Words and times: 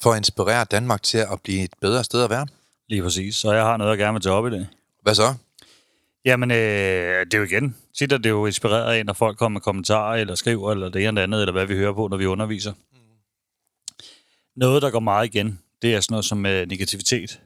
for 0.00 0.12
at 0.12 0.16
inspirere 0.16 0.64
Danmark 0.64 1.02
til 1.02 1.18
at 1.18 1.40
blive 1.44 1.64
et 1.64 1.72
bedre 1.80 2.04
sted 2.04 2.24
at 2.24 2.30
være. 2.30 2.46
Lige 2.88 3.02
præcis, 3.02 3.34
så 3.34 3.52
jeg 3.52 3.64
har 3.64 3.76
noget, 3.76 3.90
jeg 3.90 3.98
gerne 3.98 4.12
vil 4.12 4.22
tage 4.22 4.34
op 4.34 4.46
i 4.46 4.50
dag. 4.50 4.66
Hvad 5.02 5.14
så? 5.14 5.34
Jamen, 6.24 6.50
øh, 6.50 6.56
det 7.26 7.34
er 7.34 7.38
jo 7.38 7.44
igen. 7.44 7.76
Tit 7.98 8.12
er 8.12 8.18
det 8.18 8.30
jo 8.30 8.46
inspireret 8.46 8.92
af, 8.92 9.06
når 9.06 9.12
folk 9.12 9.38
kommer 9.38 9.58
med 9.58 9.60
kommentarer, 9.60 10.16
eller 10.16 10.34
skriver, 10.34 10.72
eller 10.72 10.88
det 10.88 11.00
ene 11.00 11.08
eller 11.08 11.22
andet, 11.22 11.40
eller 11.40 11.52
hvad 11.52 11.66
vi 11.66 11.74
hører 11.74 11.92
på, 11.92 12.08
når 12.08 12.16
vi 12.16 12.26
underviser. 12.26 12.72
Noget, 14.56 14.82
der 14.82 14.90
går 14.90 15.00
meget 15.00 15.26
igen, 15.26 15.60
det 15.82 15.94
er 15.94 16.00
sådan 16.00 16.12
noget 16.12 16.24
som 16.24 16.46
øh, 16.46 16.68
negativitet. 16.68 17.40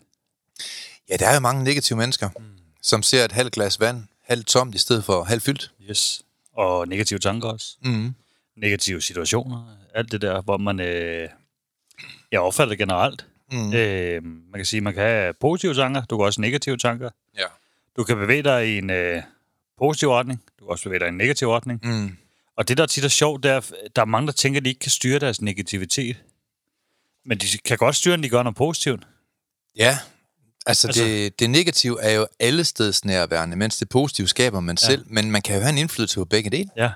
Ja, 1.11 1.17
der 1.17 1.29
er 1.29 1.35
jo 1.35 1.41
mange 1.41 1.65
negative 1.65 1.99
mennesker, 1.99 2.29
mm. 2.39 2.45
som 2.83 3.03
ser 3.03 3.25
et 3.25 3.33
halvt 3.33 3.53
glas 3.53 3.81
vand 3.81 4.05
halvt 4.25 4.47
tomt 4.47 4.75
i 4.75 4.79
stedet 4.79 5.05
for 5.05 5.25
halvt 5.25 5.43
fyldt. 5.43 5.73
Yes. 5.91 6.23
Og 6.53 6.89
negative 6.89 7.19
tanker 7.19 7.49
også. 7.49 7.77
Mm. 7.83 8.15
Negative 8.57 9.01
situationer. 9.01 9.77
Alt 9.95 10.13
det 10.13 10.21
der, 10.23 10.43
hvor 10.43 10.57
man... 10.57 10.81
Øh, 10.81 11.29
jeg 12.33 12.41
opfatter 12.41 12.69
det 12.73 12.79
generelt. 12.79 13.27
Mm. 13.53 13.73
Øh, 13.75 14.23
man 14.23 14.55
kan 14.59 14.65
sige, 14.65 14.81
man 14.81 14.95
kan 14.95 15.03
have 15.03 15.35
positive 15.41 15.75
tanker, 15.75 16.05
du 16.05 16.17
kan 16.17 16.25
også 16.27 16.41
negative 16.41 16.77
tanker. 16.77 17.11
Ja. 17.39 17.45
Du 17.97 18.05
kan 18.05 18.17
bevæge 18.17 18.43
dig 18.43 18.69
i 18.69 18.79
en 18.79 18.91
øh, 18.91 19.23
positiv 19.79 20.09
retning, 20.11 20.43
du 20.59 20.65
kan 20.65 20.71
også 20.73 20.85
bevæge 20.85 20.99
dig 21.01 21.07
i 21.07 21.09
en 21.09 21.17
negativ 21.17 21.49
retning. 21.49 21.81
Mm. 21.83 22.17
Og 22.57 22.69
det, 22.69 22.79
der 22.79 22.87
tit 22.87 23.05
er 23.05 23.09
sjovt, 23.09 23.43
det 23.43 23.51
er, 23.51 23.57
at 23.57 23.73
der 23.97 24.03
er 24.03 24.07
mange, 24.07 24.27
der 24.27 24.33
tænker, 24.33 24.61
at 24.61 24.65
de 24.65 24.69
ikke 24.71 24.79
kan 24.81 24.91
styre 24.91 25.19
deres 25.19 25.43
negativitet. 25.43 26.23
Men 27.25 27.39
de 27.39 27.47
kan 27.65 27.79
godt 27.79 27.97
styre, 27.97 28.17
når 28.17 28.23
de 28.23 28.29
gør 28.29 28.43
noget 28.43 28.57
positivt. 28.57 29.07
Ja, 29.77 29.99
altså, 30.67 30.89
Altså- 30.89 31.05
det, 31.05 31.41
det 31.41 31.51
negative 31.51 32.03
er 32.03 32.11
jo 32.11 32.27
alle 32.41 32.65
steds 32.65 33.05
nærværende, 33.05 33.57
mens 33.57 33.77
det 33.77 33.89
positive 33.89 34.29
skaber 34.29 34.61
man 34.61 34.77
ja. 34.83 34.87
selv. 34.87 35.05
Men 35.09 35.31
man 35.31 35.43
kan 35.43 35.55
jo 35.57 35.61
have 35.61 35.71
en 35.73 35.79
indflydelse 35.79 36.17
på 36.17 36.25
begge 36.25 36.51
dele 36.51 36.63
et 36.63 36.71
Ja. 36.77 36.91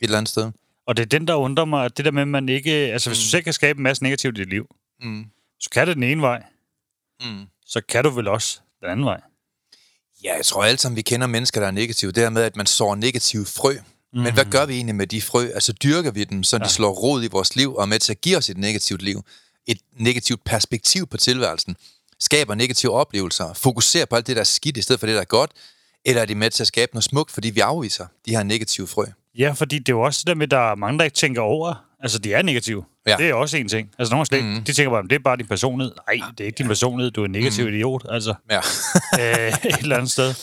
eller 0.00 0.18
andet 0.18 0.28
sted. 0.28 0.50
Og 0.86 0.96
det 0.96 1.02
er 1.02 1.06
den, 1.06 1.26
der 1.28 1.34
undrer 1.34 1.64
mig, 1.64 1.84
at 1.84 1.96
det 1.96 2.04
der 2.04 2.10
med, 2.10 2.22
at 2.22 2.28
man 2.28 2.48
ikke... 2.48 2.70
Altså, 2.70 3.10
hvis 3.10 3.18
du 3.18 3.24
selv 3.24 3.42
kan 3.42 3.52
skabe 3.52 3.76
en 3.76 3.82
masse 3.82 4.02
negativt 4.02 4.38
i 4.38 4.40
dit 4.40 4.50
liv, 4.50 4.66
Mm. 5.02 5.24
så 5.60 5.70
kan 5.70 5.86
det 5.86 5.96
den 5.96 6.02
ene 6.02 6.22
vej, 6.22 6.42
Mm. 7.24 7.44
så 7.66 7.80
kan 7.88 8.04
du 8.04 8.10
vel 8.10 8.28
også 8.28 8.60
den 8.80 8.90
anden 8.90 9.06
vej. 9.06 9.20
Ja, 10.24 10.36
jeg 10.36 10.46
tror 10.46 10.64
alle 10.64 10.78
sammen, 10.78 10.96
vi 10.96 11.02
kender 11.02 11.26
mennesker, 11.26 11.60
der 11.60 11.66
er 11.66 11.70
negative. 11.70 12.12
Det 12.12 12.32
med, 12.32 12.42
at 12.42 12.56
man 12.56 12.66
sår 12.66 12.94
negative 12.94 13.46
frø. 13.46 13.72
Mm. 14.12 14.20
Men 14.20 14.34
hvad 14.34 14.44
gør 14.44 14.66
vi 14.66 14.74
egentlig 14.74 14.94
med 14.94 15.06
de 15.06 15.22
frø? 15.22 15.48
Altså 15.54 15.72
dyrker 15.72 16.10
vi 16.10 16.24
dem, 16.24 16.42
så 16.42 16.56
ja. 16.56 16.64
de 16.64 16.68
slår 16.68 16.90
rod 16.90 17.24
i 17.24 17.26
vores 17.26 17.56
liv 17.56 17.74
og 17.76 17.82
er 17.82 17.86
med 17.86 17.98
til 17.98 18.12
at 18.12 18.20
give 18.20 18.36
os 18.36 18.48
et 18.50 18.58
negativt 18.58 19.02
liv? 19.02 19.24
Et 19.66 19.78
negativt 19.92 20.44
perspektiv 20.44 21.06
på 21.06 21.16
tilværelsen? 21.16 21.76
Skaber 22.20 22.54
negative 22.54 22.92
oplevelser? 22.92 23.52
Fokuserer 23.54 24.04
på 24.06 24.16
alt 24.16 24.26
det, 24.26 24.36
der 24.36 24.40
er 24.42 24.44
skidt, 24.44 24.76
i 24.76 24.82
stedet 24.82 25.00
for 25.00 25.06
det, 25.06 25.14
der 25.14 25.20
er 25.20 25.24
godt? 25.24 25.50
Eller 26.04 26.22
er 26.22 26.26
de 26.26 26.34
med 26.34 26.50
til 26.50 26.62
at 26.62 26.66
skabe 26.66 26.94
noget 26.94 27.04
smukt, 27.04 27.30
fordi 27.30 27.50
vi 27.50 27.60
afviser 27.60 28.06
de 28.26 28.30
her 28.30 28.42
negative 28.42 28.86
frø? 28.86 29.04
Ja, 29.38 29.52
fordi 29.52 29.78
det 29.78 29.88
er 29.88 29.92
jo 29.92 30.00
også 30.00 30.20
det 30.20 30.26
der 30.26 30.34
med, 30.34 30.46
at 30.46 30.50
der 30.50 30.70
er 30.70 30.74
mange, 30.74 30.98
der 30.98 31.04
ikke 31.04 31.14
tænker 31.14 31.40
over. 31.42 31.84
Altså, 32.02 32.18
de 32.18 32.32
er 32.34 32.42
negative. 32.42 32.84
Ja. 33.06 33.16
Det 33.16 33.28
er 33.28 33.34
også 33.34 33.56
en 33.56 33.68
ting. 33.68 33.90
Altså, 33.98 34.14
nogle 34.14 34.26
slet, 34.26 34.44
mm. 34.44 34.64
de 34.64 34.72
tænker 34.72 34.90
bare, 34.90 34.98
at 35.04 35.10
det 35.10 35.16
er 35.16 35.20
bare 35.24 35.36
din 35.36 35.46
personlighed. 35.46 35.94
Nej, 36.08 36.28
det 36.30 36.40
er 36.40 36.46
ikke 36.46 36.58
din 36.58 36.66
personlighed. 36.66 37.10
Du 37.10 37.20
er 37.20 37.24
en 37.24 37.30
negativ 37.32 37.64
mm. 37.64 37.74
idiot. 37.74 38.06
Altså, 38.08 38.34
Ja. 38.50 38.58
øh, 39.20 39.48
et 39.64 39.76
eller 39.78 39.96
andet 39.96 40.10
sted. 40.10 40.34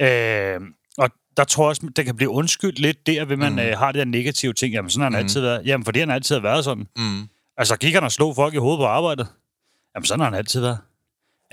Øh, 0.00 0.60
og 0.98 1.10
der 1.36 1.44
tror 1.44 1.64
jeg 1.64 1.68
også, 1.68 1.88
det 1.96 2.04
kan 2.04 2.16
blive 2.16 2.30
undskyldt 2.30 2.78
lidt 2.78 3.06
der, 3.06 3.24
ved 3.24 3.36
man 3.36 3.52
mm. 3.52 3.58
øh, 3.58 3.78
har 3.78 3.92
det 3.92 3.98
der 3.98 4.04
negative 4.04 4.52
ting. 4.52 4.74
Jamen, 4.74 4.90
sådan 4.90 5.02
har 5.02 5.10
han 5.10 5.18
altid 5.18 5.40
været. 5.40 5.66
Jamen, 5.66 5.84
fordi 5.84 5.98
han 5.98 6.10
altid 6.10 6.34
har 6.34 6.42
været 6.42 6.64
sådan. 6.64 6.86
Mm. 6.96 7.28
Altså, 7.56 7.76
gik 7.76 7.94
han 7.94 8.04
og 8.04 8.12
slog 8.12 8.36
folk 8.36 8.54
i 8.54 8.56
hovedet 8.56 8.78
på 8.78 8.86
arbejdet? 8.86 9.26
Jamen, 9.94 10.06
sådan 10.06 10.20
har 10.20 10.26
han 10.30 10.34
altid 10.38 10.60
været. 10.60 10.78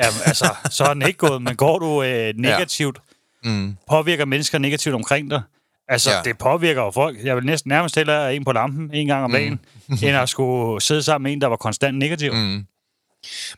Jamen, 0.04 0.20
altså, 0.26 0.56
så 0.72 0.84
er 0.84 0.88
han 0.88 1.02
ikke 1.02 1.18
gået, 1.18 1.42
men 1.42 1.56
går 1.56 1.80
du 1.80 2.04
øh, 2.04 2.34
negativt, 2.38 3.00
Mm. 3.44 3.78
påvirker 3.90 4.26
mennesker 4.26 4.58
negativt 4.58 4.96
omkring 4.96 5.30
dig. 5.32 5.42
Altså, 5.90 6.12
Ja. 6.12 6.22
det 6.26 6.38
påvirker 6.38 6.82
jo 6.82 6.92
folk. 6.92 7.18
Jeg 7.24 7.36
vil 7.36 7.46
næsten 7.46 7.70
nærmest 7.70 7.96
hellere 7.96 8.36
en 8.36 8.46
på 8.46 8.52
lampen 8.52 8.90
en 8.94 9.08
gang 9.08 9.24
om 9.24 9.32
dagen, 9.32 9.60
mm. 9.88 9.94
end 10.04 10.18
at 10.18 10.30
skulle 10.30 10.82
sidde 10.82 11.04
sammen 11.04 11.24
med 11.24 11.34
en, 11.34 11.42
der 11.42 11.48
var 11.48 11.56
konstant 11.56 11.98
negativ. 11.98 12.34
Mm. 12.34 12.66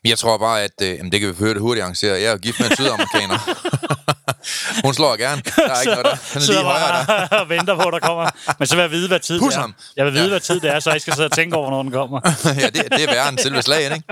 Men 0.04 0.10
jeg 0.10 0.18
tror 0.18 0.38
bare, 0.38 0.62
at... 0.64 0.72
Øh, 0.82 0.90
jamen, 0.90 1.12
det 1.12 1.20
kan 1.20 1.30
vi 1.30 1.36
høre 1.40 1.54
det 1.54 1.62
hurtigt 1.62 1.84
arrangere. 1.84 2.22
Jeg 2.22 2.32
er 2.32 2.38
gift 2.38 2.60
med 2.60 2.70
en 2.70 2.76
sydamerikaner. 2.76 3.38
Hun 4.86 4.94
slår 4.94 5.16
gerne. 5.18 5.42
Der 5.56 5.64
er 5.74 5.82
ikke 5.82 5.92
noget 5.92 6.06
der. 6.06 6.16
Han 6.34 6.42
er 6.42 6.48
lige 6.48 6.64
højere 6.64 7.06
der. 7.30 7.38
og 7.38 7.50
venter 7.50 7.76
på, 7.76 7.82
at 7.82 7.94
der 7.94 8.00
kommer. 8.00 8.30
Men 8.60 8.68
så 8.68 8.76
vil 8.76 8.82
jeg 8.82 8.92
vide, 8.92 9.08
hvad 9.08 9.20
tid 9.20 9.40
Pus 9.40 9.54
det 9.54 9.58
er. 9.58 9.62
ham. 9.62 9.74
Jeg 9.98 10.06
vil 10.06 10.14
vide, 10.14 10.24
Ja. 10.24 10.28
ja. 10.28 10.30
hvad 10.30 10.40
tid 10.40 10.60
det 10.60 10.76
er, 10.76 10.80
så 10.80 10.90
jeg 10.90 10.96
ikke 10.96 11.02
skal 11.02 11.14
sidde 11.14 11.26
og 11.26 11.32
tænke 11.32 11.56
over, 11.56 11.70
når 11.70 11.84
den 11.84 11.92
kommer. 11.92 12.20
ja, 12.62 12.66
det, 12.66 12.74
det 12.92 13.04
er 13.04 13.08
værre 13.08 13.30
end 13.30 13.38
selve 13.38 13.62
slaget, 13.62 13.94
ikke? 13.94 14.08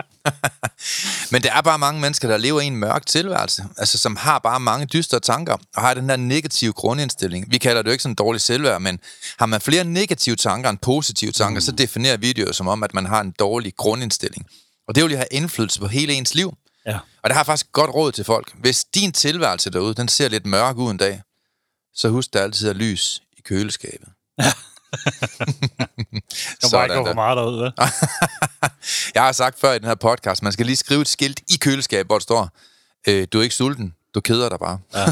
Men 1.31 1.43
der 1.43 1.51
er 1.53 1.61
bare 1.61 1.79
mange 1.79 2.01
mennesker, 2.01 2.27
der 2.27 2.37
lever 2.37 2.61
i 2.61 2.65
en 2.65 2.75
mørk 2.75 3.05
tilværelse, 3.05 3.63
altså 3.77 3.97
som 3.97 4.15
har 4.15 4.39
bare 4.39 4.59
mange 4.59 4.85
dystre 4.85 5.19
tanker, 5.19 5.53
og 5.75 5.81
har 5.81 5.93
den 5.93 6.09
der 6.09 6.15
negative 6.15 6.73
grundindstilling. 6.73 7.45
Vi 7.51 7.57
kalder 7.57 7.81
det 7.81 7.87
jo 7.87 7.91
ikke 7.91 8.01
sådan 8.01 8.15
dårlig 8.15 8.41
selvværd, 8.41 8.81
men 8.81 8.99
har 9.39 9.45
man 9.45 9.61
flere 9.61 9.83
negative 9.83 10.35
tanker 10.35 10.69
end 10.69 10.77
positive 10.77 11.31
tanker, 11.31 11.59
mm. 11.59 11.65
så 11.65 11.71
definerer 11.71 12.17
vi 12.17 12.33
det 12.33 12.47
jo 12.47 12.53
som 12.53 12.67
om, 12.67 12.83
at 12.83 12.93
man 12.93 13.05
har 13.05 13.21
en 13.21 13.33
dårlig 13.39 13.73
grundindstilling. 13.77 14.45
Og 14.89 14.95
det 14.95 15.03
vil 15.03 15.11
jo 15.11 15.17
have 15.17 15.27
indflydelse 15.31 15.79
på 15.79 15.87
hele 15.87 16.13
ens 16.13 16.35
liv. 16.35 16.57
Ja. 16.85 16.97
Og 17.23 17.29
der 17.29 17.33
har 17.33 17.39
jeg 17.41 17.45
faktisk 17.45 17.71
godt 17.71 17.91
råd 17.95 18.11
til 18.11 18.23
folk. 18.25 18.53
Hvis 18.55 18.83
din 18.83 19.11
tilværelse 19.11 19.69
derude, 19.69 19.93
den 19.93 20.07
ser 20.07 20.29
lidt 20.29 20.45
mørk 20.45 20.77
ud 20.77 20.91
en 20.91 20.97
dag, 20.97 21.21
så 21.93 22.09
husk, 22.09 22.33
der 22.33 22.41
altid 22.43 22.69
er 22.69 22.73
lys 22.73 23.21
i 23.37 23.41
køleskabet. 23.41 24.07
Jeg 24.37 24.53
må 26.63 26.69
bare 26.71 26.85
ikke 26.85 26.93
der. 26.95 26.99
gå 26.99 27.05
for 27.05 27.13
meget 27.13 27.37
derud, 27.37 27.59
vel? 27.61 27.73
Jeg 29.15 29.23
har 29.23 29.31
sagt 29.31 29.59
før 29.59 29.71
i 29.71 29.79
den 29.79 29.87
her 29.87 29.95
podcast, 29.95 30.43
man 30.43 30.51
skal 30.51 30.65
lige 30.65 30.75
skrive 30.75 31.01
et 31.01 31.07
skilt 31.07 31.39
i 31.49 31.57
køleskabet, 31.61 32.07
hvor 32.07 32.15
der 32.15 32.23
står, 32.23 32.49
øh, 33.07 33.27
du 33.33 33.39
er 33.39 33.43
ikke 33.43 33.55
sulten, 33.55 33.95
du 34.15 34.21
keder 34.21 34.49
dig 34.49 34.59
bare. 34.59 34.79
Ja. 34.93 35.05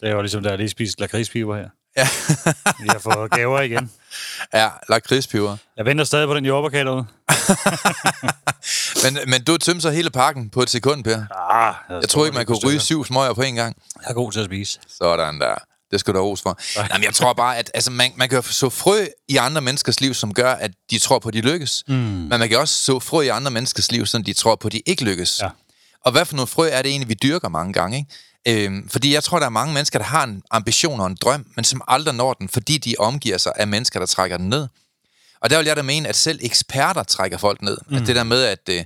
Det 0.00 0.08
er 0.08 0.10
jo 0.10 0.20
ligesom, 0.20 0.42
da 0.42 0.48
jeg 0.48 0.58
lige 0.58 0.68
spiste 0.68 1.00
lakridspiber 1.00 1.56
her. 1.56 1.68
Ja, 1.96 2.08
Vi 2.82 2.88
har 2.88 2.98
fået 2.98 3.30
gaver 3.30 3.60
igen. 3.60 3.90
ja 4.54 4.68
lakridspiver. 4.88 5.56
Jeg 5.76 5.84
venter 5.84 6.04
stadig 6.04 6.28
på 6.28 6.34
den 6.34 6.44
jordbærkage 6.44 6.84
derude. 6.84 7.06
Men, 9.04 9.18
men 9.26 9.44
du 9.44 9.56
tømte 9.56 9.80
så 9.82 9.90
hele 9.90 10.10
pakken 10.10 10.50
på 10.50 10.62
et 10.62 10.70
sekund, 10.70 11.04
Per. 11.04 11.50
Ah, 11.50 11.74
Jeg 11.90 12.08
tror 12.08 12.24
ikke, 12.24 12.36
man 12.36 12.46
kunne 12.46 12.58
ryge 12.64 12.80
syv 12.80 13.04
smøger 13.04 13.34
på 13.34 13.42
en 13.42 13.54
gang. 13.54 13.76
Jeg 14.02 14.10
er 14.10 14.14
god 14.14 14.32
til 14.32 14.40
at 14.40 14.46
spise. 14.46 14.78
Sådan 14.98 15.40
der. 15.40 15.54
Det 15.90 16.00
skal 16.00 16.14
du 16.14 16.18
have 16.18 16.36
for. 16.36 16.58
Jamen, 16.90 17.04
jeg 17.04 17.14
tror 17.14 17.32
bare, 17.32 17.56
at 17.56 17.70
altså, 17.74 17.90
man, 17.90 18.12
man 18.16 18.28
kan 18.28 18.42
så 18.42 18.68
frø 18.70 19.06
i 19.28 19.36
andre 19.36 19.60
menneskers 19.60 20.00
liv, 20.00 20.14
som 20.14 20.34
gør, 20.34 20.52
at 20.52 20.70
de 20.90 20.98
tror 20.98 21.18
på, 21.18 21.28
at 21.28 21.34
de 21.34 21.40
lykkes. 21.40 21.84
Mm. 21.88 21.94
Men 21.94 22.28
man 22.28 22.48
kan 22.48 22.58
også 22.58 22.74
så 22.84 22.98
frø 23.00 23.20
i 23.20 23.28
andre 23.28 23.50
menneskers 23.50 23.92
liv, 23.92 24.06
som 24.06 24.24
de 24.24 24.32
tror 24.32 24.56
på, 24.56 24.68
at 24.68 24.72
de 24.72 24.82
ikke 24.86 25.04
lykkes. 25.04 25.40
Ja. 25.42 25.48
Og 26.04 26.12
hvad 26.12 26.24
for 26.24 26.34
nogle 26.36 26.46
frø 26.46 26.68
er 26.72 26.82
det 26.82 26.90
egentlig, 26.90 27.08
vi 27.08 27.14
dyrker 27.22 27.48
mange 27.48 27.72
gange? 27.72 27.96
Ikke? 28.46 28.64
Øhm, 28.64 28.88
fordi 28.88 29.14
jeg 29.14 29.24
tror, 29.24 29.38
der 29.38 29.46
er 29.46 29.50
mange 29.50 29.74
mennesker, 29.74 29.98
der 29.98 30.06
har 30.06 30.24
en 30.24 30.42
ambition 30.50 31.00
og 31.00 31.06
en 31.06 31.16
drøm, 31.20 31.46
men 31.56 31.64
som 31.64 31.82
aldrig 31.88 32.14
når 32.14 32.32
den, 32.32 32.48
fordi 32.48 32.78
de 32.78 32.94
omgiver 32.98 33.38
sig 33.38 33.52
af 33.56 33.66
mennesker, 33.66 33.98
der 33.98 34.06
trækker 34.06 34.36
den 34.36 34.48
ned. 34.48 34.68
Og 35.40 35.50
der 35.50 35.58
vil 35.58 35.66
jeg 35.66 35.76
da 35.76 35.82
mene, 35.82 36.08
at 36.08 36.16
selv 36.16 36.38
eksperter 36.42 37.02
trækker 37.02 37.38
folk 37.38 37.62
ned. 37.62 37.78
Mm. 37.88 37.96
At 37.96 38.06
det 38.06 38.16
der 38.16 38.24
med, 38.24 38.42
at 38.42 38.68
øh, 38.70 38.84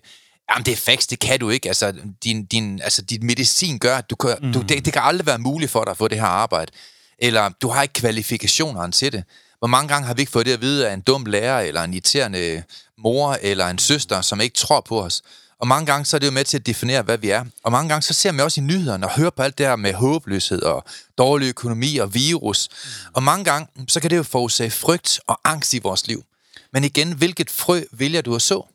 jamen, 0.51 0.67
det 0.67 0.73
er 0.73 0.77
facts, 0.77 1.07
det 1.07 1.19
kan 1.19 1.41
du 1.41 1.51
ikke. 1.51 1.69
Altså, 1.69 1.93
din, 2.25 2.45
din, 2.45 2.81
altså, 2.83 3.03
din 3.03 3.27
medicin 3.27 3.79
gør, 3.79 3.97
at 3.97 4.11
du 4.11 4.17
kan, 4.17 4.37
mm. 4.43 4.53
du, 4.53 4.63
det, 4.63 4.85
det 4.85 4.93
kan 4.93 5.03
aldrig 5.03 5.27
være 5.27 5.39
muligt 5.39 5.71
for 5.71 5.85
dig 5.85 5.91
at 5.91 5.97
få 5.97 6.09
det 6.09 6.19
her 6.19 6.27
arbejde. 6.27 6.73
Eller 7.19 7.49
du 7.49 7.69
har 7.69 7.83
ikke 7.83 7.95
kvalifikationerne 7.95 8.93
til 8.93 9.13
det. 9.13 9.25
Hvor 9.59 9.69
mange 9.69 9.89
gange 9.89 10.07
har 10.07 10.15
vi 10.15 10.23
ikke 10.23 10.33
fået 10.33 10.47
det 10.47 10.53
at 10.53 10.61
vide 10.61 10.89
af 10.89 10.95
en 10.95 11.01
dum 11.01 11.25
lærer, 11.27 11.61
eller 11.61 11.83
en 11.83 11.95
irriterende 11.95 12.63
mor, 12.99 13.39
eller 13.43 13.67
en 13.67 13.79
søster, 13.79 14.21
som 14.21 14.41
ikke 14.41 14.55
tror 14.55 14.81
på 14.81 15.03
os? 15.03 15.23
Og 15.61 15.69
mange 15.69 15.87
gange 15.87 16.05
så 16.05 16.17
er 16.17 16.19
det 16.19 16.27
jo 16.27 16.33
med 16.33 16.45
til 16.45 16.59
at 16.59 16.67
definere, 16.67 17.03
hvad 17.03 17.19
vi 17.19 17.31
er. 17.31 17.45
Og 17.63 17.73
mange 17.73 17.89
gange 17.89 18.03
så 18.03 18.15
ser 18.15 18.33
man 18.33 18.45
også 18.45 18.61
i 18.61 18.65
nyhederne 18.65 19.07
og 19.07 19.13
hører 19.17 19.31
på 19.31 19.43
alt 19.43 19.59
det 19.59 19.67
her 19.67 19.77
med 19.77 19.93
håbløshed 19.93 20.63
og 20.63 20.85
dårlig 21.19 21.49
økonomi 21.49 21.97
og 21.97 22.15
virus. 22.15 22.69
Og 23.13 23.23
mange 23.23 23.45
gange 23.45 23.69
så 23.89 24.01
kan 24.01 24.11
det 24.11 24.17
jo 24.17 24.23
forårsage 24.23 24.71
frygt 24.71 25.21
og 25.27 25.41
angst 25.45 25.75
i 25.75 25.79
vores 25.79 26.07
liv. 26.07 26.25
Men 26.73 26.85
igen, 26.85 27.13
hvilket 27.17 27.51
frø 27.51 27.81
vælger 27.93 28.21
du 28.23 28.35
at 28.35 28.43
så? 28.43 28.67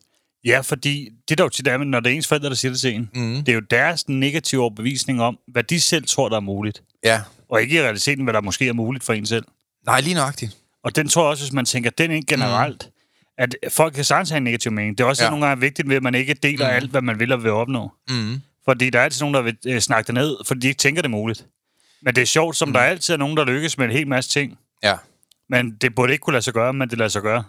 Ja, 0.44 0.60
fordi 0.60 1.08
det 1.28 1.38
der 1.38 1.44
jo 1.44 1.48
tit 1.48 1.66
er, 1.68 1.76
når 1.78 2.00
det 2.00 2.12
er 2.12 2.16
ens 2.16 2.26
forældre, 2.26 2.48
der 2.48 2.54
siger 2.54 2.72
det 2.72 2.80
til 2.80 2.94
en, 2.94 3.10
mm. 3.14 3.36
det 3.36 3.48
er 3.48 3.54
jo 3.54 3.60
deres 3.60 4.08
negative 4.08 4.60
overbevisning 4.60 5.22
om, 5.22 5.38
hvad 5.48 5.64
de 5.64 5.80
selv 5.80 6.04
tror, 6.06 6.28
der 6.28 6.36
er 6.36 6.40
muligt. 6.40 6.82
Ja. 7.04 7.20
Og 7.50 7.62
ikke 7.62 7.76
i 7.76 7.82
realiteten, 7.82 8.24
hvad 8.24 8.34
der 8.34 8.40
måske 8.40 8.68
er 8.68 8.72
muligt 8.72 9.04
for 9.04 9.12
en 9.12 9.26
selv. 9.26 9.44
Nej, 9.86 10.00
lige 10.00 10.14
nøjagtigt. 10.14 10.56
Og 10.84 10.96
den 10.96 11.08
tror 11.08 11.22
jeg 11.22 11.28
også, 11.30 11.44
hvis 11.44 11.52
man 11.52 11.64
tænker 11.64 11.90
den 11.90 12.10
ind 12.10 12.24
generelt, 12.26 12.84
mm. 12.86 12.92
at 13.38 13.54
folk 13.68 13.94
kan 13.94 14.04
sagtens 14.04 14.28
have 14.30 14.36
en 14.36 14.44
negativ 14.44 14.72
mening. 14.72 14.98
Det 14.98 15.04
er 15.04 15.08
også 15.08 15.24
Ja. 15.24 15.30
nogle 15.30 15.46
gange 15.46 15.60
vigtigt 15.60 15.88
ved, 15.88 15.96
at 15.96 16.02
man 16.02 16.14
ikke 16.14 16.34
deler 16.34 16.68
mm. 16.70 16.74
alt, 16.76 16.90
hvad 16.90 17.02
man 17.02 17.18
vil 17.20 17.32
og 17.32 17.42
vil 17.42 17.50
opnå. 17.50 17.92
Mm. 18.08 18.40
Fordi 18.64 18.90
der 18.90 18.98
er 19.00 19.04
altid 19.04 19.20
nogen, 19.20 19.34
der 19.34 19.42
vil 19.42 19.56
øh, 19.66 19.80
snakke 19.80 20.06
det 20.06 20.14
ned, 20.14 20.36
fordi 20.46 20.60
de 20.60 20.68
ikke 20.68 20.78
tænker 20.78 21.02
det 21.02 21.10
muligt. 21.10 21.46
Men 22.02 22.14
det 22.14 22.22
er 22.22 22.26
sjovt, 22.26 22.56
som 22.56 22.68
mm. 22.68 22.72
der 22.72 22.80
altid 22.80 23.14
er 23.14 23.18
nogen, 23.18 23.36
der 23.36 23.44
lykkes 23.44 23.78
med 23.78 23.86
en 23.86 23.92
hel 23.92 24.08
masse 24.08 24.30
ting. 24.30 24.58
Ja. 24.82 24.94
Men 25.48 25.70
det 25.70 25.94
burde 25.94 26.12
ikke 26.12 26.22
kunne 26.22 26.32
lade 26.32 26.42
sig 26.42 26.54
gøre, 26.54 26.72
men 26.72 26.90
det 26.90 26.98
lader 26.98 27.08
sig 27.08 27.22
gøre. 27.22 27.44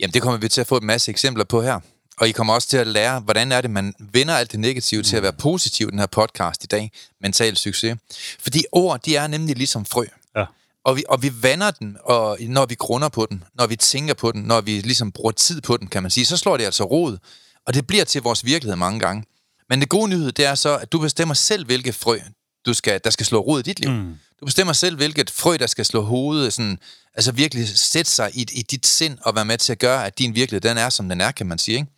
Jamen, 0.00 0.14
det 0.14 0.22
kommer 0.22 0.38
vi 0.38 0.48
til 0.48 0.60
at 0.60 0.66
få 0.66 0.76
en 0.76 0.86
masse 0.86 1.10
eksempler 1.10 1.44
på 1.44 1.62
her. 1.62 1.80
Og 2.16 2.28
I 2.28 2.32
kommer 2.32 2.54
også 2.54 2.68
til 2.68 2.76
at 2.76 2.86
lære, 2.86 3.20
hvordan 3.20 3.52
er 3.52 3.60
det, 3.60 3.70
man 3.70 3.94
vender 3.98 4.34
alt 4.34 4.52
det 4.52 4.60
negative 4.60 5.02
til 5.02 5.16
at 5.16 5.22
være 5.22 5.32
positiv 5.32 5.88
i 5.88 5.90
den 5.90 5.98
her 5.98 6.06
podcast 6.06 6.64
i 6.64 6.66
dag. 6.66 6.92
Mental 7.20 7.56
succes. 7.56 7.96
Fordi 8.38 8.64
ord, 8.72 9.02
de 9.02 9.16
er 9.16 9.26
nemlig 9.26 9.56
ligesom 9.56 9.84
frø. 9.84 10.04
Ja. 10.36 10.44
Og 10.84 10.96
vi, 10.96 11.04
og 11.08 11.22
vi 11.22 11.32
vander 11.42 11.70
den, 11.70 11.96
og 12.04 12.38
når 12.40 12.66
vi 12.66 12.74
grunder 12.74 13.08
på 13.08 13.26
den, 13.30 13.44
når 13.54 13.66
vi 13.66 13.76
tænker 13.76 14.14
på 14.14 14.32
den, 14.32 14.42
når 14.42 14.60
vi 14.60 14.80
ligesom 14.80 15.12
bruger 15.12 15.32
tid 15.32 15.60
på 15.60 15.76
den, 15.76 15.86
kan 15.86 16.02
man 16.02 16.10
sige, 16.10 16.26
så 16.26 16.36
slår 16.36 16.56
det 16.56 16.64
altså 16.64 16.84
rod. 16.84 17.18
Og 17.66 17.74
det 17.74 17.86
bliver 17.86 18.04
til 18.04 18.22
vores 18.22 18.44
virkelighed 18.44 18.76
mange 18.76 19.00
gange. 19.00 19.24
Men 19.68 19.80
det 19.80 19.88
gode 19.88 20.08
nyhed, 20.08 20.32
det 20.32 20.44
er 20.44 20.54
så, 20.54 20.76
at 20.76 20.92
du 20.92 20.98
bestemmer 20.98 21.34
selv, 21.34 21.66
hvilke 21.66 21.92
frø, 21.92 22.18
du 22.66 22.74
skal, 22.74 23.00
der 23.04 23.10
skal 23.10 23.26
slå 23.26 23.40
rod 23.40 23.60
i 23.60 23.62
dit 23.62 23.80
liv. 23.80 23.90
Mm. 23.90 24.14
Du 24.40 24.44
bestemmer 24.44 24.72
selv, 24.72 24.96
hvilket 24.96 25.30
frø, 25.30 25.56
der 25.56 25.66
skal 25.66 25.84
slå 25.84 26.02
hovedet, 26.02 26.52
sådan, 26.52 26.78
altså 27.14 27.32
virkelig 27.32 27.68
sætte 27.68 28.10
sig 28.10 28.30
i, 28.34 28.46
i 28.52 28.62
dit 28.62 28.86
sind 28.86 29.18
og 29.22 29.34
være 29.34 29.44
med 29.44 29.58
til 29.58 29.72
at 29.72 29.78
gøre, 29.78 30.06
at 30.06 30.18
din 30.18 30.34
virkelighed, 30.34 30.68
den 30.70 30.78
er, 30.78 30.88
som 30.88 31.08
den 31.08 31.20
er, 31.20 31.30
kan 31.30 31.46
man 31.46 31.58
sige. 31.58 31.76
Ikke? 31.78 31.90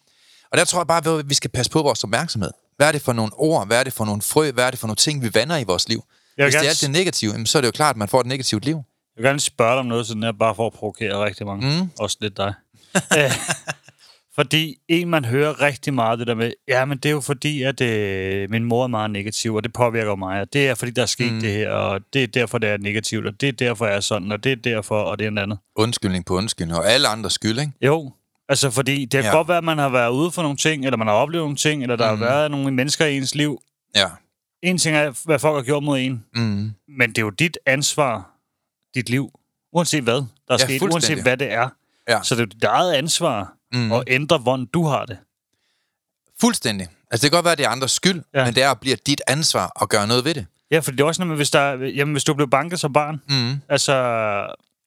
Og 0.50 0.58
der 0.58 0.64
tror 0.64 0.80
jeg 0.80 0.86
bare, 0.86 1.18
at 1.18 1.28
vi 1.28 1.34
skal 1.34 1.50
passe 1.50 1.72
på 1.72 1.82
vores 1.82 2.04
opmærksomhed. 2.04 2.50
Hvad 2.76 2.88
er 2.88 2.92
det 2.92 3.02
for 3.02 3.12
nogle 3.12 3.32
ord? 3.34 3.66
Hvad 3.66 3.80
er 3.80 3.84
det 3.84 3.92
for 3.92 4.04
nogle 4.04 4.22
frø? 4.22 4.50
Hvad 4.50 4.64
er 4.64 4.70
det 4.70 4.78
for 4.78 4.86
nogle 4.86 4.96
ting, 4.96 5.22
vi 5.22 5.34
vander 5.34 5.56
i 5.56 5.64
vores 5.64 5.88
liv? 5.88 6.04
Jeg 6.36 6.44
Hvis 6.44 6.54
det 6.54 6.58
er 6.58 6.62
gerne 6.62 6.68
alt 6.68 6.80
det 6.80 6.90
negative, 6.90 7.46
så 7.46 7.58
er 7.58 7.60
det 7.62 7.66
jo 7.66 7.72
klart, 7.72 7.90
at 7.90 7.96
man 7.96 8.08
får 8.08 8.20
et 8.20 8.26
negativt 8.26 8.64
liv. 8.64 8.76
Jeg 9.16 9.22
vil 9.22 9.24
gerne 9.24 9.40
spørge 9.40 9.70
dig 9.70 9.78
om 9.78 9.86
noget, 9.86 10.06
sådan 10.06 10.22
her, 10.22 10.32
bare 10.32 10.54
for 10.54 10.66
at 10.66 10.72
provokere 10.72 11.24
rigtig 11.24 11.46
mange. 11.46 11.80
Mm. 11.80 11.90
Også 11.98 12.16
lidt 12.20 12.36
dig. 12.36 12.54
Fordi 14.34 14.76
en, 14.88 15.08
man 15.08 15.24
hører 15.24 15.60
rigtig 15.60 15.94
meget 15.94 16.18
det 16.18 16.26
der 16.26 16.34
med, 16.34 16.52
ja, 16.68 16.84
men 16.84 16.98
det 16.98 17.08
er 17.08 17.12
jo 17.12 17.20
fordi, 17.20 17.62
at 17.62 17.80
øh, 17.80 18.50
min 18.50 18.64
mor 18.64 18.84
er 18.84 18.88
meget 18.88 19.10
negativ, 19.10 19.54
og 19.54 19.64
det 19.64 19.72
påvirker 19.72 20.14
mig, 20.16 20.40
og 20.40 20.52
det 20.52 20.68
er 20.68 20.74
fordi, 20.74 20.90
der 20.92 21.02
er 21.02 21.06
sket 21.06 21.32
mm. 21.32 21.40
det 21.40 21.50
her, 21.52 21.70
og 21.70 22.00
det 22.12 22.22
er 22.22 22.26
derfor, 22.26 22.58
det 22.58 22.70
er 22.70 22.76
negativt, 22.76 23.26
og 23.26 23.40
det 23.40 23.48
er 23.48 23.52
derfor, 23.52 23.86
jeg 23.86 23.96
er 23.96 24.00
sådan, 24.00 24.32
og 24.32 24.44
det 24.44 24.52
er 24.52 24.56
derfor, 24.56 24.98
og 25.02 25.18
det 25.18 25.24
er 25.24 25.28
en 25.28 25.38
andet. 25.38 25.58
Undskyldning 25.76 26.24
på 26.26 26.34
undskyldning, 26.36 26.78
og 26.78 26.90
alle 26.90 27.08
andres 27.08 27.32
skyld, 27.32 27.58
ikke? 27.60 27.72
Jo, 27.82 28.12
altså 28.48 28.70
fordi 28.70 29.00
det 29.04 29.10
kan 29.22 29.24
Ja. 29.24 29.36
godt 29.36 29.48
være, 29.48 29.58
at 29.58 29.64
man 29.64 29.78
har 29.78 29.88
været 29.88 30.10
ude 30.10 30.30
for 30.30 30.42
nogle 30.42 30.56
ting, 30.56 30.84
eller 30.84 30.96
man 30.96 31.06
har 31.06 31.14
oplevet 31.14 31.44
nogle 31.44 31.56
ting, 31.56 31.82
eller 31.82 31.96
der 31.96 32.12
Mhm. 32.12 32.22
har 32.22 32.28
været 32.28 32.50
nogle 32.50 32.70
mennesker 32.70 33.06
i 33.06 33.16
ens 33.16 33.34
liv. 33.34 33.62
Ja. 33.96 34.06
En 34.62 34.78
ting 34.78 34.96
er, 34.96 35.22
hvad 35.24 35.38
folk 35.38 35.56
har 35.56 35.62
gjort 35.62 35.82
mod 35.82 35.98
en, 35.98 36.24
Mm. 36.36 36.70
men 36.98 37.08
det 37.08 37.18
er 37.18 37.22
jo 37.22 37.30
dit 37.30 37.58
ansvar, 37.66 38.30
dit 38.94 39.10
liv, 39.10 39.30
uanset 39.72 40.02
hvad 40.02 40.14
der 40.14 40.22
er 40.48 40.56
Ja, 40.60 40.64
sket, 40.64 40.82
uanset 40.82 41.22
hvad 41.22 41.36
det 41.36 41.52
er. 41.52 41.68
Ja. 42.08 42.22
Så 42.22 42.34
det 42.34 42.40
er 42.40 42.44
jo 42.44 42.48
dit 42.54 42.64
eget 42.64 42.92
ansvar 42.94 43.54
Mm. 43.72 43.92
at 43.92 44.02
ændre, 44.06 44.38
hvordan 44.38 44.66
du 44.66 44.84
har 44.86 45.04
det. 45.04 45.18
Fuldstændig. 46.40 46.88
Altså, 47.10 47.24
det 47.24 47.30
kan 47.30 47.36
godt 47.36 47.44
være, 47.44 47.52
at 47.52 47.58
det 47.58 47.66
er 47.66 47.70
andres 47.70 47.90
skyld, 47.92 48.22
ja. 48.34 48.44
Men 48.44 48.54
det 48.54 48.62
er 48.62 48.70
at 48.70 48.80
blive 48.80 48.96
dit 49.06 49.20
ansvar 49.26 49.82
at 49.82 49.88
gøre 49.88 50.06
noget 50.06 50.24
ved 50.24 50.34
det. 50.34 50.46
Ja, 50.70 50.78
for 50.78 50.90
det 50.90 51.00
er 51.00 51.04
også 51.04 51.22
noget 51.24 51.38
hvis, 51.38 51.50
der, 51.50 51.72
jamen, 51.72 52.12
hvis 52.12 52.24
du 52.24 52.34
blev 52.34 52.50
banket 52.50 52.80
som 52.80 52.92
barn, 52.92 53.20
Mm. 53.28 53.60
altså, 53.68 53.92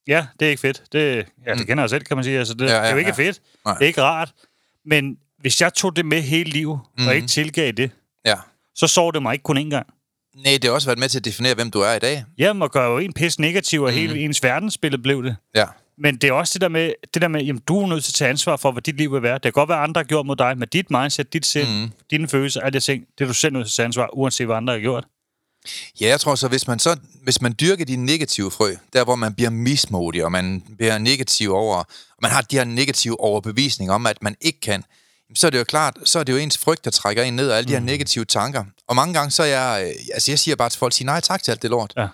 ja, 0.08 0.26
det 0.40 0.46
er 0.46 0.50
ikke 0.50 0.62
fedt. 0.62 0.84
Det, 0.92 1.26
ja, 1.48 1.54
det 1.56 1.68
kender 1.68 1.84
jeg 1.84 1.90
selv, 1.90 2.04
kan 2.04 2.18
man 2.18 2.24
sige. 2.24 2.40
Altså, 2.40 2.54
det, 2.54 2.66
Ja, 2.66 2.74
ja, 2.76 2.82
det 2.82 2.88
er 2.88 2.92
jo 2.92 2.98
ikke 2.98 3.14
ja. 3.18 3.28
fedt. 3.28 3.42
Nej. 3.66 3.74
Det 3.74 3.84
er 3.84 3.88
ikke 3.88 4.02
rart. 4.02 4.32
Men 4.86 5.18
hvis 5.40 5.62
jeg 5.62 5.74
tog 5.74 5.96
det 5.96 6.06
med 6.06 6.22
hele 6.22 6.50
livet, 6.50 6.80
mm. 6.98 7.08
Og 7.08 7.16
ikke 7.16 7.28
tilgav 7.28 7.72
det, 7.72 7.92
Ja. 8.26 8.36
så 8.76 8.88
sov 8.88 9.14
det 9.14 9.22
mig 9.22 9.34
ikke 9.34 9.44
kun 9.44 9.58
én 9.58 9.70
gang. 9.70 9.88
Nej, 10.36 10.54
det 10.54 10.64
har 10.64 10.72
også 10.72 10.88
været 10.88 11.00
med 11.00 11.10
til 11.10 11.20
at 11.20 11.26
definere, 11.26 11.54
hvem 11.56 11.72
du 11.72 11.80
er 11.80 11.94
i 11.94 12.00
dag. 12.00 12.26
Jamen, 12.38 12.62
og 12.62 12.72
gør 12.72 12.88
jo 12.88 12.98
en 12.98 13.14
pis 13.14 13.40
negativ, 13.40 13.82
og 13.82 13.90
Mhm. 13.90 14.00
hele 14.00 14.20
ens 14.20 14.44
verdensbillede 14.44 15.02
blev 15.02 15.24
det. 15.24 15.36
Ja. 15.56 15.66
Men 15.98 16.16
det 16.18 16.28
er 16.28 16.32
også 16.34 16.54
det 16.54 16.62
der 16.62 16.68
med, 16.68 16.94
det 17.14 17.22
der 17.22 17.28
med 17.28 17.44
jamen, 17.44 17.62
du 17.68 17.82
er 17.82 17.88
nødt 17.88 18.04
til 18.04 18.12
at 18.12 18.16
tage 18.16 18.30
ansvar 18.30 18.58
for, 18.58 18.72
hvad 18.72 18.82
dit 18.82 18.98
liv 18.98 19.14
vil 19.14 19.22
være. 19.22 19.34
Det 19.34 19.42
kan 19.42 19.52
godt 19.52 19.70
være, 19.70 19.78
at 19.78 19.84
andre 19.84 20.00
har 20.00 20.04
gjort 20.06 20.26
mod 20.26 20.36
dig, 20.36 20.58
men 20.58 20.68
dit 20.74 20.92
mindset, 20.92 21.34
dit 21.34 21.46
sind, 21.46 21.68
Mhm. 21.70 21.82
mm. 21.82 21.92
dine 22.12 22.28
følelser, 22.28 22.62
alle 22.62 22.80
de 22.80 22.84
ting, 22.86 23.04
det 23.18 23.24
er 23.24 23.28
du 23.28 23.34
selv 23.34 23.54
nødt 23.54 23.66
til 23.68 23.72
at 23.72 23.76
tage 23.76 23.86
ansvar, 23.86 24.10
uanset 24.14 24.46
hvad 24.48 24.56
andre 24.56 24.74
har 24.74 24.80
gjort. 24.80 25.06
Ja, 26.02 26.08
jeg 26.08 26.20
tror 26.20 26.36
så, 26.36 26.48
hvis 26.48 26.68
man 26.68 26.80
så 26.80 26.98
hvis 27.24 27.42
man 27.42 27.56
dyrker 27.60 27.86
de 27.86 27.96
negative 27.96 28.52
frø, 28.52 28.76
der 28.94 29.04
hvor 29.04 29.16
man 29.16 29.34
bliver 29.34 29.50
mismodig, 29.50 30.26
og 30.26 30.32
man 30.32 30.64
bliver 30.78 30.98
negativ 30.98 31.54
over, 31.54 31.76
og 31.78 31.86
man 32.22 32.32
har 32.32 32.42
de 32.42 32.56
her 32.58 32.64
negative 32.64 33.20
overbevisninger 33.20 33.94
om, 33.94 34.08
at 34.08 34.24
man 34.24 34.36
ikke 34.42 34.60
kan, 34.62 34.84
så 35.36 35.48
er 35.48 35.52
det 35.52 35.58
jo 35.60 35.64
klart, 35.64 35.98
så 36.04 36.20
er 36.20 36.24
det 36.24 36.34
jo 36.34 36.38
ens 36.38 36.58
frygt, 36.58 36.86
der 36.86 36.92
trækker 36.92 37.24
en 37.24 37.36
ned, 37.36 37.50
og 37.50 37.58
alle 37.58 37.68
de 37.68 37.74
her 37.74 37.80
negative 37.80 38.26
tanker. 38.26 38.64
Og 38.88 38.96
mange 38.96 39.14
gange 39.14 39.32
så 39.32 39.44
er 39.44 39.48
jeg, 39.48 39.84
øh, 39.88 39.94
altså 40.14 40.32
jeg 40.32 40.40
siger 40.40 40.56
bare 40.56 40.70
til 40.70 40.80
folk, 40.80 40.94
sig 40.94 41.06
nej 41.06 41.20
tak 41.22 41.44
til 41.44 41.52
alt 41.52 41.62
det 41.62 41.70
lort. 41.70 41.94
Ja. 41.98 42.08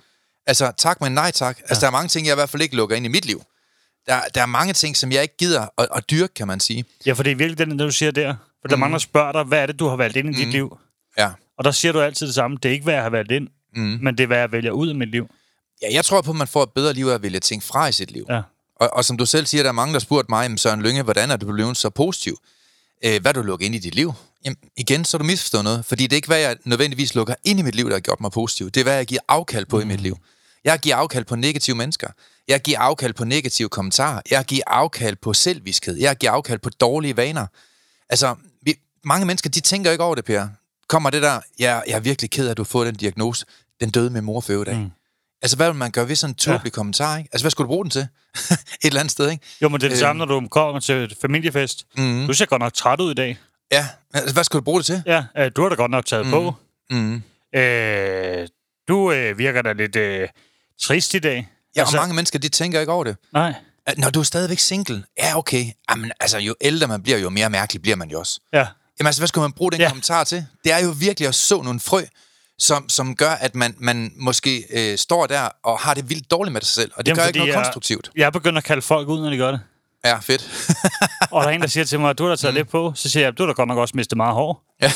Altså 0.48 0.72
tak, 0.78 1.02
men 1.02 1.12
nej 1.12 1.32
tak. 1.32 1.60
Altså 1.70 1.82
der 1.82 1.88
er 1.88 1.92
mange 1.92 2.08
ting, 2.08 2.28
jeg 2.28 2.34
i 2.34 2.36
hvert 2.36 2.50
fald 2.50 2.62
ikke 2.62 2.76
lukker 2.76 2.96
ind 2.96 3.06
i 3.06 3.10
mit 3.10 3.26
liv. 3.26 3.42
Der, 4.08 4.20
der 4.36 4.42
er 4.42 4.46
mange 4.46 4.74
ting, 4.74 4.98
som 4.98 5.12
jeg 5.12 5.22
ikke 5.22 5.38
gider 5.38 5.68
at, 5.78 5.88
at 5.96 6.10
dyrke, 6.12 6.34
kan 6.34 6.48
man 6.48 6.60
sige. 6.60 6.86
Ja, 7.06 7.14
for 7.14 7.24
det 7.24 7.32
er 7.32 7.36
virkelig 7.36 7.58
den, 7.68 7.78
du 7.78 7.92
siger 7.92 8.12
der. 8.12 8.36
For 8.62 8.68
der 8.68 8.76
er 8.76 8.80
mange, 8.80 8.94
der 8.94 9.00
spørger 9.00 9.32
dig, 9.32 9.44
hvad 9.44 9.60
er 9.60 9.66
det, 9.66 9.80
du 9.80 9.88
har 9.88 9.96
valgt 9.96 10.18
ind 10.18 10.36
i 10.36 10.38
dit 10.38 10.48
liv? 10.48 10.78
Ja. 11.18 11.30
Og 11.58 11.64
der 11.64 11.72
siger 11.72 11.92
du 11.92 12.02
altid 12.02 12.28
det 12.28 12.36
samme. 12.36 12.58
Det 12.64 12.70
er 12.70 12.74
ikke, 12.74 12.84
hvad 12.84 12.94
jeg 12.94 13.04
har 13.04 13.10
valgt 13.10 13.32
ind, 13.32 13.48
Mm. 13.76 14.00
men 14.02 14.18
det 14.18 14.24
er, 14.24 14.28
hvad 14.28 14.38
jeg 14.38 14.52
vælger 14.52 14.72
ud 14.72 14.88
af 14.90 14.96
mit 14.96 15.10
liv. 15.12 15.28
Ja, 15.82 15.88
jeg 15.94 16.06
tror 16.06 16.22
på, 16.22 16.32
at 16.32 16.38
man 16.38 16.48
får 16.48 16.64
et 16.64 16.70
bedre 16.76 16.94
liv 16.94 17.06
af 17.08 17.14
at 17.14 17.22
vælge 17.22 17.40
ting 17.40 17.64
fra 17.64 17.88
i 17.88 17.92
sit 17.92 18.12
liv. 18.12 18.26
Ja. 18.30 18.42
Og, 18.76 18.90
og 18.94 19.06
som 19.06 19.18
du 19.18 19.26
selv 19.26 19.46
siger, 19.46 19.64
der 19.64 19.70
er 19.70 19.74
mange, 19.74 19.94
der 19.94 20.00
spurgte 20.00 20.26
mig, 20.32 20.44
"Jamen, 20.44 20.58
Søren 20.58 20.82
Lynge, 20.82 21.04
hvordan 21.04 21.32
er 21.32 21.38
du 21.38 21.54
blevet 21.54 21.78
så 21.78 21.90
positiv? 21.90 22.38
Øh, 23.06 23.22
hvad 23.22 23.34
du 23.34 23.42
lukket 23.42 23.66
ind 23.66 23.76
i 23.76 23.80
dit 23.80 23.96
liv? 23.96 24.14
Jamen, 24.46 24.58
igen, 24.78 25.06
så 25.06 25.18
du 25.18 25.24
misforstået 25.24 25.64
noget. 25.64 25.86
Fordi 25.86 26.04
det 26.04 26.14
er 26.14 26.16
ikke, 26.16 26.28
hvad 26.28 26.40
jeg 26.40 26.58
nødvendigvis 26.66 27.16
lukker 27.16 27.36
ind 27.44 27.60
i 27.60 27.64
mit 27.64 27.76
liv, 27.76 27.88
der 27.88 27.94
har 27.96 28.00
gjort 28.00 28.22
mig 28.22 28.32
positiv. 28.32 28.72
Det 28.72 28.80
er, 28.80 28.84
hvad 28.84 28.96
jeg 28.96 29.06
giver 29.06 29.22
afkald 29.28 29.66
på 29.66 29.76
mm. 29.76 29.82
i 29.82 29.86
mit 29.86 30.02
liv. 30.02 30.18
Jeg 30.64 30.80
giver 30.80 30.96
afkald 30.96 31.26
på 31.26 31.36
negative 31.36 31.76
mennesker. 31.76 32.08
Jeg 32.48 32.62
giver 32.62 32.80
afkald 32.80 33.14
på 33.14 33.26
negative 33.26 33.70
kommentarer. 33.70 34.22
Jeg 34.32 34.46
giver 34.46 34.64
afkald 34.68 35.16
på 35.16 35.34
selvviskhed. 35.34 35.98
Jeg 35.98 36.16
giver 36.16 36.32
afkald 36.32 36.60
på 36.60 36.70
dårlige 36.70 37.18
vaner. 37.18 37.48
Altså, 38.10 38.36
vi, 38.62 38.76
mange 39.04 39.26
mennesker, 39.26 39.50
de 39.50 39.60
tænker 39.60 39.92
ikke 39.92 40.04
over 40.04 40.16
det, 40.16 40.26
Per. 40.26 40.48
Kommer 40.88 41.10
det 41.10 41.22
der, 41.22 41.40
jeg, 41.60 41.84
jeg 41.88 41.96
er 41.96 42.00
virkelig 42.00 42.32
ked 42.32 42.48
af, 42.48 42.52
at 42.52 42.58
du 42.58 42.64
har 42.64 42.68
fået 42.68 42.88
den 42.88 42.96
diagnose. 42.96 43.46
Den 43.80 43.90
døde 43.90 44.10
med 44.10 44.22
mor 44.22 44.42
for 44.42 44.54
øvrigt, 44.54 44.78
mm. 44.78 44.92
Altså, 45.42 45.58
hvad 45.58 45.68
vil 45.68 45.76
man 45.76 45.92
gøre 45.92 46.08
ved 46.08 46.16
sådan 46.16 46.32
en 46.32 46.36
tåbelig 46.36 46.72
ja. 46.72 46.76
kommentar, 46.76 47.18
ikke? 47.18 47.30
Altså, 47.34 47.44
hvad 47.44 47.52
skulle 47.52 47.66
du 47.66 47.70
bruge 47.70 47.84
den 47.84 47.92
til? 47.92 48.02
Et 48.42 48.58
eller 48.84 49.00
andet 49.00 49.12
sted, 49.12 49.30
ikke? 49.30 49.46
Jo, 49.62 49.70
men 49.70 49.82
det 49.82 49.86
er 49.86 49.90
det 49.90 50.00
samme, 50.00 50.26
når 50.26 50.40
du 50.40 50.48
kommer 50.48 50.80
til 50.80 50.96
et 50.96 51.18
familiefest. 51.22 51.86
Mhm. 51.98 52.28
Du 52.28 52.34
ser 52.34 52.46
godt 52.46 52.60
nok 52.60 52.74
træt 52.74 53.02
ud 53.02 53.12
i 53.12 53.14
dag. 53.14 53.38
Ja, 53.72 53.88
altså, 54.14 54.34
hvad 54.34 54.44
skulle 54.44 54.60
du 54.60 54.64
bruge 54.64 54.80
det 54.80 54.86
til? 54.86 55.04
Ja, 55.06 55.26
øh, 55.38 55.52
du 55.56 55.62
har 55.62 55.70
da 55.70 55.76
godt 55.76 55.92
nok 55.92 56.06
taget 56.06 56.26
mm. 56.26 56.32
på. 56.32 56.56
Mm. 56.90 57.24
Øh, 57.56 58.48
du 58.88 59.12
øh, 59.12 59.38
virker 59.38 59.62
da 59.62 59.74
lidt 59.74 59.96
øh, 59.96 60.28
trist 60.82 61.14
i 61.14 61.20
dag. 61.20 61.48
Ja, 61.76 61.82
altså, 61.82 61.98
og 61.98 62.02
mange 62.02 62.16
mennesker, 62.16 62.40
de 62.40 62.50
tænker 62.50 62.80
ikke 62.80 62.92
over 62.92 63.04
det. 63.04 63.16
Nej. 63.34 63.54
At 63.86 63.98
Når 63.98 64.10
du 64.10 64.20
er 64.20 64.24
stadigvæk 64.24 64.60
single, 64.60 65.04
ja, 65.20 65.38
okay. 65.38 65.66
Jamen, 65.90 66.12
altså, 66.20 66.38
jo 66.38 66.56
ældre 66.62 66.88
man 66.88 67.04
bliver, 67.04 67.18
jo 67.18 67.30
mere 67.30 67.50
mærkelig 67.50 67.82
bliver 67.82 67.96
man 67.96 68.10
jo 68.10 68.20
også. 68.20 68.40
Ja. 68.54 68.58
Jamen, 69.00 69.08
altså, 69.08 69.22
hvad 69.22 69.28
skulle 69.28 69.42
man 69.44 69.52
bruge 69.52 69.72
den 69.72 69.80
ja. 69.80 69.84
Ja. 69.84 69.90
kommentar 69.90 70.24
til? 70.24 70.46
Det 70.64 70.72
er 70.74 70.80
jo 70.80 70.94
virkelig 70.98 71.28
at 71.28 71.36
så 71.36 71.62
nogle 71.62 71.80
frø, 71.80 72.04
som, 72.60 72.90
som 72.90 73.16
gør, 73.16 73.30
at 73.32 73.56
man, 73.56 73.76
man 73.80 74.12
måske 74.16 74.64
øh, 74.70 74.98
står 74.98 75.28
der 75.28 75.50
og 75.64 75.80
har 75.80 75.94
det 75.94 76.10
vildt 76.10 76.32
dårligt 76.32 76.54
med 76.54 76.62
sig 76.62 76.70
selv. 76.76 76.92
Og 76.96 77.06
det 77.06 77.10
Jamen, 77.12 77.20
gør 77.22 77.28
ikke 77.28 77.40
noget 77.40 77.54
jeg- 77.54 77.64
konstruktivt. 77.64 78.12
Jeg 78.16 78.34
begynder 78.34 78.58
at 78.58 78.64
kalde 78.64 78.82
folk 78.82 79.08
ud, 79.08 79.22
når 79.22 79.30
de 79.30 79.38
gør 79.38 79.52
det. 79.52 79.60
Ja, 80.06 80.18
fedt. 80.20 80.50
Og 81.32 81.44
der 81.44 81.50
er 81.50 81.54
en, 81.54 81.62
der 81.62 81.68
siger 81.68 81.84
til 81.84 82.00
mig, 82.00 82.18
du 82.18 82.24
har 82.24 82.30
da 82.30 82.36
taget 82.36 82.54
mm. 82.54 82.58
lidt 82.58 82.70
på. 82.70 82.92
Så 82.96 83.10
siger 83.10 83.24
jeg, 83.24 83.38
du 83.38 83.44
har 83.44 83.48
da 83.48 83.54
godt 83.54 83.68
nok 83.68 83.78
også 83.78 83.94
mistet 83.98 84.18
meget 84.18 84.34
hår. 84.34 84.64
ja, 84.82 84.92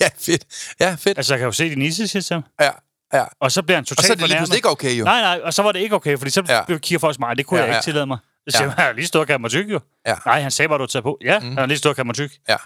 fedt. 0.26 0.44
Ja, 0.80 0.94
fedt. 0.98 1.18
Altså, 1.18 1.34
jeg 1.34 1.38
kan 1.38 1.46
jo 1.46 1.52
se 1.52 1.70
din 1.70 1.82
isse, 1.82 2.08
siger 2.08 2.22
til 2.22 2.34
ham. 2.34 2.44
Ja, 2.60 2.70
ja. 3.12 3.24
Og 3.40 3.52
så 3.52 3.62
bliver 3.62 3.76
han 3.76 3.82
Og 3.82 3.86
totalt 3.86 4.06
så 4.06 4.12
er 4.12 4.16
det 4.16 4.28
lige 4.28 4.36
pludselig 4.36 4.56
ikke 4.56 4.70
okay, 4.70 4.98
jo. 4.98 5.04
Nej, 5.04 5.20
nej, 5.20 5.40
og 5.44 5.54
så 5.54 5.62
var 5.62 5.72
det 5.72 5.80
ikke 5.80 5.94
okay, 5.94 6.18
fordi 6.18 6.30
så 6.30 6.42
Ja. 6.48 6.54
ja. 6.68 6.78
kigger 6.78 6.98
folk 6.98 7.18
mig, 7.18 7.36
det 7.36 7.46
kunne 7.46 7.60
Ja, 7.60 7.64
ja, 7.64 7.66
jeg 7.66 7.72
ja. 7.72 7.78
ikke 7.78 7.84
tillade 7.84 8.06
mig. 8.06 8.18
Så 8.48 8.56
siger 8.58 8.64
Ja. 8.64 8.74
ja. 8.78 8.82
har 8.86 8.92
lige 8.92 9.06
stået 9.06 9.20
og 9.20 9.26
kaldt 9.26 9.40
mig 9.40 9.50
tyk, 9.50 9.70
jo. 9.70 9.80
Ja. 10.06 10.14
Nej, 10.26 10.40
han 10.40 10.50
sagde 10.50 10.68
bare, 10.68 10.78
du 10.78 10.82
har 10.82 10.86
taget 10.86 11.02
på. 11.02 11.18
Ja, 11.24 11.38
mm. 11.38 11.46
han 11.46 11.58
har 11.58 11.66
lige 11.66 11.78
stået 11.78 11.90
og 11.90 11.96
kaldt 11.96 12.06
mig 12.06 12.14
tyk. 12.14 12.32
Ja. 12.48 12.56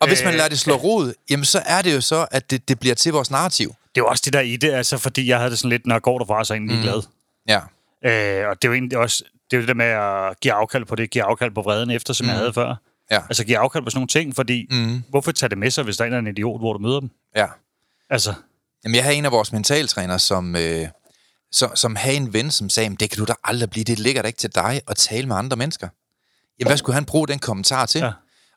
Og 0.00 0.08
hvis 0.08 0.24
man 0.24 0.32
Øh, 0.34 0.36
lader 0.38 0.48
det 0.48 0.58
slå 0.58 0.74
rod, 0.74 1.12
jamen 1.30 1.44
så 1.44 1.62
er 1.66 1.82
det 1.82 1.94
jo 1.94 2.00
så, 2.00 2.26
at 2.30 2.50
det, 2.50 2.68
det 2.68 2.80
bliver 2.80 2.94
til 2.94 3.12
vores 3.12 3.30
narrativ. 3.30 3.68
Det 3.68 3.74
er 4.00 4.04
jo 4.04 4.06
også 4.06 4.22
det 4.24 4.32
der 4.32 4.40
i 4.40 4.56
det, 4.56 4.72
altså, 4.72 4.98
fordi 4.98 5.28
jeg 5.28 5.38
havde 5.38 5.50
det 5.50 5.58
sådan 5.58 5.70
lidt, 5.70 5.86
når 5.86 5.94
jeg 5.94 6.02
går 6.02 6.18
derfra, 6.18 6.44
så 6.44 6.54
er 6.54 6.56
jeg 6.56 6.60
egentlig 6.62 6.82
glad. 6.82 7.02
Ja. 7.48 7.60
Øh, 8.42 8.48
og 8.48 8.62
det 8.62 8.68
er 8.68 8.68
jo 8.68 8.72
egentlig 8.72 8.98
også 8.98 9.24
det, 9.50 9.56
er 9.56 9.56
jo 9.56 9.60
det 9.60 9.68
der 9.68 9.74
med 9.74 9.86
at 9.86 10.40
give 10.40 10.52
afkald 10.54 10.84
på 10.84 10.94
det, 10.94 11.10
give 11.10 11.24
afkald 11.24 11.50
på 11.50 11.62
vreden 11.62 11.90
efter, 11.90 12.12
som 12.14 12.24
mm. 12.24 12.28
jeg 12.30 12.38
havde 12.38 12.52
før. 12.52 12.74
Ja. 13.10 13.20
Altså 13.28 13.44
give 13.44 13.58
afkald 13.58 13.84
på 13.84 13.90
sådan 13.90 13.98
nogle 13.98 14.08
ting, 14.08 14.34
fordi 14.36 14.66
mm. 14.70 15.02
hvorfor 15.08 15.32
tage 15.32 15.50
det 15.50 15.58
med 15.58 15.70
sig, 15.70 15.84
hvis 15.84 15.96
der 15.96 16.04
er 16.04 16.18
en 16.18 16.26
idiot, 16.26 16.60
hvor 16.60 16.72
du 16.72 16.78
møder 16.78 17.00
dem? 17.00 17.10
Ja. 17.36 17.46
Altså, 18.10 18.34
Jamen, 18.84 18.94
jeg 18.94 19.04
havde 19.04 19.16
en 19.16 19.24
af 19.24 19.32
vores 19.32 19.52
mentaltrænere, 19.52 20.18
som, 20.18 20.56
øh, 20.56 20.88
som, 21.52 21.76
som 21.76 21.96
havde 21.96 22.16
en 22.16 22.32
ven, 22.32 22.50
som 22.50 22.70
sagde, 22.70 22.90
"Men 22.90 22.96
det 22.96 23.10
kan 23.10 23.18
du 23.18 23.24
da 23.24 23.32
aldrig 23.44 23.70
blive, 23.70 23.84
det 23.84 23.98
ligger 23.98 24.22
da 24.22 24.26
ikke 24.26 24.38
til 24.38 24.54
dig 24.54 24.80
at 24.88 24.96
tale 24.96 25.26
med 25.26 25.36
andre 25.36 25.56
mennesker. 25.56 25.88
Jamen, 26.58 26.68
hvad 26.68 26.76
skulle 26.76 26.94
han 26.94 27.04
bruge 27.04 27.28
den 27.28 27.38
kommentar 27.38 27.86
til? 27.86 28.00
Ja. 28.00 28.12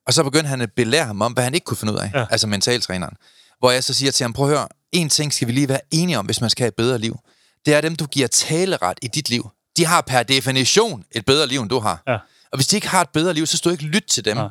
Og 0.08 0.14
så 0.14 0.24
begyndte 0.24 0.48
han 0.48 0.62
at 0.62 0.70
belære 0.76 1.06
ham 1.06 1.22
om, 1.22 1.34
hvad 1.34 1.44
han 1.44 1.54
ikke 1.54 1.66
kunne 1.66 1.78
finde 1.78 1.94
ud 1.94 1.98
af, 1.98 2.12
ja. 2.14 2.26
Altså 2.30 2.48
mentaltræneren. 2.48 3.14
Hvor 3.60 3.72
jeg 3.72 3.84
så 3.84 3.94
siger 3.94 4.12
til 4.12 4.24
ham, 4.24 4.34
prøv 4.34 4.50
at 4.52 4.58
høre, 4.58 4.68
en 4.92 5.10
ting 5.10 5.34
skal 5.34 5.48
vi 5.48 5.54
lige 5.54 5.70
være 5.70 5.80
enige 5.92 6.20
om, 6.20 6.26
hvis 6.26 6.42
man 6.42 6.50
skal 6.50 6.64
have 6.64 6.68
et 6.68 6.76
bedre 6.76 6.98
liv. 7.00 7.20
Det 7.66 7.74
er 7.74 7.82
dem, 7.82 7.96
du 7.96 8.06
giver 8.06 8.28
taleret 8.28 9.00
i 9.02 9.08
dit 9.08 9.30
liv. 9.30 9.50
De 9.78 9.86
har 9.86 10.02
per 10.02 10.24
definition 10.24 11.04
et 11.12 11.26
bedre 11.26 11.48
liv, 11.48 11.62
end 11.62 11.70
du 11.70 11.80
har. 11.80 12.04
Ja. 12.08 12.18
Og 12.52 12.58
hvis 12.58 12.68
de 12.68 12.76
ikke 12.76 12.88
har 12.88 13.02
et 13.02 13.10
bedre 13.10 13.34
liv, 13.34 13.46
så 13.46 13.62
du 13.64 13.70
ikke 13.70 13.84
lytte 13.84 14.08
til 14.08 14.26
dem. 14.26 14.38
Ja. 14.38 14.48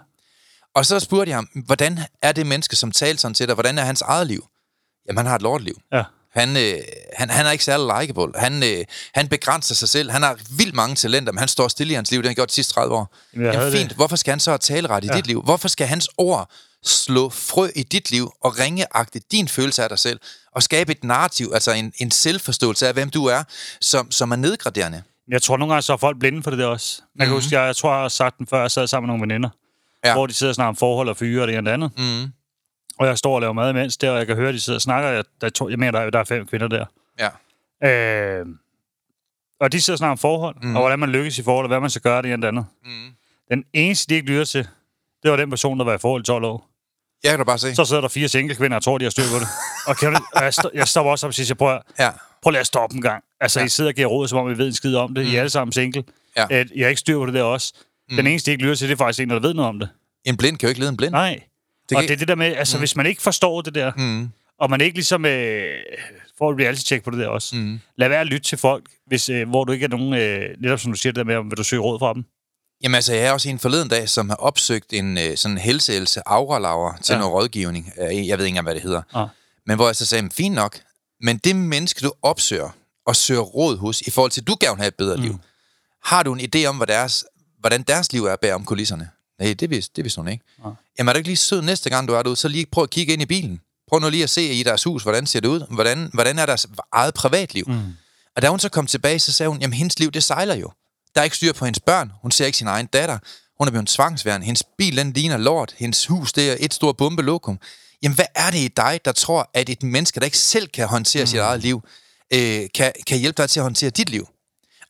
Og 0.74 0.86
så 0.86 1.00
spurgte 1.00 1.30
jeg 1.30 1.36
ham, 1.36 1.48
hvordan 1.66 2.00
er 2.22 2.32
det 2.32 2.46
menneske, 2.46 2.76
som 2.76 2.92
talte 2.92 3.20
sådan 3.20 3.34
til 3.34 3.46
dig? 3.46 3.54
Hvordan 3.54 3.78
er 3.78 3.84
hans 3.84 4.02
eget 4.02 4.26
liv? 4.26 4.46
Jamen, 5.08 5.16
han 5.16 5.26
har 5.26 5.34
et 5.34 5.42
lortliv. 5.42 5.80
Ja. 5.92 6.02
Han, 6.32 6.56
øh, 6.56 6.78
han, 7.16 7.30
han 7.30 7.46
er 7.46 7.50
ikke 7.50 7.64
særlig 7.64 8.00
likeable. 8.00 8.40
Han, 8.40 8.62
øh, 8.62 8.84
han 9.14 9.28
begrænser 9.28 9.74
sig 9.74 9.88
selv. 9.88 10.10
Han 10.10 10.22
har 10.22 10.38
vildt 10.50 10.74
mange 10.74 10.94
talenter, 10.94 11.32
men 11.32 11.38
han 11.38 11.48
står 11.48 11.68
stille 11.68 11.92
i 11.92 11.94
hans 11.94 12.10
liv. 12.10 12.18
Det 12.18 12.24
har 12.26 12.30
han 12.30 12.34
gjort 12.34 12.48
de 12.48 12.54
sidste 12.54 12.74
30 12.74 12.94
år. 12.94 13.14
Jamen, 13.34 13.52
Jamen 13.52 13.72
fint. 13.72 13.88
det. 13.88 13.96
Hvorfor 13.96 14.16
skal 14.16 14.32
han 14.32 14.40
så 14.40 14.50
have 14.50 14.58
taleret 14.58 15.04
i 15.04 15.06
ja. 15.06 15.16
dit 15.16 15.26
liv? 15.26 15.42
Hvorfor 15.42 15.68
skal 15.68 15.86
hans 15.86 16.08
ord 16.18 16.50
slå 16.84 17.28
frø 17.30 17.68
i 17.76 17.82
dit 17.82 18.10
liv 18.10 18.32
og 18.40 18.58
ringeagte 18.58 19.20
din 19.32 19.48
følelse 19.48 19.82
af 19.82 19.88
dig 19.88 19.98
selv 19.98 20.20
og 20.52 20.62
skabe 20.62 20.92
et 20.92 21.04
narrativ, 21.04 21.50
altså 21.54 21.72
en, 21.72 21.92
en 21.98 22.10
selvforståelse 22.10 22.88
af, 22.88 22.92
hvem 22.94 23.10
du 23.10 23.24
er, 23.26 23.42
som, 23.80 24.10
som 24.10 24.30
er 24.30 24.36
nedgraderende? 24.36 25.02
Jeg 25.28 25.42
tror 25.42 25.56
nogle 25.56 25.72
gange, 25.74 25.82
så 25.82 25.92
er 25.92 25.96
folk 25.96 26.18
blinde 26.18 26.42
for 26.42 26.50
det 26.50 26.58
der 26.58 26.66
også. 26.66 26.96
Jeg 26.98 27.20
kan 27.20 27.28
mm-hmm. 27.28 27.36
huske, 27.42 27.58
jeg, 27.58 27.66
jeg 27.66 27.76
tror, 27.76 27.92
jeg 27.92 28.00
har 28.00 28.08
sagt 28.08 28.38
den 28.38 28.46
før, 28.46 28.60
jeg 28.60 28.70
sad 28.70 28.86
sammen 28.86 29.06
med 29.06 29.16
nogle 29.16 29.32
veninder, 29.34 29.48
Ja. 30.04 30.14
hvor 30.14 30.26
de 30.26 30.32
sidder 30.32 30.50
og 30.50 30.54
snakker 30.54 30.68
om 30.68 30.76
forhold 30.76 31.08
og 31.08 31.16
fyre 31.16 31.42
og 31.42 31.48
det 31.48 31.56
ene 31.56 31.60
og 31.60 31.64
det 31.66 31.70
andet. 31.70 31.90
Mm. 31.98 32.32
Og 32.98 33.06
jeg 33.06 33.18
står 33.18 33.34
og 33.34 33.40
laver 33.40 33.52
mad 33.52 33.70
imens 33.70 33.96
der, 33.96 34.10
og 34.10 34.18
jeg 34.18 34.26
kan 34.26 34.36
høre, 34.36 34.48
at 34.48 34.54
de 34.54 34.60
sidder 34.60 34.76
og 34.76 34.82
snakker. 34.82 35.08
Jeg, 35.10 35.24
der, 35.40 35.46
er 35.46 35.50
to, 35.50 35.68
jeg 35.68 35.78
mener, 35.78 35.90
der 35.92 36.00
er, 36.00 36.10
der 36.10 36.18
er 36.18 36.24
fem 36.24 36.46
kvinder 36.46 36.68
der. 36.68 36.84
Ja. 37.18 37.28
Øh, 38.40 38.46
og 39.60 39.72
de 39.72 39.80
sidder 39.80 39.94
og 39.94 39.98
snakker 39.98 40.10
om 40.12 40.18
forhold, 40.18 40.56
mm. 40.62 40.76
og 40.76 40.82
hvordan 40.82 40.98
man 40.98 41.08
lykkes 41.10 41.38
i 41.38 41.42
forhold, 41.42 41.64
og 41.64 41.68
hvad 41.68 41.80
man 41.80 41.90
skal 41.90 42.02
gøre 42.02 42.22
det 42.22 42.32
ene 42.32 42.42
det 42.42 42.48
andet. 42.48 42.66
Mm. 42.84 42.90
Den 43.50 43.64
eneste, 43.72 44.08
de 44.10 44.14
ikke 44.14 44.28
lytter 44.28 44.44
til, 44.44 44.68
det 45.22 45.30
var 45.30 45.36
den 45.36 45.50
person, 45.50 45.78
der 45.78 45.84
var 45.84 45.94
i 45.94 45.98
forhold 45.98 46.22
i 46.22 46.24
12 46.26 46.44
år. 46.44 46.68
Jeg 47.24 47.30
kan 47.30 47.38
da 47.38 47.44
bare 47.44 47.58
se. 47.58 47.74
Så 47.74 47.84
sidder 47.84 48.00
der 48.00 48.08
fire 48.08 48.28
single 48.28 48.54
kvinder, 48.54 48.76
og 48.76 48.82
tror, 48.82 48.98
de 48.98 49.04
har 49.04 49.10
styr 49.10 49.22
på 49.32 49.38
det. 49.38 49.48
Og, 49.86 49.96
kan 49.96 50.12
du, 50.12 50.18
og 50.34 50.42
jeg, 50.42 50.52
sto- 50.60 50.70
jeg 50.74 50.88
stopper 50.88 51.10
også 51.12 51.26
op 51.26 51.28
og 51.28 51.34
siger, 51.34 51.54
prøv, 51.54 51.74
at- 51.74 51.82
Ja. 51.98 52.10
prøv 52.42 52.50
lige 52.50 52.60
at 52.60 52.66
stoppe 52.66 52.96
en 52.96 53.02
gang. 53.02 53.24
Altså, 53.40 53.60
Ja. 53.60 53.66
I 53.66 53.68
sidder 53.68 53.90
og 53.90 53.94
giver 53.94 54.06
råd, 54.08 54.28
som 54.28 54.38
om 54.38 54.50
I 54.50 54.58
ved 54.58 54.66
en 54.66 54.74
skid 54.74 54.96
om 54.96 55.14
det. 55.14 55.24
Mm. 55.26 55.32
I 55.32 55.34
er 55.34 55.40
alle 55.40 55.50
sammen 55.50 55.72
single. 55.72 56.04
Ja. 56.36 56.46
At 56.50 56.66
I 56.74 56.80
har 56.80 56.88
ikke 56.88 57.00
styr 57.00 57.18
på 57.18 57.26
det 57.26 57.34
der 57.34 57.42
også. 57.42 57.72
Mm. 58.10 58.16
Den 58.16 58.26
eneste, 58.26 58.46
de 58.46 58.52
ikke 58.52 58.62
lytter 58.62 58.76
til, 58.76 58.88
det 58.88 58.94
er 58.94 58.98
faktisk 58.98 59.20
en, 59.22 59.30
der 59.30 59.38
ved 59.40 59.54
noget 59.54 59.68
om 59.68 59.78
det. 59.80 59.88
En 60.24 60.36
blind 60.36 60.58
kan 60.58 60.66
jo 60.66 60.68
ikke 60.68 60.80
lede 60.80 60.90
en 60.90 60.96
blind. 60.96 61.12
Nej. 61.12 61.40
Det 61.88 61.96
og 61.96 62.02
kan- 62.02 62.08
det 62.08 62.14
er 62.14 62.18
det 62.18 62.28
der 62.28 62.34
med, 62.34 62.46
altså 62.56 62.76
mm. 62.76 62.80
hvis 62.80 62.96
man 62.96 63.06
ikke 63.06 63.22
forstår 63.22 63.60
det 63.62 63.74
der, 63.74 63.92
Mm. 63.96 64.28
og 64.58 64.70
man 64.70 64.80
ikke 64.80 64.96
ligesom 64.96 65.24
øh, 65.24 65.74
får 66.38 66.52
et 66.52 66.58
reality-check 66.60 67.04
på 67.04 67.10
det 67.10 67.18
der 67.18 67.28
også, 67.28 67.56
Mm. 67.56 67.80
lad 67.96 68.08
være 68.08 68.20
at 68.20 68.26
lytte 68.26 68.48
til 68.48 68.58
folk, 68.58 68.84
hvis, 69.06 69.28
øh, 69.28 69.48
hvor 69.48 69.64
du 69.64 69.72
ikke 69.72 69.84
er 69.84 69.88
nogen, 69.88 70.14
øh, 70.14 70.56
netop 70.60 70.80
som 70.80 70.92
du 70.92 70.98
siger 70.98 71.12
det 71.12 71.16
der 71.18 71.24
med, 71.24 71.36
om 71.36 71.50
vil 71.50 71.56
du 71.58 71.64
søge 71.64 71.82
råd 71.82 71.98
fra 71.98 72.14
dem. 72.14 72.24
Jamen 72.82 72.94
altså, 72.94 73.14
jeg 73.14 73.24
er 73.24 73.32
også 73.32 73.48
en 73.48 73.58
forleden 73.58 73.88
dag, 73.88 74.08
som 74.08 74.28
har 74.28 74.36
opsøgt 74.36 74.92
en 74.92 75.18
øh, 75.18 75.36
sådan 75.36 75.58
helseelse 75.58 76.20
aura 76.26 76.96
til 77.02 77.12
ja. 77.12 77.18
Noget 77.18 77.32
rådgivning. 77.34 77.92
Jeg 77.96 78.06
ved 78.10 78.20
ikke 78.20 78.46
engang, 78.46 78.64
hvad 78.66 78.74
det 78.74 78.82
hedder. 78.82 79.02
Ja. 79.16 79.26
Men 79.66 79.76
hvor 79.76 79.86
jeg 79.86 79.96
så 79.96 80.06
sagde, 80.06 80.22
"Men 80.22 80.30
fint 80.30 80.54
nok, 80.54 80.78
men 81.20 81.38
det 81.38 81.56
menneske, 81.56 82.00
du 82.04 82.12
opsøger 82.22 82.68
og 83.06 83.16
søger 83.16 83.40
råd 83.40 83.76
hos, 83.76 84.00
i 84.00 84.10
forhold 84.10 84.30
til, 84.30 84.40
at 84.40 84.46
du 84.46 84.56
gerne 84.60 84.74
vil 84.76 84.80
have 84.82 84.88
et 84.88 84.94
bedre 84.94 85.16
mm. 85.16 85.22
liv, 85.22 85.38
har 86.04 86.22
du 86.22 86.34
en 86.34 86.40
idé 86.54 86.64
om, 86.66 86.76
hvad 86.76 86.86
deres, 86.86 87.24
hvordan 87.60 87.82
deres 87.82 88.12
liv 88.12 88.24
er 88.24 88.36
bag 88.36 88.52
om 88.54 88.64
kulisserne? 88.64 89.08
Nej, 89.38 89.54
det 89.54 89.70
vidste, 89.70 89.92
det 89.96 90.04
vidste 90.04 90.20
hun 90.20 90.28
ikke. 90.28 90.44
Ja. 90.64 90.70
Jamen 90.98 91.08
er 91.08 91.12
du 91.12 91.16
ikke 91.16 91.28
lige 91.28 91.36
sød 91.36 91.62
næste 91.62 91.90
gang, 91.90 92.08
du 92.08 92.14
er 92.14 92.22
derude, 92.22 92.36
så 92.36 92.48
lige 92.48 92.66
prøv 92.66 92.84
at 92.84 92.90
kigge 92.90 93.12
ind 93.12 93.22
i 93.22 93.26
bilen. 93.26 93.60
Prøv 93.88 94.00
nu 94.00 94.10
lige 94.10 94.22
at 94.22 94.30
se 94.30 94.42
i 94.42 94.62
deres 94.62 94.84
hus, 94.84 95.02
hvordan 95.02 95.26
ser 95.26 95.40
det 95.40 95.48
ud? 95.48 95.74
Hvordan, 95.74 96.10
hvordan 96.12 96.38
er 96.38 96.46
deres 96.46 96.66
eget 96.92 97.14
privatliv? 97.14 97.64
Mm. 97.68 97.80
Og 98.36 98.42
da 98.42 98.48
hun 98.48 98.60
så 98.60 98.68
kom 98.68 98.86
tilbage, 98.86 99.18
så 99.18 99.32
sagde 99.32 99.50
hun, 99.50 99.60
jamen 99.60 99.74
hendes 99.74 99.98
liv, 99.98 100.10
det 100.10 100.22
sejler 100.22 100.54
jo. 100.54 100.70
Der 101.14 101.20
er 101.20 101.24
ikke 101.24 101.36
styr 101.36 101.52
på 101.52 101.64
hendes 101.64 101.80
børn. 101.80 102.12
Hun 102.22 102.30
ser 102.30 102.46
ikke 102.46 102.58
sin 102.58 102.66
egen 102.66 102.86
datter. 102.86 103.18
Hun 103.58 103.68
er 103.68 103.70
blevet 103.70 103.88
tvangsværende. 103.88 104.44
Hendes 104.44 104.62
bil, 104.78 104.96
den 104.96 105.12
ligner 105.12 105.36
lort. 105.36 105.74
Hendes 105.78 106.06
hus, 106.06 106.32
det 106.32 106.50
er 106.50 106.56
et 106.60 106.74
stort 106.74 106.96
bombelokum. 106.96 107.58
Jamen, 108.02 108.14
hvad 108.14 108.24
er 108.34 108.50
det 108.50 108.58
i 108.58 108.68
dig, 108.68 109.00
der 109.04 109.12
tror, 109.12 109.50
at 109.54 109.68
et 109.68 109.82
menneske, 109.82 110.20
der 110.20 110.24
ikke 110.24 110.38
selv 110.38 110.68
kan 110.68 110.86
håndtere 110.86 111.22
mm. 111.22 111.26
sit 111.26 111.38
eget 111.38 111.60
liv, 111.60 111.82
øh, 112.32 112.68
kan, 112.74 112.92
kan 113.06 113.18
hjælpe 113.18 113.42
dig 113.42 113.50
til 113.50 113.60
at 113.60 113.64
håndtere 113.64 113.90
dit 113.90 114.10
liv? 114.10 114.28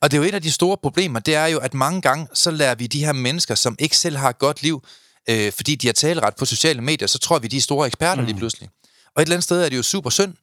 Og 0.01 0.11
det 0.11 0.17
er 0.17 0.21
jo 0.21 0.27
et 0.27 0.33
af 0.33 0.41
de 0.41 0.51
store 0.51 0.77
problemer, 0.77 1.19
det 1.19 1.35
er 1.35 1.45
jo, 1.45 1.59
at 1.59 1.73
mange 1.73 2.01
gange, 2.01 2.27
så 2.33 2.51
lærer 2.51 2.75
vi 2.75 2.87
de 2.87 3.05
her 3.05 3.13
mennesker, 3.13 3.55
som 3.55 3.75
ikke 3.79 3.97
selv 3.97 4.17
har 4.17 4.29
et 4.29 4.39
godt 4.39 4.61
liv, 4.63 4.83
øh, 5.29 5.51
fordi 5.51 5.75
de 5.75 5.87
har 5.87 5.93
taleret 5.93 6.35
på 6.35 6.45
sociale 6.45 6.81
medier, 6.81 7.07
så 7.07 7.19
tror 7.19 7.39
vi, 7.39 7.47
de 7.47 7.57
er 7.57 7.61
store 7.61 7.87
eksperter 7.87 8.21
mm. 8.21 8.27
lige 8.27 8.37
pludselig. 8.37 8.69
Og 9.15 9.21
et 9.21 9.25
eller 9.25 9.35
andet 9.35 9.43
sted 9.43 9.61
er 9.61 9.69
det 9.69 9.77
jo 9.77 9.83
super 9.83 10.09
synd, 10.09 10.33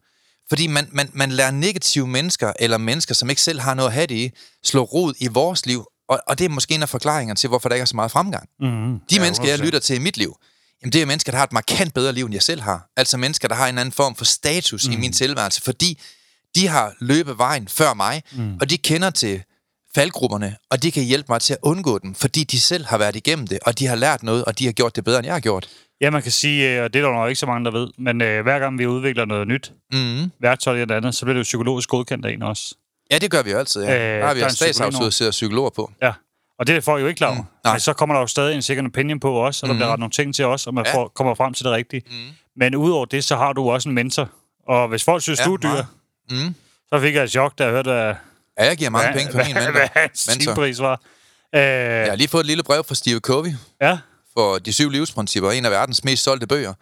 fordi 0.49 0.67
man, 0.67 0.89
man, 0.93 1.11
man 1.13 1.33
lærer 1.33 1.51
negative 1.51 2.07
mennesker, 2.07 2.53
eller 2.59 2.79
mennesker, 2.79 3.15
som 3.15 3.31
ikke 3.31 3.43
selv 3.43 3.61
har 3.61 3.75
noget 3.75 3.89
at 3.89 3.95
have 3.95 4.07
det 4.07 4.15
i, 4.15 4.31
slå 4.65 4.83
rod 4.83 5.15
i 5.19 5.27
vores 5.27 5.67
liv, 5.67 5.85
og, 6.09 6.21
og 6.27 6.39
det 6.39 6.45
er 6.45 6.49
måske 6.49 6.75
en 6.75 6.83
af 6.83 6.89
forklaringerne 6.89 7.37
til, 7.37 7.49
hvorfor 7.49 7.69
der 7.69 7.77
ikke 7.77 7.83
er 7.83 7.87
så 7.87 7.97
meget 7.97 8.11
fremgang. 8.11 8.49
Mm-hmm. 8.61 8.99
De 9.11 9.15
ja, 9.15 9.21
mennesker, 9.21 9.49
jeg 9.49 9.59
lytter 9.59 9.79
til 9.79 9.97
i 9.97 9.99
mit 9.99 10.17
liv, 10.17 10.37
jamen 10.83 10.93
det 10.93 11.03
er 11.03 11.07
mennesker, 11.07 11.33
der 11.33 11.39
har 11.39 11.45
et 11.45 11.53
markant 11.53 11.95
bedre 11.95 12.13
liv, 12.13 12.25
end 12.25 12.35
jeg 12.35 12.43
selv 12.43 12.61
har. 12.61 12.91
Altså 12.97 13.17
mennesker, 13.17 13.49
der 13.49 13.55
har 13.55 13.69
en 13.69 13.79
anden 13.79 13.93
form 13.93 14.17
for 14.17 14.25
status 14.25 14.87
mm. 14.87 14.93
i 14.93 14.97
min 14.97 15.13
tilværelse, 15.13 15.63
fordi 15.63 16.01
de 16.57 16.69
har 16.69 16.93
løbet 17.01 17.39
vejen 17.39 17.69
før 17.69 17.95
mig, 17.95 18.23
mm. 18.33 18.57
og 18.61 18.71
de 18.71 18.79
kender 18.79 19.11
til 19.11 19.43
faldgrupperne, 19.95 20.57
og 20.71 20.83
de 20.83 20.91
kan 20.93 21.03
hjælpe 21.05 21.27
mig 21.29 21.41
til 21.41 21.53
at 21.53 21.59
undgå 21.63 21.99
dem, 21.99 22.15
fordi 22.15 22.45
de 22.45 22.61
selv 22.61 22.85
har 22.87 22.99
været 22.99 23.17
igennem 23.17 23.47
det, 23.47 23.59
og 23.67 23.79
de 23.79 23.87
har 23.87 23.97
lært 23.97 24.23
noget, 24.23 24.45
og 24.45 24.59
de 24.59 24.65
har 24.65 24.73
gjort 24.73 24.97
det 24.97 25.05
bedre, 25.05 25.19
end 25.19 25.27
jeg 25.27 25.35
har 25.35 25.41
gjort. 25.41 25.69
Ja, 26.01 26.11
man 26.11 26.23
kan 26.23 26.33
sige, 26.33 26.77
øh, 26.79 26.85
og 26.85 26.95
det 26.95 26.99
er 27.01 27.07
der 27.07 27.13
nok 27.13 27.29
ikke 27.29 27.39
så 27.41 27.47
mange, 27.47 27.65
der 27.65 27.71
ved, 27.71 27.89
men 27.99 28.23
øh, 28.23 28.43
hver 28.43 28.59
gang 28.59 28.79
vi 28.79 28.87
udvikler 28.87 29.25
noget 29.25 29.49
nyt, 29.49 29.73
Mm. 29.93 30.31
værktøj 30.41 30.81
eller 30.81 30.97
andet, 30.97 31.15
så 31.15 31.25
bliver 31.25 31.35
det 31.35 31.39
jo 31.39 31.43
psykologisk 31.43 31.89
godkendt 31.89 32.27
af 32.27 32.33
en 32.33 32.43
også. 32.43 32.75
Ja, 33.11 33.19
det 33.19 33.31
gør 33.31 33.43
vi 33.43 33.51
jo 33.51 33.59
altid. 33.59 33.83
Ja. 33.85 34.15
Øh, 34.17 34.21
der 34.21 34.27
har 34.27 34.35
vi 34.35 34.41
jo 34.41 34.49
statsautoriserede 34.49 35.31
psykologer 35.31 35.71
på. 35.71 35.93
Ja, 36.03 36.13
og 36.59 36.67
det 36.67 36.85
folk 36.85 37.03
jo 37.03 37.07
ikke 37.07 37.19
klar 37.19 37.29
over. 37.29 37.39
Mm, 37.43 37.45
nej. 37.65 37.73
Men 37.75 37.81
så 37.81 37.93
kommer 37.93 38.15
der 38.15 38.21
jo 38.21 38.27
stadig 38.27 38.55
en 38.55 38.63
second 38.63 38.87
opinion 38.87 39.21
på 39.21 39.47
os, 39.47 39.63
og 39.63 39.69
der 39.69 39.73
mm. 39.73 39.79
bliver 39.79 39.93
ret 39.93 39.99
nogle 39.99 40.11
ting 40.11 40.35
til 40.35 40.45
os, 40.45 40.67
og 40.67 40.75
man 40.75 40.85
Ja. 40.87 40.95
får, 40.95 41.09
kommer 41.15 41.35
frem 41.35 41.55
til 41.55 41.65
det 41.65 41.73
rigtige. 41.73 42.03
Mm. 42.11 42.15
Men 42.57 42.75
udover 42.75 43.05
det, 43.05 43.25
så 43.25 43.37
har 43.37 43.53
du 43.53 43.71
også 43.71 43.89
en 43.89 43.95
mentor. 43.95 44.31
Og 44.69 44.89
hvis 44.89 45.05
folk 45.05 45.23
synes, 45.23 45.39
ja, 45.41 45.45
du 45.45 45.53
er 45.53 45.57
dyr, 45.57 45.69
meget. 45.69 45.87
Mm. 46.31 46.55
så 46.93 47.01
fik 47.01 47.15
jeg 47.15 47.25
et 47.25 47.31
chok, 47.31 47.59
da 47.59 47.65
jeg 47.65 47.73
hørte, 47.73 47.91
hvad, 47.91 48.15
Ja, 48.59 48.65
jeg 48.65 48.77
giver 48.77 48.91
mange 48.91 49.13
hvad, 49.13 49.21
penge 49.21 49.33
for 49.33 49.45
min 49.45 49.53
hvad, 49.53 49.73
mentor. 49.73 49.91
hvad 49.93 50.39
timepris 50.39 50.81
var. 50.81 51.01
Øh, 51.55 51.61
Jeg 51.61 52.07
har 52.09 52.17
lige 52.17 52.29
fået 52.29 52.41
et 52.41 52.47
lille 52.47 52.63
brev 52.63 52.85
fra 52.85 52.95
Steve 52.95 53.21
Covey 53.21 53.53
ja, 53.81 53.99
for 54.37 54.59
De 54.59 54.73
syv 54.73 54.91
livsprincipper, 54.91 55.51
en 55.51 55.65
af 55.65 55.71
verdens 55.71 56.05
mest 56.05 56.23
solgte 56.25 56.47
bøger. 56.47 56.75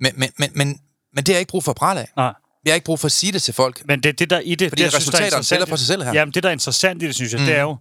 Men, 0.00 0.12
men, 0.16 0.30
men, 0.38 0.50
men, 0.54 0.80
men 1.14 1.24
det 1.24 1.28
har 1.28 1.34
jeg 1.34 1.40
ikke 1.40 1.50
brug 1.50 1.64
for 1.64 1.70
at 1.72 1.76
prale 1.76 2.00
af. 2.00 2.08
nej. 2.16 2.32
Jeg 2.64 2.72
har 2.72 2.74
ikke 2.74 2.84
brug 2.84 3.00
for 3.00 3.06
at 3.06 3.12
sige 3.12 3.32
det 3.32 3.42
til 3.42 3.54
folk. 3.54 3.86
Men 3.86 4.00
det, 4.02 4.18
det 4.18 4.30
der 4.30 4.40
i 4.40 4.54
det... 4.54 4.70
Fordi 4.70 4.82
det, 4.82 4.92
er 4.94 4.96
resultaterne 4.96 5.42
tæller 5.44 5.66
for 5.66 5.76
sig 5.76 5.86
selv 5.86 6.02
her. 6.02 6.12
Jamen, 6.12 6.34
det, 6.34 6.42
der 6.42 6.48
er 6.48 6.52
interessant 6.52 7.02
i 7.02 7.06
det, 7.06 7.14
synes 7.14 7.32
jeg, 7.32 7.40
mm. 7.40 7.46
det 7.46 7.56
er 7.56 7.60
jo, 7.62 7.76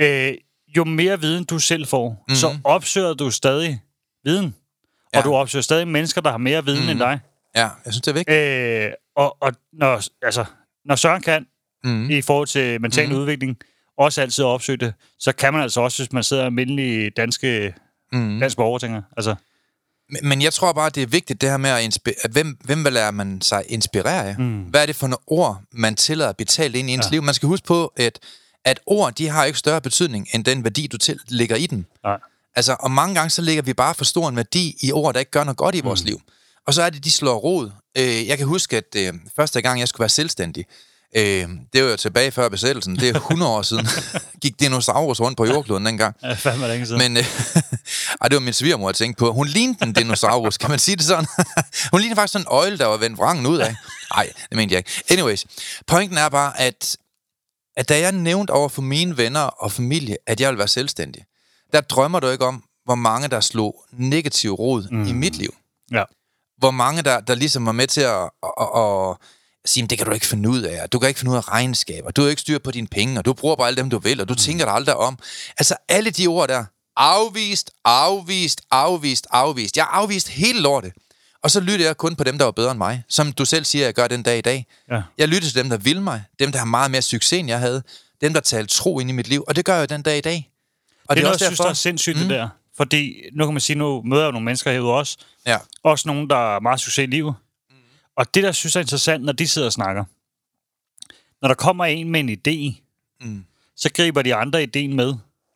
øh, 0.00 0.34
jo 0.76 0.84
mere 0.84 1.20
viden 1.20 1.44
du 1.44 1.58
selv 1.58 1.86
får, 1.86 2.24
mm. 2.28 2.34
så 2.34 2.58
opsøger 2.64 3.14
du 3.14 3.30
stadig 3.30 3.80
viden. 4.24 4.54
Ja. 5.14 5.18
Og 5.18 5.24
du 5.24 5.34
opsøger 5.34 5.62
stadig 5.62 5.88
mennesker, 5.88 6.20
der 6.20 6.30
har 6.30 6.38
mere 6.38 6.64
viden 6.64 6.82
mm. 6.84 6.88
end 6.88 6.98
dig. 6.98 7.20
Ja, 7.56 7.68
jeg 7.84 7.92
synes, 7.92 8.00
det 8.02 8.08
er 8.08 8.14
vigtigt. 8.14 8.36
Øh, 8.86 8.92
og 9.24 9.36
og 9.40 9.52
når, 9.72 10.02
altså, 10.22 10.44
når 10.84 10.96
Søren 10.96 11.22
kan, 11.22 11.46
Mm. 11.84 11.90
mm. 11.90 12.10
i 12.10 12.22
forhold 12.22 12.48
til 12.48 12.80
mental 12.80 13.08
mm. 13.08 13.16
udvikling, 13.16 13.56
også 13.98 14.20
altid 14.20 14.44
opsøge 14.44 14.76
det, 14.76 14.94
så 15.18 15.32
kan 15.32 15.52
man 15.52 15.62
altså 15.62 15.80
også, 15.80 16.02
hvis 16.02 16.12
man 16.12 16.22
sidder 16.24 16.44
almindelig 16.44 17.16
danske, 17.16 17.74
Mm. 18.12 18.40
dansk 18.40 18.56
borger, 18.56 18.78
tænker 18.78 18.96
jeg. 18.96 19.02
altså, 19.16 19.34
Men, 20.10 20.28
men 20.28 20.42
jeg 20.42 20.52
tror 20.52 20.72
bare, 20.72 20.90
det 20.90 21.02
er 21.02 21.06
vigtigt 21.06 21.40
det 21.40 21.50
her 21.50 21.56
med 21.56 21.70
at 21.70 21.82
inspirere. 21.82 22.18
At 22.24 22.30
hvem, 22.30 22.58
hvem 22.64 22.84
vil 22.84 22.92
lade 22.92 23.12
man 23.12 23.40
sig 23.40 23.64
inspirere 23.68 24.28
af? 24.28 24.38
Mm. 24.38 24.60
Hvad 24.62 24.82
er 24.82 24.86
det 24.86 24.96
for 24.96 25.06
nogle 25.06 25.22
ord, 25.26 25.62
man 25.72 25.94
tillader 25.96 26.32
betalt 26.32 26.76
ind 26.76 26.90
i 26.90 26.92
ens 26.92 27.06
ja. 27.06 27.10
liv? 27.10 27.22
Man 27.22 27.34
skal 27.34 27.46
huske 27.46 27.66
på, 27.66 27.92
at, 27.96 28.18
at 28.64 28.80
ord, 28.86 29.12
de 29.14 29.28
har 29.28 29.44
ikke 29.44 29.58
større 29.58 29.80
betydning, 29.80 30.28
end 30.34 30.44
den 30.44 30.64
værdi, 30.64 30.86
du 30.86 30.98
til, 30.98 31.18
lægger 31.28 31.56
i 31.56 31.66
dem. 31.66 31.84
nej. 32.04 32.18
Altså, 32.56 32.76
og 32.80 32.90
mange 32.90 33.14
gange, 33.14 33.30
så 33.30 33.42
lægger 33.42 33.62
vi 33.62 33.72
bare 33.74 33.94
for 33.94 34.04
stor 34.04 34.28
en 34.28 34.36
værdi 34.36 34.76
i 34.82 34.92
ord, 34.92 35.14
der 35.14 35.20
ikke 35.20 35.30
gør 35.32 35.44
noget 35.44 35.56
godt 35.56 35.74
i 35.74 35.80
vores 35.80 36.04
liv. 36.04 36.20
Og 36.66 36.74
så 36.74 36.82
er 36.82 36.90
det, 36.90 37.04
de 37.04 37.10
slår 37.10 37.36
rod. 37.36 37.70
Øh, 37.98 38.28
jeg 38.28 38.38
kan 38.38 38.46
huske, 38.46 38.76
at 38.76 38.96
øh, 38.96 39.14
første 39.36 39.62
gang, 39.62 39.80
jeg 39.80 39.88
skulle 39.88 40.00
være 40.00 40.08
selvstændig, 40.08 40.64
øh, 41.16 41.48
det 41.72 41.84
var 41.84 41.90
jo 41.90 41.96
tilbage 41.96 42.30
før 42.30 42.48
besættelsen, 42.48 42.96
det 42.96 43.08
er 43.08 43.14
100 43.30 43.52
år 43.52 43.62
siden, 43.62 43.86
gik 44.42 44.60
dinosaurus 44.60 45.20
rundt 45.20 45.36
på 45.36 45.46
jordkloden 45.46 45.86
dengang. 45.86 46.16
Ja, 46.22 46.32
fandme 46.32 46.68
længe 46.68 46.86
siden. 46.86 46.98
Men 46.98 47.16
øh, 47.16 47.24
ej, 48.20 48.28
det 48.28 48.34
var 48.34 48.40
min 48.40 48.52
svigermor, 48.52 48.88
jeg 48.88 48.94
tænkte 48.94 49.18
på. 49.18 49.32
Hun 49.32 49.46
lignede 49.46 49.78
en 49.82 49.92
dinosaurus, 49.92 50.58
kan 50.58 50.70
man 50.70 50.78
sige 50.78 50.96
det 50.96 51.04
sådan? 51.04 51.26
Hun 51.92 52.00
lignede 52.00 52.16
faktisk 52.16 52.32
sådan 52.32 52.46
en 52.46 52.48
øjle, 52.50 52.78
der 52.78 52.86
var 52.86 52.96
vendt 52.96 53.18
vrangen 53.18 53.46
ud 53.46 53.58
af. 53.58 53.76
Nej, 54.14 54.32
det 54.48 54.56
mente 54.56 54.72
jeg 54.72 54.78
ikke. 54.78 54.90
Anyways, 55.10 55.46
pointen 55.86 56.18
er 56.18 56.28
bare, 56.28 56.60
at, 56.60 56.96
at 57.76 57.88
da 57.88 58.00
jeg 58.00 58.12
nævnte 58.12 58.50
over 58.50 58.68
for 58.68 58.82
mine 58.82 59.16
venner 59.16 59.40
og 59.40 59.72
familie, 59.72 60.16
at 60.26 60.40
jeg 60.40 60.48
ville 60.48 60.58
være 60.58 60.68
selvstændig, 60.68 61.24
der 61.72 61.80
drømmer 61.80 62.20
du 62.20 62.28
ikke 62.28 62.44
om, 62.44 62.64
hvor 62.84 62.94
mange 62.94 63.28
der 63.28 63.40
slog 63.40 63.84
negativ 63.92 64.52
rod 64.52 64.88
mm. 64.90 65.06
i 65.06 65.12
mit 65.12 65.36
liv. 65.36 65.54
ja. 65.92 66.04
Hvor 66.60 66.70
mange 66.70 67.02
der, 67.02 67.20
der 67.20 67.34
ligesom 67.34 67.66
var 67.66 67.72
med 67.72 67.86
til 67.86 68.00
at, 68.00 68.22
at, 68.42 68.68
at, 68.76 69.16
at 69.64 69.70
sige, 69.70 69.82
"Men 69.82 69.90
det 69.90 69.98
kan 69.98 70.06
du 70.06 70.12
ikke 70.12 70.26
finde 70.26 70.48
ud 70.48 70.62
af, 70.62 70.90
du 70.90 70.98
kan 70.98 71.08
ikke 71.08 71.20
finde 71.20 71.32
ud 71.32 71.36
af 71.36 71.48
regnskaber, 71.48 72.10
du 72.10 72.22
har 72.22 72.28
ikke 72.28 72.42
styr 72.42 72.58
på 72.58 72.70
dine 72.70 72.86
penge, 72.86 73.18
og 73.18 73.24
du 73.24 73.32
bruger 73.32 73.56
bare 73.56 73.66
alle 73.66 73.76
dem, 73.76 73.90
du 73.90 73.98
vil, 73.98 74.20
og 74.20 74.28
du 74.28 74.32
mm. 74.32 74.38
tænker 74.38 74.64
dig 74.64 74.74
aldrig 74.74 74.96
om. 74.96 75.18
Altså 75.58 75.74
alle 75.88 76.10
de 76.10 76.26
ord 76.26 76.48
der, 76.48 76.64
afvist, 76.96 77.70
afvist, 77.84 78.60
afvist, 78.70 79.26
afvist. 79.30 79.76
Jeg 79.76 79.84
har 79.84 79.92
afvist 79.92 80.28
hele 80.28 80.60
lortet. 80.60 80.92
Og 81.42 81.50
så 81.50 81.60
lytter 81.60 81.86
jeg 81.86 81.96
kun 81.96 82.16
på 82.16 82.24
dem, 82.24 82.38
der 82.38 82.44
var 82.44 82.52
bedre 82.52 82.70
end 82.70 82.78
mig. 82.78 83.02
Som 83.08 83.32
du 83.32 83.44
selv 83.44 83.64
siger, 83.64 83.84
jeg 83.84 83.94
gør 83.94 84.08
den 84.08 84.22
dag 84.22 84.38
i 84.38 84.40
dag. 84.40 84.66
Ja. 84.90 85.02
Jeg 85.18 85.28
lytter 85.28 85.48
til 85.48 85.54
dem, 85.54 85.68
der 85.70 85.76
vil 85.76 86.02
mig. 86.02 86.24
Dem, 86.38 86.52
der 86.52 86.58
har 86.58 86.66
meget 86.66 86.90
mere 86.90 87.02
succes, 87.02 87.32
end 87.38 87.48
jeg 87.48 87.58
havde. 87.58 87.82
Dem, 88.20 88.32
der 88.34 88.40
talte 88.40 88.74
tro 88.74 88.98
ind 89.00 89.10
i 89.10 89.12
mit 89.12 89.28
liv. 89.28 89.44
Og 89.48 89.56
det 89.56 89.64
gør 89.64 89.76
jeg 89.76 89.88
den 89.88 90.02
dag 90.02 90.18
i 90.18 90.20
dag. 90.20 90.50
Og 91.08 91.16
det 91.16 91.22
er 91.22 91.26
noget, 91.26 91.40
jeg 91.40 91.46
synes, 91.46 91.58
der 91.58 91.68
er 91.68 91.72
sindssygt, 91.72 92.16
mm. 92.16 92.22
det 92.22 92.30
der. 92.30 92.48
Fordi, 92.80 93.22
nu 93.32 93.44
kan 93.44 93.54
man 93.54 93.60
sige, 93.60 93.76
nu 93.78 94.02
møder 94.02 94.22
jeg 94.22 94.26
jo 94.26 94.32
nogle 94.32 94.44
mennesker 94.44 94.72
herude 94.72 94.92
også. 94.94 95.18
Ja. 95.46 95.58
Også 95.82 96.08
nogen, 96.08 96.30
der 96.30 96.56
er 96.56 96.60
meget 96.60 96.80
succes 96.80 97.02
i 97.02 97.06
livet. 97.06 97.34
Mm. 97.70 97.76
Og 98.16 98.34
det, 98.34 98.42
der 98.42 98.52
synes 98.52 98.74
jeg 98.74 98.80
er 98.80 98.84
interessant, 98.84 99.24
når 99.24 99.32
de 99.32 99.48
sidder 99.48 99.66
og 99.68 99.72
snakker. 99.72 100.04
Når 101.42 101.48
der 101.48 101.54
kommer 101.54 101.84
en 101.84 102.08
med 102.10 102.20
en 102.20 102.28
idé, 102.30 102.82
Mm. 103.22 103.44
så 103.76 103.90
griber 103.92 104.22
de 104.22 104.34
andre 104.34 104.62
ideen 104.62 104.96
med. 104.96 105.14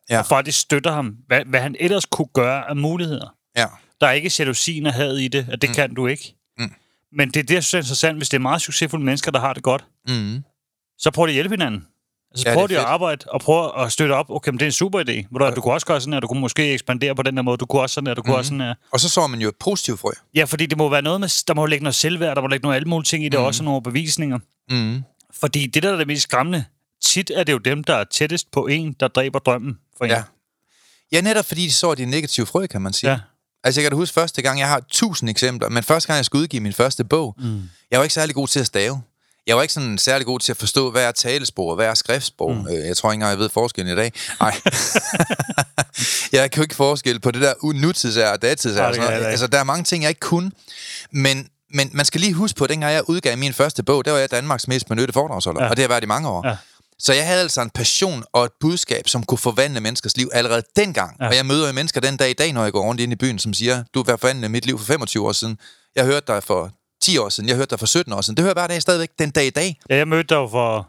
Ja. 0.09 0.19
Og 0.19 0.25
faktisk 0.25 0.59
støtter 0.59 0.91
ham, 0.91 1.17
hvad, 1.27 1.45
hvad 1.45 1.59
han 1.59 1.75
ellers 1.79 2.05
kunne 2.05 2.27
gøre 2.33 2.69
af 2.69 2.75
muligheder. 2.75 3.35
Ja. 3.57 3.65
Der 4.01 4.07
er 4.07 4.11
ikke 4.11 4.31
jalousien 4.39 4.85
og 4.85 4.93
had 4.93 5.17
i 5.17 5.27
det, 5.27 5.47
at 5.51 5.61
det 5.61 5.69
mm. 5.69 5.73
kan 5.75 5.93
du 5.93 6.07
ikke. 6.07 6.35
Mm. 6.57 6.71
Men 7.11 7.27
det 7.31 7.39
er 7.39 7.43
det, 7.43 7.53
jeg 7.55 7.63
synes 7.63 7.73
er 7.73 7.77
interessant, 7.77 8.17
hvis 8.17 8.29
det 8.29 8.37
er 8.37 8.41
meget 8.41 8.61
succesfulde 8.61 9.05
mennesker, 9.05 9.31
der 9.31 9.39
har 9.39 9.53
det 9.53 9.63
godt, 9.63 9.85
Mm. 10.07 10.43
så 10.97 11.11
prøv 11.11 11.25
at 11.25 11.33
hjælpe 11.33 11.53
hinanden. 11.53 11.87
Altså, 12.35 12.49
Ja, 12.49 12.51
ja, 12.53 12.57
prøv 12.59 12.67
de 12.69 12.79
at 12.79 12.85
arbejde 12.85 13.25
og 13.27 13.41
prøv 13.41 13.71
at 13.83 13.91
støtte 13.91 14.13
op. 14.13 14.29
Okay, 14.29 14.49
men 14.51 14.59
det 14.59 14.65
er 14.65 14.67
en 14.67 14.71
super 14.71 14.99
idé. 14.99 15.27
Du, 15.39 15.55
du 15.55 15.61
kunne 15.61 15.73
også 15.73 15.85
gøre 15.87 16.01
sådan 16.01 16.13
her, 16.13 16.19
du 16.19 16.27
kunne 16.27 16.39
måske 16.41 16.73
ekspandere 16.73 17.15
på 17.15 17.23
den 17.23 17.37
her 17.37 17.41
måde, 17.41 17.57
du 17.57 17.65
kunne 17.65 17.81
også 17.81 17.93
sådan 17.93 18.07
her, 18.07 18.13
du 18.13 18.21
kunne 18.21 18.31
Mhm. 18.31 18.37
også 18.37 18.47
sådan 18.49 18.61
her. 18.61 18.73
Og 18.91 18.99
så 18.99 19.09
så 19.09 19.27
man 19.27 19.41
jo 19.41 19.49
et 19.49 19.55
positivt 19.59 19.99
frø. 19.99 20.09
Ja, 20.35 20.43
fordi 20.43 20.65
det 20.65 20.77
må 20.77 20.89
være 20.89 21.01
noget 21.01 21.19
med, 21.19 21.45
der 21.47 21.53
må 21.53 21.65
ligge 21.65 21.83
noget 21.83 21.95
selvværd, 21.95 22.35
der 22.35 22.41
må 22.41 22.47
ligge 22.47 22.63
nogle 22.63 22.75
alle 22.75 22.89
mulige 22.89 23.05
ting 23.05 23.25
i 23.25 23.29
det, 23.29 23.39
mm. 23.39 23.45
også 23.45 23.63
nogle 23.63 23.81
bevisninger. 23.83 24.39
Mm. 24.69 25.03
Fordi 25.39 25.67
det, 25.67 25.83
der 25.83 25.93
er 25.93 25.97
det 25.97 26.07
mest 26.07 26.23
skræmmende, 26.23 26.65
tit 27.03 27.31
er 27.35 27.43
det 27.43 27.53
jo 27.53 27.57
dem, 27.57 27.83
der 27.83 27.95
er 27.95 28.03
tættest 28.03 28.51
på 28.51 28.67
en, 28.67 28.93
der 28.99 29.07
dræber 29.07 29.39
drømmen 29.39 29.77
for 29.97 30.05
en. 30.05 30.11
Ja. 30.11 30.23
Ja, 31.11 31.21
netop 31.21 31.45
fordi 31.45 31.61
de 31.65 31.71
så 31.73 31.95
de 31.95 32.05
negative 32.05 32.45
frø, 32.45 32.67
kan 32.67 32.81
man 32.81 32.93
sige. 32.93 33.11
Ja. 33.11 33.19
Altså, 33.63 33.81
jeg 33.81 33.83
kan 33.85 33.91
da 33.91 33.95
huske 33.97 34.13
første 34.13 34.41
gang, 34.41 34.59
jeg 34.59 34.67
har 34.67 34.81
tusind 34.89 35.29
eksempler, 35.29 35.69
men 35.69 35.83
første 35.83 36.07
gang, 36.07 36.17
jeg 36.17 36.25
skulle 36.25 36.41
udgive 36.41 36.61
min 36.61 36.73
første 36.73 37.03
bog, 37.03 37.35
mm. 37.37 37.61
jeg 37.91 37.99
var 37.99 38.03
ikke 38.03 38.13
særlig 38.13 38.35
god 38.35 38.47
til 38.47 38.59
at 38.59 38.65
stave. 38.67 39.01
Jeg 39.47 39.55
var 39.55 39.61
ikke 39.61 39.73
sådan 39.73 39.97
særlig 39.97 40.25
god 40.25 40.39
til 40.39 40.51
at 40.51 40.57
forstå, 40.57 40.91
hvad 40.91 41.03
er 41.03 41.11
talesprog, 41.11 41.75
hvad 41.75 41.85
er 41.85 41.93
skriftsprog. 41.93 42.55
Mm. 42.55 42.67
Jeg 42.67 42.97
tror 42.97 43.11
ikke 43.11 43.13
engang, 43.13 43.29
jeg 43.29 43.39
ved 43.39 43.49
forskellen 43.49 43.93
i 43.93 43.95
dag. 43.95 44.13
Nej. 44.39 44.61
jeg 46.31 46.51
kan 46.51 46.61
jo 46.61 46.61
ikke 46.61 46.75
forskel 46.75 47.19
på 47.19 47.31
det 47.31 47.41
der 47.41 47.73
nutidsær 47.73 48.31
og 48.31 48.41
datidsær. 48.41 48.83
Og 48.83 48.95
sådan 48.95 49.11
noget. 49.11 49.25
Altså, 49.25 49.47
der 49.47 49.59
er 49.59 49.63
mange 49.63 49.83
ting, 49.83 50.03
jeg 50.03 50.09
ikke 50.09 50.19
kunne. 50.19 50.51
Men, 51.11 51.49
men 51.73 51.89
man 51.93 52.05
skal 52.05 52.21
lige 52.21 52.33
huske 52.33 52.57
på, 52.57 52.63
at 52.63 52.69
dengang 52.69 52.93
jeg 52.93 53.09
udgav 53.09 53.37
min 53.37 53.53
første 53.53 53.83
bog, 53.83 54.05
der 54.05 54.11
var 54.11 54.19
jeg 54.19 54.31
Danmarks 54.31 54.67
mest 54.67 54.87
benyttede 54.87 55.13
foredragsholder. 55.13 55.63
Ja. 55.63 55.69
Og 55.69 55.75
det 55.75 55.83
har 55.83 55.89
været 55.89 56.03
i 56.03 56.07
mange 56.07 56.29
år. 56.29 56.47
Ja. 56.47 56.55
Så 56.99 57.13
jeg 57.13 57.27
havde 57.27 57.41
altså 57.41 57.61
en 57.61 57.69
passion 57.69 58.23
og 58.33 58.45
et 58.45 58.51
budskab, 58.59 59.07
som 59.07 59.23
kunne 59.23 59.37
forvandle 59.37 59.79
menneskers 59.79 60.17
liv 60.17 60.29
allerede 60.33 60.61
dengang. 60.75 61.17
Ja. 61.19 61.27
Og 61.27 61.35
jeg 61.35 61.45
møder 61.45 61.67
jo 61.67 61.73
mennesker 61.73 62.01
den 62.01 62.17
dag 62.17 62.29
i 62.29 62.33
dag, 62.33 62.53
når 62.53 62.63
jeg 62.63 62.71
går 62.71 62.81
rundt 62.81 63.01
ind 63.01 63.11
i 63.11 63.15
byen, 63.15 63.39
som 63.39 63.53
siger, 63.53 63.83
du 63.93 64.03
har 64.07 64.17
forvandlet 64.17 64.51
mit 64.51 64.65
liv 64.65 64.77
for 64.77 64.85
25 64.85 65.27
år 65.27 65.31
siden. 65.31 65.57
Jeg 65.95 66.05
hørte 66.05 66.27
dig 66.27 66.43
for 66.43 66.71
10 67.05 67.17
år 67.17 67.29
siden. 67.29 67.49
Jeg 67.49 67.55
hørte 67.57 67.69
dig 67.69 67.79
for 67.79 67.85
17 67.85 68.13
år 68.13 68.21
siden. 68.21 68.37
Det 68.37 68.43
hører 68.43 68.51
jeg 68.55 68.61
hver 68.61 68.67
dag 68.67 68.81
stadigvæk 68.81 69.09
den 69.19 69.29
dag 69.31 69.45
i 69.45 69.49
dag. 69.49 69.79
Ja, 69.89 69.95
jeg 69.95 70.07
mødte 70.07 70.27
dig 70.27 70.35
jo 70.35 70.47
for... 70.47 70.87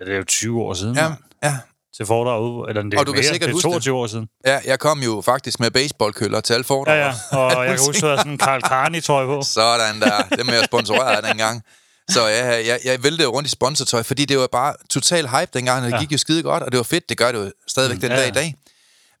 Ja, 0.00 0.04
det 0.04 0.12
er 0.12 0.16
jo 0.18 0.24
20 0.24 0.62
år 0.62 0.74
siden. 0.74 0.94
Ja, 0.96 1.04
Ja. 1.04 1.14
ja. 1.42 1.56
Til 1.96 2.06
foredrag 2.06 2.42
ude. 2.42 2.68
Eller 2.68 2.82
det 2.82 2.94
er 2.94 2.98
Og 2.98 3.06
du 3.06 3.12
kan 3.12 3.18
mere, 3.18 3.30
sikkert 3.32 3.48
det 3.48 3.52
er 3.52 3.56
huske 3.56 3.66
det. 3.66 3.72
22 3.72 3.96
år 3.96 4.06
siden. 4.06 4.28
ja 4.46 4.58
jeg 4.64 4.78
kom 4.78 4.98
jo 5.02 5.22
faktisk 5.24 5.60
med 5.60 5.70
baseballkøller 5.70 6.40
til 6.40 6.54
alle 6.54 6.64
foredrag. 6.64 6.94
Ja, 6.96 7.06
ja. 7.32 7.38
Og 7.38 7.64
jeg 7.66 7.76
kan 7.76 7.86
huske, 7.86 8.06
at 8.06 8.18
sådan 8.18 8.32
en 8.32 8.38
Karl 8.38 8.60
Carney 8.62 9.02
trøje 9.02 9.26
på. 9.26 9.42
Sådan 9.42 10.00
der. 10.00 10.22
Det 10.36 10.46
med 10.46 10.54
at 10.54 10.64
sponsorere 10.64 11.22
dengang. 11.28 11.62
Så 12.10 12.26
ja, 12.26 12.46
jeg, 12.66 12.80
jeg 12.84 13.02
væltede 13.02 13.28
rundt 13.28 13.46
i 13.46 13.50
sponsortøj, 13.50 14.02
fordi 14.02 14.24
det 14.24 14.38
var 14.38 14.46
bare 14.52 14.74
total 14.90 15.28
hype 15.28 15.50
dengang, 15.54 15.78
og 15.84 15.86
det 15.86 15.92
ja. 15.96 16.00
Gik 16.00 16.12
jo 16.12 16.18
skide 16.18 16.42
godt, 16.42 16.62
og 16.62 16.72
det 16.72 16.78
var 16.78 16.84
fedt. 16.84 17.08
Det 17.08 17.18
gør 17.18 17.32
det 17.32 17.38
jo 17.38 17.52
stadigvæk 17.68 17.96
mm, 17.96 18.00
den 18.00 18.10
ja, 18.10 18.16
dag 18.16 18.28
i 18.28 18.30
dag. 18.30 18.54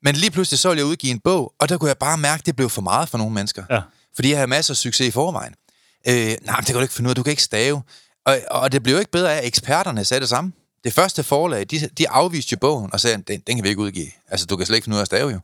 Men 0.02 0.14
lige 0.16 0.30
pludselig 0.30 0.58
så 0.58 0.68
ville 0.68 0.78
jeg 0.80 0.86
udgive 0.86 1.10
en 1.10 1.20
bog, 1.20 1.52
og 1.60 1.68
der 1.68 1.78
kunne 1.78 1.88
jeg 1.88 1.98
bare 1.98 2.18
mærke, 2.18 2.40
at 2.40 2.46
det 2.46 2.56
blev 2.56 2.68
for 2.70 2.82
meget 2.82 3.08
for 3.08 3.18
nogle 3.18 3.34
mennesker. 3.34 3.62
Ja. 3.70 3.80
Fordi 4.18 4.30
jeg 4.30 4.38
havde 4.38 4.48
masser 4.48 4.72
af 4.72 4.76
succes 4.76 5.08
i 5.08 5.10
forvejen. 5.10 5.54
Øh, 6.08 6.14
nej, 6.14 6.56
men 6.56 6.56
det 6.56 6.66
kan 6.66 6.74
du 6.74 6.80
ikke 6.80 6.94
finde 6.94 7.08
ud 7.08 7.10
af, 7.10 7.16
du 7.16 7.22
kan 7.22 7.30
ikke 7.30 7.42
stave. 7.42 7.82
Og, 8.26 8.38
og 8.50 8.72
det 8.72 8.82
blev 8.82 8.94
jo 8.94 8.98
ikke 8.98 9.10
bedre 9.10 9.34
af, 9.34 9.38
at 9.38 9.46
eksperterne 9.46 10.04
sagde 10.04 10.20
det 10.20 10.28
samme. 10.28 10.52
Det 10.84 10.92
første 10.92 11.22
forlag, 11.22 11.66
de, 11.70 11.88
de 11.98 12.08
afviste 12.08 12.52
jo 12.52 12.58
bogen 12.60 12.92
og 12.92 13.00
sagde, 13.00 13.16
den, 13.16 13.40
den 13.40 13.56
kan 13.56 13.64
vi 13.64 13.68
ikke 13.68 13.80
udgive. 13.80 14.10
Altså, 14.28 14.46
du 14.46 14.56
kan 14.56 14.66
slet 14.66 14.76
ikke 14.76 14.84
finde 14.84 14.94
ud 14.94 14.98
af 14.98 15.02
at 15.02 15.06
stave 15.06 15.30
jo. 15.30 15.40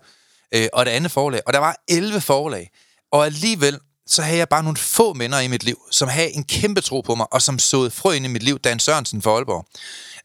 Øh, 0.54 0.68
og 0.72 0.86
det 0.86 0.90
andet 0.90 1.10
forlag, 1.10 1.40
og 1.46 1.52
der 1.52 1.58
var 1.58 1.76
11 1.88 2.20
forlag. 2.20 2.70
Og 3.12 3.26
alligevel, 3.26 3.78
så 4.06 4.22
havde 4.22 4.38
jeg 4.38 4.48
bare 4.48 4.62
nogle 4.62 4.76
få 4.76 5.12
minder 5.12 5.40
i 5.40 5.48
mit 5.48 5.64
liv, 5.64 5.78
som 5.90 6.08
havde 6.08 6.30
en 6.30 6.44
kæmpe 6.44 6.80
tro 6.80 7.00
på 7.00 7.14
mig, 7.14 7.32
og 7.32 7.42
som 7.42 7.58
såede 7.58 7.90
frø 7.90 8.12
ind 8.12 8.24
i 8.24 8.28
mit 8.28 8.42
liv, 8.42 8.58
Dan 8.58 8.78
Sørensen 8.78 9.22
for 9.22 9.36
Aalborg. 9.36 9.66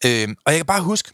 Øh, 0.05 0.35
og 0.45 0.51
jeg 0.51 0.59
kan 0.59 0.65
bare 0.65 0.81
huske, 0.81 1.11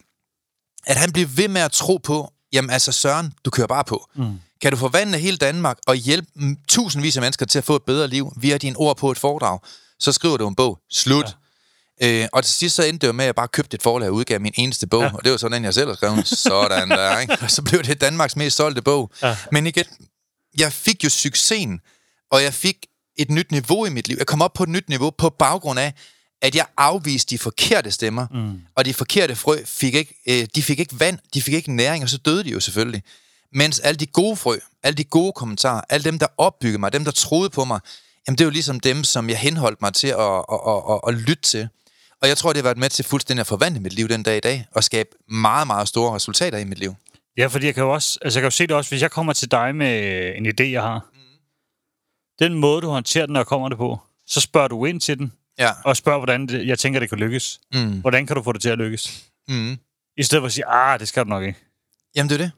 at 0.86 0.96
han 0.96 1.12
blev 1.12 1.28
ved 1.36 1.48
med 1.48 1.60
at 1.60 1.72
tro 1.72 1.96
på, 1.96 2.32
jamen 2.52 2.70
altså 2.70 2.92
Søren, 2.92 3.32
du 3.44 3.50
kører 3.50 3.66
bare 3.66 3.84
på. 3.84 4.08
Mm. 4.14 4.40
Kan 4.62 4.72
du 4.72 4.76
forvandle 4.76 5.18
hele 5.18 5.36
Danmark 5.36 5.78
og 5.86 5.94
hjælpe 5.94 6.28
tusindvis 6.68 7.16
af 7.16 7.20
mennesker 7.20 7.46
til 7.46 7.58
at 7.58 7.64
få 7.64 7.76
et 7.76 7.82
bedre 7.82 8.08
liv 8.08 8.32
via 8.36 8.56
dine 8.56 8.76
ord 8.76 8.96
på 8.96 9.10
et 9.10 9.18
foredrag, 9.18 9.58
så 9.98 10.12
skriver 10.12 10.36
du 10.36 10.48
en 10.48 10.54
bog. 10.54 10.78
Slut. 10.90 11.24
Ja. 12.00 12.22
Øh, 12.22 12.28
og 12.32 12.44
til 12.44 12.54
sidst 12.54 12.76
så 12.76 12.82
endte 12.82 13.06
det 13.06 13.14
med, 13.14 13.24
at 13.24 13.26
jeg 13.26 13.34
bare 13.34 13.48
købte 13.48 13.74
et 13.74 13.82
forlag 13.82 14.08
og 14.08 14.14
udgav 14.14 14.40
min 14.40 14.52
eneste 14.56 14.86
bog, 14.86 15.02
ja. 15.02 15.10
og 15.14 15.24
det 15.24 15.32
var 15.32 15.38
sådan 15.38 15.64
jeg 15.64 15.74
selv 15.74 15.88
har 15.88 15.94
skrevet. 15.94 16.28
Sådan 16.28 16.90
der, 16.90 17.18
ikke? 17.18 17.36
Og 17.42 17.50
så 17.50 17.62
blev 17.62 17.82
det 17.82 18.00
Danmarks 18.00 18.36
mest 18.36 18.56
solgte 18.56 18.82
bog. 18.82 19.10
Ja. 19.22 19.36
Men 19.52 19.66
igen, 19.66 19.84
jeg 20.58 20.72
fik 20.72 21.04
jo 21.04 21.08
succesen, 21.08 21.80
og 22.30 22.42
jeg 22.42 22.54
fik 22.54 22.76
et 23.18 23.30
nyt 23.30 23.50
niveau 23.50 23.86
i 23.86 23.90
mit 23.90 24.08
liv. 24.08 24.16
Jeg 24.18 24.26
kom 24.26 24.42
op 24.42 24.52
på 24.52 24.62
et 24.62 24.68
nyt 24.68 24.88
niveau 24.88 25.10
på 25.10 25.30
baggrund 25.30 25.78
af, 25.78 25.94
at 26.42 26.54
jeg 26.54 26.66
afviste 26.76 27.30
de 27.30 27.38
forkerte 27.38 27.90
stemmer, 27.90 28.26
mm. 28.30 28.60
og 28.74 28.84
de 28.84 28.94
forkerte 28.94 29.36
frø 29.36 29.58
fik 29.64 29.94
ikke, 29.94 30.14
øh, 30.28 30.46
de 30.54 30.62
fik 30.62 30.80
ikke 30.80 31.00
vand, 31.00 31.18
de 31.34 31.42
fik 31.42 31.54
ikke 31.54 31.72
næring, 31.72 32.04
og 32.04 32.10
så 32.10 32.18
døde 32.18 32.44
de 32.44 32.50
jo 32.50 32.60
selvfølgelig. 32.60 33.02
Mens 33.56 33.80
alle 33.80 33.98
de 33.98 34.06
gode 34.06 34.36
frø, 34.36 34.56
alle 34.82 34.96
de 34.96 35.04
gode 35.04 35.32
kommentarer, 35.32 35.80
alle 35.88 36.04
dem, 36.04 36.18
der 36.18 36.26
opbyggede 36.36 36.78
mig, 36.78 36.92
dem, 36.92 37.04
der 37.04 37.10
troede 37.12 37.50
på 37.50 37.64
mig, 37.64 37.80
jamen 38.26 38.36
det 38.38 38.40
er 38.44 38.46
jo 38.46 38.50
ligesom 38.50 38.80
dem, 38.80 39.04
som 39.04 39.28
jeg 39.30 39.38
henholdt 39.38 39.82
mig 39.82 39.94
til 39.94 40.08
at, 40.08 40.18
at, 40.52 40.60
at, 40.68 40.82
at, 40.90 41.00
at 41.08 41.14
lytte 41.14 41.42
til. 41.42 41.68
Og 42.22 42.28
jeg 42.28 42.36
tror, 42.38 42.52
det 42.52 42.58
har 42.58 42.62
været 42.62 42.78
med 42.78 42.88
til 42.90 43.04
fuldstændig 43.04 43.40
at 43.40 43.46
forvandle 43.46 43.80
mit 43.80 43.92
liv 43.92 44.08
den 44.08 44.22
dag 44.22 44.36
i 44.36 44.40
dag, 44.40 44.66
og 44.72 44.84
skabe 44.84 45.08
meget, 45.28 45.66
meget 45.66 45.88
store 45.88 46.14
resultater 46.14 46.58
i 46.58 46.64
mit 46.64 46.78
liv. 46.78 46.94
Ja, 47.36 47.46
fordi 47.46 47.66
jeg 47.66 47.74
kan 47.74 47.82
jo 47.82 47.92
også, 47.94 48.18
altså 48.22 48.38
jeg 48.38 48.42
kan 48.42 48.46
jo 48.46 48.50
se 48.50 48.66
det 48.66 48.76
også, 48.76 48.90
hvis 48.90 49.02
jeg 49.02 49.10
kommer 49.10 49.32
til 49.32 49.50
dig 49.50 49.74
med 49.74 50.32
en 50.36 50.46
idé, 50.46 50.62
jeg 50.64 50.82
har. 50.82 51.06
Mm. 51.14 51.18
Den 52.38 52.54
måde, 52.54 52.80
du 52.82 52.88
håndterer 52.88 53.26
den, 53.26 53.32
når 53.32 53.40
jeg 53.40 53.46
kommer 53.46 53.68
det 53.68 53.78
på, 53.78 53.98
så 54.26 54.40
spørger 54.40 54.68
du 54.68 54.84
ind 54.84 55.00
til 55.00 55.18
den, 55.18 55.32
Ja. 55.58 55.70
og 55.84 55.96
spørger, 55.96 56.18
hvordan 56.18 56.46
det, 56.46 56.66
jeg 56.66 56.78
tænker, 56.78 57.00
det 57.00 57.08
kan 57.08 57.18
lykkes. 57.18 57.60
Mm. 57.74 58.00
Hvordan 58.00 58.26
kan 58.26 58.36
du 58.36 58.42
få 58.42 58.52
det 58.52 58.62
til 58.62 58.68
at 58.68 58.78
lykkes? 58.78 59.24
Mm. 59.48 59.78
I 60.16 60.22
stedet 60.22 60.42
for 60.42 60.46
at 60.46 60.52
sige, 60.52 60.66
ah, 60.66 61.00
det 61.00 61.08
skal 61.08 61.24
du 61.24 61.28
nok 61.28 61.44
ikke. 61.44 61.58
Jamen, 62.16 62.30
det 62.30 62.34
er 62.34 62.44
det. 62.44 62.50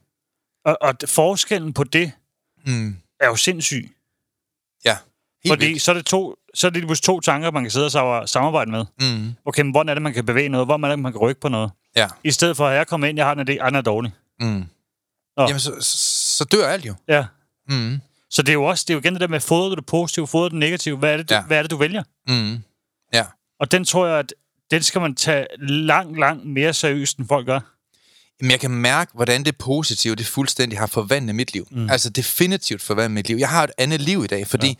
Og, 0.64 0.78
og 0.80 0.94
forskellen 1.06 1.72
på 1.72 1.84
det 1.84 2.12
Mm. 2.66 2.96
er 3.20 3.26
jo 3.26 3.36
sindssyg. 3.36 3.90
Ja. 4.84 4.96
Helt 5.44 5.52
fordi 5.52 5.66
vildt. 5.66 5.82
så 5.82 5.90
er 5.90 5.94
det 5.94 6.06
to, 6.06 6.34
så 6.54 6.66
er 6.66 6.70
det 6.70 6.84
lige 6.84 6.94
to 6.96 7.20
tanker, 7.20 7.50
man 7.50 7.62
kan 7.64 7.70
sidde 7.70 7.86
og 7.86 8.22
sam- 8.22 8.26
samarbejde 8.26 8.70
med. 8.70 8.84
Mm. 9.00 9.34
Okay, 9.44 9.62
men 9.62 9.70
hvordan 9.70 9.88
er 9.88 9.94
det, 9.94 10.02
man 10.02 10.12
kan 10.14 10.26
bevæge 10.26 10.48
noget? 10.48 10.66
Hvordan 10.66 10.84
er 10.84 10.88
det, 10.88 10.98
man 10.98 11.12
kan 11.12 11.20
rykke 11.20 11.40
på 11.40 11.48
noget? 11.48 11.70
Ja. 11.96 12.08
I 12.24 12.30
stedet 12.30 12.56
for, 12.56 12.66
at 12.68 12.76
jeg 12.76 12.86
kommer 12.86 13.06
ind, 13.06 13.18
jeg 13.18 13.26
har 13.26 13.32
en 13.34 13.40
idé, 13.40 13.66
den 13.66 13.74
er 13.74 13.80
dårlig. 13.80 14.12
Mm. 14.40 14.64
Nå. 15.36 15.42
Jamen, 15.42 15.60
så, 15.60 15.76
så, 15.80 15.96
så 16.36 16.44
dør 16.44 16.68
alt 16.68 16.86
jo. 16.86 16.94
Ja. 17.08 17.26
Mm. 17.68 18.00
Så 18.30 18.42
det 18.42 18.48
er 18.48 18.52
jo 18.54 18.64
også 18.64 18.84
det 18.88 18.90
er 18.90 18.94
jo 18.94 19.00
igen 19.00 19.12
det 19.12 19.20
der 19.20 19.28
med, 19.28 19.40
fodrer 19.40 19.68
du 19.68 19.74
det 19.74 19.86
positive, 19.86 20.26
fodrer 20.26 20.48
du 20.48 20.52
det 20.54 20.58
negative? 20.60 20.96
Hvad 20.96 21.12
er 21.12 21.16
det, 21.16 21.28
du, 21.30 21.34
Ja. 21.34 21.42
hvad 21.42 21.58
er 21.58 21.62
det, 21.62 21.70
du 21.70 21.76
vælger? 21.76 22.02
Mm. 22.28 22.62
Ja. 23.12 23.24
Og 23.60 23.70
den 23.72 23.84
tror 23.84 24.06
jeg, 24.06 24.18
at 24.18 24.34
den 24.70 24.82
skal 24.82 25.00
man 25.00 25.14
tage 25.14 25.46
langt, 25.60 26.18
langt 26.18 26.46
mere 26.46 26.72
seriøst, 26.74 27.18
end 27.18 27.28
folk 27.28 27.46
gør. 27.46 27.60
Jamen, 28.40 28.50
jeg 28.50 28.60
kan 28.60 28.70
mærke, 28.70 29.10
hvordan 29.14 29.44
det 29.44 29.56
positive, 29.56 30.14
det 30.14 30.26
fuldstændig 30.26 30.78
har 30.78 30.86
forvandlet 30.86 31.34
mit 31.34 31.52
liv. 31.52 31.68
Mm. 31.70 31.90
Altså 31.90 32.10
definitivt 32.10 32.82
forvandlet 32.82 33.10
mit 33.10 33.28
liv. 33.28 33.36
Jeg 33.36 33.48
har 33.48 33.64
et 33.64 33.70
andet 33.78 34.00
liv 34.00 34.24
i 34.24 34.26
dag, 34.26 34.46
fordi 34.46 34.66
ja. 34.68 34.74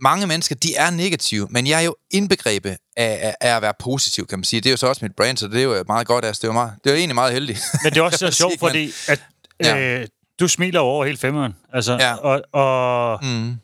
mange 0.00 0.26
mennesker, 0.26 0.54
de 0.54 0.74
er 0.74 0.90
negative, 0.90 1.46
men 1.50 1.66
jeg 1.66 1.78
er 1.80 1.84
jo 1.84 1.96
indbegrebet 2.10 2.76
af, 2.96 3.34
af, 3.40 3.56
at 3.56 3.62
være 3.62 3.74
positiv, 3.78 4.26
kan 4.26 4.38
man 4.38 4.44
sige. 4.44 4.60
Det 4.60 4.66
er 4.68 4.70
jo 4.70 4.76
så 4.76 4.86
også 4.86 5.04
mit 5.04 5.16
brand, 5.16 5.36
så 5.36 5.48
det 5.48 5.58
er 5.60 5.62
jo 5.64 5.84
meget 5.86 6.06
godt. 6.06 6.24
Altså, 6.24 6.40
det, 6.40 6.44
er 6.44 6.48
jo 6.48 6.52
meget, 6.52 6.72
det 6.84 6.90
er 6.90 6.94
jo 6.94 6.98
egentlig 6.98 7.14
meget 7.14 7.32
heldigt. 7.32 7.60
Men 7.84 7.92
det 7.92 7.98
er 7.98 8.02
også 8.02 8.18
så 8.26 8.30
sjovt, 8.30 8.58
fordi 8.58 8.92
at, 9.08 9.22
Ja. 9.64 10.00
øh, 10.00 10.06
du 10.40 10.48
smiler 10.48 10.80
over 10.80 11.04
hele 11.04 11.18
femmeren. 11.18 11.54
Altså, 11.72 11.92
Ja. 11.92 12.14
og, 12.14 12.42
og 12.52 13.24
Mm. 13.24 13.54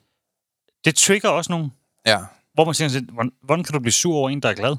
det 0.85 0.95
trigger 0.95 1.29
også 1.29 1.53
nogen, 1.53 1.71
Ja. 2.07 2.19
hvor 2.55 2.64
man 2.64 2.75
siger, 2.75 3.45
hvordan 3.47 3.64
kan 3.64 3.73
du 3.73 3.79
blive 3.81 3.93
sur 3.93 4.14
over 4.17 4.31
en, 4.31 4.43
der 4.43 4.49
er 4.49 4.55
glad? 4.55 4.77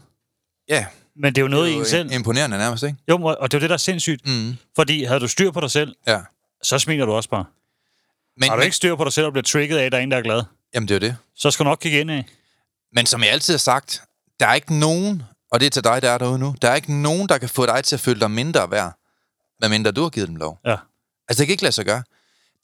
Ja, 0.70 0.86
Men 1.20 1.36
det 1.36 1.38
er 1.38 1.42
jo 1.42 1.48
noget 1.48 1.66
det 1.66 1.72
i 1.72 1.74
er 1.74 1.78
en 1.78 1.84
jo 1.84 1.90
selv. 1.90 2.12
imponerende 2.12 2.58
nærmest, 2.58 2.84
ikke? 2.84 2.98
Jo, 3.10 3.16
og 3.24 3.52
det 3.52 3.58
er 3.58 3.60
jo 3.60 3.62
det, 3.62 3.70
der 3.70 3.74
er 3.74 3.78
sindssygt. 3.78 4.28
Mm. 4.28 4.58
Fordi 4.76 5.04
havde 5.04 5.20
du 5.20 5.28
styr 5.28 5.52
på 5.52 5.60
dig 5.60 5.72
selv, 5.72 5.96
Ja. 6.08 6.20
så 6.64 6.80
smiler 6.80 7.06
du 7.06 7.12
også 7.12 7.30
bare. 7.30 7.46
Men, 8.38 8.50
Har 8.50 8.56
du 8.56 8.60
men, 8.60 8.66
ikke 8.66 8.76
styr 8.76 8.96
på 8.96 9.04
dig 9.04 9.14
selv 9.14 9.26
og 9.26 9.32
bliver 9.34 9.44
trigget 9.44 9.78
af, 9.78 9.86
at 9.86 9.92
der 9.92 9.98
er 9.98 10.02
en, 10.02 10.12
der 10.12 10.18
er 10.18 10.22
glad, 10.22 10.44
jamen, 10.74 10.88
det 10.88 10.96
er 10.96 11.08
jo 11.08 11.12
det. 11.12 11.18
så 11.36 11.52
skal 11.52 11.64
du 11.66 11.70
nok 11.70 11.78
kigge 11.82 12.00
ind 12.00 12.12
af. 12.12 12.26
Men 12.96 13.06
som 13.06 13.24
jeg 13.24 13.32
altid 13.32 13.54
har 13.54 13.58
sagt, 13.60 14.02
der 14.40 14.48
er 14.48 14.54
ikke 14.54 14.80
nogen, 14.80 15.24
og 15.52 15.60
det 15.60 15.66
er 15.66 15.70
til 15.70 15.84
dig, 15.84 16.02
der 16.02 16.10
er 16.12 16.18
derude 16.18 16.40
nu, 16.40 16.56
der 16.62 16.70
er 16.70 16.76
ikke 16.76 16.94
nogen, 17.02 17.30
der 17.30 17.38
kan 17.38 17.50
få 17.50 17.66
dig 17.66 17.84
til 17.84 17.96
at 17.96 18.00
føle 18.00 18.20
dig 18.20 18.32
mindre 18.32 18.72
værd, 18.72 18.94
medmindre 19.62 19.92
du 19.92 20.02
har 20.02 20.10
givet 20.10 20.28
dem 20.28 20.36
lov. 20.36 20.60
Ja. 20.66 20.76
Altså, 21.28 21.42
det 21.42 21.48
kan 21.48 21.52
ikke 21.52 21.64
lade 21.64 21.72
sig 21.72 21.86
gøre. 21.86 22.04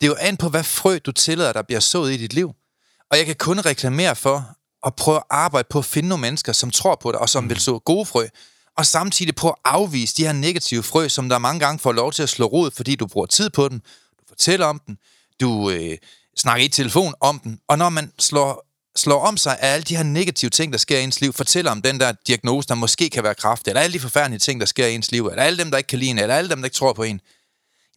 Det 0.02 0.04
er 0.04 0.08
jo 0.08 0.16
an 0.20 0.38
på, 0.38 0.50
hvad 0.50 0.64
frø 0.64 0.98
du 1.06 1.12
tillader, 1.12 1.54
der 1.54 1.62
bliver 1.62 1.80
sået 1.80 2.12
i 2.14 2.18
dit 2.18 2.34
liv. 2.34 2.54
Og 3.12 3.18
jeg 3.18 3.26
kan 3.26 3.36
kun 3.36 3.60
reklamere 3.60 4.16
for 4.16 4.56
at 4.86 4.96
prøve 4.96 5.18
at 5.18 5.24
arbejde 5.30 5.68
på 5.70 5.80
at 5.80 5.86
finde 5.86 6.10
nogle 6.10 6.22
mennesker, 6.22 6.54
som 6.54 6.72
tror 6.72 6.96
på 6.96 7.12
det, 7.12 7.20
og 7.20 7.30
som 7.30 7.44
mm. 7.44 7.50
vil 7.50 7.60
så 7.60 7.80
gode 7.80 8.06
frø, 8.06 8.28
og 8.78 8.86
samtidig 8.86 9.36
på 9.36 9.50
at 9.50 9.56
afvise 9.66 10.18
de 10.18 10.26
her 10.26 10.34
negative 10.34 10.84
frø, 10.84 11.08
som 11.08 11.30
der 11.30 11.38
mange 11.38 11.60
gange 11.60 11.80
får 11.80 11.92
lov 11.92 12.12
til 12.12 12.24
at 12.24 12.30
slå 12.30 12.46
rod, 12.46 12.72
fordi 12.72 12.96
du 12.96 13.08
bruger 13.08 13.28
tid 13.28 13.50
på 13.50 13.70
dem, 13.70 13.80
du 14.20 14.24
fortæller 14.28 14.66
om 14.66 14.82
den, 14.88 14.98
du 15.42 15.70
øh, 15.70 15.98
snakker 16.38 16.66
i 16.66 16.68
telefon 16.68 17.14
om 17.20 17.40
den, 17.40 17.60
og 17.68 17.78
når 17.78 17.90
man 17.90 18.12
slår, 18.20 18.66
slår 18.96 19.26
om 19.26 19.38
sig 19.38 19.60
af 19.60 19.74
alle 19.74 19.84
de 19.84 19.96
her 19.96 20.04
negative 20.04 20.50
ting, 20.50 20.72
der 20.72 20.80
sker 20.80 21.00
i 21.00 21.04
ens 21.04 21.22
liv, 21.22 21.34
fortæller 21.34 21.72
om 21.72 21.82
den 21.82 22.00
der 22.00 22.14
diagnose, 22.28 22.68
der 22.68 22.76
måske 22.76 23.10
kan 23.10 23.24
være 23.24 23.36
kræft, 23.36 23.68
eller 23.68 23.82
alle 23.82 23.94
de 23.94 24.00
forfærdelige 24.00 24.40
ting, 24.40 24.60
der 24.60 24.66
sker 24.66 24.88
i 24.88 24.96
ens 24.96 25.12
liv, 25.12 25.28
eller 25.28 25.44
alle 25.44 25.60
dem, 25.60 25.72
der 25.72 25.78
ikke 25.78 25.88
kan 25.88 26.00
lide 26.00 26.12
en, 26.12 26.20
eller 26.20 26.36
alle 26.36 26.50
dem, 26.50 26.60
der 26.60 26.66
ikke 26.66 26.76
tror 26.76 26.94
på 26.94 27.04
en. 27.04 27.22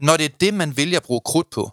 Når 0.01 0.17
det 0.17 0.25
er 0.25 0.37
det, 0.41 0.55
man 0.55 0.77
vælger 0.77 0.97
at 0.97 1.03
bruge 1.03 1.21
krudt 1.25 1.51
på, 1.51 1.71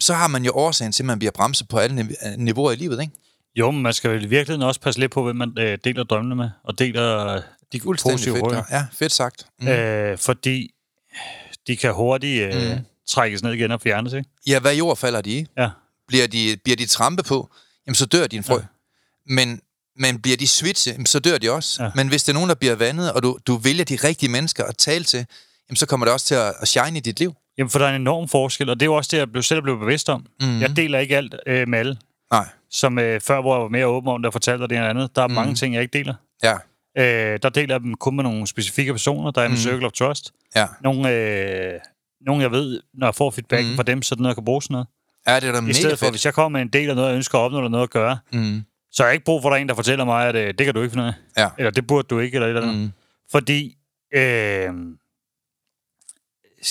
så 0.00 0.14
har 0.14 0.26
man 0.26 0.44
jo 0.44 0.52
årsagen 0.54 0.92
til, 0.92 1.02
at 1.02 1.06
man 1.06 1.18
bliver 1.18 1.32
bremset 1.32 1.68
på 1.68 1.78
alle 1.78 2.02
nive- 2.02 2.36
niveauer 2.36 2.72
i 2.72 2.76
livet, 2.76 3.00
ikke? 3.00 3.12
Jo, 3.56 3.70
men 3.70 3.82
man 3.82 3.92
skal 3.92 4.10
vel 4.10 4.24
i 4.24 4.26
virkeligheden 4.26 4.68
også 4.68 4.80
passe 4.80 5.00
lidt 5.00 5.12
på, 5.12 5.22
hvem 5.22 5.36
man 5.36 5.52
øh, 5.58 5.78
deler 5.84 6.04
drømmene 6.04 6.36
med, 6.36 6.50
og 6.64 6.78
deler 6.78 7.26
øh, 7.26 7.42
de 7.72 7.80
positive 7.80 8.36
fedt. 8.36 8.70
ja. 8.70 8.86
Fedt 8.92 9.12
sagt. 9.12 9.46
Mm. 9.60 9.68
Øh, 9.68 10.18
fordi 10.18 10.70
de 11.66 11.76
kan 11.76 11.92
hurtigt 11.94 12.54
øh, 12.54 12.70
mm. 12.72 12.78
trækkes 13.08 13.42
ned 13.42 13.52
igen 13.52 13.70
og 13.70 13.80
fjernes, 13.80 14.12
ikke? 14.12 14.30
Ja, 14.46 14.60
hvad 14.60 14.74
jord 14.74 14.96
falder 14.96 15.20
de 15.20 15.30
i? 15.30 15.46
Ja. 15.58 15.68
bliver 16.08 16.26
de, 16.26 16.56
bliver 16.64 16.76
de 16.76 16.86
trampe 16.86 17.22
på, 17.22 17.50
jamen 17.86 17.94
så 17.94 18.06
dør 18.06 18.26
din 18.26 18.44
frø. 18.44 18.54
Ja. 18.54 18.62
Men, 19.26 19.60
men 19.96 20.22
bliver 20.22 20.36
de 20.36 20.48
switche, 20.48 20.92
jamen, 20.92 21.06
så 21.06 21.18
dør 21.18 21.38
de 21.38 21.50
også. 21.50 21.82
Ja. 21.82 21.86
Ja. 21.86 21.92
Men 21.94 22.08
hvis 22.08 22.24
det 22.24 22.32
er 22.32 22.34
nogen, 22.34 22.48
der 22.48 22.54
bliver 22.54 22.74
vandet, 22.74 23.12
og 23.12 23.22
du, 23.22 23.38
du 23.46 23.56
vælger 23.56 23.84
de 23.84 23.96
rigtige 24.04 24.30
mennesker 24.30 24.64
at 24.64 24.76
tale 24.76 25.04
til, 25.04 25.26
jamen 25.68 25.76
så 25.76 25.86
kommer 25.86 26.06
det 26.06 26.12
også 26.12 26.26
til 26.26 26.34
at, 26.34 26.54
at 26.60 26.68
shine 26.68 26.98
i 26.98 27.00
dit 27.00 27.18
liv. 27.18 27.34
Jamen, 27.58 27.70
for 27.70 27.78
der 27.78 27.86
er 27.86 27.94
en 27.94 28.00
enorm 28.00 28.28
forskel, 28.28 28.70
og 28.70 28.80
det 28.80 28.82
er 28.82 28.86
jo 28.86 28.94
også 28.94 29.08
det, 29.12 29.18
jeg 29.18 29.32
blev 29.32 29.42
selv 29.42 29.62
blev 29.62 29.78
bevidst 29.78 30.08
om. 30.08 30.26
Mm-hmm. 30.40 30.60
Jeg 30.60 30.76
deler 30.76 30.98
ikke 30.98 31.16
alt 31.16 31.34
øh, 31.46 31.68
med 31.68 31.78
alle. 31.78 31.96
Nej. 32.32 32.46
Som 32.70 32.98
øh, 32.98 33.20
før, 33.20 33.40
hvor 33.40 33.54
jeg 33.54 33.62
var 33.62 33.68
mere 33.68 33.86
åben 33.86 34.08
om 34.08 34.22
det 34.22 34.26
og 34.26 34.32
fortalte 34.32 34.62
det 34.62 34.72
ene 34.72 34.78
eller 34.78 34.90
andet. 34.90 35.16
Der 35.16 35.22
er 35.22 35.28
mm. 35.28 35.34
mange 35.34 35.54
ting, 35.54 35.74
jeg 35.74 35.82
ikke 35.82 35.98
deler. 35.98 36.14
Ja. 36.42 36.54
Øh, 36.98 37.38
der 37.42 37.48
deler 37.48 37.74
jeg 37.74 37.80
dem 37.80 37.94
kun 37.94 38.16
med 38.16 38.24
nogle 38.24 38.46
specifikke 38.46 38.92
personer. 38.92 39.30
Der 39.30 39.40
er 39.42 39.46
en 39.46 39.50
mm. 39.50 39.56
circle 39.56 39.86
of 39.86 39.92
trust. 39.92 40.32
Ja. 40.56 40.66
Nogle, 40.80 41.10
øh, 41.10 41.80
nogle, 42.26 42.42
jeg 42.42 42.50
ved, 42.52 42.82
når 42.94 43.06
jeg 43.06 43.14
får 43.14 43.30
feedback 43.30 43.66
mm. 43.66 43.76
fra 43.76 43.82
dem, 43.82 44.02
så 44.02 44.14
er 44.14 44.16
det 44.16 44.22
noget, 44.22 44.30
jeg 44.30 44.36
kan 44.36 44.44
bruge 44.44 44.62
sådan 44.62 44.72
noget. 44.72 44.86
Ja, 45.26 45.40
det 45.40 45.48
er 45.48 45.52
da 45.52 45.58
I 45.58 45.60
mega 45.60 45.72
stedet 45.72 45.98
for, 45.98 46.06
fedt. 46.06 46.12
hvis 46.12 46.24
jeg 46.24 46.34
kommer 46.34 46.58
med 46.58 46.62
en 46.62 46.68
del 46.68 46.88
af 46.90 46.96
noget, 46.96 47.08
jeg 47.08 47.16
ønsker 47.16 47.38
at 47.38 47.42
opnå, 47.42 47.58
eller 47.58 47.70
noget 47.70 47.82
at 47.82 47.90
gøre, 47.90 48.18
Mm. 48.32 48.62
så 48.92 49.02
har 49.02 49.08
jeg 49.08 49.14
ikke 49.14 49.24
brug 49.24 49.42
for, 49.42 49.48
at 49.48 49.52
der 49.52 49.56
er 49.56 49.60
en, 49.62 49.68
der 49.68 49.74
fortæller 49.74 50.04
mig, 50.04 50.28
at 50.28 50.34
øh, 50.36 50.54
det 50.58 50.64
kan 50.64 50.74
du 50.74 50.82
ikke 50.82 50.92
finde 50.92 51.06
af. 51.06 51.42
Ja. 51.42 51.48
Eller 51.58 51.70
det 51.70 51.86
burde 51.86 52.08
du 52.08 52.18
ikke, 52.18 52.34
eller 52.34 52.46
et 52.46 52.56
eller 52.56 52.62
andet. 52.62 52.76
Mm. 52.82 52.90
Fordi 53.30 53.76
øh, 54.14 54.70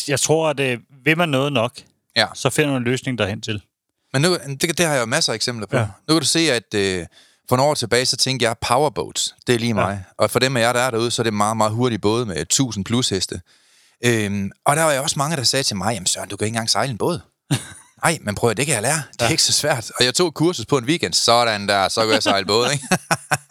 jeg 0.07 0.19
tror, 0.19 0.49
at 0.49 0.59
øh, 0.59 0.79
vil 1.03 1.17
man 1.17 1.29
noget 1.29 1.53
nok, 1.53 1.71
Ja. 2.15 2.25
så 2.33 2.49
finder 2.49 2.71
man 2.71 2.81
en 2.81 2.83
løsning 2.83 3.17
derhen 3.17 3.41
til. 3.41 3.61
Men 4.13 4.21
nu, 4.21 4.37
det, 4.61 4.77
det 4.77 4.85
har 4.85 4.93
jeg 4.93 5.01
jo 5.01 5.05
masser 5.05 5.33
af 5.33 5.35
eksempler 5.35 5.67
på. 5.67 5.77
Ja. 5.77 5.85
Nu 6.07 6.13
kan 6.13 6.21
du 6.21 6.27
se, 6.27 6.51
at 6.51 6.73
øh, 6.73 7.05
for 7.49 7.55
nogle 7.55 7.69
år 7.69 7.73
tilbage, 7.73 8.05
så 8.05 8.17
tænkte 8.17 8.43
jeg, 8.43 8.55
powerboats, 8.61 9.35
det 9.47 9.55
er 9.55 9.59
lige 9.59 9.73
mig. 9.73 10.03
Ja. 10.07 10.23
Og 10.23 10.31
for 10.31 10.39
dem 10.39 10.57
af 10.57 10.61
jer, 10.61 10.73
der 10.73 10.79
er 10.79 10.91
derude, 10.91 11.11
så 11.11 11.21
er 11.21 11.23
det 11.23 11.33
meget, 11.33 11.57
meget 11.57 11.73
hurtige 11.73 11.99
både 11.99 12.25
med 12.25 12.37
1000 12.37 12.85
plus 12.85 13.09
heste. 13.09 13.41
Øhm, 14.05 14.51
og 14.65 14.75
der 14.75 14.83
var 14.83 14.93
jo 14.93 15.01
også 15.01 15.19
mange, 15.19 15.37
der 15.37 15.43
sagde 15.43 15.63
til 15.63 15.75
mig, 15.75 15.93
jamen 15.93 16.07
Søren, 16.07 16.29
du 16.29 16.37
kan 16.37 16.45
ikke 16.45 16.55
engang 16.55 16.69
sejle 16.69 16.91
en 16.91 16.97
båd. 16.97 17.19
Nej, 18.03 18.17
men 18.21 18.35
prøv 18.35 18.49
at 18.49 18.57
det 18.57 18.65
kan 18.65 18.75
jeg 18.75 18.81
lære. 18.81 19.01
Det 19.13 19.21
er 19.21 19.25
ja. 19.25 19.31
ikke 19.31 19.43
så 19.43 19.53
svært. 19.53 19.91
Og 19.99 20.05
jeg 20.05 20.13
tog 20.15 20.33
kursus 20.33 20.65
på 20.65 20.77
en 20.77 20.85
weekend. 20.85 21.13
Sådan 21.13 21.67
der, 21.67 21.89
så 21.89 22.01
kunne 22.03 22.13
jeg 22.13 22.23
sejle 22.23 22.45
båd, 22.45 22.71
ikke? 22.71 22.87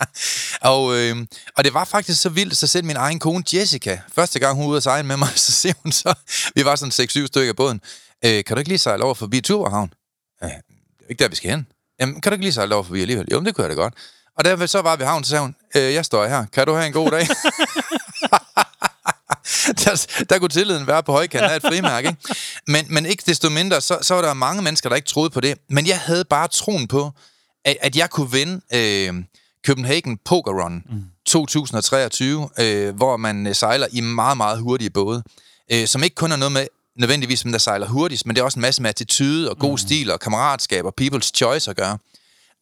og, 0.73 0.97
øh, 0.97 1.17
og 1.57 1.65
det 1.65 1.75
var 1.75 1.85
faktisk 1.85 2.21
så 2.21 2.29
vildt, 2.29 2.57
så 2.57 2.67
selv 2.67 2.85
min 2.85 2.97
egen 2.97 3.19
kone 3.19 3.45
Jessica, 3.53 4.01
første 4.15 4.39
gang 4.39 4.57
hun 4.57 4.65
var 4.65 4.71
ude 4.71 4.77
at 4.77 4.83
sejle 4.83 5.07
med 5.07 5.17
mig, 5.17 5.29
så 5.47 5.53
siger 5.53 5.75
hun 5.83 5.93
så, 5.93 6.15
vi 6.55 6.65
var 6.65 6.77
sådan 6.77 7.07
6-7 7.25 7.27
stykker 7.27 7.53
i 7.53 7.57
båden, 7.57 7.81
øh, 8.25 8.45
kan 8.45 8.57
du 8.57 8.59
ikke 8.59 8.69
lige 8.69 8.79
sejle 8.79 9.05
over 9.05 9.15
forbi 9.15 9.41
Tuborghavn? 9.41 9.93
Ja, 10.43 10.47
det 10.47 11.05
er 11.05 11.09
ikke 11.11 11.23
der, 11.23 11.29
vi 11.29 11.37
skal 11.37 11.51
hen. 11.51 11.67
Jamen, 12.01 12.21
kan 12.21 12.33
du 12.33 12.35
ikke 12.35 12.45
lige 12.45 12.53
sejle 12.53 12.75
over 12.75 12.85
forbi 12.85 13.01
alligevel? 13.01 13.27
Jo, 13.33 13.41
det 13.41 13.55
kunne 13.55 13.63
jeg 13.63 13.71
da 13.71 13.83
godt. 13.83 13.95
Og 14.39 14.45
da 14.45 14.55
vi 14.55 14.67
så 14.67 14.83
var 14.83 14.97
ved 14.97 15.07
havnen, 15.07 15.25
så 15.25 15.31
sagde 15.31 15.43
hun, 15.43 15.55
øh, 15.77 15.95
jeg 15.95 16.05
står 16.05 16.27
her. 16.27 16.47
Kan 16.53 16.67
du 16.67 16.73
have 16.73 16.87
en 16.87 16.93
god 16.93 17.11
dag? 17.11 17.27
der, 19.85 20.25
der 20.31 20.39
kunne 20.39 20.49
tilliden 20.49 20.87
være 20.87 21.03
på 21.03 21.13
højkant 21.13 21.45
af 21.45 21.57
et 21.57 21.63
frimærke, 21.63 22.09
ikke? 22.09 22.35
Men, 22.67 22.87
men 22.89 23.07
ikke 23.07 23.23
desto 23.27 23.51
mindre, 23.51 23.81
så, 23.81 23.99
så 24.03 24.15
var 24.15 24.23
der 24.23 24.35
mange 24.35 24.63
mennesker, 24.63 24.89
der 24.89 24.97
ikke 24.97 25.09
troede 25.09 25.31
på 25.31 25.41
det. 25.41 25.59
Men 25.69 25.87
jeg 25.87 25.99
havde 25.99 26.25
bare 26.25 26.49
troen 26.49 26.89
på, 26.89 27.11
at, 27.65 27.77
at 27.81 27.97
jeg 27.97 28.11
kunne 28.11 28.31
vinde 28.31 28.61
øh, 28.75 29.25
Copenhagen 29.67 30.19
Poker 30.25 30.65
Run 30.65 30.83
mm. 30.91 31.05
2023, 31.27 32.49
øh, 32.61 32.97
hvor 32.97 33.17
man 33.17 33.47
øh, 33.47 33.55
sejler 33.55 33.87
i 33.93 34.01
meget, 34.01 34.37
meget 34.37 34.59
hurtige 34.59 34.91
både, 34.91 35.23
øh, 35.73 35.87
som 35.87 36.03
ikke 36.03 36.15
kun 36.15 36.33
er 36.33 36.37
noget 36.37 36.53
med 36.53 36.67
nødvendigvis, 36.99 37.43
hvem 37.43 37.53
der 37.53 37.59
sejler 37.59 37.87
hurtigst, 37.87 38.27
men 38.27 38.37
det 38.37 38.41
er 38.41 38.45
også 38.45 38.59
en 38.59 38.63
masse 38.63 38.83
med 38.83 38.91
attitude 38.91 39.51
og 39.51 39.59
god 39.59 39.71
mm. 39.71 39.79
stil 39.79 40.11
og 40.11 40.21
kammeratskab 40.21 40.85
og 40.85 40.95
people's 41.01 41.31
choice 41.35 41.71
at 41.71 41.77
gøre. 41.77 41.99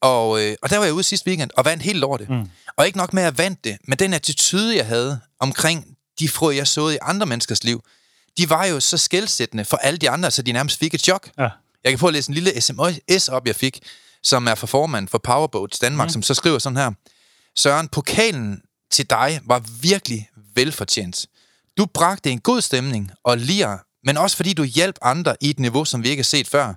Og, 0.00 0.42
øh, 0.42 0.56
og 0.62 0.70
der 0.70 0.78
var 0.78 0.84
jeg 0.84 0.94
ude 0.94 1.02
sidste 1.02 1.26
weekend 1.28 1.50
og 1.56 1.64
vandt 1.64 1.82
helt 1.82 2.04
over 2.04 2.16
det. 2.16 2.30
Mm. 2.30 2.50
Og 2.76 2.86
ikke 2.86 2.98
nok 2.98 3.12
med, 3.12 3.22
at 3.22 3.26
jeg 3.26 3.38
vandt 3.38 3.64
det, 3.64 3.76
men 3.84 3.98
den 3.98 4.14
attitude, 4.14 4.76
jeg 4.76 4.86
havde 4.86 5.20
omkring 5.40 5.96
de 6.18 6.28
frø, 6.28 6.54
jeg 6.54 6.66
så 6.66 6.88
i 6.88 6.98
andre 7.02 7.26
menneskers 7.26 7.64
liv, 7.64 7.82
de 8.38 8.50
var 8.50 8.64
jo 8.64 8.80
så 8.80 8.98
skældsættende 8.98 9.64
for 9.64 9.76
alle 9.76 9.98
de 9.98 10.10
andre, 10.10 10.30
så 10.30 10.42
de 10.42 10.52
nærmest 10.52 10.78
fik 10.78 10.94
et 10.94 11.00
chok. 11.00 11.30
Ja. 11.38 11.48
Jeg 11.84 11.92
kan 11.92 11.98
prøve 11.98 12.08
at 12.08 12.14
læse 12.14 12.30
en 12.30 12.34
lille 12.34 12.60
sms 12.60 13.28
op, 13.28 13.46
jeg 13.46 13.56
fik, 13.56 13.80
som 14.22 14.46
er 14.46 14.54
fra 14.54 14.66
formanden 14.66 15.08
for 15.08 15.18
Powerboats 15.18 15.78
Danmark, 15.78 16.06
mm. 16.06 16.12
som 16.12 16.22
så 16.22 16.34
skriver 16.34 16.58
sådan 16.58 16.76
her. 16.76 16.90
Søren, 17.56 17.88
pokalen 17.88 18.62
til 18.90 19.10
dig 19.10 19.40
var 19.44 19.62
virkelig 19.80 20.30
velfortjent. 20.54 21.26
Du 21.78 21.86
bragte 21.86 22.30
en 22.30 22.40
god 22.40 22.60
stemning 22.60 23.10
og 23.24 23.38
lir, 23.38 23.76
men 24.04 24.16
også 24.16 24.36
fordi 24.36 24.52
du 24.52 24.64
hjalp 24.64 24.96
andre 25.02 25.36
i 25.40 25.50
et 25.50 25.58
niveau, 25.58 25.84
som 25.84 26.02
vi 26.02 26.08
ikke 26.08 26.20
har 26.20 26.24
set 26.24 26.48
før. 26.48 26.74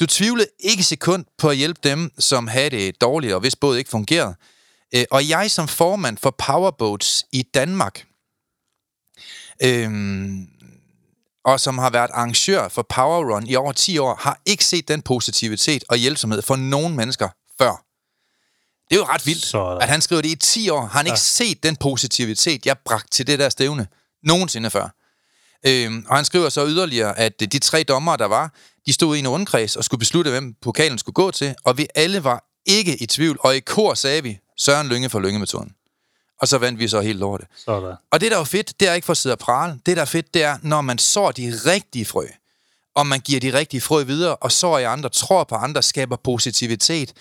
Du 0.00 0.06
tvivlede 0.06 0.48
ikke 0.60 0.82
sekund 0.82 1.24
på 1.38 1.48
at 1.48 1.56
hjælpe 1.56 1.80
dem, 1.84 2.10
som 2.18 2.46
havde 2.48 2.70
det 2.70 3.00
dårligt, 3.00 3.34
og 3.34 3.40
hvis 3.40 3.56
båd 3.56 3.76
ikke 3.76 3.90
fungerede. 3.90 4.34
Øh, 4.94 5.04
Og 5.10 5.28
jeg 5.28 5.50
som 5.50 5.68
formand 5.68 6.18
for 6.18 6.30
Powerboats 6.30 7.26
i 7.32 7.42
Danmark, 7.42 8.06
øhm, 9.62 10.46
og 11.44 11.60
som 11.60 11.78
har 11.78 11.90
været 11.90 12.10
arrangør 12.14 12.68
for 12.68 12.86
Power 12.88 13.34
Run 13.34 13.46
i 13.46 13.56
over 13.56 13.72
10 13.72 13.98
år, 13.98 14.14
har 14.14 14.40
ikke 14.46 14.64
set 14.64 14.88
den 14.88 15.02
positivitet 15.02 15.84
og 15.88 15.96
hjælpsomhed 15.96 16.42
for 16.42 16.56
nogen 16.56 16.96
mennesker 16.96 17.28
før. 17.58 17.82
Det 18.90 18.96
er 18.96 19.00
jo 19.00 19.04
ret 19.04 19.26
vildt, 19.26 19.42
Sådan. 19.44 19.82
at 19.82 19.88
han 19.88 20.02
skriver 20.02 20.22
det 20.22 20.28
i 20.28 20.34
10 20.36 20.68
år. 20.68 20.80
Har 20.80 20.98
han 20.98 21.06
ikke 21.06 21.20
set 21.20 21.62
den 21.62 21.76
positivitet, 21.76 22.66
jeg 22.66 22.76
bragte 22.84 23.08
til 23.10 23.26
det 23.26 23.38
der 23.38 23.48
stævne 23.48 23.86
nogensinde 24.22 24.70
før. 24.70 24.88
Øhm, 25.66 26.06
og 26.08 26.16
han 26.16 26.24
skriver 26.24 26.48
så 26.48 26.66
yderligere, 26.66 27.18
at 27.18 27.42
øh, 27.42 27.48
de 27.52 27.58
tre 27.58 27.82
dommere, 27.82 28.16
der 28.16 28.26
var, 28.26 28.54
de 28.86 28.92
stod 28.92 29.16
i 29.16 29.18
en 29.18 29.28
rundkreds 29.28 29.76
og 29.76 29.84
skulle 29.84 29.98
beslutte, 29.98 30.30
hvem 30.30 30.54
pokalen 30.62 30.98
skulle 30.98 31.14
gå 31.14 31.30
til, 31.30 31.54
og 31.64 31.78
vi 31.78 31.86
alle 31.94 32.24
var 32.24 32.44
ikke 32.66 33.02
i 33.02 33.06
tvivl, 33.06 33.36
og 33.40 33.56
i 33.56 33.60
kor 33.60 33.94
sagde 33.94 34.22
vi, 34.22 34.38
Søren 34.58 34.88
Lynge 34.88 35.10
for 35.10 35.20
Lyngemetoden. 35.20 35.72
Og 36.40 36.48
så 36.48 36.58
vandt 36.58 36.78
vi 36.78 36.88
så 36.88 37.00
helt 37.00 37.18
lortet. 37.18 37.48
Sådan. 37.64 37.94
Og 38.10 38.20
det, 38.20 38.30
der 38.30 38.38
er 38.38 38.44
fedt, 38.44 38.80
det 38.80 38.88
er 38.88 38.94
ikke 38.94 39.04
for 39.04 39.12
at 39.12 39.16
sidde 39.16 39.34
og 39.34 39.38
prale. 39.38 39.78
Det, 39.86 39.96
der 39.96 40.02
er 40.02 40.06
fedt, 40.06 40.34
det 40.34 40.42
er, 40.42 40.58
når 40.62 40.80
man 40.80 40.98
sår 40.98 41.30
de 41.30 41.52
rigtige 41.66 42.04
frø, 42.04 42.26
og 42.94 43.06
man 43.06 43.20
giver 43.20 43.40
de 43.40 43.58
rigtige 43.58 43.80
frø 43.80 44.02
videre, 44.02 44.36
og 44.36 44.52
sår 44.52 44.78
i 44.78 44.84
andre, 44.84 45.08
tror 45.08 45.44
på 45.44 45.54
andre, 45.54 45.82
skaber 45.82 46.16
positivitet, 46.16 47.12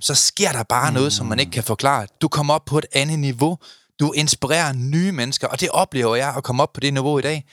så 0.00 0.14
sker 0.14 0.52
der 0.52 0.62
bare 0.62 0.90
mm. 0.90 0.94
noget, 0.94 1.12
som 1.12 1.26
man 1.26 1.40
ikke 1.40 1.52
kan 1.52 1.64
forklare. 1.64 2.06
Du 2.20 2.28
kommer 2.28 2.54
op 2.54 2.64
på 2.64 2.78
et 2.78 2.86
andet 2.92 3.18
niveau. 3.18 3.58
Du 4.00 4.12
inspirerer 4.12 4.72
nye 4.72 5.12
mennesker, 5.12 5.48
og 5.48 5.60
det 5.60 5.68
oplever 5.68 6.16
jeg 6.16 6.34
at 6.36 6.44
komme 6.44 6.62
op 6.62 6.72
på 6.72 6.80
det 6.80 6.94
niveau 6.94 7.18
i 7.18 7.22
dag. 7.22 7.44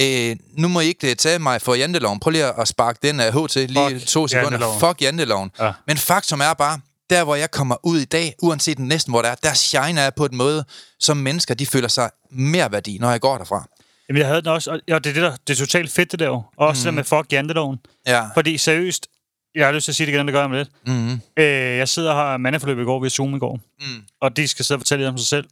Øh, 0.00 0.36
nu 0.52 0.68
må 0.68 0.80
I 0.80 0.86
ikke 0.86 1.10
øh, 1.10 1.16
tage 1.16 1.38
mig 1.38 1.62
for 1.62 1.74
janteloven. 1.74 2.20
Prøv 2.20 2.30
lige 2.30 2.60
at 2.60 2.68
sparke 2.68 2.98
den 3.02 3.20
af 3.20 3.32
H 3.32 3.48
til 3.48 3.70
lige 3.70 3.90
Fuck 3.90 4.08
to 4.08 4.28
sekunder. 4.28 4.50
janteloven. 4.50 4.80
Fuck 4.80 5.02
janteloven. 5.02 5.50
Ja. 5.60 5.72
Men 5.86 5.96
faktum 5.96 6.40
er 6.40 6.54
bare, 6.54 6.80
der 7.10 7.24
hvor 7.24 7.34
jeg 7.34 7.50
kommer 7.50 7.76
ud 7.82 7.98
i 7.98 8.04
dag, 8.04 8.34
uanset 8.42 8.76
den 8.76 8.88
næsten 8.88 9.12
hvor 9.12 9.22
der 9.22 9.28
er, 9.28 9.34
der 9.34 9.54
shiner 9.54 10.02
jeg 10.02 10.14
på 10.14 10.24
et 10.24 10.32
måde, 10.32 10.64
som 11.00 11.16
mennesker, 11.16 11.54
de 11.54 11.66
føler 11.66 11.88
sig 11.88 12.10
mere 12.30 12.72
værdi, 12.72 12.98
når 12.98 13.10
jeg 13.10 13.20
går 13.20 13.38
derfra. 13.38 13.68
Jamen, 14.08 14.18
jeg 14.18 14.26
havde 14.26 14.40
den 14.40 14.48
også, 14.48 14.70
og 14.70 14.80
det 14.86 14.94
er, 14.94 14.98
det, 14.98 15.16
der, 15.16 15.36
det 15.46 15.52
er 15.52 15.58
totalt 15.58 15.90
fedt, 15.90 16.12
det 16.12 16.18
der 16.18 16.26
jo. 16.26 16.42
Og 16.56 16.66
også 16.68 16.82
mm. 16.82 16.84
det 16.84 16.94
med 16.94 17.04
fuck 17.04 17.32
janteloven. 17.32 17.78
Ja. 18.06 18.22
Fordi 18.34 18.58
seriøst, 18.58 19.06
jeg 19.54 19.66
har 19.66 19.72
lyst 19.72 19.84
til 19.84 19.92
at 19.92 19.96
sige 19.96 20.06
det 20.06 20.12
igen, 20.12 20.26
det 20.26 20.32
gør 20.32 20.40
jeg 20.40 20.44
om 20.44 20.52
lidt. 20.52 20.68
Mm-hmm. 20.86 21.20
Øh, 21.36 21.44
jeg 21.78 21.88
sidder 21.88 22.14
har 22.14 22.36
mandeforløb 22.36 22.78
i 22.78 22.84
går 22.84 23.00
ved 23.00 23.10
Zoom 23.10 23.34
i 23.34 23.38
går. 23.38 23.60
Mm. 23.80 24.02
Og 24.20 24.36
de 24.36 24.48
skal 24.48 24.64
sidde 24.64 24.76
og 24.76 24.80
fortælle 24.80 25.04
lidt 25.04 25.12
om 25.12 25.18
sig 25.18 25.26
selv. 25.26 25.44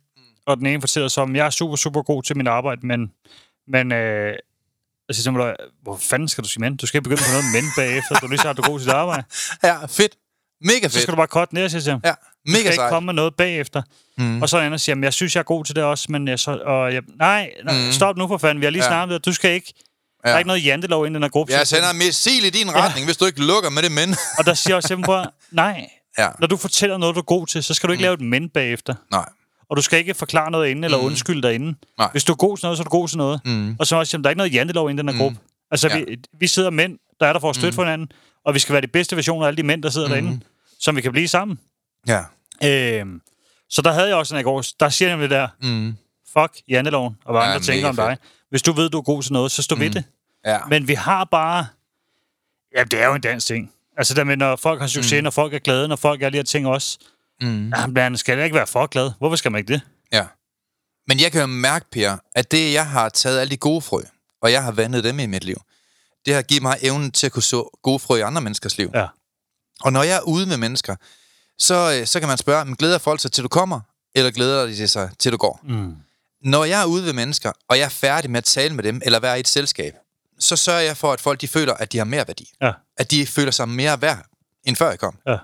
Og 0.47 0.57
den 0.57 0.67
ene 0.67 0.81
fortæller 0.81 1.09
så, 1.09 1.21
om 1.21 1.37
jeg 1.37 1.47
er 1.47 1.51
super, 1.51 1.77
super 1.77 2.03
god 2.03 2.23
til 2.23 2.37
mit 2.37 2.49
arbejde, 2.49 2.87
men, 2.87 3.11
men 3.69 3.93
øh, 3.93 4.33
jeg 5.09 5.15
siger 5.15 5.23
simpelthen, 5.23 5.55
hvor 5.83 5.97
fanden 5.97 6.29
skal 6.29 6.45
du 6.45 6.49
sige 6.49 6.61
mænd? 6.61 6.79
Du 6.79 6.87
skal 6.87 7.03
begynde 7.03 7.23
på 7.23 7.31
noget 7.33 7.45
mænd 7.53 7.67
bagefter. 7.77 8.15
Du 8.19 8.27
er 8.27 8.31
lige 8.31 8.39
så 8.41 8.53
du 8.53 8.63
er 8.63 8.67
god 8.67 8.79
til 8.79 8.87
dit 8.89 8.95
arbejde. 8.95 9.23
Ja, 9.69 9.87
fedt. 9.87 10.13
Mega 10.61 10.89
Så 10.89 10.93
fedt. 10.93 11.03
skal 11.03 11.13
du 11.13 11.17
bare 11.17 11.27
korte 11.27 11.55
ned, 11.55 11.69
siger 11.69 11.83
jeg. 11.93 12.01
Ja, 12.05 12.11
Du 12.11 12.15
mega 12.47 12.59
skal 12.59 12.67
ikke 12.67 12.75
sejt. 12.75 12.91
komme 12.91 13.07
med 13.07 13.15
noget 13.15 13.35
bagefter. 13.35 13.83
Mm. 14.19 14.43
Og 14.43 14.49
så 14.49 14.57
er 14.57 14.61
der 14.61 14.67
en, 14.67 14.73
der 14.73 14.79
siger, 14.79 14.91
"Jamen, 14.93 15.05
jeg 15.05 15.13
synes, 15.13 15.35
jeg 15.35 15.41
er 15.41 15.45
god 15.45 15.65
til 15.65 15.77
det 15.77 15.85
også, 15.85 16.07
men 16.13 16.29
jeg 16.29 16.39
så, 16.39 16.59
og 16.67 16.95
jeg, 16.95 17.03
nej, 17.19 17.51
nej 17.65 17.87
Mm. 17.87 17.93
stop 17.93 18.17
nu 18.17 18.29
for 18.29 18.39
fanden. 18.39 18.61
Vi 18.61 18.67
har 18.67 18.71
lige 18.71 18.83
Ja. 18.83 18.89
snakket 18.89 19.15
det. 19.15 19.25
Du 19.25 19.33
skal 19.33 19.51
ikke, 19.51 19.73
der 20.23 20.29
er 20.29 20.33
Ja. 20.33 20.39
ikke 20.39 20.49
noget 20.49 20.65
jantelov 20.65 21.07
inden 21.07 21.15
den 21.15 21.23
her 21.23 21.31
gruppe. 21.31 21.53
Jeg 21.53 21.67
sender 21.67 21.91
en 21.91 21.99
missil 21.99 22.45
i 22.45 22.51
din 22.51 22.75
retning, 22.75 23.07
hvis 23.07 23.17
du 23.17 23.25
ikke 23.27 23.41
lukker 23.47 23.71
med 23.71 23.83
det 23.83 23.93
men. 23.93 24.17
Og 24.39 24.47
der 24.47 24.55
siger 24.55 24.73
jeg 24.73 24.77
også 24.77 24.89
simpelthen 24.89 25.13
bare, 25.15 25.27
nej, 25.53 25.89
ja, 26.19 26.29
når 26.41 26.47
du 26.47 26.57
fortæller 26.57 26.99
noget, 26.99 27.15
du 27.15 27.21
er 27.21 27.25
god 27.25 27.47
til, 27.47 27.65
så 27.65 27.75
skal 27.75 27.87
du 27.89 27.93
ikke 27.93 28.01
mm. 28.01 28.03
lave 28.03 28.15
et 28.15 28.21
men 28.21 28.49
bagefter. 28.49 28.95
nej. 29.11 29.29
Og 29.71 29.77
du 29.77 29.83
skal 29.83 29.99
ikke 29.99 30.15
forklare 30.15 30.51
noget 30.51 30.69
inden, 30.69 30.85
eller 30.85 30.99
Mm. 30.99 31.05
undskylde 31.05 31.43
dig 31.43 31.55
inden. 31.55 31.77
Nej. 31.99 32.09
Hvis 32.13 32.25
du 32.25 32.33
er 32.33 32.37
god 32.37 32.57
til 32.57 32.65
noget, 32.65 32.79
så 32.79 32.83
er 32.83 32.85
du 32.85 32.91
god 32.91 33.09
til 33.09 33.19
noget. 33.19 33.41
Mm. 33.45 33.77
Og 33.79 33.87
så 33.87 33.97
også, 33.97 34.15
jamen, 34.15 34.25
der 34.25 34.29
er 34.29 34.33
ikke 34.33 34.39
noget 34.39 34.53
jantelov 34.55 34.91
inden 34.91 35.09
i 35.09 35.13
den 35.13 35.19
her 35.19 35.25
gruppe. 35.25 35.39
Altså, 35.71 35.89
Ja. 35.89 35.99
vi, 35.99 36.17
vi 36.39 36.47
sidder 36.47 36.71
mænd, 36.71 36.99
der 37.21 37.27
er 37.27 37.33
der 37.33 37.41
for 37.41 37.51
at 37.51 37.57
støtte 37.57 37.71
mm. 37.71 37.75
for 37.75 37.83
hinanden, 37.83 38.13
og 38.45 38.55
vi 38.55 38.59
skal 38.59 38.73
være 38.73 38.83
de 38.83 38.87
bedste 38.87 39.17
versioner 39.17 39.45
af 39.45 39.49
alle 39.49 39.57
de 39.57 39.63
mænd, 39.63 39.83
der 39.83 39.91
sidder 39.91 40.07
mm. 40.07 40.13
derinde, 40.13 40.41
som 40.81 40.97
vi 40.97 41.01
kan 41.01 41.13
blive 41.13 41.29
sammen. 41.29 41.59
Ja. 42.09 42.23
Øhm, 42.65 43.21
så 43.71 43.83
der 43.83 43.93
havde 43.93 44.09
jeg 44.09 44.17
også 44.17 44.35
en 44.35 44.41
i 44.41 44.43
går, 44.45 44.65
der 44.81 44.89
siger 44.89 45.09
jeg 45.09 45.19
det 45.19 45.31
der, 45.31 45.49
Mm. 45.63 45.97
fuck 46.33 46.53
janteloven, 46.69 47.17
og 47.25 47.33
hvad 47.33 47.43
Ja, 47.43 47.49
andre 47.49 47.61
tænker 47.61 47.89
om 47.89 47.97
dig. 47.97 48.17
Hvis 48.51 48.63
du 48.63 48.73
ved, 48.73 48.91
du 48.91 48.99
er 48.99 49.03
god 49.03 49.23
til 49.23 49.33
noget, 49.33 49.53
så 49.53 49.63
stå 49.63 49.75
mm. 49.75 49.81
ved 49.81 49.91
det. 49.91 50.05
Ja. 50.47 50.59
Men 50.69 50.89
vi 50.89 50.95
har 50.95 51.25
bare... 51.25 51.67
Ja, 52.77 52.85
det 52.85 53.03
er 53.03 53.07
jo 53.07 53.15
en 53.15 53.21
dansk 53.21 53.47
ting. 53.47 53.73
Altså 53.97 54.15
der 54.15 54.25
med, 54.25 54.37
når 54.37 54.57
folk 54.57 54.81
har 54.81 54.87
succes, 54.89 55.21
mm. 55.21 55.25
når 55.25 55.31
folk 55.31 55.55
er 55.55 55.59
glade, 55.59 55.89
når 55.89 55.97
folk 55.97 56.23
er 56.23 56.31
de 56.31 56.37
her 56.39 56.43
ting 56.45 56.67
også. 56.67 56.99
Mm. 57.41 57.69
Ja, 57.69 57.87
man 57.87 58.17
skal 58.17 58.39
da 58.39 58.45
ikke 58.45 58.57
være 58.57 58.67
for 58.67 58.87
glad. 58.87 59.11
Hvorfor 59.19 59.37
skal 59.37 59.53
man 59.53 59.59
ikke 59.59 59.73
det? 59.73 59.81
Ja. 60.13 60.27
Men 61.09 61.21
jeg 61.21 61.33
kan 61.33 61.41
jo 61.41 61.47
mærke, 61.47 61.87
Per, 61.93 62.17
at 62.35 62.51
det, 62.51 62.73
jeg 62.73 62.87
har 62.87 63.09
taget 63.09 63.41
alle 63.41 63.51
de 63.51 63.57
gode 63.57 63.81
frø, 63.81 64.01
og 64.43 64.53
jeg 64.53 64.65
har 64.65 64.73
vandet 64.73 65.05
dem 65.05 65.19
i 65.19 65.27
mit 65.27 65.45
liv, 65.45 65.57
det 66.27 66.35
har 66.35 66.43
givet 66.43 66.63
mig 66.63 66.79
evnen 66.83 67.11
til 67.11 67.27
at 67.27 67.33
kunne 67.33 67.43
så 67.43 67.79
gode 67.83 67.99
frø 67.99 68.17
i 68.17 68.21
andre 68.21 68.41
menneskers 68.43 68.79
liv. 68.79 68.91
Ja. 68.95 69.07
Og 69.81 69.93
når 69.93 70.03
jeg 70.03 70.17
er 70.17 70.21
ude 70.21 70.47
med 70.47 70.57
mennesker, 70.57 70.97
så, 71.59 71.99
øh, 72.01 72.07
så 72.07 72.21
kan 72.21 72.29
man 72.29 72.39
spørge, 72.39 72.65
men 72.65 72.77
glæder 72.77 72.99
folk 72.99 73.21
sig 73.21 73.33
til 73.33 73.45
du 73.45 73.49
kommer, 73.49 73.81
eller 74.15 74.31
glæder 74.31 74.67
de 74.67 74.89
sig 74.89 75.11
til 75.19 75.33
du 75.33 75.37
går? 75.37 75.61
Mm. 75.63 75.97
Når 76.43 76.65
jeg 76.65 76.83
er 76.83 76.85
ude 76.85 77.05
ved 77.05 77.13
mennesker, 77.13 77.53
og 77.69 77.79
jeg 77.79 77.85
er 77.85 77.89
færdig 77.89 78.31
med 78.31 78.39
at 78.39 78.45
tale 78.45 78.75
med 78.75 78.85
dem, 78.85 79.01
eller 79.05 79.21
være 79.21 79.37
i 79.37 79.41
et 79.41 79.49
selskab, 79.49 79.95
så 80.39 80.57
sørger 80.57 80.81
jeg 80.81 80.97
for, 80.97 81.13
at 81.13 81.21
folk 81.21 81.41
de 81.41 81.49
føler, 81.49 81.75
at 81.75 81.93
de 81.93 81.99
har 81.99 82.05
mere 82.05 82.27
værdi. 82.27 82.53
Ja. 82.63 82.73
At 82.97 83.11
de 83.11 83.27
føler 83.27 83.51
sig 83.51 83.69
mere 83.69 84.03
værd, 84.03 84.27
end 84.65 84.77
før 84.77 84.91
jeg 84.91 84.99
kom. 84.99 85.19
Ja. 85.27 85.37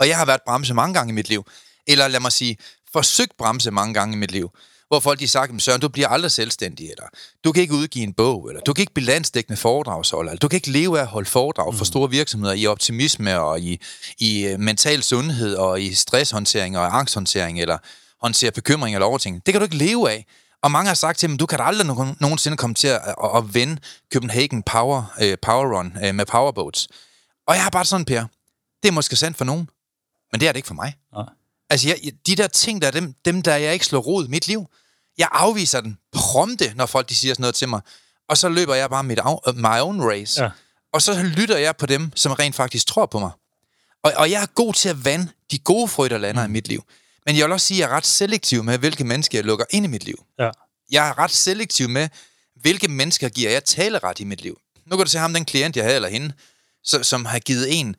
Og 0.00 0.08
jeg 0.08 0.16
har 0.16 0.24
været 0.24 0.40
bremse 0.46 0.74
mange 0.74 0.94
gange 0.94 1.10
i 1.10 1.14
mit 1.14 1.28
liv. 1.28 1.44
Eller 1.86 2.08
lad 2.08 2.20
mig 2.20 2.32
sige, 2.32 2.56
forsøgt 2.92 3.36
bremse 3.38 3.70
mange 3.70 3.94
gange 3.94 4.16
i 4.16 4.18
mit 4.18 4.30
liv. 4.30 4.50
Hvor 4.88 5.00
folk 5.00 5.18
de 5.18 5.24
har 5.24 5.28
sagt, 5.28 5.62
Søren, 5.62 5.80
du 5.80 5.88
bliver 5.88 6.08
aldrig 6.08 6.30
selvstændig, 6.30 6.90
eller 6.90 7.04
du 7.44 7.52
kan 7.52 7.62
ikke 7.62 7.74
udgive 7.74 8.04
en 8.04 8.12
bog, 8.12 8.48
eller 8.48 8.60
du 8.60 8.72
kan 8.72 8.82
ikke 8.82 8.94
blive 8.94 9.06
landsdækkende 9.06 9.56
foredragsholder, 9.56 10.30
eller 10.30 10.38
du 10.38 10.48
kan 10.48 10.56
ikke 10.56 10.70
leve 10.70 10.98
af 10.98 11.02
at 11.02 11.08
holde 11.08 11.28
foredrag 11.28 11.74
for 11.74 11.84
store 11.84 12.10
virksomheder 12.10 12.54
i 12.54 12.66
optimisme 12.66 13.40
og 13.40 13.60
i, 13.60 13.80
i 14.18 14.46
øh, 14.46 14.60
mental 14.60 15.02
sundhed 15.02 15.54
og 15.54 15.82
i 15.82 15.94
stresshåndtering 15.94 16.78
og 16.78 16.98
angsthåndtering, 16.98 17.60
eller 17.60 17.78
håndtere 18.20 18.50
bekymring 18.50 18.96
eller 18.96 19.06
overting. 19.06 19.46
Det 19.46 19.54
kan 19.54 19.60
du 19.60 19.64
ikke 19.64 19.76
leve 19.76 20.10
af. 20.10 20.26
Og 20.62 20.70
mange 20.70 20.88
har 20.88 20.94
sagt 20.94 21.18
til 21.18 21.28
dem, 21.28 21.38
du 21.38 21.46
kan 21.46 21.58
da 21.58 21.64
aldrig 21.64 21.86
nogen, 21.86 22.16
nogensinde 22.20 22.56
komme 22.56 22.74
til 22.74 22.88
at, 22.88 23.00
at, 23.24 23.36
at 23.36 23.54
vende 23.54 23.78
Copenhagen 24.12 24.62
Power, 24.62 25.14
uh, 25.22 25.34
Power 25.42 25.78
Run 25.78 25.92
uh, 26.08 26.14
med 26.14 26.26
powerboats. 26.26 26.88
Og 27.46 27.54
jeg 27.54 27.62
har 27.62 27.70
bare 27.70 27.84
sådan, 27.84 28.04
Per, 28.04 28.24
det 28.82 28.88
er 28.88 28.92
måske 28.92 29.16
sandt 29.16 29.36
for 29.38 29.44
nogen, 29.44 29.68
men 30.32 30.40
det 30.40 30.48
er 30.48 30.52
det 30.52 30.56
ikke 30.56 30.66
for 30.66 30.74
mig. 30.74 30.96
Nej. 31.12 31.24
Altså, 31.70 31.88
jeg, 31.88 32.12
de 32.26 32.36
der 32.36 32.46
ting, 32.46 32.82
der 32.82 32.88
er 32.88 32.92
dem, 32.92 33.14
dem, 33.24 33.42
der 33.42 33.56
jeg 33.56 33.72
ikke 33.72 33.86
slår 33.86 34.00
rod 34.00 34.26
i 34.26 34.28
mit 34.28 34.46
liv, 34.46 34.66
jeg 35.18 35.28
afviser 35.32 35.80
den 35.80 35.98
prompte, 36.12 36.72
når 36.74 36.86
folk 36.86 37.08
de 37.08 37.14
siger 37.14 37.34
sådan 37.34 37.42
noget 37.42 37.54
til 37.54 37.68
mig. 37.68 37.80
Og 38.28 38.38
så 38.38 38.48
løber 38.48 38.74
jeg 38.74 38.90
bare 38.90 39.04
mit 39.04 39.20
uh, 39.20 39.56
my 39.56 39.80
own 39.80 40.02
race. 40.02 40.42
Ja. 40.42 40.50
Og 40.92 41.02
så 41.02 41.22
lytter 41.22 41.56
jeg 41.56 41.76
på 41.76 41.86
dem, 41.86 42.12
som 42.14 42.32
rent 42.32 42.54
faktisk 42.54 42.86
tror 42.86 43.06
på 43.06 43.18
mig. 43.18 43.30
Og, 44.02 44.12
og 44.16 44.30
jeg 44.30 44.42
er 44.42 44.46
god 44.46 44.74
til 44.74 44.88
at 44.88 45.04
vande 45.04 45.28
de 45.50 45.58
gode 45.58 45.88
frø, 45.88 46.08
der 46.08 46.18
lander 46.18 46.46
mm. 46.46 46.52
i 46.52 46.52
mit 46.52 46.68
liv. 46.68 46.84
Men 47.26 47.36
jeg 47.36 47.44
vil 47.44 47.52
også 47.52 47.66
sige, 47.66 47.78
at 47.78 47.80
jeg 47.80 47.94
er 47.94 47.96
ret 47.96 48.06
selektiv 48.06 48.64
med, 48.64 48.78
hvilke 48.78 49.04
mennesker 49.04 49.38
jeg 49.38 49.44
lukker 49.44 49.64
ind 49.70 49.84
i 49.84 49.88
mit 49.88 50.04
liv. 50.04 50.24
Ja. 50.38 50.50
Jeg 50.90 51.08
er 51.08 51.18
ret 51.18 51.30
selektiv 51.30 51.88
med, 51.88 52.08
hvilke 52.60 52.88
mennesker 52.88 53.28
giver 53.28 53.50
jeg 53.50 53.64
taleret 53.64 54.20
i 54.20 54.24
mit 54.24 54.42
liv. 54.42 54.58
Nu 54.86 54.96
kan 54.96 55.04
du 55.04 55.10
se 55.10 55.18
ham, 55.18 55.34
den 55.34 55.44
klient, 55.44 55.76
jeg 55.76 55.84
havde, 55.84 55.96
eller 55.96 56.08
hende, 56.08 56.32
så, 56.84 57.02
som 57.02 57.24
har 57.24 57.38
givet 57.38 57.80
en 57.80 57.96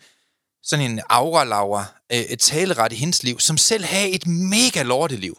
sådan 0.63 0.91
en 0.91 1.01
aura 1.09 1.85
øh, 2.13 2.19
et 2.19 2.39
taleret 2.39 2.91
i 2.93 2.95
hendes 2.95 3.23
liv, 3.23 3.39
som 3.39 3.57
selv 3.57 3.83
har 3.85 4.07
et 4.09 4.27
mega 4.27 4.83
lorteliv. 4.83 5.37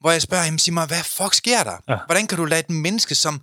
Hvor 0.00 0.10
jeg 0.10 0.22
spørger 0.22 0.44
hende, 0.44 0.58
sig 0.60 0.74
mig, 0.74 0.86
hvad 0.86 1.02
fuck 1.04 1.34
sker 1.34 1.64
der? 1.64 1.76
Ja. 1.88 1.96
Hvordan 2.06 2.26
kan 2.26 2.38
du 2.38 2.44
lade 2.44 2.60
et 2.60 2.70
menneske, 2.70 3.14
som 3.14 3.40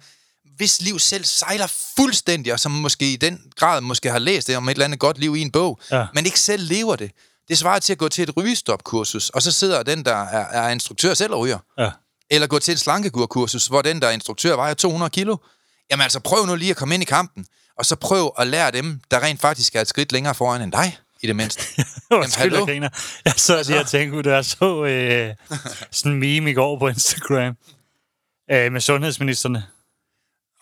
hvis 0.58 0.82
liv 0.82 1.00
selv 1.00 1.26
sejler 1.26 1.68
fuldstændig, 1.98 2.54
og 2.54 2.60
som 2.60 2.72
måske 2.72 3.14
i 3.14 3.16
den 3.16 3.40
grad 3.56 3.82
måske 3.82 4.12
har 4.12 4.20
læst 4.20 4.48
det 4.48 4.58
om 4.58 4.70
et 4.70 4.72
eller 4.72 4.86
andet 4.86 5.00
godt 5.00 5.18
liv 5.18 5.36
i 5.36 5.42
en 5.42 5.52
bog, 5.52 5.80
Ja. 5.92 6.06
men 6.14 6.26
ikke 6.26 6.40
selv 6.40 6.64
lever 6.68 6.96
det. 6.96 7.12
Det 7.50 7.58
svarer 7.58 7.80
til 7.80 7.94
at 7.94 7.98
gå 8.00 8.10
til 8.10 8.24
et 8.30 8.38
rygestopkursus, 8.38 9.30
og 9.30 9.42
så 9.42 9.52
sidder 9.52 9.84
den, 9.84 10.06
der 10.06 10.16
er, 10.16 10.64
er 10.64 10.70
instruktør 10.70 11.14
selv 11.14 11.34
og 11.34 11.40
ryger. 11.40 11.60
Ja. 11.78 11.90
Eller 12.30 12.48
gå 12.48 12.60
til 12.60 12.72
et 12.72 12.80
slankekurkursus, 12.80 13.68
hvor 13.68 13.82
den, 13.82 14.02
der 14.02 14.08
er 14.08 14.12
instruktør, 14.12 14.56
vejer 14.56 14.74
200 14.74 15.10
kilo. 15.10 15.38
Jamen 15.92 16.04
altså, 16.04 16.20
prøv 16.20 16.46
nu 16.46 16.56
lige 16.56 16.72
at 16.72 16.78
komme 16.78 16.94
ind 16.94 17.02
i 17.04 17.06
kampen, 17.06 17.46
og 17.80 17.86
så 17.86 17.96
prøv 17.96 18.34
at 18.40 18.48
lære 18.48 18.72
dem, 18.72 19.02
der 19.12 19.20
rent 19.24 19.42
faktisk 19.42 19.76
er 19.76 19.82
et 19.82 19.88
skridt 19.88 20.12
længere 20.12 20.36
foran 20.36 20.62
end 20.62 20.72
dig, 20.72 20.98
i 21.26 21.28
det 21.28 21.36
mindste. 21.36 21.64
Undskyld, 22.12 22.42
hallo? 22.42 22.58
jeg 22.58 22.66
griner. 22.68 22.90
Jeg 23.26 23.34
så 23.38 23.64
lige 23.68 23.80
og 23.80 23.88
tænkte, 23.88 24.20
at 24.20 24.36
jeg 24.36 24.46
så 24.46 24.86
øh, 24.86 25.36
sådan 25.92 26.12
en 26.12 26.20
meme 26.20 26.52
i 26.52 26.54
går 26.54 26.80
på 26.80 26.88
Instagram 26.88 27.58
øh, 28.52 28.72
med 28.72 28.82
sundhedsministerne 28.82 29.64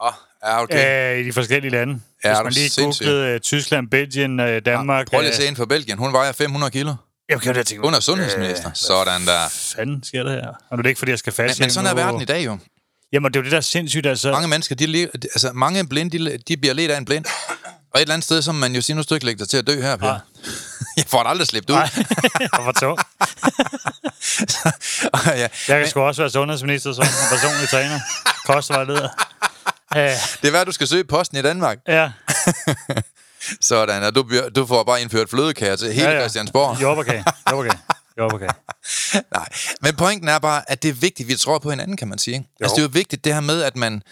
Åh, 0.01 0.07
oh, 0.07 0.13
ja, 0.43 0.63
okay. 0.63 1.13
øh, 1.13 1.19
i 1.19 1.27
de 1.27 1.33
forskellige 1.33 1.71
lande. 1.71 2.01
Ja, 2.25 2.29
Hvis 2.29 2.43
man 2.43 2.53
lige 2.53 2.69
sindssyg? 2.69 3.05
googlede 3.05 3.27
øh, 3.33 3.39
Tyskland, 3.39 3.89
Belgien, 3.89 4.39
øh, 4.39 4.61
Danmark. 4.65 5.07
Prøv 5.09 5.19
lige 5.19 5.27
at 5.29 5.33
øh, 5.33 5.41
se 5.41 5.47
ind 5.47 5.55
for 5.55 5.65
Belgien. 5.65 5.97
Hun 5.97 6.13
vejer 6.13 6.31
500 6.31 6.71
kilo. 6.71 6.93
Jeg 7.29 7.41
kan 7.41 7.55
det 7.55 7.67
tænke, 7.67 7.83
Hun 7.83 7.93
er 7.93 7.99
sundhedsminister. 7.99 8.69
Øh, 8.69 8.75
Sådan 8.75 9.25
der. 9.25 9.49
fanden 9.77 10.03
sker 10.03 10.23
der 10.23 10.31
her? 10.31 10.47
Og 10.47 10.55
nu 10.71 10.77
er 10.77 10.81
det 10.81 10.89
ikke, 10.89 10.99
fordi 10.99 11.09
jeg 11.09 11.19
skal 11.19 11.33
fast 11.33 11.59
Men, 11.59 11.65
men 11.65 11.71
sådan 11.71 11.89
er 11.89 11.93
verden 11.93 12.21
i 12.21 12.25
dag 12.25 12.45
jo. 12.45 12.57
Jamen, 13.13 13.31
det 13.31 13.39
er 13.39 13.39
jo 13.39 13.43
det, 13.43 13.51
der 13.51 13.57
er 13.57 13.61
sindssygt. 13.61 14.05
Altså, 14.05 14.31
Mange 14.31 14.47
mennesker, 14.47 14.75
de, 14.75 15.09
altså 15.15 15.51
mange 15.53 15.87
blinde, 15.87 16.17
de, 16.17 16.37
de 16.37 16.57
bliver 16.57 16.73
ledt 16.73 16.91
af 16.91 16.97
en 16.97 17.05
blind. 17.05 17.25
Og 17.93 17.99
et 17.99 18.01
eller 18.01 18.13
andet 18.13 18.25
sted, 18.25 18.41
så 18.41 18.51
må 18.51 18.59
man 18.59 18.75
jo 18.75 18.81
sige, 18.81 18.95
nu 18.95 19.03
skal 19.03 19.15
ikke 19.15 19.25
lægge 19.25 19.39
dig 19.39 19.49
til 19.49 19.57
at 19.57 19.67
dø 19.67 19.81
her, 19.81 19.95
Per. 19.95 20.05
Nej. 20.05 20.19
Jeg 20.97 21.05
får 21.07 21.23
det 21.23 21.29
aldrig 21.29 21.47
slippet 21.47 21.69
ud. 21.69 21.75
Nej, 21.75 21.89
jeg 22.39 22.65
var 22.65 22.71
tung. 22.71 22.99
ja, 25.41 25.47
Jeg 25.67 25.79
kan 25.79 25.89
sgu 25.89 25.99
også 26.01 26.21
være 26.21 26.29
sundhedsminister 26.31 26.93
som 26.93 27.05
personlig 27.29 27.69
træner. 27.69 27.99
Kostvejleder. 28.45 29.09
Det 30.41 30.47
er 30.47 30.51
værd, 30.51 30.65
du 30.65 30.71
skal 30.71 30.87
søge 30.87 31.03
posten 31.03 31.37
i 31.37 31.41
Danmark. 31.41 31.77
ja, 31.87 32.11
Sådan, 33.61 34.03
og 34.03 34.15
du, 34.15 34.29
du 34.55 34.65
får 34.65 34.83
bare 34.83 35.01
indført 35.01 35.29
flødekager 35.29 35.75
til 35.75 35.93
hele 35.93 36.07
ja, 36.07 36.13
ja. 36.13 36.19
Christiansborg. 36.19 36.81
Jordbærkage. 36.81 37.23
Jordbærkage. 37.51 37.81
Jordbærkage. 38.17 38.53
Nej, 39.33 39.47
men 39.81 39.95
pointen 39.95 40.29
er 40.29 40.39
bare, 40.39 40.71
at 40.71 40.83
det 40.83 40.89
er 40.89 40.93
vigtigt, 40.93 41.27
at 41.27 41.27
vi 41.27 41.35
tror 41.35 41.59
på 41.59 41.69
hinanden, 41.69 41.97
kan 41.97 42.07
man 42.07 42.17
sige. 42.17 42.33
Ikke? 42.33 42.49
Altså, 42.61 42.75
det 42.75 42.81
er 42.81 42.85
jo 42.85 42.89
vigtigt 42.93 43.23
det 43.25 43.33
her 43.33 43.41
med, 43.41 43.61
at 43.63 43.75
man... 43.75 44.03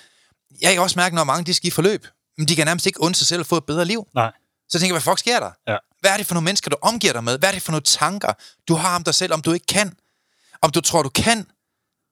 Jeg 0.61 0.73
kan 0.73 0.81
også 0.81 0.99
mærke, 0.99 1.15
når 1.15 1.23
mange 1.23 1.43
de 1.45 1.53
skal 1.53 1.67
i 1.67 1.71
forløb, 1.71 2.07
men 2.37 2.47
de 2.47 2.55
kan 2.55 2.67
nærmest 2.67 2.85
ikke 2.85 3.01
undre 3.01 3.15
sig 3.17 3.27
selv 3.27 3.39
at 3.39 3.45
få 3.45 3.57
et 3.57 3.65
bedre 3.65 3.85
liv. 3.85 4.07
Nej. 4.15 4.31
Så 4.69 4.79
tænker 4.79 4.95
jeg, 4.95 5.01
hvad 5.03 5.11
fuck 5.13 5.19
sker 5.19 5.39
der? 5.39 5.51
Ja. 5.67 5.77
Hvad 5.99 6.11
er 6.11 6.17
det 6.17 6.25
for 6.27 6.33
nogle 6.33 6.45
mennesker, 6.45 6.69
du 6.69 6.77
omgiver 6.81 7.13
dig 7.13 7.23
med? 7.23 7.37
Hvad 7.39 7.49
er 7.49 7.53
det 7.53 7.61
for 7.61 7.71
nogle 7.71 7.83
tanker, 7.83 8.33
du 8.67 8.75
har 8.75 8.95
om 8.95 9.03
dig 9.03 9.15
selv, 9.15 9.33
om 9.33 9.41
du 9.41 9.51
ikke 9.51 9.65
kan? 9.65 9.93
Om 10.61 10.71
du 10.71 10.81
tror, 10.81 11.03
du 11.03 11.09
kan, 11.09 11.47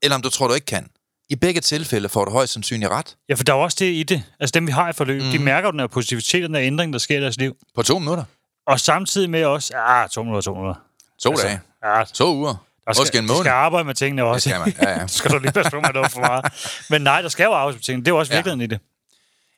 eller 0.01 0.15
om 0.15 0.21
du 0.21 0.29
tror, 0.29 0.47
du 0.47 0.53
ikke 0.53 0.65
kan? 0.65 0.89
I 1.29 1.36
begge 1.36 1.62
tilfælde 1.62 2.10
får 2.10 2.25
du 2.25 2.32
højst 2.32 2.53
sandsynligt 2.53 2.91
ret. 2.91 3.15
Ja, 3.29 3.34
for 3.34 3.43
der 3.43 3.53
er 3.53 3.58
jo 3.58 3.63
også 3.63 3.77
det 3.79 3.86
i 3.86 4.03
det. 4.03 4.23
Altså 4.39 4.51
dem, 4.51 4.67
vi 4.67 4.71
har 4.71 4.89
i 4.89 4.93
forløb, 4.93 5.21
mm. 5.23 5.32
de 5.32 5.39
mærker 5.39 5.67
jo 5.67 5.71
den 5.71 5.79
her 5.79 5.88
positivitet, 5.88 6.43
den 6.43 6.55
her 6.55 6.63
ændring, 6.63 6.93
der 6.93 6.99
sker 6.99 7.17
i 7.17 7.21
deres 7.21 7.38
liv. 7.38 7.55
På 7.75 7.82
to 7.84 7.99
minutter. 7.99 8.23
Og 8.67 8.79
samtidig 8.79 9.29
med 9.29 9.45
også, 9.45 9.73
ja, 9.77 10.08
to 10.08 10.23
minutter, 10.23 10.41
to 10.41 10.53
minutter. 10.53 10.82
To 11.23 11.29
altså, 11.32 11.47
dage. 11.47 11.60
Ja, 11.86 12.03
To 12.13 12.36
uger. 12.36 12.55
der 12.88 12.93
skal, 12.93 13.01
Måske 13.01 13.17
en 13.17 13.25
måned. 13.27 13.41
skal 13.41 13.51
arbejde 13.51 13.86
med 13.86 13.95
tingene 13.95 14.23
også. 14.23 14.49
Det 14.49 14.55
skal 14.73 14.84
man, 14.84 14.95
ja, 14.95 14.99
ja. 15.01 15.08
Skal 15.17 15.32
du 15.32 15.38
lige 15.39 15.51
passe 15.51 15.71
på 15.71 15.79
med 15.79 15.89
noget 15.93 16.12
for 16.12 16.19
meget. 16.19 16.45
Men 16.89 17.01
nej, 17.01 17.21
der 17.21 17.29
skal 17.29 17.43
jo 17.43 17.53
arbejdes 17.53 17.75
med 17.75 17.82
tingene. 17.84 18.05
Det 18.05 18.12
er 18.12 18.15
jo 18.15 18.19
også 18.19 18.34
Ja. 18.34 18.38
virkeligheden 18.38 18.62
i 18.62 18.67
det. 18.67 18.79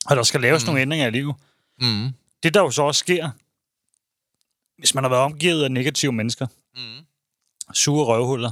Og 0.06 0.16
der 0.16 0.24
skal 0.24 0.42
laves 0.42 0.64
mm. 0.64 0.66
nogle 0.66 0.82
ændringer 0.82 1.08
i 1.08 1.12
livet. 1.12 1.36
Mm. 1.82 2.10
Det, 2.44 2.54
der 2.54 2.62
jo 2.62 2.72
så 2.72 2.82
også 2.84 3.00
sker, 3.00 3.30
hvis 4.78 4.96
man 4.96 5.04
har 5.04 5.10
været 5.10 5.22
omgivet 5.24 5.64
af 5.64 5.72
negative 5.72 6.12
mennesker, 6.12 6.48
Mm. 6.76 7.06
sure 7.74 8.06
røvhuller, 8.06 8.52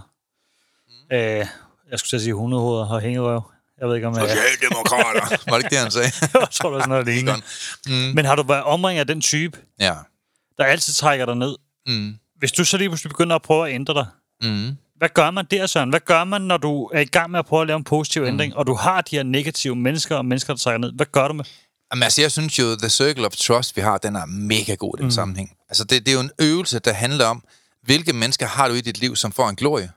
mm. 0.88 1.16
øh, 1.16 1.46
jeg 1.92 2.00
skulle 2.00 2.22
sige 2.22 2.34
hundehoveder 2.34 2.86
og 2.88 3.02
hængerøv. 3.02 3.52
Jeg 3.80 3.88
ved 3.88 3.96
ikke, 3.96 4.08
om 4.08 4.16
jeg... 4.16 4.30
Socialdemokrater. 4.30 5.38
Var 5.52 5.58
det 5.58 5.64
ikke 5.64 5.70
det, 5.70 5.78
han 5.80 5.92
sagde? 5.92 6.12
jeg 6.40 6.48
tror, 6.52 6.70
der 6.70 6.78
er 6.78 6.82
sådan 6.82 6.90
noget 6.90 7.06
lignende. 7.14 7.42
Mm. 7.88 7.94
Men 8.16 8.26
har 8.26 8.36
du 8.36 8.44
været 8.44 8.64
omringet 8.64 9.00
af 9.00 9.08
den 9.08 9.22
type, 9.22 9.60
Ja. 9.80 9.96
der 10.58 10.64
altid 10.64 10.94
trækker 10.94 11.26
dig 11.26 11.36
ned, 11.36 11.56
Mm. 11.88 12.18
hvis 12.36 12.52
du 12.52 12.66
så 12.66 12.78
lige 12.78 12.90
pludselig 12.90 13.10
begynder 13.10 13.36
at 13.36 13.42
prøve 13.42 13.70
at 13.70 13.76
ændre 13.76 13.94
dig, 13.94 14.06
Mm. 14.42 14.78
Hvad 15.00 15.10
gør 15.10 15.32
man 15.32 15.46
der, 15.52 15.68
Søren? 15.68 15.90
Hvad 15.90 16.00
gør 16.00 16.24
man, 16.24 16.42
når 16.42 16.58
du 16.58 16.86
er 16.86 17.00
i 17.00 17.06
gang 17.06 17.32
med 17.32 17.40
at 17.40 17.46
prøve 17.46 17.62
at 17.62 17.68
lave 17.68 17.78
en 17.78 17.84
positiv 17.84 18.24
ændring, 18.24 18.56
og 18.56 18.68
du 18.68 18.74
har 18.74 19.02
de 19.02 19.16
her 19.16 19.24
negative 19.24 19.76
mennesker 19.76 20.16
og 20.16 20.26
mennesker, 20.26 20.54
der 20.54 20.58
trækker 20.58 20.78
ned? 20.78 20.92
Hvad 20.96 21.06
gør 21.06 21.28
du 21.28 21.34
med? 21.34 21.46
Jamen, 21.94 22.04
altså, 22.04 22.22
jeg 22.22 22.32
synes 22.32 22.60
jo, 22.60 22.76
The 22.76 22.90
Circle 22.90 23.26
of 23.26 23.32
Trust, 23.32 23.76
vi 23.76 23.82
har, 23.82 23.98
den 23.98 24.16
er 24.16 24.26
mega 24.26 24.76
god 24.76 24.96
i 24.98 25.00
den 25.00 25.06
mm. 25.06 25.12
sammenhæng. 25.12 25.52
Altså, 25.70 25.84
det, 25.84 26.06
det 26.06 26.12
er 26.12 26.14
jo 26.16 26.20
en 26.20 26.32
øvelse, 26.40 26.80
der 26.80 26.94
handler 26.94 27.26
om, 27.26 27.44
hvilke 27.84 28.14
mennesker 28.14 28.48
har 28.48 28.68
du 28.68 28.74
i 28.74 28.82
dit 28.82 29.00
liv, 29.00 29.16
som 29.16 29.32
får 29.32 29.50
en 29.50 29.56
glorie, 29.56 29.92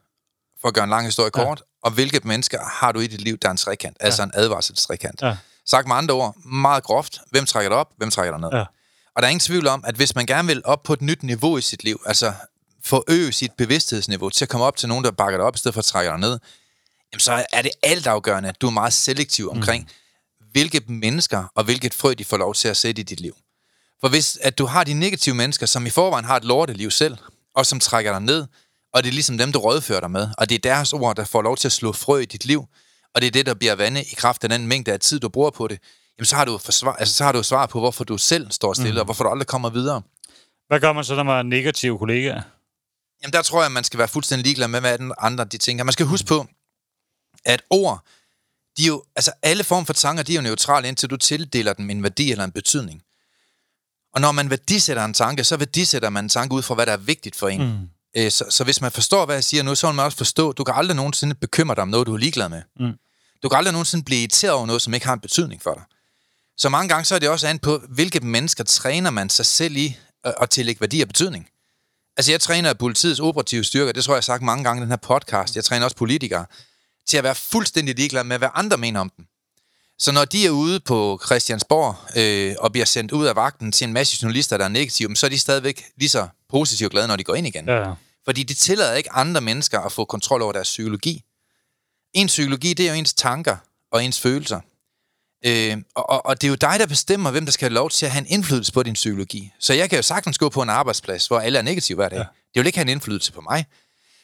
for 0.61 0.69
at 0.69 0.75
gøre 0.75 0.85
en 0.85 0.91
lang 0.91 1.07
historie 1.07 1.31
kort, 1.31 1.63
og 1.83 1.91
hvilke 1.91 2.21
mennesker 2.25 2.59
har 2.81 2.93
du 2.93 3.01
i 3.01 3.07
dit 3.07 3.21
liv, 3.21 3.39
der 3.39 3.49
er 3.49 3.53
en 3.53 3.57
trekant, 3.57 3.97
ja. 4.01 4.05
altså 4.05 4.23
en 4.23 4.31
advarselstrekant. 4.35 5.23
Ja. 5.23 5.37
Sagt 5.67 5.89
med 5.89 5.97
andre 5.97 6.15
ord, 6.15 6.37
meget 6.45 6.85
groft, 6.85 7.21
hvem 7.31 7.47
trækker 7.47 7.69
dig 7.71 7.79
op, 7.79 7.89
hvem 7.97 8.11
trækker 8.11 8.33
dig 8.33 8.41
ned. 8.41 8.59
Ja. 8.59 8.65
Og 9.17 9.23
der 9.23 9.27
er 9.27 9.31
ingen 9.31 9.41
tvivl 9.41 9.67
om, 9.67 9.85
at 9.87 9.95
hvis 9.95 10.15
man 10.15 10.27
gerne 10.27 10.49
vil 10.49 10.63
op 10.65 10.83
på 10.83 10.93
et 10.93 11.03
nyt 11.03 11.23
niveau 11.23 11.59
i 11.59 11.61
sit 11.61 11.85
liv, 11.85 12.03
altså 12.07 12.33
forøge 12.85 13.33
sit 13.33 13.53
bevidsthedsniveau 13.59 14.31
til 14.31 14.45
at 14.45 14.49
komme 14.49 14.67
op 14.67 14.77
til 14.77 14.89
nogen, 14.89 15.05
der 15.05 15.11
bakker 15.11 15.39
dig 15.39 15.47
op, 15.47 15.55
i 15.55 15.59
stedet 15.59 15.75
for 15.75 15.79
at 15.79 15.85
trække 15.85 16.11
dig 16.11 16.19
ned, 16.19 16.39
jamen 17.13 17.21
så 17.21 17.47
er 17.53 17.63
det 17.63 17.71
altafgørende, 17.83 18.49
at 18.49 18.61
du 18.61 18.67
er 18.67 18.71
meget 18.71 18.93
selektiv 18.93 19.51
omkring, 19.51 19.83
mm. 19.83 20.47
hvilke 20.53 20.81
mennesker 20.87 21.45
og 21.55 21.65
hvilket 21.65 21.95
frø, 21.95 22.15
de 22.19 22.25
får 22.25 22.37
lov 22.37 22.55
til 22.55 22.69
at 22.69 22.77
sætte 22.77 23.01
i 23.01 23.03
dit 23.03 23.21
liv. 23.21 23.37
For 24.01 24.09
hvis 24.09 24.39
at 24.41 24.59
du 24.59 24.67
har 24.67 24.85
de 24.85 24.95
negative 24.95 25.35
mennesker, 25.35 25.67
som 25.67 25.87
i 25.87 25.91
forvejen 25.91 26.25
har 26.25 26.37
et 26.37 26.45
lorteliv 26.45 26.91
selv, 26.91 27.17
og 27.55 27.67
som 27.67 27.81
trækker 27.81 28.13
dig 28.13 28.21
ned, 28.21 28.47
og 28.95 29.03
det 29.03 29.09
er 29.09 29.13
ligesom 29.13 29.39
dem, 29.39 29.53
du 29.53 29.59
rådfører 29.59 30.01
dig 30.01 30.11
med, 30.11 30.29
og 30.39 30.49
det 30.49 30.55
er 30.55 30.59
deres 30.59 30.93
ord, 30.93 31.17
der 31.17 31.25
får 31.25 31.43
lov 31.43 31.57
til 31.57 31.69
at 31.69 31.73
slå 31.73 31.93
frø 31.93 32.19
i 32.19 32.25
dit 32.25 32.45
liv, 32.45 32.65
og 33.15 33.21
det 33.21 33.27
er 33.27 33.31
det, 33.31 33.47
der 33.47 33.55
bliver 33.55 33.75
vandet 33.75 34.13
i 34.13 34.15
kraft 34.15 34.45
af 34.45 34.51
den 34.51 34.67
mængde 34.67 34.93
af 34.93 35.01
tid, 35.01 35.21
du 35.21 35.29
bruger 35.29 35.51
på 35.51 35.69
det, 35.69 35.79
jamen 36.19 36.27
så 36.27 36.37
har 36.37 36.45
du, 36.45 36.59
forsvar, 36.59 36.93
altså, 36.93 37.15
så 37.15 37.25
har 37.25 37.33
du 37.33 37.43
svar 37.43 37.67
på, 37.67 37.79
hvorfor 37.79 38.05
du 38.05 38.19
selv 38.19 38.51
står 38.51 38.73
stille, 38.73 38.93
mm. 38.93 38.99
og 38.99 39.05
hvorfor 39.05 39.25
du 39.25 39.31
aldrig 39.31 39.47
kommer 39.47 39.71
videre. 39.71 40.03
Hvad 40.69 40.81
gør 40.81 40.93
man 40.93 41.05
så, 41.05 41.15
når 41.15 41.23
man 41.23 41.39
er 41.39 41.43
negative 41.43 41.99
kollegaer? 41.99 42.43
Jamen 43.23 43.33
der 43.33 43.43
tror 43.43 43.59
jeg, 43.59 43.67
at 43.67 43.73
man 43.73 43.85
skal 43.85 43.99
være 43.99 44.09
fuldstændig 44.09 44.45
ligeglad 44.45 44.69
med, 44.69 44.81
hvad 44.81 44.99
den 44.99 45.13
andre 45.19 45.45
de 45.45 45.59
tænker. 45.59 45.85
Man 45.85 45.93
skal 45.93 46.07
huske 46.07 46.27
på, 46.27 46.47
at 47.45 47.63
ord, 47.71 48.05
de 48.77 48.83
er 48.83 48.87
jo, 48.87 49.05
altså 49.17 49.33
alle 49.43 49.65
former 49.65 49.85
for 49.85 49.93
tanker, 49.93 50.23
de 50.23 50.33
er 50.33 50.37
jo 50.37 50.43
neutrale, 50.43 50.89
indtil 50.89 51.11
du 51.11 51.17
tildeler 51.17 51.73
dem 51.73 51.91
en 51.91 52.03
værdi 52.03 52.31
eller 52.31 52.45
en 52.45 52.53
betydning. 52.53 53.03
Og 54.15 54.21
når 54.21 54.33
man 54.33 54.51
værdisætter 54.51 55.05
en 55.05 55.15
tanke, 55.15 55.45
så 55.45 55.57
værdisætter 55.57 56.11
man 56.11 56.25
en 56.25 56.29
tanke 56.29 56.55
ud 56.55 56.63
fra, 56.63 56.75
hvad 56.75 56.87
der 56.87 56.93
er 56.93 56.97
vigtigt 56.97 57.37
for 57.37 57.49
en. 57.49 57.63
Mm. 57.63 57.89
Øh, 58.17 58.31
så, 58.31 58.45
så 58.51 58.65
hvis 58.65 58.81
man 58.81 58.93
forstår, 58.93 59.27
hvad 59.27 59.37
jeg 59.37 59.45
siger 59.45 59.63
nu, 59.63 59.75
så 59.75 59.87
vil 59.87 59.97
man 59.97 60.05
også 60.05 60.19
forstå, 60.19 60.53
du 60.53 60.65
kan 60.65 60.75
aldrig 60.75 60.97
nogensinde 60.97 61.35
bekymre 61.35 61.75
dig 61.75 61.83
om 61.83 61.89
noget, 61.89 62.07
du 62.07 62.15
er 62.15 62.19
ligeglad 62.19 62.49
med. 62.49 62.63
Mm. 62.81 62.93
Du 63.43 63.49
kan 63.49 63.59
aldrig 63.59 63.73
nogensinde 63.73 64.05
blive 64.05 64.21
irriteret 64.21 64.55
over 64.55 64.67
noget, 64.67 64.83
som 64.83 64.95
ikke 64.95 65.07
har 65.07 65.15
en 65.15 65.21
betydning 65.21 65.63
for 65.63 65.75
dig. 65.75 65.83
Så 66.57 66.69
mange 66.69 66.89
gange 66.89 67.05
så 67.05 67.15
er 67.15 67.19
det 67.19 67.29
også 67.29 67.47
an 67.47 67.59
på, 67.59 67.83
hvilke 67.89 68.21
mennesker 68.21 68.65
træner 68.65 69.11
man 69.11 69.31
sig 69.31 69.47
selv 69.47 69.77
i 69.77 69.97
at, 70.25 70.35
at 70.43 70.51
tillægge 70.51 70.81
værdi 70.81 71.01
og 71.01 71.09
betydning. 71.09 71.49
Altså, 72.17 72.33
jeg 72.33 72.41
træner 72.41 72.73
politiets 72.75 73.21
operative 73.21 73.65
styrker, 73.65 73.93
det 73.93 74.05
tror 74.05 74.13
jeg, 74.13 74.17
jeg 74.17 74.33
har 74.33 74.35
sagt 74.35 74.43
mange 74.43 74.65
gange 74.65 74.81
i 74.81 74.83
den 74.83 74.91
her 74.91 74.97
podcast. 74.97 75.57
Jeg 75.57 75.65
træner 75.65 75.85
også 75.85 75.97
politikere 75.97 76.47
til 77.07 77.17
at 77.17 77.25
være 77.25 77.35
fuldstændig 77.35 77.97
ligeglade 77.97 78.25
med, 78.25 78.39
hvad 78.39 78.49
andre 78.55 78.77
mener 78.77 79.01
om 79.01 79.11
dem. 79.17 79.27
Så 79.99 80.13
når 80.13 80.25
de 80.25 80.47
er 80.47 80.51
ude 80.51 80.81
på 80.81 81.21
Christiansborg 81.27 81.97
øh, 82.17 82.57
og 82.59 82.73
bliver 82.73 82.85
sendt 82.85 83.13
ud 83.13 83.27
af 83.27 83.37
vagten 83.37 83.73
til 83.73 83.85
en 83.85 83.93
masse 83.93 84.19
journalister, 84.23 84.57
der 84.57 84.65
er 84.65 84.69
negative, 84.69 85.17
så 85.17 85.27
er 85.27 85.31
de 85.31 85.39
stadigvæk 85.39 85.85
lige 85.97 86.09
så 86.09 86.29
positivt 86.49 86.93
glade, 86.93 87.09
når 87.09 87.17
de 87.17 87.25
går 87.25 87.35
ind 87.35 87.47
igen. 87.47 87.69
Ja. 87.69 87.93
Fordi 88.25 88.43
de 88.43 88.55
tillader 88.55 88.95
ikke 88.95 89.13
andre 89.13 89.41
mennesker 89.41 89.81
at 89.81 89.93
få 89.93 90.05
kontrol 90.05 90.43
over 90.43 90.53
deres 90.53 90.69
psykologi. 90.69 91.23
En 92.15 92.27
psykologi, 92.27 92.75
det 92.75 92.87
er 92.87 92.91
jo 92.91 92.99
ens 92.99 93.15
tanker 93.15 93.57
og 93.93 94.05
ens 94.05 94.21
følelser. 94.21 94.61
Øh, 95.47 95.77
og, 95.95 96.11
og, 96.11 96.27
og 96.27 96.41
det 96.41 96.47
er 96.47 96.49
jo 96.49 96.55
dig, 96.55 96.77
der 96.79 96.87
bestemmer, 96.87 97.31
hvem 97.31 97.45
der 97.45 97.53
skal 97.53 97.69
have 97.69 97.75
lov 97.75 97.91
til 97.91 98.07
at 98.07 98.13
have 98.13 98.21
en 98.21 98.27
indflydelse 98.29 98.73
på 98.73 98.83
din 98.83 98.95
psykologi. 98.95 99.53
Så 99.59 99.75
jeg 99.75 99.91
kan 99.91 99.99
jo 99.99 100.03
sagtens 100.03 100.39
gå 100.39 100.49
på 100.49 100.63
en 100.63 100.71
arbejdsplads, 100.71 101.27
hvor 101.27 101.39
alle 101.39 101.59
er 101.59 101.63
negative 101.63 101.97
hver 101.97 102.09
dag. 102.09 102.19
Ja. 102.19 102.25
Det 102.55 102.61
vil 102.61 102.67
ikke 102.67 102.79
have 102.79 102.83
en 102.83 102.89
indflydelse 102.89 103.33
på 103.33 103.41
mig. 103.41 103.67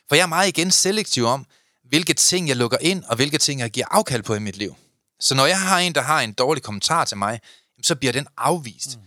For 0.09 0.15
jeg 0.15 0.23
er 0.23 0.27
meget 0.27 0.49
igen 0.49 0.71
selektiv 0.71 1.25
om, 1.25 1.47
hvilke 1.89 2.15
ting 2.15 2.49
jeg 2.49 2.57
lukker 2.57 2.79
ind, 2.81 3.05
og 3.05 3.17
hvilke 3.17 3.39
ting 3.39 3.61
jeg 3.61 3.71
giver 3.71 3.87
afkald 3.91 4.23
på 4.23 4.35
i 4.35 4.39
mit 4.39 4.57
liv. 4.57 4.77
Så 5.21 5.35
når 5.35 5.47
jeg 5.47 5.61
har 5.61 5.79
en, 5.79 5.95
der 5.95 6.03
har 6.03 6.21
en 6.21 6.33
dårlig 6.33 6.63
kommentar 6.63 7.05
til 7.05 7.17
mig, 7.17 7.41
så 7.83 7.95
bliver 7.95 8.13
den 8.13 8.27
afvist. 8.37 8.97
Mm. 8.97 9.03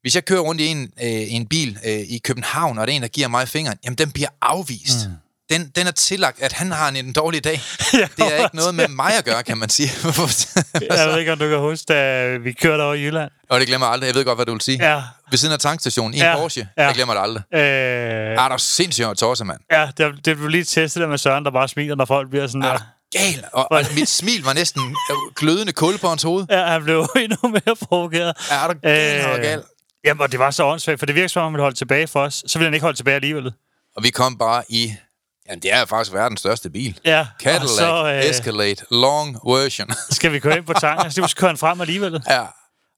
Hvis 0.00 0.14
jeg 0.14 0.24
kører 0.24 0.40
rundt 0.40 0.60
i 0.60 0.66
en, 0.66 0.82
øh, 1.02 1.34
en 1.34 1.46
bil 1.46 1.78
øh, 1.84 1.92
i 1.92 2.18
København, 2.18 2.78
og 2.78 2.86
det 2.86 2.92
er 2.92 2.96
en, 2.96 3.02
der 3.02 3.08
giver 3.08 3.28
mig 3.28 3.48
fingeren, 3.48 3.78
jamen 3.84 3.98
den 3.98 4.12
bliver 4.12 4.28
afvist. 4.40 5.08
Mm. 5.08 5.14
Den, 5.50 5.68
den 5.76 5.86
er 5.86 5.90
tillagt, 5.90 6.42
at 6.42 6.52
han 6.52 6.72
har 6.72 6.88
en, 6.88 6.96
en 6.96 7.12
dårlig 7.12 7.44
dag. 7.44 7.60
Det 8.16 8.32
er 8.32 8.36
ikke 8.44 8.56
noget 8.56 8.74
med 8.74 8.88
mig 8.88 9.18
at 9.18 9.24
gøre, 9.24 9.42
kan 9.42 9.58
man 9.58 9.68
sige. 9.68 9.90
jeg 10.90 11.08
ved 11.08 11.18
ikke, 11.18 11.32
om 11.32 11.38
du 11.38 11.48
kan 11.48 11.58
huske, 11.58 11.84
da 11.88 12.26
vi 12.36 12.52
kørte 12.52 12.82
over 12.82 12.94
Jylland. 12.94 13.30
Og 13.50 13.60
det 13.60 13.68
glemmer 13.68 13.86
jeg 13.86 13.92
aldrig. 13.92 14.06
Jeg 14.06 14.14
ved 14.14 14.24
godt, 14.24 14.38
hvad 14.38 14.46
du 14.46 14.52
vil 14.52 14.60
sige. 14.60 14.90
Ja. 14.92 15.02
Ved 15.30 15.38
siden 15.38 15.52
af 15.54 15.58
tankstationen 15.60 16.14
i 16.14 16.16
en 16.16 16.22
Ja. 16.22 16.36
Porsche. 16.36 16.68
Ja. 16.78 16.84
Jeg 16.86 16.94
glemmer 16.94 17.14
det 17.14 17.22
aldrig. 17.22 17.42
Øh, 17.54 17.60
Ah, 18.30 18.36
der 18.36 18.54
er 18.54 18.56
sindssygt 18.56 19.06
at 19.08 19.16
torse, 19.18 19.44
mand. 19.44 19.60
ja, 19.72 19.88
det, 19.98 20.24
det 20.24 20.36
blev 20.36 20.48
lige 20.48 20.64
testet 20.64 21.00
der 21.00 21.06
med 21.08 21.18
Søren, 21.18 21.44
der 21.44 21.50
bare 21.50 21.68
smiler, 21.68 21.94
når 21.94 22.04
folk 22.04 22.30
bliver 22.30 22.46
sådan 22.46 22.62
Er 22.62 22.72
der. 22.72 22.80
gal? 23.12 23.44
Og, 23.52 23.72
og 23.72 23.82
mit 23.94 24.08
smil 24.08 24.42
var 24.44 24.52
næsten 24.52 24.82
øh, 25.10 25.16
glødende 25.36 25.72
kul 25.72 25.98
på 25.98 26.08
hans 26.08 26.22
hoved. 26.22 26.46
Ja, 26.50 26.64
han 26.66 26.84
blev 26.84 27.08
endnu 27.16 27.48
mere 27.48 27.76
provokeret. 27.88 28.36
Er 28.50 28.66
du 28.68 28.74
gal, 28.82 29.36
øh, 29.36 29.42
gal? 29.42 29.62
Jamen, 30.04 30.20
og 30.20 30.32
det 30.32 30.38
var 30.38 30.50
så 30.50 30.64
åndssvagt, 30.64 30.98
for 30.98 31.06
det 31.06 31.14
virker 31.14 31.28
som 31.28 31.42
om, 31.42 31.52
han 31.54 31.60
holde 31.60 31.76
tilbage 31.76 32.06
for 32.06 32.20
os. 32.22 32.44
Så 32.46 32.58
ville 32.58 32.66
han 32.66 32.74
ikke 32.74 32.84
holde 32.84 32.98
tilbage 32.98 33.14
alligevel. 33.14 33.52
Og 33.96 34.02
vi 34.02 34.10
kom 34.10 34.38
bare 34.38 34.62
i... 34.68 34.94
Jamen, 35.50 35.62
det 35.62 35.72
er 35.72 35.84
faktisk 35.84 36.14
verdens 36.14 36.40
største 36.40 36.70
bil. 36.70 36.98
Ja, 37.04 37.26
Cadillac 37.42 37.70
så 37.70 38.04
øh, 38.06 38.24
Escalade 38.30 38.76
Long 38.90 39.34
Version. 39.46 39.88
skal 40.10 40.32
vi 40.32 40.38
køre 40.38 40.56
ind 40.56 40.66
på 40.66 40.72
tanken, 40.72 41.10
så 41.10 41.34
kører 41.36 41.50
han 41.50 41.56
frem 41.58 41.80
alligevel. 41.80 42.22
ja, 42.30 42.42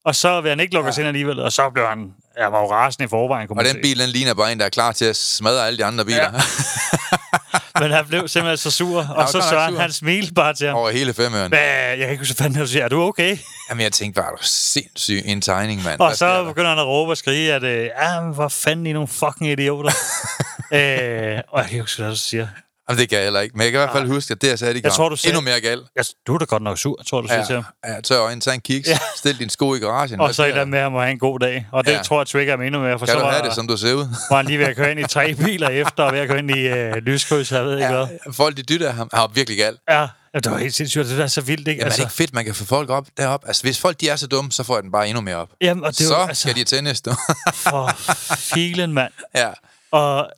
Og 0.05 0.15
så 0.15 0.41
vil 0.41 0.49
han 0.49 0.61
ikke 0.61 0.75
lukke 0.75 0.91
os 0.91 0.99
ind 0.99 1.07
alligevel, 1.07 1.41
og 1.41 1.53
så 1.53 1.71
blev 1.71 1.87
han... 1.87 1.99
Jeg 2.39 2.53
var 2.53 2.61
jo 2.61 2.73
rasende 2.73 3.05
i 3.05 3.09
forvejen, 3.09 3.49
kunne 3.49 3.61
og 3.61 3.65
den 3.65 3.73
se. 3.73 3.81
bil, 3.83 3.99
den 3.99 4.09
ligner 4.09 4.35
bare 4.35 4.53
en, 4.53 4.59
der 4.59 4.65
er 4.65 4.69
klar 4.71 4.93
til 4.93 5.05
at 5.05 5.17
smadre 5.17 5.67
alle 5.67 5.79
de 5.79 5.85
andre 5.85 6.05
biler. 6.05 6.23
Ja. 6.23 6.31
Men 7.81 7.91
han 7.91 8.07
blev 8.07 8.29
simpelthen 8.29 8.57
så 8.57 8.71
sur, 8.71 8.99
og 8.99 9.17
var 9.17 9.27
så 9.27 9.41
Søren, 9.51 9.77
han 9.77 9.93
smilte 9.93 10.35
bare 10.35 10.55
til 10.55 10.67
ham. 10.67 10.77
Over 10.77 10.91
hele 10.91 11.15
femøren. 11.15 11.53
Jeg 11.53 11.97
kan 11.99 12.11
ikke 12.11 12.21
huske, 12.21 12.35
hvad 12.35 12.45
fanden 12.45 12.69
siger. 12.69 12.85
Er 12.85 12.89
du 12.89 13.03
okay? 13.03 13.39
Jamen, 13.71 13.83
jeg 13.83 13.93
tænkte 13.93 14.21
bare, 14.23 14.31
du 14.31 14.37
sindssyg 14.43 15.23
en 15.25 15.41
tegning, 15.41 15.83
mand. 15.85 16.01
Og 16.01 16.07
Hvad 16.07 16.17
så 16.17 16.27
der? 16.27 16.45
begynder 16.45 16.69
han 16.71 16.79
at 16.79 16.87
råbe 16.87 17.11
og 17.13 17.17
skrige, 17.17 17.53
at 17.55 17.63
øh, 17.63 17.85
ja, 18.03 18.21
hvor 18.21 18.49
fanden 18.49 18.87
I 18.87 18.91
er 18.91 18.95
nogle 18.95 19.09
fucking 19.09 19.51
idioter. 19.51 19.91
øh, 20.77 21.41
og 21.49 21.59
jeg 21.61 21.67
kan 21.69 21.73
ikke 21.73 21.81
huske, 21.81 22.03
hvad 22.03 22.11
du 22.11 22.17
siger. 22.17 22.47
Jamen, 22.89 23.01
det 23.01 23.09
kan 23.09 23.17
jeg 23.19 23.25
heller 23.27 23.41
ikke. 23.41 23.57
Men 23.57 23.63
jeg 23.65 23.73
kan 23.73 23.81
i 23.81 23.83
hvert 23.85 23.93
fald 23.97 24.09
huske, 24.09 24.33
at 24.33 24.43
det, 24.43 24.49
jeg 24.49 24.59
sagde, 24.59 24.75
det 24.75 24.85
Jeg 24.85 24.93
tror, 24.93 25.09
du 25.09 25.17
sagde- 25.17 25.33
endnu 25.33 25.41
mere 25.51 25.61
galt. 25.61 25.87
Jeg, 25.97 26.05
du 26.27 26.35
er 26.35 26.39
da 26.39 26.45
godt 26.45 26.63
nok 26.63 26.79
sur, 26.79 27.03
tror 27.11 27.21
du 27.21 27.29
siger 27.29 27.45
til 27.47 27.55
ham. 27.55 27.65
Ja, 27.87 27.93
ja, 27.95 28.01
tør 28.01 28.21
øjne, 28.23 28.41
tag 28.41 28.55
en 28.55 28.61
kiks, 28.61 28.89
ja. 28.89 28.99
stil 29.17 29.39
din 29.39 29.49
sko 29.51 29.75
i 29.75 29.79
garagen. 29.79 30.21
Og 30.21 30.35
så 30.35 30.45
eller 30.45 30.57
der? 30.59 30.65
med, 30.65 30.79
at 30.79 30.93
have 30.93 31.11
en 31.11 31.19
god 31.19 31.39
dag. 31.39 31.67
Og 31.73 31.87
det 31.87 31.93
Ja. 31.93 32.03
tror 32.03 32.21
jeg 32.21 32.27
trigger 32.27 32.53
ham 32.53 32.61
endnu 32.63 32.81
mere, 32.81 32.99
for 32.99 33.07
Kan 33.07 33.13
så 33.13 33.19
du 33.19 33.25
var, 33.25 33.33
have 33.33 33.45
det, 33.47 33.55
som 33.55 33.69
du 33.69 33.77
ser 33.77 33.95
ud? 33.95 34.07
var 34.31 34.37
han 34.37 34.47
lige 34.47 34.59
ved 34.59 34.67
at 34.67 34.77
køre 34.77 34.91
ind 34.91 35.01
i 35.01 35.07
tre 35.07 35.35
biler 35.35 35.69
efter, 35.69 36.03
og 36.03 36.13
ved 36.13 36.21
at 36.21 36.29
køre 36.29 36.39
ind 36.39 36.51
i 36.51 36.59
øh, 36.69 36.95
lyskryds, 36.97 37.53
jeg 37.53 37.65
ved 37.65 37.77
ikke 37.79 37.89
hvad. 37.93 38.07
Ja, 38.27 38.31
folk, 38.33 38.57
de 38.57 38.63
dytter 38.63 38.91
ham. 38.93 39.09
Han 39.13 39.21
var 39.21 39.27
virkelig 39.35 39.59
galt. 39.59 39.81
Ja, 39.91 40.01
ja, 40.01 40.07
det 40.39 40.51
var 40.53 40.59
helt 40.59 40.75
sindssygt. 40.75 41.07
Det 41.09 41.21
er 41.21 41.27
så 41.27 41.41
vildt, 41.41 41.69
ikke? 41.69 41.79
Jamen, 41.79 41.85
altså. 41.85 42.03
er 42.03 42.05
det 42.07 42.11
ikke 42.13 42.17
fedt, 42.17 42.35
man 42.35 42.45
kan 42.45 42.55
få 42.55 42.65
folk 42.65 42.91
op 42.91 43.07
derop? 43.17 43.45
Altså, 43.47 43.63
hvis 43.63 43.81
folk 43.81 44.01
de 44.01 44.09
er 44.09 44.17
så 44.17 44.27
dumme, 44.27 44.53
så 44.53 44.63
får 44.63 44.77
jeg 44.77 44.83
den 44.83 44.93
bare 44.93 45.09
endnu 45.09 45.21
mere 45.21 45.37
op. 45.37 45.49
jamen, 45.61 45.85
og 45.85 45.99
det 45.99 46.07
så 46.07 46.15
var, 46.15 46.27
altså... 46.27 46.41
skal 46.41 46.55
de 46.55 46.65
tændes, 46.65 47.01
du. 47.01 47.15
for 47.53 47.91
filen, 48.37 48.93
mand. 48.93 49.13
ja. 49.35 49.49
Og, 49.93 50.31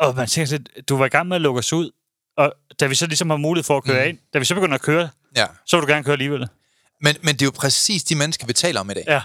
og 0.00 0.14
man 0.16 0.28
tænker 0.28 0.50
lidt, 0.58 0.88
du 0.88 0.96
var 0.96 1.06
i 1.06 1.08
gang 1.08 1.28
med 1.28 1.36
at 1.36 1.40
lukke 1.40 1.58
os 1.58 1.72
ud, 1.72 1.90
og 2.36 2.52
da 2.80 2.86
vi 2.86 2.94
så 2.94 3.06
ligesom 3.06 3.30
har 3.30 3.36
mulighed 3.36 3.64
for 3.64 3.76
at 3.76 3.84
køre 3.84 4.02
mm. 4.04 4.08
ind, 4.08 4.18
da 4.34 4.38
vi 4.38 4.44
så 4.44 4.54
begynder 4.54 4.74
at 4.74 4.80
køre, 4.82 5.08
ja. 5.36 5.46
så 5.66 5.76
vil 5.76 5.82
du 5.86 5.92
gerne 5.92 6.04
køre 6.04 6.12
alligevel. 6.12 6.48
Men, 7.00 7.16
men 7.22 7.34
det 7.34 7.42
er 7.42 7.46
jo 7.46 7.50
præcis 7.50 8.04
de 8.04 8.14
mennesker, 8.14 8.46
vi 8.46 8.52
taler 8.52 8.80
om 8.80 8.90
i 8.90 8.94
dag. 8.94 9.04
Ja, 9.06 9.22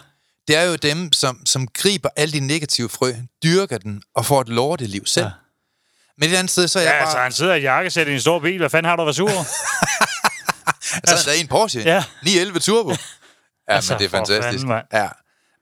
Det 0.47 0.55
er 0.55 0.63
jo 0.63 0.75
dem, 0.75 1.11
som, 1.11 1.45
som 1.45 1.67
griber 1.67 2.09
alle 2.15 2.31
de 2.33 2.39
negative 2.39 2.89
frø, 2.89 3.13
dyrker 3.43 3.77
den 3.77 4.01
og 4.15 4.25
får 4.25 4.41
et 4.41 4.49
lorteliv 4.49 5.05
selv. 5.05 5.25
Ja. 5.25 5.31
Men 6.17 6.23
et 6.23 6.25
eller 6.25 6.39
andet 6.39 6.51
sted, 6.51 6.67
så 6.67 6.79
er 6.79 6.83
jeg 6.83 6.89
ja 6.89 6.95
bare... 6.95 7.01
altså 7.01 7.17
han 7.17 7.31
sidder 7.31 7.55
i 7.55 7.61
jakkesæt 7.61 8.07
i 8.07 8.13
en 8.13 8.21
stor 8.21 8.39
bil. 8.39 8.57
Hvad 8.57 8.69
fanden 8.69 8.89
har 8.89 8.95
du 8.95 9.03
været 9.03 9.15
sur 9.15 9.31
over? 9.31 9.43
Så 11.07 11.13
er 11.15 11.33
der 11.33 11.41
en 11.41 11.47
Porsche. 11.47 11.81
Ja. 11.81 12.03
911 12.23 12.59
Turbo. 12.59 12.89
Ja, 13.69 13.75
Altså, 13.75 13.93
men 13.93 13.99
det 13.99 14.05
er 14.05 14.09
fantastisk. 14.09 14.67
fanden, 14.67 14.85
ja. 14.93 15.07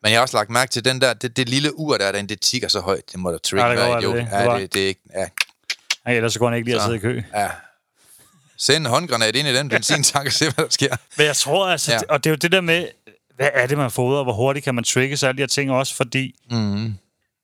Men 0.04 0.12
jeg 0.12 0.18
har 0.18 0.22
også 0.22 0.38
lagt 0.38 0.50
mærke 0.50 0.72
til 0.72 0.86
den 0.86 1.02
der, 1.02 1.14
det, 1.14 1.38
det 1.38 1.50
lille 1.50 1.80
ur 1.80 1.98
der, 1.98 2.12
den, 2.12 2.30
det 2.30 2.42
tigger 2.42 2.68
så 2.68 2.80
højt. 2.80 3.12
Det 3.12 3.20
må 3.20 3.32
da 3.32 3.38
trigge 3.38 3.66
Ja, 3.66 3.72
det 3.72 3.78
være 3.80 4.00
idiot. 4.00 4.16
det. 4.16 4.26
Det 4.26 4.32
Ja, 4.32 4.46
var- 4.46 4.58
det, 4.60 4.74
det 4.74 4.84
er 4.84 4.88
ikke... 4.88 5.02
Ja, 5.16 5.26
Nej, 6.06 6.16
ellers 6.16 6.34
så 6.34 6.40
går 6.40 6.48
han 6.50 6.58
ikke 6.58 6.66
lige 6.66 6.76
at 6.76 6.82
Så. 6.82 6.86
sidde 6.86 6.98
i 6.98 7.00
kø. 7.00 7.22
ja. 7.36 7.50
Send 8.58 8.78
en 8.78 8.90
håndgranat 8.92 9.36
ind 9.36 9.48
i 9.48 9.56
den 9.56 9.70
benzintank 9.70 10.26
og 10.28 10.34
se, 10.34 10.46
hvad 10.52 10.66
der 10.66 10.70
sker. 10.72 10.96
Men 11.18 11.26
jeg 11.26 11.36
tror 11.36 11.68
altså, 11.68 11.92
Ja. 11.92 11.98
ja. 11.98 12.14
og 12.14 12.24
det 12.24 12.30
er 12.30 12.32
jo 12.32 12.36
det 12.36 12.52
der 12.52 12.62
med, 12.62 12.88
hvad 13.36 13.50
er 13.54 13.68
det, 13.68 13.78
man 13.78 13.92
fodrer, 13.92 14.18
og 14.18 14.24
hvor 14.24 14.34
hurtigt 14.34 14.64
kan 14.64 14.76
man 14.76 14.84
trigge 14.84 15.18
sig 15.18 15.30
alle 15.30 15.38
de 15.38 15.42
her 15.42 15.48
ting 15.48 15.72
også, 15.72 15.96
fordi 15.96 16.36
Mm. 16.52 16.94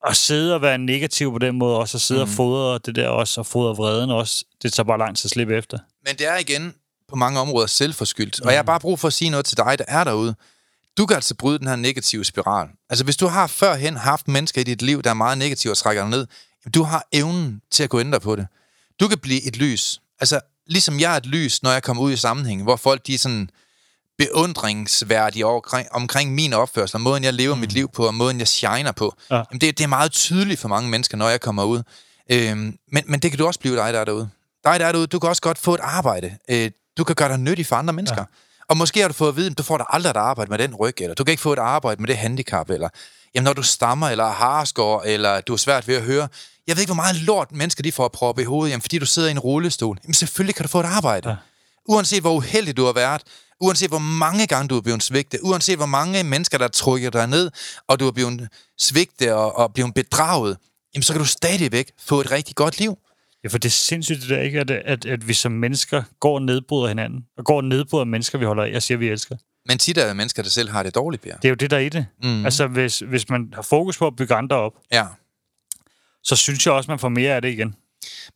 at 0.06 0.16
sidde 0.16 0.54
og 0.54 0.62
være 0.62 0.78
negativ 0.78 1.32
på 1.32 1.38
den 1.38 1.58
måde, 1.58 1.76
også 1.78 1.96
at 1.96 2.00
sidde 2.02 2.24
mm. 2.24 2.30
og 2.30 2.36
fodre 2.36 2.78
det 2.78 2.94
der 2.94 3.08
også, 3.08 3.40
og 3.40 3.46
fodre 3.46 3.76
vreden 3.76 4.10
også, 4.10 4.44
det 4.62 4.72
tager 4.72 4.84
bare 4.84 4.98
lang 4.98 5.16
tid 5.16 5.26
at 5.26 5.30
slippe 5.30 5.56
efter. 5.56 5.78
Men 6.06 6.16
det 6.16 6.26
er 6.28 6.36
igen 6.38 6.74
på 7.08 7.16
mange 7.16 7.40
områder 7.40 7.66
selvforskyldt. 7.66 8.40
Og 8.40 8.50
jeg 8.50 8.58
har 8.58 8.62
bare 8.62 8.80
brug 8.80 8.98
for 9.00 9.08
at 9.08 9.14
sige 9.14 9.30
noget 9.30 9.46
til 9.46 9.56
dig, 9.56 9.78
der 9.78 9.84
er 9.88 10.04
derude. 10.04 10.34
Du 10.98 11.06
kan 11.06 11.14
altså 11.14 11.34
bryde 11.34 11.58
den 11.58 11.66
her 11.66 11.76
negative 11.76 12.24
spiral. 12.24 12.68
Altså 12.90 13.04
hvis 13.04 13.16
du 13.16 13.26
har 13.26 13.46
førhen 13.46 13.96
haft 13.96 14.28
mennesker 14.28 14.60
i 14.60 14.64
dit 14.64 14.82
liv, 14.82 15.02
der 15.02 15.10
er 15.10 15.14
meget 15.14 15.38
negative 15.38 15.72
og 15.72 15.78
trækker 15.78 16.02
dig 16.02 16.10
ned, 16.10 16.26
du 16.74 16.82
har 16.82 17.08
evnen 17.12 17.60
til 17.70 17.82
at 17.82 17.90
kunne 17.90 18.00
ændre 18.00 18.20
på 18.20 18.36
det. 18.36 18.46
Du 19.00 19.08
kan 19.08 19.18
blive 19.18 19.42
et 19.46 19.56
lys. 19.56 20.00
Altså 20.20 20.40
ligesom 20.66 21.00
jeg 21.00 21.12
er 21.12 21.16
et 21.16 21.26
lys, 21.26 21.62
når 21.62 21.70
jeg 21.70 21.82
kommer 21.82 22.02
ud 22.02 22.12
i 22.12 22.16
sammenhæng, 22.16 22.62
hvor 22.62 22.76
folk 22.76 23.06
de 23.06 23.14
er 23.14 23.18
sådan 23.18 23.50
beundringsværdige 24.18 25.46
omkring, 25.46 25.88
omkring 25.92 26.34
min 26.34 26.52
opførsel, 26.52 26.96
og 26.96 27.00
måden 27.00 27.24
jeg 27.24 27.34
lever 27.34 27.54
mm. 27.54 27.60
mit 27.60 27.72
liv 27.72 27.90
på, 27.94 28.06
og 28.06 28.14
måden 28.14 28.38
jeg 28.38 28.48
shiner 28.48 28.92
på. 28.92 29.16
Ja. 29.30 29.34
Jamen, 29.34 29.60
det, 29.60 29.78
det 29.78 29.84
er 29.84 29.88
meget 29.88 30.12
tydeligt 30.12 30.60
for 30.60 30.68
mange 30.68 30.90
mennesker, 30.90 31.16
når 31.16 31.28
jeg 31.28 31.40
kommer 31.40 31.64
ud. 31.64 31.82
Øhm, 32.30 32.78
men, 32.92 33.04
men 33.06 33.20
det 33.20 33.30
kan 33.30 33.38
du 33.38 33.46
også 33.46 33.60
blive 33.60 33.76
dig, 33.76 33.92
der 33.92 34.00
er 34.00 34.04
derude. 34.04 34.30
Dig, 34.64 34.80
der 34.80 34.86
er 34.86 34.92
derude, 34.92 35.06
du 35.06 35.18
kan 35.18 35.28
også 35.28 35.42
godt 35.42 35.58
få 35.58 35.74
et 35.74 35.80
arbejde. 35.82 36.36
Øh, 36.48 36.70
du 36.98 37.04
kan 37.04 37.14
gøre 37.14 37.28
dig 37.28 37.38
nyttig 37.38 37.66
for 37.66 37.76
andre 37.76 37.92
mennesker. 37.92 38.18
Ja. 38.18 38.24
Og 38.70 38.76
måske 38.76 39.00
har 39.00 39.08
du 39.08 39.14
fået 39.14 39.28
at 39.28 39.36
vide, 39.36 39.50
at 39.50 39.58
du 39.58 39.62
får 39.62 39.78
da 39.78 39.84
aldrig 39.88 40.10
et 40.10 40.16
arbejde 40.16 40.50
med 40.50 40.58
den 40.58 40.74
ryg, 40.74 40.94
eller 41.00 41.14
du 41.14 41.24
kan 41.24 41.32
ikke 41.32 41.42
få 41.42 41.52
et 41.52 41.58
arbejde 41.58 42.02
med 42.02 42.08
det 42.08 42.16
handicap, 42.16 42.70
eller 42.70 42.88
jamen, 43.34 43.44
når 43.44 43.52
du 43.52 43.62
stammer, 43.62 44.08
eller 44.08 44.24
har 44.24 44.32
harskår, 44.32 45.02
eller 45.02 45.40
du 45.40 45.52
er 45.52 45.56
svært 45.56 45.88
ved 45.88 45.96
at 45.96 46.02
høre. 46.02 46.28
Jeg 46.66 46.76
ved 46.76 46.80
ikke, 46.82 46.88
hvor 46.88 47.02
meget 47.02 47.16
lort 47.16 47.52
mennesker 47.52 47.82
de 47.82 47.92
får 47.92 48.04
at 48.04 48.12
proppe 48.12 48.42
i 48.42 48.44
hovedet, 48.44 48.70
jamen, 48.70 48.82
fordi 48.82 48.98
du 48.98 49.06
sidder 49.06 49.28
i 49.28 49.30
en 49.30 49.38
rullestol. 49.38 49.98
Jamen 50.04 50.14
selvfølgelig 50.14 50.54
kan 50.54 50.62
du 50.62 50.68
få 50.68 50.80
et 50.80 50.84
arbejde. 50.84 51.28
Ja. 51.28 51.36
Uanset 51.88 52.20
hvor 52.20 52.32
uheldig 52.32 52.76
du 52.76 52.84
har 52.84 52.92
været, 52.92 53.22
uanset 53.60 53.88
hvor 53.88 53.98
mange 53.98 54.46
gange 54.46 54.68
du 54.68 54.76
er 54.76 54.80
blevet 54.80 55.02
svigtet, 55.02 55.40
uanset 55.42 55.76
hvor 55.76 55.86
mange 55.86 56.24
mennesker, 56.24 56.58
der 56.58 56.68
trykker 56.68 57.10
dig 57.10 57.26
ned, 57.26 57.50
og 57.88 58.00
du 58.00 58.06
er 58.06 58.12
blevet 58.12 58.48
svigtet 58.78 59.32
og, 59.32 59.58
og 59.58 59.74
blevet 59.74 59.94
bedraget, 59.94 60.56
jamen 60.94 61.02
så 61.02 61.12
kan 61.12 61.20
du 61.20 61.26
stadigvæk 61.28 61.92
få 61.98 62.20
et 62.20 62.30
rigtig 62.30 62.56
godt 62.56 62.78
liv. 62.78 62.98
Ja, 63.44 63.48
for 63.48 63.58
det 63.58 63.68
er 63.68 63.70
sindssygt 63.70 64.20
det 64.20 64.28
der, 64.28 64.40
ikke? 64.40 64.60
At, 64.60 64.70
at, 64.70 65.06
at 65.06 65.28
vi 65.28 65.34
som 65.34 65.52
mennesker 65.52 66.02
går 66.20 66.34
og 66.34 66.42
nedbryder 66.42 66.88
hinanden, 66.88 67.24
og 67.38 67.44
går 67.44 67.56
og 67.56 67.64
nedbryder 67.64 68.04
mennesker, 68.04 68.38
vi 68.38 68.44
holder 68.44 68.64
af, 68.64 68.76
og 68.76 68.82
siger, 68.82 68.98
vi 68.98 69.08
elsker. 69.08 69.36
Men 69.68 69.78
tit 69.78 69.98
er 69.98 70.06
der 70.06 70.14
mennesker, 70.14 70.42
der 70.42 70.50
selv 70.50 70.68
har 70.70 70.82
det 70.82 70.94
dårligt, 70.94 71.22
Per. 71.22 71.36
Det 71.36 71.44
er 71.44 71.48
jo 71.48 71.54
det, 71.54 71.70
der 71.70 71.76
er 71.76 71.80
i 71.80 71.88
det. 71.88 72.06
Mm. 72.22 72.44
Altså, 72.44 72.66
hvis, 72.66 72.98
hvis 72.98 73.28
man 73.28 73.52
har 73.54 73.62
fokus 73.62 73.98
på 73.98 74.06
at 74.06 74.16
bygge 74.16 74.34
andre 74.34 74.56
op, 74.56 74.72
Ja. 74.92 75.06
så 76.24 76.36
synes 76.36 76.66
jeg 76.66 76.74
også, 76.74 76.90
man 76.90 76.98
får 76.98 77.08
mere 77.08 77.34
af 77.34 77.42
det 77.42 77.48
igen. 77.52 77.74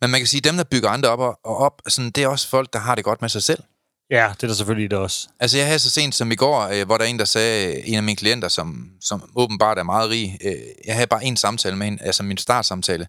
Men 0.01 0.11
man 0.11 0.21
kan 0.21 0.27
sige, 0.27 0.39
at 0.39 0.45
dem, 0.45 0.57
der 0.57 0.65
bygger 0.65 0.89
andre 0.89 1.09
op 1.09 1.19
og, 1.21 1.41
og 1.45 1.57
op, 1.57 1.83
sådan, 1.89 2.11
det 2.11 2.23
er 2.25 2.29
også 2.29 2.49
folk, 2.49 2.73
der 2.73 2.79
har 2.79 2.95
det 2.95 3.05
godt 3.05 3.21
med 3.21 3.29
sig 3.29 3.43
selv. 3.43 3.63
Ja, 4.11 4.33
det 4.37 4.43
er 4.43 4.47
der 4.47 4.55
selvfølgelig 4.55 4.91
det 4.91 4.99
også. 4.99 5.29
Altså, 5.41 5.57
jeg 5.59 5.67
havde 5.67 5.79
så 5.79 5.91
sent 5.91 6.15
som 6.15 6.33
i 6.33 6.35
går, 6.35 6.61
øh, 6.69 6.87
hvor 6.87 6.99
der 6.99 7.05
er 7.05 7.09
en, 7.09 7.19
der 7.19 7.25
sagde, 7.25 7.87
en 7.87 7.95
af 7.95 8.03
mine 8.03 8.17
klienter, 8.17 8.49
som, 8.49 8.91
som 9.01 9.31
åbenbart 9.37 9.79
er 9.79 9.83
meget 9.83 10.11
rig, 10.11 10.39
øh, 10.45 10.53
jeg 10.87 10.95
havde 10.95 11.07
bare 11.07 11.25
en 11.25 11.37
samtale 11.37 11.77
med 11.77 11.87
hende, 11.87 12.03
altså 12.03 12.23
min 12.23 12.37
startsamtale, 12.37 13.07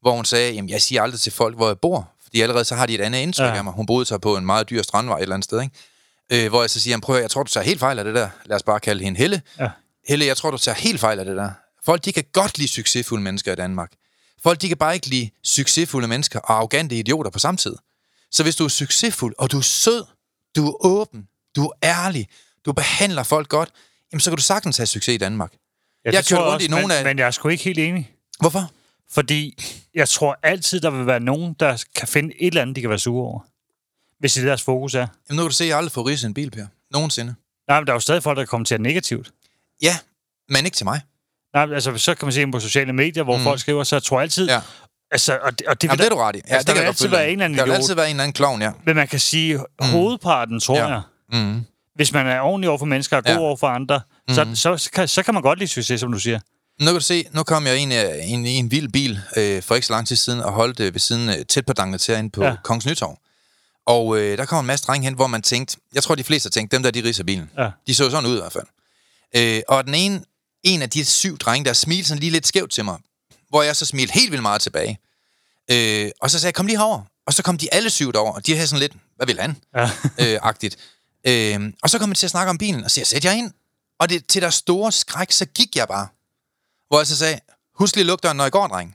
hvor 0.00 0.12
hun 0.12 0.24
sagde, 0.24 0.52
jamen, 0.52 0.68
jeg 0.68 0.82
siger 0.82 1.02
aldrig 1.02 1.20
til 1.20 1.32
folk, 1.32 1.56
hvor 1.56 1.66
jeg 1.66 1.78
bor, 1.78 2.10
fordi 2.22 2.40
allerede 2.40 2.64
så 2.64 2.74
har 2.74 2.86
de 2.86 2.94
et 2.94 3.00
andet 3.00 3.18
indtryk 3.18 3.46
Ja. 3.46 3.56
af 3.56 3.64
mig. 3.64 3.72
Hun 3.72 3.86
boede 3.86 4.04
så 4.06 4.18
på 4.18 4.36
en 4.36 4.46
meget 4.46 4.70
dyr 4.70 4.82
strandvej 4.82 5.16
et 5.18 5.22
eller 5.22 5.34
andet 5.34 5.44
sted, 5.44 5.62
ikke? 5.62 6.44
Øh, 6.44 6.48
hvor 6.48 6.60
jeg 6.62 6.70
så 6.70 6.80
siger, 6.80 6.92
jamen, 6.92 7.00
prøv 7.00 7.16
at, 7.16 7.22
jeg 7.22 7.30
tror, 7.30 7.42
du 7.42 7.50
tager 7.50 7.64
helt 7.64 7.80
fejl 7.80 7.98
af 7.98 8.04
det 8.04 8.14
der. 8.14 8.28
Lad 8.44 8.56
os 8.56 8.62
bare 8.62 8.80
kalde 8.80 9.04
hende 9.04 9.18
Helle. 9.18 9.42
Ja. 9.58 9.68
Helle, 10.08 10.26
jeg 10.26 10.36
tror, 10.36 10.50
du 10.50 10.58
tager 10.58 10.76
helt 10.76 11.00
fejl 11.00 11.18
af 11.18 11.24
det 11.24 11.36
der. 11.36 11.50
Folk, 11.84 12.04
de 12.04 12.12
kan 12.12 12.24
godt 12.32 12.58
lide 12.58 12.68
succesfulde 12.68 13.22
mennesker 13.22 13.52
i 13.52 13.56
Danmark. 13.56 13.92
Folk, 14.42 14.60
de 14.62 14.68
kan 14.68 14.76
bare 14.76 14.94
ikke 14.94 15.06
lide 15.06 15.30
succesfulde 15.44 16.08
mennesker 16.08 16.40
og 16.40 16.52
arrogante 16.56 16.96
idioter 16.96 17.30
på 17.30 17.38
samme 17.38 17.58
tid. 17.58 17.76
Så 18.30 18.42
hvis 18.42 18.56
du 18.56 18.64
er 18.64 18.68
succesfuld, 18.68 19.34
og 19.38 19.52
du 19.52 19.58
er 19.58 19.62
sød, 19.62 20.04
du 20.56 20.68
er 20.68 20.86
åben, 20.86 21.26
du 21.56 21.64
er 21.66 21.72
ærlig, 21.82 22.28
du 22.66 22.72
behandler 22.72 23.22
folk 23.22 23.48
godt, 23.48 23.68
jamen 24.12 24.20
så 24.20 24.30
kan 24.30 24.36
du 24.36 24.42
sagtens 24.42 24.76
have 24.76 24.86
succes 24.86 25.14
i 25.14 25.18
Danmark. 25.18 25.52
Ja, 26.04 26.10
Jeg 26.10 26.26
kørte 26.26 26.42
rundt 26.42 26.62
i 26.62 26.68
nogle 26.68 26.86
men, 26.86 26.96
af- 26.96 27.04
Men 27.04 27.18
jeg 27.18 27.26
er 27.26 27.30
sgu 27.30 27.48
ikke 27.48 27.64
helt 27.64 27.78
enig. 27.78 28.10
Hvorfor? 28.40 28.70
Fordi 29.12 29.58
jeg 29.94 30.08
tror 30.08 30.38
altid, 30.42 30.80
der 30.80 30.90
vil 30.90 31.06
være 31.06 31.20
nogen, 31.20 31.56
der 31.60 31.84
kan 31.94 32.08
finde 32.08 32.34
et 32.40 32.46
eller 32.46 32.62
andet, 32.62 32.76
de 32.76 32.80
kan 32.80 32.90
være 32.90 32.98
sure 32.98 33.26
over. 33.26 33.40
Hvis 34.18 34.32
det 34.34 34.42
er 34.42 34.46
deres 34.46 34.62
fokus 34.62 34.94
er. 34.94 34.98
Jamen 34.98 35.36
nu 35.36 35.36
kan 35.42 35.48
du 35.48 35.54
se, 35.54 35.64
at 35.64 35.68
jeg 35.68 35.76
aldrig 35.76 35.92
får 35.92 36.08
ridset 36.08 36.28
en 36.28 36.34
bil, 36.34 36.50
Per. 36.50 36.66
Nogensinde. 36.92 37.34
Nej, 37.68 37.80
men 37.80 37.86
der 37.86 37.92
er 37.92 37.96
jo 37.96 38.00
stadig 38.00 38.22
folk, 38.22 38.38
der 38.38 38.44
kommer 38.44 38.64
til 38.64 38.74
at 38.74 38.80
negativt. 38.80 39.30
Ja, 39.82 39.98
men 40.48 40.64
ikke 40.64 40.76
til 40.76 40.84
mig. 40.86 41.00
Nej, 41.54 41.74
altså, 41.74 41.98
så 41.98 42.14
kan 42.14 42.26
man 42.26 42.32
se 42.32 42.46
på 42.50 42.60
sociale 42.60 42.92
medier, 42.92 43.22
hvor 43.22 43.36
mm. 43.36 43.42
folk 43.42 43.60
skriver, 43.60 43.84
så 43.84 43.96
jeg 43.96 44.02
tror 44.02 44.20
altid... 44.20 44.48
Ja. 44.48 44.60
Altså, 45.12 45.38
og 45.42 45.58
det, 45.58 45.66
og 45.66 45.82
det, 45.82 45.88
Jamen, 45.88 45.98
det 45.98 46.04
er 46.06 46.10
du 46.10 46.16
ret 46.16 46.36
i. 46.36 46.40
Ja, 46.48 46.54
altså, 46.54 46.72
der 46.72 46.78
kan 46.78 46.86
altid 46.86 47.08
være 47.08 47.26
en 47.28 47.32
eller 47.32 47.44
anden 47.44 47.58
Der 47.58 47.64
vil 47.64 47.72
altid 47.72 47.94
være 47.94 48.06
en 48.06 48.10
eller 48.10 48.22
anden 48.24 48.32
klovn, 48.34 48.62
ja. 48.62 48.70
Men 48.86 48.96
man 48.96 49.08
kan 49.08 49.18
sige, 49.20 49.56
mm. 49.56 49.86
hovedparten, 49.86 50.60
tror 50.60 50.76
Ja. 50.76 50.86
jeg, 50.88 51.02
Mm. 51.32 51.64
hvis 51.94 52.12
man 52.12 52.26
er 52.26 52.40
ordentlig 52.40 52.68
over 52.68 52.78
for 52.78 52.86
mennesker 52.86 53.16
og 53.16 53.24
god 53.24 53.32
Ja. 53.32 53.38
over 53.40 53.56
for 53.56 53.66
andre, 53.66 54.00
Mhm. 54.28 54.34
så, 54.34 54.46
så, 54.54 54.76
så, 54.76 54.90
kan, 54.90 55.08
så 55.08 55.22
kan 55.22 55.34
man 55.34 55.42
godt 55.42 55.58
lide 55.58 55.70
succes, 55.70 56.00
som 56.00 56.12
du 56.12 56.18
siger. 56.18 56.40
Nu 56.80 56.86
kan 56.86 56.94
du 56.94 57.00
se, 57.00 57.24
nu 57.32 57.42
kom 57.42 57.66
jeg 57.66 57.76
ind 57.76 57.92
i 57.92 57.96
en, 58.30 58.46
en 58.46 58.70
vild 58.70 58.88
bil 58.88 59.20
øh, 59.36 59.62
for 59.62 59.74
ikke 59.74 59.86
så 59.86 59.92
lang 59.92 60.08
tid 60.08 60.16
siden 60.16 60.40
og 60.40 60.52
holdt 60.52 60.80
øh, 60.80 60.94
ved 60.94 61.00
siden 61.00 61.28
øh, 61.28 61.46
tæt 61.46 61.66
på 61.66 61.72
Dangleterre 61.72 62.18
inde 62.18 62.30
på 62.30 62.44
Ja. 62.44 62.54
Kongens 62.64 62.86
Nytorv. 62.86 63.18
Og 63.86 64.18
øh, 64.18 64.38
der 64.38 64.44
kom 64.44 64.64
en 64.64 64.66
masse 64.66 64.86
drenge 64.86 65.04
hen, 65.04 65.14
hvor 65.14 65.26
man 65.26 65.42
tænkte, 65.42 65.76
jeg 65.94 66.02
tror 66.02 66.14
de 66.14 66.24
fleste 66.24 66.46
har 66.46 66.50
tænkt, 66.50 66.72
dem 66.72 66.82
der, 66.82 66.90
de 66.90 67.02
riser 67.04 67.24
bilen. 67.24 67.50
Ja. 67.58 67.70
De 67.86 67.94
så 67.94 68.10
sådan 68.10 68.30
ud 68.30 68.36
i 68.36 68.40
hvert 68.40 68.52
fald. 68.52 68.66
Øh, 69.36 69.62
og 69.68 69.84
den 69.84 69.94
ene, 69.94 70.22
en 70.62 70.82
af 70.82 70.90
de 70.90 71.04
syv 71.04 71.38
drenge, 71.38 71.64
der 71.64 71.72
smilte 71.72 72.08
sådan 72.08 72.20
lige 72.20 72.30
lidt 72.32 72.46
skævt 72.46 72.70
til 72.70 72.84
mig, 72.84 72.98
hvor 73.48 73.62
jeg 73.62 73.76
så 73.76 73.86
smilte 73.86 74.12
helt 74.12 74.30
vildt 74.30 74.42
meget 74.42 74.60
tilbage. 74.62 74.98
Øh, 75.70 76.10
og 76.20 76.30
så 76.30 76.38
sagde 76.38 76.48
jeg, 76.48 76.54
kom 76.54 76.66
lige 76.66 76.78
herover. 76.78 77.02
Og 77.26 77.34
så 77.34 77.42
kom 77.42 77.58
de 77.58 77.74
alle 77.74 77.90
syv 77.90 78.12
derover, 78.12 78.32
og 78.32 78.46
de 78.46 78.54
havde 78.54 78.66
sådan 78.66 78.80
lidt, 78.80 78.92
hvad 79.16 79.26
vil 79.26 79.40
han? 79.40 79.56
Ja. 79.76 79.90
øh, 80.34 80.38
agtigt. 80.42 80.76
Øh, 81.26 81.72
og 81.82 81.90
så 81.90 81.98
kom 81.98 82.08
man 82.08 82.16
til 82.16 82.26
at 82.26 82.30
snakke 82.30 82.50
om 82.50 82.58
bilen, 82.58 82.84
og 82.84 82.90
siger, 82.90 83.04
sæt 83.04 83.24
jer 83.24 83.32
ind. 83.32 83.50
Og 84.00 84.08
det, 84.08 84.26
til 84.26 84.42
der 84.42 84.50
store 84.50 84.92
skræk, 84.92 85.32
så 85.32 85.44
gik 85.44 85.76
jeg 85.76 85.88
bare. 85.88 86.06
Hvor 86.90 86.98
jeg 87.00 87.06
så 87.06 87.16
sagde, 87.16 87.40
husk 87.78 87.96
lige 87.96 88.06
lugteren, 88.06 88.36
når 88.36 88.46
I 88.46 88.50
går, 88.50 88.66
dreng. 88.66 88.94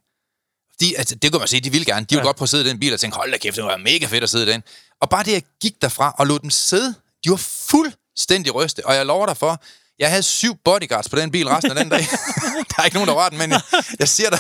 De, 0.80 0.98
altså, 0.98 1.16
det 1.16 1.32
kunne 1.32 1.39
man 1.39 1.48
sige, 1.48 1.62
de 1.62 1.72
ville 1.72 1.86
gerne. 1.86 2.06
De 2.06 2.16
ville 2.16 2.20
Ja. 2.22 2.26
godt 2.28 2.38
prøve 2.38 2.46
at 2.46 2.50
sidde 2.50 2.66
i 2.66 2.70
den 2.70 2.80
bil 2.80 2.93
og 2.93 3.00
tænke, 3.00 3.18
hold 3.18 3.32
da 3.32 3.38
kæft, 3.38 3.56
det 3.56 3.64
var 3.64 3.78
mega 3.78 4.06
fedt 4.06 4.24
at 4.24 4.30
sidde 4.30 4.50
i 4.50 4.54
den. 4.54 4.64
Og 5.02 5.10
bare 5.10 5.24
det, 5.24 5.32
jeg 5.32 5.43
gik 5.62 5.82
derfra 5.82 6.16
og 6.18 6.28
lod 6.28 6.39
dem 6.39 6.50
sidde, 6.50 6.96
de 7.26 7.30
var 7.30 7.36
fuldstændig 7.70 8.56
ryste. 8.56 8.86
Og 8.86 8.96
jeg 8.96 9.06
lover 9.06 9.26
dig 9.26 9.38
for, 9.38 9.64
jeg 10.00 10.10
havde 10.10 10.24
syv 10.24 10.56
bodyguards 10.66 11.10
på 11.10 11.16
den 11.16 11.32
bil 11.32 11.48
resten 11.48 11.72
af 11.72 11.76
den 11.78 11.89
dag. 11.89 12.00
der 12.70 12.76
er 12.78 12.84
ikke 12.84 12.96
nogen, 12.96 13.08
der 13.08 13.14
rørte 13.16 13.30
den, 13.30 13.38
men 13.38 13.52
jeg, 13.52 13.62
jeg 14.00 14.08
siger 14.10 14.30
dig. 14.30 14.39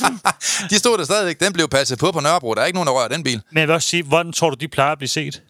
de 0.70 0.78
stod 0.78 0.98
der 0.98 1.04
stadigvæk. 1.04 1.40
Den 1.40 1.52
blev 1.52 1.68
passet 1.68 1.98
på 1.98 2.12
på 2.12 2.20
Nørrebro. 2.20 2.54
Der 2.54 2.62
er 2.62 2.66
ikke 2.66 2.76
nogen, 2.76 2.86
der 2.86 2.92
rører 2.92 3.08
den 3.08 3.22
bil. 3.22 3.42
Men 3.50 3.58
jeg 3.60 3.68
vil 3.68 3.74
også 3.74 3.88
sige, 3.88 4.02
hvordan 4.02 4.32
tror 4.32 4.50
du, 4.50 4.56
de 4.60 4.68
plejer 4.68 4.92
at 4.92 4.98
blive 4.98 5.08
set? 5.08 5.42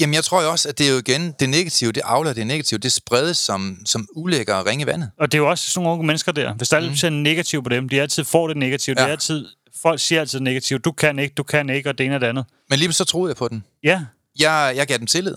Jamen, 0.00 0.14
jeg 0.14 0.24
tror 0.24 0.42
jo 0.42 0.50
også, 0.50 0.68
at 0.68 0.78
det 0.78 0.86
er 0.88 0.92
jo 0.92 0.98
igen 0.98 1.34
det 1.40 1.48
negative, 1.48 1.92
det 1.92 2.00
afler 2.04 2.32
det 2.32 2.46
negative, 2.46 2.78
det 2.78 2.92
spredes 2.92 3.38
som, 3.38 3.78
som 3.84 4.08
ulækker 4.16 4.54
og 4.54 4.66
ringe 4.66 4.82
i 4.82 4.86
vandet. 4.86 5.10
Og 5.18 5.32
det 5.32 5.38
er 5.38 5.42
jo 5.42 5.50
også 5.50 5.70
sådan 5.70 5.84
nogle 5.84 5.92
unge 5.98 6.06
mennesker 6.06 6.32
der. 6.32 6.54
Hvis 6.54 6.68
der 6.68 6.76
altid 6.76 6.96
ser 6.96 7.10
negativt 7.10 7.64
på 7.64 7.68
dem, 7.68 7.88
de 7.88 8.00
altid 8.00 8.24
får 8.24 8.48
det 8.48 8.56
negativt. 8.56 8.98
Ja. 8.98 9.02
Det 9.02 9.08
er 9.08 9.12
altid, 9.12 9.46
folk 9.82 10.00
siger 10.00 10.20
altid 10.20 10.40
negativt. 10.40 10.84
Du 10.84 10.92
kan 10.92 11.18
ikke, 11.18 11.34
du 11.34 11.42
kan 11.42 11.70
ikke, 11.70 11.88
og 11.88 11.98
det 11.98 12.06
ene 12.06 12.14
og 12.14 12.20
det 12.20 12.26
andet. 12.26 12.44
Men 12.70 12.78
lige 12.78 12.92
så 12.92 13.04
troede 13.04 13.30
jeg 13.30 13.36
på 13.36 13.48
den. 13.48 13.64
Ja, 13.84 14.04
Jeg, 14.38 14.72
jeg 14.76 14.86
gav 14.86 14.98
dem 14.98 15.06
tillid. 15.06 15.34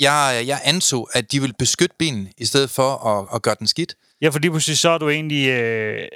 Jeg, 0.00 0.44
jeg 0.46 0.60
antog, 0.64 1.08
at 1.12 1.32
de 1.32 1.40
ville 1.40 1.54
beskytte 1.58 1.94
bilen, 1.98 2.28
i 2.38 2.44
stedet 2.44 2.70
for 2.70 3.06
at, 3.06 3.28
at 3.34 3.42
gøre 3.42 3.54
den 3.58 3.66
skidt. 3.66 3.94
ja 4.22 4.28
for 4.28 4.38
lige 4.38 4.50
pludselig 4.50 4.78
så 4.78 4.90
er 4.90 4.98
du 4.98 5.08
egentlig... 5.08 5.48
Øh, 5.48 6.08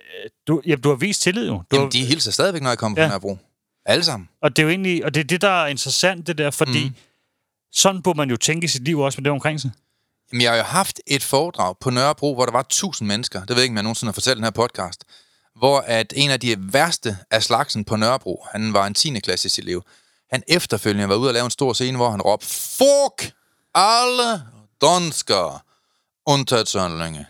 du, 0.48 0.60
ja, 0.66 0.74
du 0.74 0.88
har 0.88 0.96
vist 0.96 1.22
tillid 1.22 1.46
jo. 1.46 1.52
Du 1.54 1.64
Jamen, 1.76 1.84
har, 1.86 1.90
de 1.90 2.04
hilser 2.04 2.30
stadigvæk, 2.32 2.62
når 2.62 2.70
jeg 2.70 2.78
kommer 2.78 3.00
Ja. 3.00 3.06
på 3.06 3.08
Nørrebro. 3.10 3.38
Alle 3.86 4.04
sammen. 4.04 4.28
Og 4.42 4.56
det 4.56 4.62
er 4.62 4.64
jo 4.64 4.70
egentlig, 4.70 5.04
og 5.04 5.14
det 5.14 5.20
er 5.20 5.24
det, 5.24 5.40
der 5.40 5.62
er 5.62 5.66
interessant, 5.66 6.26
det 6.26 6.38
der, 6.38 6.50
fordi 6.50 6.84
mm. 6.84 6.94
Sådan 7.74 8.02
burde 8.02 8.16
man 8.16 8.30
jo 8.30 8.36
tænke 8.36 8.64
i 8.64 8.68
sit 8.68 8.84
liv 8.84 8.98
også 8.98 9.20
med 9.20 9.24
det 9.24 9.32
omkring 9.32 9.60
sig. 9.60 9.70
Jamen, 10.32 10.42
jeg 10.42 10.50
har 10.50 10.56
jo 10.56 10.62
haft 10.62 11.00
et 11.06 11.22
foredrag 11.22 11.74
på 11.80 11.90
Nørrebro, 11.90 12.34
hvor 12.34 12.44
der 12.44 12.52
var 12.52 12.60
1000 12.60 13.06
mennesker. 13.06 13.40
Det 13.40 13.48
ved 13.50 13.56
jeg 13.56 13.62
ikke, 13.62 13.72
om 13.72 13.76
jeg 13.76 13.82
nogensinde 13.82 14.08
har 14.08 14.14
fortalt 14.14 14.34
i 14.34 14.36
den 14.36 14.44
her 14.44 14.50
podcast. 14.50 15.04
Hvor 15.56 15.80
at 15.80 16.12
en 16.16 16.30
af 16.30 16.40
de 16.40 16.56
værste 16.58 17.18
af 17.30 17.42
slagsen 17.42 17.84
på 17.84 17.96
Nørrebro, 17.96 18.46
han 18.52 18.72
var 18.72 18.86
en 18.86 18.94
10. 18.94 19.20
klasses 19.20 19.58
elev, 19.58 19.82
han 20.30 20.42
efterfølgende 20.48 21.08
var 21.08 21.14
ude 21.14 21.30
og 21.30 21.34
lave 21.34 21.44
en 21.44 21.50
stor 21.50 21.72
scene, 21.72 21.96
hvor 21.96 22.10
han 22.10 22.22
råbte, 22.22 22.46
Fuck 22.46 23.32
alle 23.74 24.42
danskere, 24.80 25.58
undtaget 26.26 26.68
Søren 26.68 26.98
Lønge. 26.98 27.26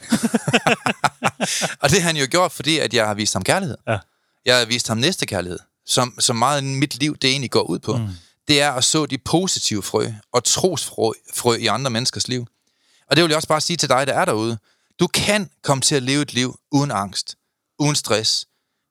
og 1.82 1.90
det 1.90 2.03
har 2.03 2.07
han 2.07 2.16
jo 2.16 2.26
gjort, 2.30 2.53
fordi 2.53 2.78
at 2.78 2.95
jeg 2.95 3.07
har 3.07 3.14
vist 3.14 3.32
ham 3.32 3.42
kærlighed. 3.42 3.76
Ja. 3.88 3.99
Jeg 4.45 4.59
har 4.59 4.64
vist 4.64 4.88
ham 4.88 4.99
næste 4.99 5.26
kærlighed, 5.26 5.59
som, 5.86 6.14
som 6.18 6.36
meget 6.36 6.57
af 6.57 6.62
mit 6.62 7.01
liv 7.01 7.16
det 7.16 7.30
egentlig 7.30 7.51
går 7.51 7.62
ud 7.62 7.78
på. 7.78 7.97
Mm. 7.97 8.09
Det 8.49 8.61
er 8.61 8.72
at 8.72 8.84
så 8.84 9.07
de 9.07 9.18
positive 9.18 9.82
frø 9.82 10.07
og 10.32 10.45
trosfrø 10.45 11.12
frø 11.34 11.57
i 11.57 11.66
andre 11.66 11.90
menneskers 11.90 12.28
liv. 12.28 12.47
Og 13.11 13.16
det 13.16 13.24
vil 13.24 13.30
jeg 13.30 13.36
også 13.36 13.49
bare 13.49 13.61
sige 13.61 13.76
til 13.76 13.88
dig, 13.88 14.07
der 14.07 14.14
er 14.14 14.24
derude. 14.24 14.59
Du 15.01 15.07
kan 15.07 15.51
komme 15.62 15.80
til 15.80 15.95
at 15.95 16.03
leve 16.03 16.22
et 16.22 16.34
liv 16.34 16.59
uden 16.72 16.90
angst, 16.90 17.36
uden 17.78 17.95
stress, 17.95 18.47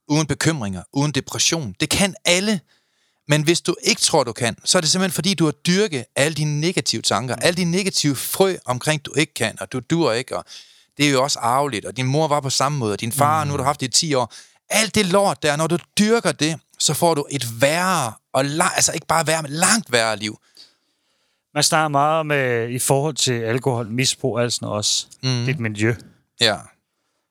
uden 0.08 0.28
bekymringer, 0.28 0.84
uden 0.94 1.12
depression. 1.12 1.76
Det 1.80 1.90
kan 1.90 2.16
alle. 2.26 2.60
Men 3.28 3.44
hvis 3.44 3.62
du 3.62 3.76
ikke 3.84 4.02
tror, 4.02 4.24
du 4.24 4.32
kan, 4.34 4.56
så 4.64 4.78
er 4.78 4.82
det 4.82 4.92
simpelthen 4.92 5.16
fordi, 5.16 5.34
du 5.34 5.46
har 5.46 5.52
dyrket 5.52 6.06
alle 6.16 6.36
dine 6.36 6.62
negative 6.62 7.02
tanker, 7.02 7.36
alle 7.36 7.58
de 7.58 7.64
negative 7.64 8.16
frø 8.16 8.56
omkring, 8.66 9.06
du 9.06 9.14
ikke 9.14 9.34
kan, 9.34 9.58
og 9.62 9.72
du 9.72 9.80
dur 9.80 10.12
ikke, 10.12 10.38
og 10.38 10.46
det 10.98 11.08
er 11.08 11.12
jo 11.12 11.24
også 11.24 11.40
arveligt, 11.40 11.86
og 11.86 11.98
din 11.98 12.06
mor 12.06 12.28
var 12.28 12.40
på 12.40 12.50
samme 12.50 12.78
måde, 12.78 12.94
og 12.94 13.02
din 13.02 13.12
far, 13.12 13.44
mm. 13.44 13.48
nu 13.48 13.52
har 13.52 13.58
du 13.58 13.64
haft 13.64 13.80
det 13.80 13.88
i 13.88 13.92
10 13.92 14.14
år. 14.14 14.34
Alt 14.74 14.96
det 14.96 15.06
lort 15.06 15.44
der, 15.44 15.56
når 15.56 15.68
du 15.68 15.78
dyrker 16.00 16.32
det, 16.32 16.60
så 16.80 16.94
får 16.94 17.14
du 17.14 17.26
et 17.32 17.62
værre, 17.62 18.14
og 18.34 18.42
la- 18.42 18.76
altså 18.76 18.92
ikke 18.94 19.08
bare 19.08 19.28
værre, 19.28 19.42
men 19.42 19.52
langt 19.52 19.92
værre 19.92 20.18
liv. 20.18 20.40
Man 21.54 21.64
snakker 21.64 21.88
meget 21.88 22.20
om, 22.20 22.32
øh, 22.32 22.70
i 22.72 22.80
forhold 22.80 23.16
til 23.16 23.34
alkohol, 23.34 23.88
misbrug, 23.88 24.40
altså 24.40 24.66
også. 24.66 25.08
Mm. 25.24 25.46
Dit 25.46 25.60
miljø. 25.60 25.96
Ja. 26.42 26.58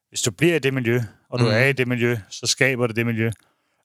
Hvis 0.09 0.23
du 0.23 0.31
bliver 0.31 0.57
i 0.57 0.59
det 0.59 0.75
miljø, 0.75 1.03
og 1.29 1.39
du 1.39 1.45
mm. 1.45 1.51
er 1.51 1.65
i 1.65 1.73
det 1.73 1.89
miljø, 1.89 2.19
så 2.31 2.47
skaber 2.47 2.87
det 2.87 2.97
det 2.97 3.07
miljø. 3.07 3.31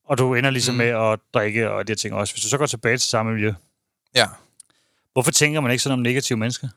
Og 0.05 0.17
du 0.17 0.35
ender 0.35 0.49
ligesom 0.49 0.73
mm. 0.73 0.77
med 0.77 0.85
at 0.87 1.19
drikke 1.33 1.71
og 1.71 1.87
de 1.87 1.91
her 1.91 1.95
ting 1.95 2.13
også. 2.15 2.33
Hvis 2.33 2.43
du 2.43 2.49
så 2.49 2.57
går 2.57 2.65
tilbage 2.65 2.97
til 2.97 3.09
samme 3.09 3.31
miljø, 3.33 3.53
Ja. 4.15 4.25
hvorfor 5.13 5.31
tænker 5.31 5.61
man 5.61 5.71
ikke 5.71 5.83
sådan 5.83 5.93
om 5.93 5.99
negative 5.99 6.37
mennesker? 6.39 6.67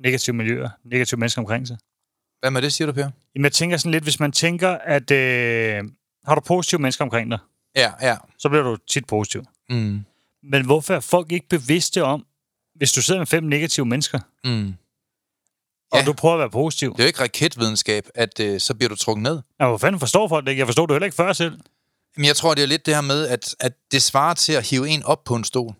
Negative 0.00 0.36
miljøer, 0.36 0.68
negative 0.84 1.18
mennesker 1.20 1.42
omkring 1.42 1.66
sig? 1.66 1.76
Hvad 2.40 2.50
med 2.50 2.62
det, 2.62 2.72
siger 2.72 2.86
du, 2.86 2.92
Per? 2.92 3.10
Jamen, 3.34 3.44
jeg 3.44 3.52
tænker 3.52 3.76
sådan 3.76 3.92
lidt, 3.92 4.04
hvis 4.04 4.20
man 4.20 4.32
tænker, 4.32 4.70
at 4.70 5.10
øh, 5.10 5.84
har 6.26 6.34
du 6.34 6.40
positive 6.40 6.80
mennesker 6.80 7.04
omkring 7.04 7.30
dig, 7.30 7.38
Ja, 7.76 7.92
ja. 8.02 8.16
så 8.38 8.48
bliver 8.48 8.62
du 8.62 8.76
tit 8.88 9.06
positiv. 9.06 9.44
Mm. 9.70 10.04
Men 10.42 10.64
hvorfor 10.64 10.94
er 10.94 11.00
folk 11.00 11.32
ikke 11.32 11.48
bevidste 11.48 12.04
om, 12.04 12.26
hvis 12.74 12.92
du 12.92 13.02
sidder 13.02 13.20
med 13.20 13.26
fem 13.26 13.42
negative 13.44 13.86
mennesker, 13.86 14.20
Mm. 14.44 14.74
og 15.92 15.98
Ja. 15.98 16.04
du 16.04 16.12
prøver 16.12 16.34
at 16.34 16.38
være 16.40 16.50
positiv? 16.50 16.92
Det 16.92 17.00
er 17.00 17.04
jo 17.04 17.06
ikke 17.06 17.22
raketvidenskab, 17.22 18.08
at 18.14 18.40
øh, 18.40 18.60
så 18.60 18.74
bliver 18.74 18.88
du 18.88 18.96
trukket 18.96 19.22
ned. 19.22 19.40
Ja, 19.60 19.68
hvor 19.68 19.78
fanden 19.78 20.00
forstår 20.00 20.28
folk 20.28 20.44
det 20.44 20.50
ikke? 20.50 20.60
Jeg 20.60 20.66
forstod 20.68 20.86
det 20.88 20.94
heller 20.94 21.06
ikke 21.06 21.16
før 21.16 21.32
selv. 21.32 21.58
Men 22.16 22.24
jeg 22.24 22.36
tror, 22.36 22.54
det 22.54 22.62
er 22.62 22.66
lidt 22.66 22.86
det 22.86 22.94
her 22.94 23.00
med, 23.02 23.26
at, 23.28 23.54
at 23.60 23.72
det 23.92 24.02
svarer 24.02 24.34
til 24.34 24.52
at 24.52 24.68
hive 24.70 24.88
en 24.88 25.02
op 25.02 25.24
på 25.24 25.34
en 25.34 25.44
stol. 25.44 25.74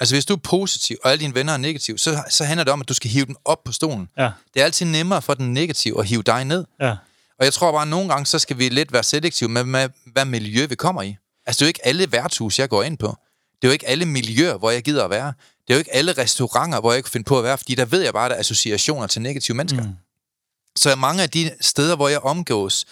Altså, 0.00 0.14
hvis 0.14 0.24
du 0.26 0.34
er 0.34 0.38
positiv, 0.38 0.96
og 1.04 1.10
alle 1.10 1.20
dine 1.24 1.34
venner 1.34 1.52
er 1.52 1.56
negative, 1.56 1.98
så, 1.98 2.22
så 2.28 2.44
handler 2.44 2.64
det 2.64 2.72
om, 2.72 2.80
at 2.80 2.88
du 2.88 2.94
skal 2.94 3.10
hive 3.10 3.24
den 3.26 3.36
op 3.44 3.64
på 3.64 3.72
stolen. 3.72 4.08
Ja, 4.16 4.30
Det 4.54 4.60
er 4.60 4.64
altid 4.64 4.86
nemmere 4.86 5.22
for 5.22 5.34
den 5.34 5.52
negative 5.54 6.00
at 6.00 6.06
hive 6.06 6.22
dig 6.22 6.44
ned. 6.44 6.64
ja. 6.80 6.96
Og 7.38 7.44
jeg 7.44 7.52
tror 7.52 7.72
bare, 7.72 7.82
at 7.82 7.88
nogle 7.88 8.08
gange, 8.08 8.26
så 8.26 8.38
skal 8.38 8.58
vi 8.58 8.68
lidt 8.68 8.92
være 8.92 9.02
selektive 9.02 9.48
med, 9.48 9.64
med 9.64 9.88
hvad 10.12 10.24
miljø 10.24 10.66
vi 10.66 10.74
kommer 10.74 11.02
i. 11.02 11.16
Altså, 11.46 11.58
det 11.58 11.62
er 11.62 11.66
jo 11.66 11.68
ikke 11.68 11.86
alle 11.86 12.12
værtshus, 12.12 12.58
jeg 12.58 12.68
går 12.68 12.82
ind 12.82 12.98
på. 12.98 13.16
Det 13.62 13.68
er 13.68 13.68
jo 13.68 13.72
ikke 13.72 13.88
alle 13.88 14.06
miljøer, 14.06 14.56
hvor 14.56 14.70
jeg 14.70 14.82
gider 14.82 15.04
at 15.04 15.10
være. 15.10 15.32
Det 15.66 15.74
er 15.74 15.74
jo 15.74 15.78
ikke 15.78 15.94
alle 15.94 16.12
restauranter, 16.12 16.80
hvor 16.80 16.92
jeg 16.92 17.04
kan 17.04 17.10
finde 17.10 17.24
på 17.24 17.38
at 17.38 17.44
være, 17.44 17.58
fordi 17.58 17.74
der 17.74 17.84
ved 17.84 18.02
jeg 18.02 18.12
bare, 18.12 18.24
at 18.24 18.30
der 18.30 18.36
er 18.36 18.40
associationer 18.40 19.06
til 19.06 19.22
negative 19.22 19.56
mennesker. 19.56 19.82
Mm. 19.82 19.92
Så 20.76 20.96
mange 20.96 21.22
af 21.22 21.30
de 21.30 21.50
steder, 21.60 21.96
hvor 21.96 22.08
jeg 22.08 22.20
omgås, 22.20 22.86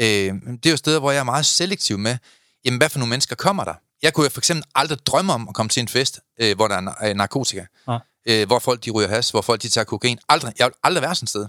øh, 0.00 0.06
det 0.06 0.66
er 0.66 0.70
jo 0.70 0.76
steder, 0.76 1.00
hvor 1.00 1.10
jeg 1.10 1.20
er 1.20 1.24
meget 1.24 1.46
selektiv 1.46 1.98
med, 1.98 2.16
jamen, 2.64 2.78
hvad 2.78 2.88
for 2.88 2.98
nogle 2.98 3.10
mennesker 3.10 3.36
kommer 3.36 3.64
der? 3.64 3.74
Jeg 4.02 4.12
kunne 4.12 4.24
jo 4.24 4.30
for 4.30 4.40
eksempel 4.40 4.64
aldrig 4.74 4.98
drømme 5.06 5.32
om 5.32 5.48
at 5.48 5.54
komme 5.54 5.70
til 5.70 5.80
en 5.80 5.88
fest, 5.88 6.20
øh, 6.40 6.56
hvor 6.56 6.68
der 6.68 6.76
er 6.76 7.08
øh, 7.08 7.14
narkotika. 7.14 7.64
Nej. 7.86 7.98
Øh, 8.28 8.46
hvor 8.46 8.58
folk 8.58 8.84
de 8.84 8.90
ryger 8.90 9.08
has, 9.08 9.30
hvor 9.30 9.40
folk 9.40 9.62
de 9.62 9.68
tager 9.68 9.84
kokain. 9.84 10.18
Aldrig. 10.28 10.52
Jeg 10.58 10.66
vil 10.66 10.74
aldrig 10.82 11.02
være 11.02 11.14
sådan 11.14 11.24
et 11.24 11.28
sted. 11.28 11.46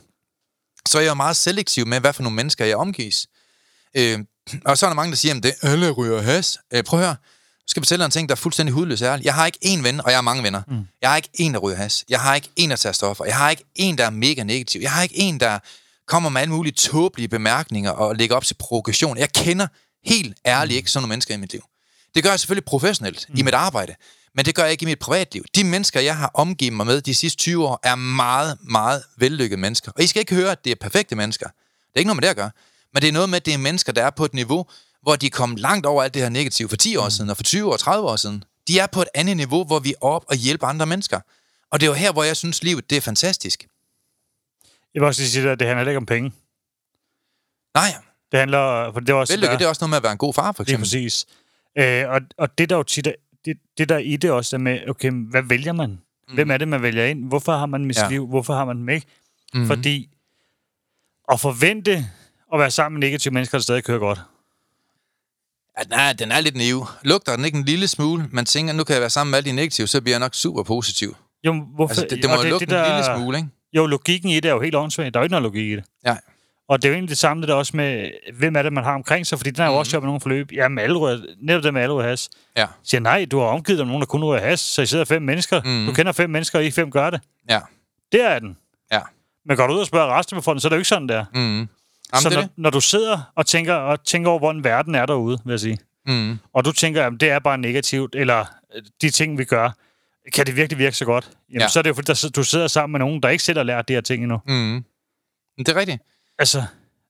Så 0.88 0.98
er 0.98 1.02
jeg 1.02 1.10
jo 1.10 1.14
meget 1.14 1.36
selektiv 1.36 1.88
med, 1.88 2.00
hvad 2.00 2.14
for 2.14 2.24
nogle 2.24 2.36
mennesker 2.36 2.66
jeg 2.66 2.78
omgives. 2.78 3.28
Øh, 3.98 4.20
og 4.66 4.78
så 4.78 4.86
er 4.86 4.90
der 4.90 4.96
mange, 4.96 5.12
der 5.12 5.18
siger, 5.18 5.36
at 5.36 5.44
det 5.44 5.54
alle 5.62 5.92
ryger 5.92 6.22
has. 6.22 6.58
Øh, 6.74 6.84
prøv 6.84 7.00
at 7.00 7.06
høre. 7.06 7.16
Jeg 7.66 7.70
skal 7.70 7.82
fortælle 7.82 8.06
en 8.06 8.12
ting, 8.12 8.30
der 8.30 8.36
er 8.36 8.40
fuldstændig 8.40 8.74
hudløs 8.74 9.02
ærlig. 9.02 9.26
Jeg 9.26 9.34
har 9.34 9.46
ikke 9.46 9.60
én 9.66 9.84
ven, 9.84 10.02
og 10.02 10.10
jeg 10.10 10.18
har 10.18 10.22
mange 10.22 10.44
venner. 10.44 10.62
Mm. 10.68 10.88
Jeg 11.02 11.10
har 11.10 11.18
ikke 11.18 11.30
en, 11.34 11.54
der 11.54 11.60
ryger 11.60 11.78
has. 11.78 12.06
Jeg 12.10 12.20
har 12.20 12.36
ikke 12.36 12.50
en, 12.56 12.70
der 12.70 12.76
tager 12.76 12.94
stoffer. 12.94 13.26
Jeg 13.26 13.38
har 13.38 13.50
ikke 13.50 13.64
en, 13.76 13.98
der 13.98 14.06
er 14.06 14.10
mega 14.10 14.44
negativ. 14.44 14.82
Jeg 14.82 14.92
har 14.92 15.04
ikke 15.04 15.18
en, 15.18 15.40
der 15.40 15.60
kommer 16.08 16.30
med 16.30 16.42
alle 16.42 16.54
mulige 16.54 16.74
tåbelige 16.74 17.28
bemærkninger 17.28 17.92
og 17.92 18.16
lægger 18.16 18.36
op 18.36 18.46
til 18.46 18.54
provokation. 18.54 19.18
Jeg 19.18 19.32
kender 19.32 19.68
helt 20.06 20.38
ærligt 20.46 20.78
ikke 20.78 20.92
sådan 20.92 21.02
nogle 21.02 21.10
mennesker 21.10 21.34
i 21.34 21.38
mit 21.38 21.52
liv. 21.52 21.64
Det 22.16 22.24
gør 22.24 22.30
jeg 22.30 22.40
selvfølgelig 22.40 22.66
professionelt 22.66 23.26
mm. 23.30 23.36
i 23.38 23.42
mit 23.42 23.54
arbejde, 23.54 23.96
men 24.36 24.46
det 24.46 24.56
gør 24.56 24.64
jeg 24.64 24.72
ikke 24.72 24.84
i 24.84 24.86
mit 24.86 25.00
privatliv. 25.00 25.44
De 25.56 25.64
mennesker, 25.64 26.00
jeg 26.00 26.18
har 26.18 26.32
omgivet 26.34 26.74
mig 26.74 26.86
med 26.86 27.02
de 27.02 27.16
sidste 27.16 27.38
20 27.38 27.68
år, 27.68 27.80
er 27.84 27.96
meget, 27.96 28.58
meget 28.62 29.04
vellykkede 29.18 29.62
mennesker. 29.62 29.92
Og 29.96 30.04
I 30.04 30.08
skal 30.08 30.20
ikke 30.20 30.36
høre, 30.36 30.52
at 30.52 30.66
det 30.66 30.72
er 30.72 30.76
perfekte 30.76 31.16
mennesker. 31.16 31.48
Det 31.48 31.96
er 31.96 32.00
ikke 32.00 32.08
noget 32.08 32.18
med 32.18 32.22
det 32.22 32.30
at 32.30 32.36
gøre. 32.36 32.52
Men 32.94 33.02
det 33.02 33.08
er 33.08 33.14
noget 33.14 33.30
med, 33.30 33.36
at 33.38 33.46
det 33.46 33.54
er 33.54 33.58
mennesker, 33.58 33.94
der 33.94 34.06
er 34.06 34.10
på 34.10 34.26
et 34.26 34.34
niveau, 34.34 34.66
hvor 35.02 35.16
de 35.16 35.30
kom 35.30 35.56
langt 35.56 35.86
over 35.86 36.04
alt 36.04 36.14
det 36.14 36.22
her 36.22 36.30
negative 36.30 36.70
for 36.70 36.76
10 36.76 36.96
år 36.96 37.10
siden, 37.10 37.30
og 37.30 37.38
for 37.38 37.44
20 37.44 37.74
og 37.74 37.80
30 37.80 38.08
år 38.08 38.16
siden. 38.16 38.44
De 38.68 38.80
er 38.80 38.88
på 38.88 39.02
et 39.02 39.08
andet 39.16 39.38
niveau, 39.38 39.64
hvor 39.64 39.80
vi 39.80 39.90
er 39.92 40.06
op 40.06 40.26
og 40.30 40.36
hjælper 40.36 40.68
andre 40.68 40.86
mennesker. 40.86 41.20
Og 41.72 41.80
det 41.80 41.86
er 41.86 41.90
jo 41.90 41.94
her, 41.94 42.12
hvor 42.12 42.24
jeg 42.24 42.38
synes, 42.38 42.64
livet 42.64 42.90
det 42.90 42.96
er 42.98 43.02
fantastisk. 43.02 43.68
Jeg 44.94 45.02
vil 45.02 45.08
også 45.08 45.22
lige 45.22 45.30
sige, 45.30 45.50
at 45.50 45.60
det 45.60 45.68
handler 45.68 45.88
ikke 45.88 45.98
om 45.98 46.06
penge. 46.06 46.32
Nej, 47.76 47.96
Det 48.32 48.40
handler... 48.40 48.92
For 48.94 49.00
det 49.00 49.10
er 49.10 49.14
også, 49.14 49.34
vellykke, 49.34 49.54
det 49.58 49.62
er 49.62 49.68
også 49.68 49.80
noget 49.82 49.90
med 49.90 49.98
at 49.98 50.04
være 50.04 50.12
en 50.12 50.18
god 50.18 50.34
far, 50.34 50.52
for 50.52 50.64
eksempel. 50.64 50.84
præcis. 50.84 51.26
Øh, 51.78 52.10
og, 52.10 52.22
og 52.38 52.58
det 52.58 52.70
der 52.70 52.76
jo 52.76 52.84
tit 52.84 53.08
er, 53.08 53.14
det, 53.46 53.58
det 53.78 53.90
der 53.90 53.96
er 53.96 54.00
i 54.00 54.16
det 54.16 54.32
også 54.32 54.56
er 54.56 54.60
med, 54.60 54.90
okay, 54.90 55.12
hvad 55.12 55.42
vælger 55.44 55.74
man? 55.74 55.90
Mm. 56.28 56.34
Hvem 56.34 56.52
er 56.52 56.58
det, 56.58 56.68
man 56.68 56.82
vælger 56.82 57.06
ind? 57.06 57.28
Hvorfor 57.28 57.52
har 57.58 57.66
man 57.66 57.86
mit 57.86 57.98
Ja. 57.98 58.10
liv? 58.10 58.28
Hvorfor 58.28 58.54
har 58.54 58.66
man 58.66 58.78
dem 58.78 58.90
ikke? 58.90 59.08
Mm. 59.54 59.68
Fordi 59.68 60.10
at 61.32 61.40
forvente 61.40 61.92
at 62.54 62.60
være 62.60 62.72
sammen 62.72 63.00
med 63.00 63.08
negative 63.08 63.34
mennesker, 63.34 63.58
der 63.58 63.64
stadig 63.64 63.84
kører 63.84 64.00
godt. 64.00 64.22
Ja, 65.78 65.84
den, 65.84 65.94
er, 65.94 66.14
den 66.14 66.32
er 66.32 66.40
lidt 66.40 66.56
naiv. 66.56 66.86
Lugter 67.04 67.36
den 67.36 67.46
ikke 67.46 67.58
en 67.58 67.66
lille 67.66 67.88
smule? 67.88 68.28
Man 68.32 68.46
tænker, 68.46 68.74
nu 68.74 68.84
kan 68.84 68.94
jeg 68.94 69.02
være 69.02 69.10
sammen 69.10 69.32
med 69.32 69.38
alle 69.38 69.50
de 69.50 69.56
negative, 69.56 69.88
så 69.88 70.02
bliver 70.02 70.14
jeg 70.14 70.20
nok 70.20 70.36
super 70.36 70.64
positiv. 70.64 71.16
Jo, 71.44 71.54
hvorfor? 71.76 71.92
Altså, 71.92 72.08
det, 72.10 72.24
det 72.24 72.30
må 72.30 72.36
jo 72.44 72.50
lugte 72.50 72.64
en 72.78 72.86
lille 72.86 73.04
smule, 73.18 73.38
ikke? 73.38 73.50
Jo, 73.74 73.86
logikken 73.86 74.30
i 74.30 74.36
det 74.36 74.46
er 74.50 74.54
jo 74.54 74.62
helt 74.62 74.76
åndssvagt. 74.76 75.14
Der 75.14 75.20
er 75.20 75.22
jo 75.22 75.26
ikke 75.26 75.32
noget 75.32 75.44
logik 75.44 75.66
i 75.72 75.76
det. 75.76 75.84
Ja. 76.06 76.18
Og 76.70 76.82
det 76.82 76.88
er 76.88 76.90
jo 76.90 76.94
egentlig 76.94 77.10
det 77.10 77.18
samme 77.18 77.42
det 77.42 77.48
der 77.50 77.54
også 77.56 77.78
med, 77.78 78.12
hvem 78.34 78.56
er 78.56 78.62
det, 78.62 78.74
man 78.74 78.84
har 78.84 78.94
omkring 78.94 79.28
sig, 79.28 79.38
fordi 79.40 79.52
den 79.52 79.62
er 79.62 79.66
jo 79.66 79.72
Mhm. 79.72 79.78
også 79.80 79.90
sjov 79.90 80.02
med 80.02 80.08
nogle 80.08 80.22
forløb. 80.22 80.52
Ja, 80.52 80.68
med 80.68 80.84
alle 80.84 80.98
rører, 80.98 81.20
netop 81.42 81.64
det 81.64 81.74
med 81.74 81.82
alle 81.82 81.94
rører 81.94 82.08
has. 82.10 82.30
Ja. 82.58 82.68
Siger, 82.84 83.02
nej, 83.02 83.26
du 83.32 83.40
har 83.40 83.46
omgivet 83.46 83.78
dig 83.80 83.86
med 83.86 83.92
nogen, 83.92 84.02
der 84.02 84.06
kun 84.06 84.24
rører 84.24 84.42
has, 84.42 84.60
så 84.60 84.82
I 84.82 84.86
sidder 84.86 85.06
fem 85.06 85.22
mennesker. 85.22 85.62
Mhm. 85.62 85.70
Mm. 85.72 85.86
Du 85.86 85.94
kender 85.94 86.12
fem 86.12 86.30
mennesker, 86.30 86.60
og 86.60 86.66
I 86.66 86.72
fem 86.72 86.92
gør 86.92 87.10
det. 87.10 87.22
Ja. 87.50 87.60
Der 88.12 88.28
er 88.28 88.40
den. 88.40 88.58
Ja. 88.92 89.00
Men 89.46 89.58
går 89.58 89.68
du 89.68 89.74
ud 89.74 89.80
og 89.80 89.86
spørger 89.88 90.20
resten 90.20 90.36
af 90.36 90.42
befolkningen, 90.42 90.62
så 90.62 90.68
er 90.68 90.70
det 90.70 90.76
jo 90.76 90.80
ikke 90.80 90.88
sådan 90.90 91.10
der. 91.10 91.26
Mm. 91.34 91.40
Jamen, 91.40 91.68
så 92.14 92.30
det 92.30 92.36
er 92.38 92.42
når, 92.42 92.50
når, 92.58 92.70
du 92.70 92.82
sidder 92.82 93.32
og 93.36 93.46
tænker, 93.46 93.74
og 93.74 94.04
tænker 94.04 94.30
over, 94.30 94.40
hvordan 94.40 94.64
verden 94.64 94.96
er 94.96 95.06
derude, 95.06 95.38
vil 95.46 95.52
jeg 95.52 95.60
sige, 95.60 95.78
det. 96.08 96.14
Mm. 96.14 96.38
og 96.54 96.66
du 96.66 96.72
tænker, 96.72 97.06
at 97.08 97.14
det 97.20 97.30
er 97.30 97.40
bare 97.40 97.58
negativt, 97.58 98.16
eller 98.16 98.46
øh, 98.76 98.82
de 99.02 99.10
ting, 99.10 99.38
vi 99.38 99.46
gør, 99.46 99.70
kan 100.34 100.46
det 100.46 100.56
virkelig 100.56 100.80
virke 100.80 100.98
så 100.98 101.06
godt? 101.06 101.30
Jamen, 101.50 101.62
Ja. 101.62 101.68
så 101.68 101.80
er 101.80 101.84
det 101.84 101.90
jo 101.90 101.94
fordi, 101.94 102.06
der, 102.06 102.30
du 102.36 102.44
sidder 102.44 102.68
sammen 102.68 102.92
med 102.92 103.00
nogen, 103.00 103.24
der 103.24 103.30
ikke 103.30 103.44
selv 103.44 103.58
har 103.60 103.64
lært 103.64 103.88
de 103.88 103.94
her 103.94 104.02
ting 104.02 104.24
endnu. 104.24 104.40
Mm. 104.48 104.54
Men 104.54 104.86
det 105.66 105.70
er 105.70 105.76
rigtigt. 105.76 106.02
Altså, 106.40 106.64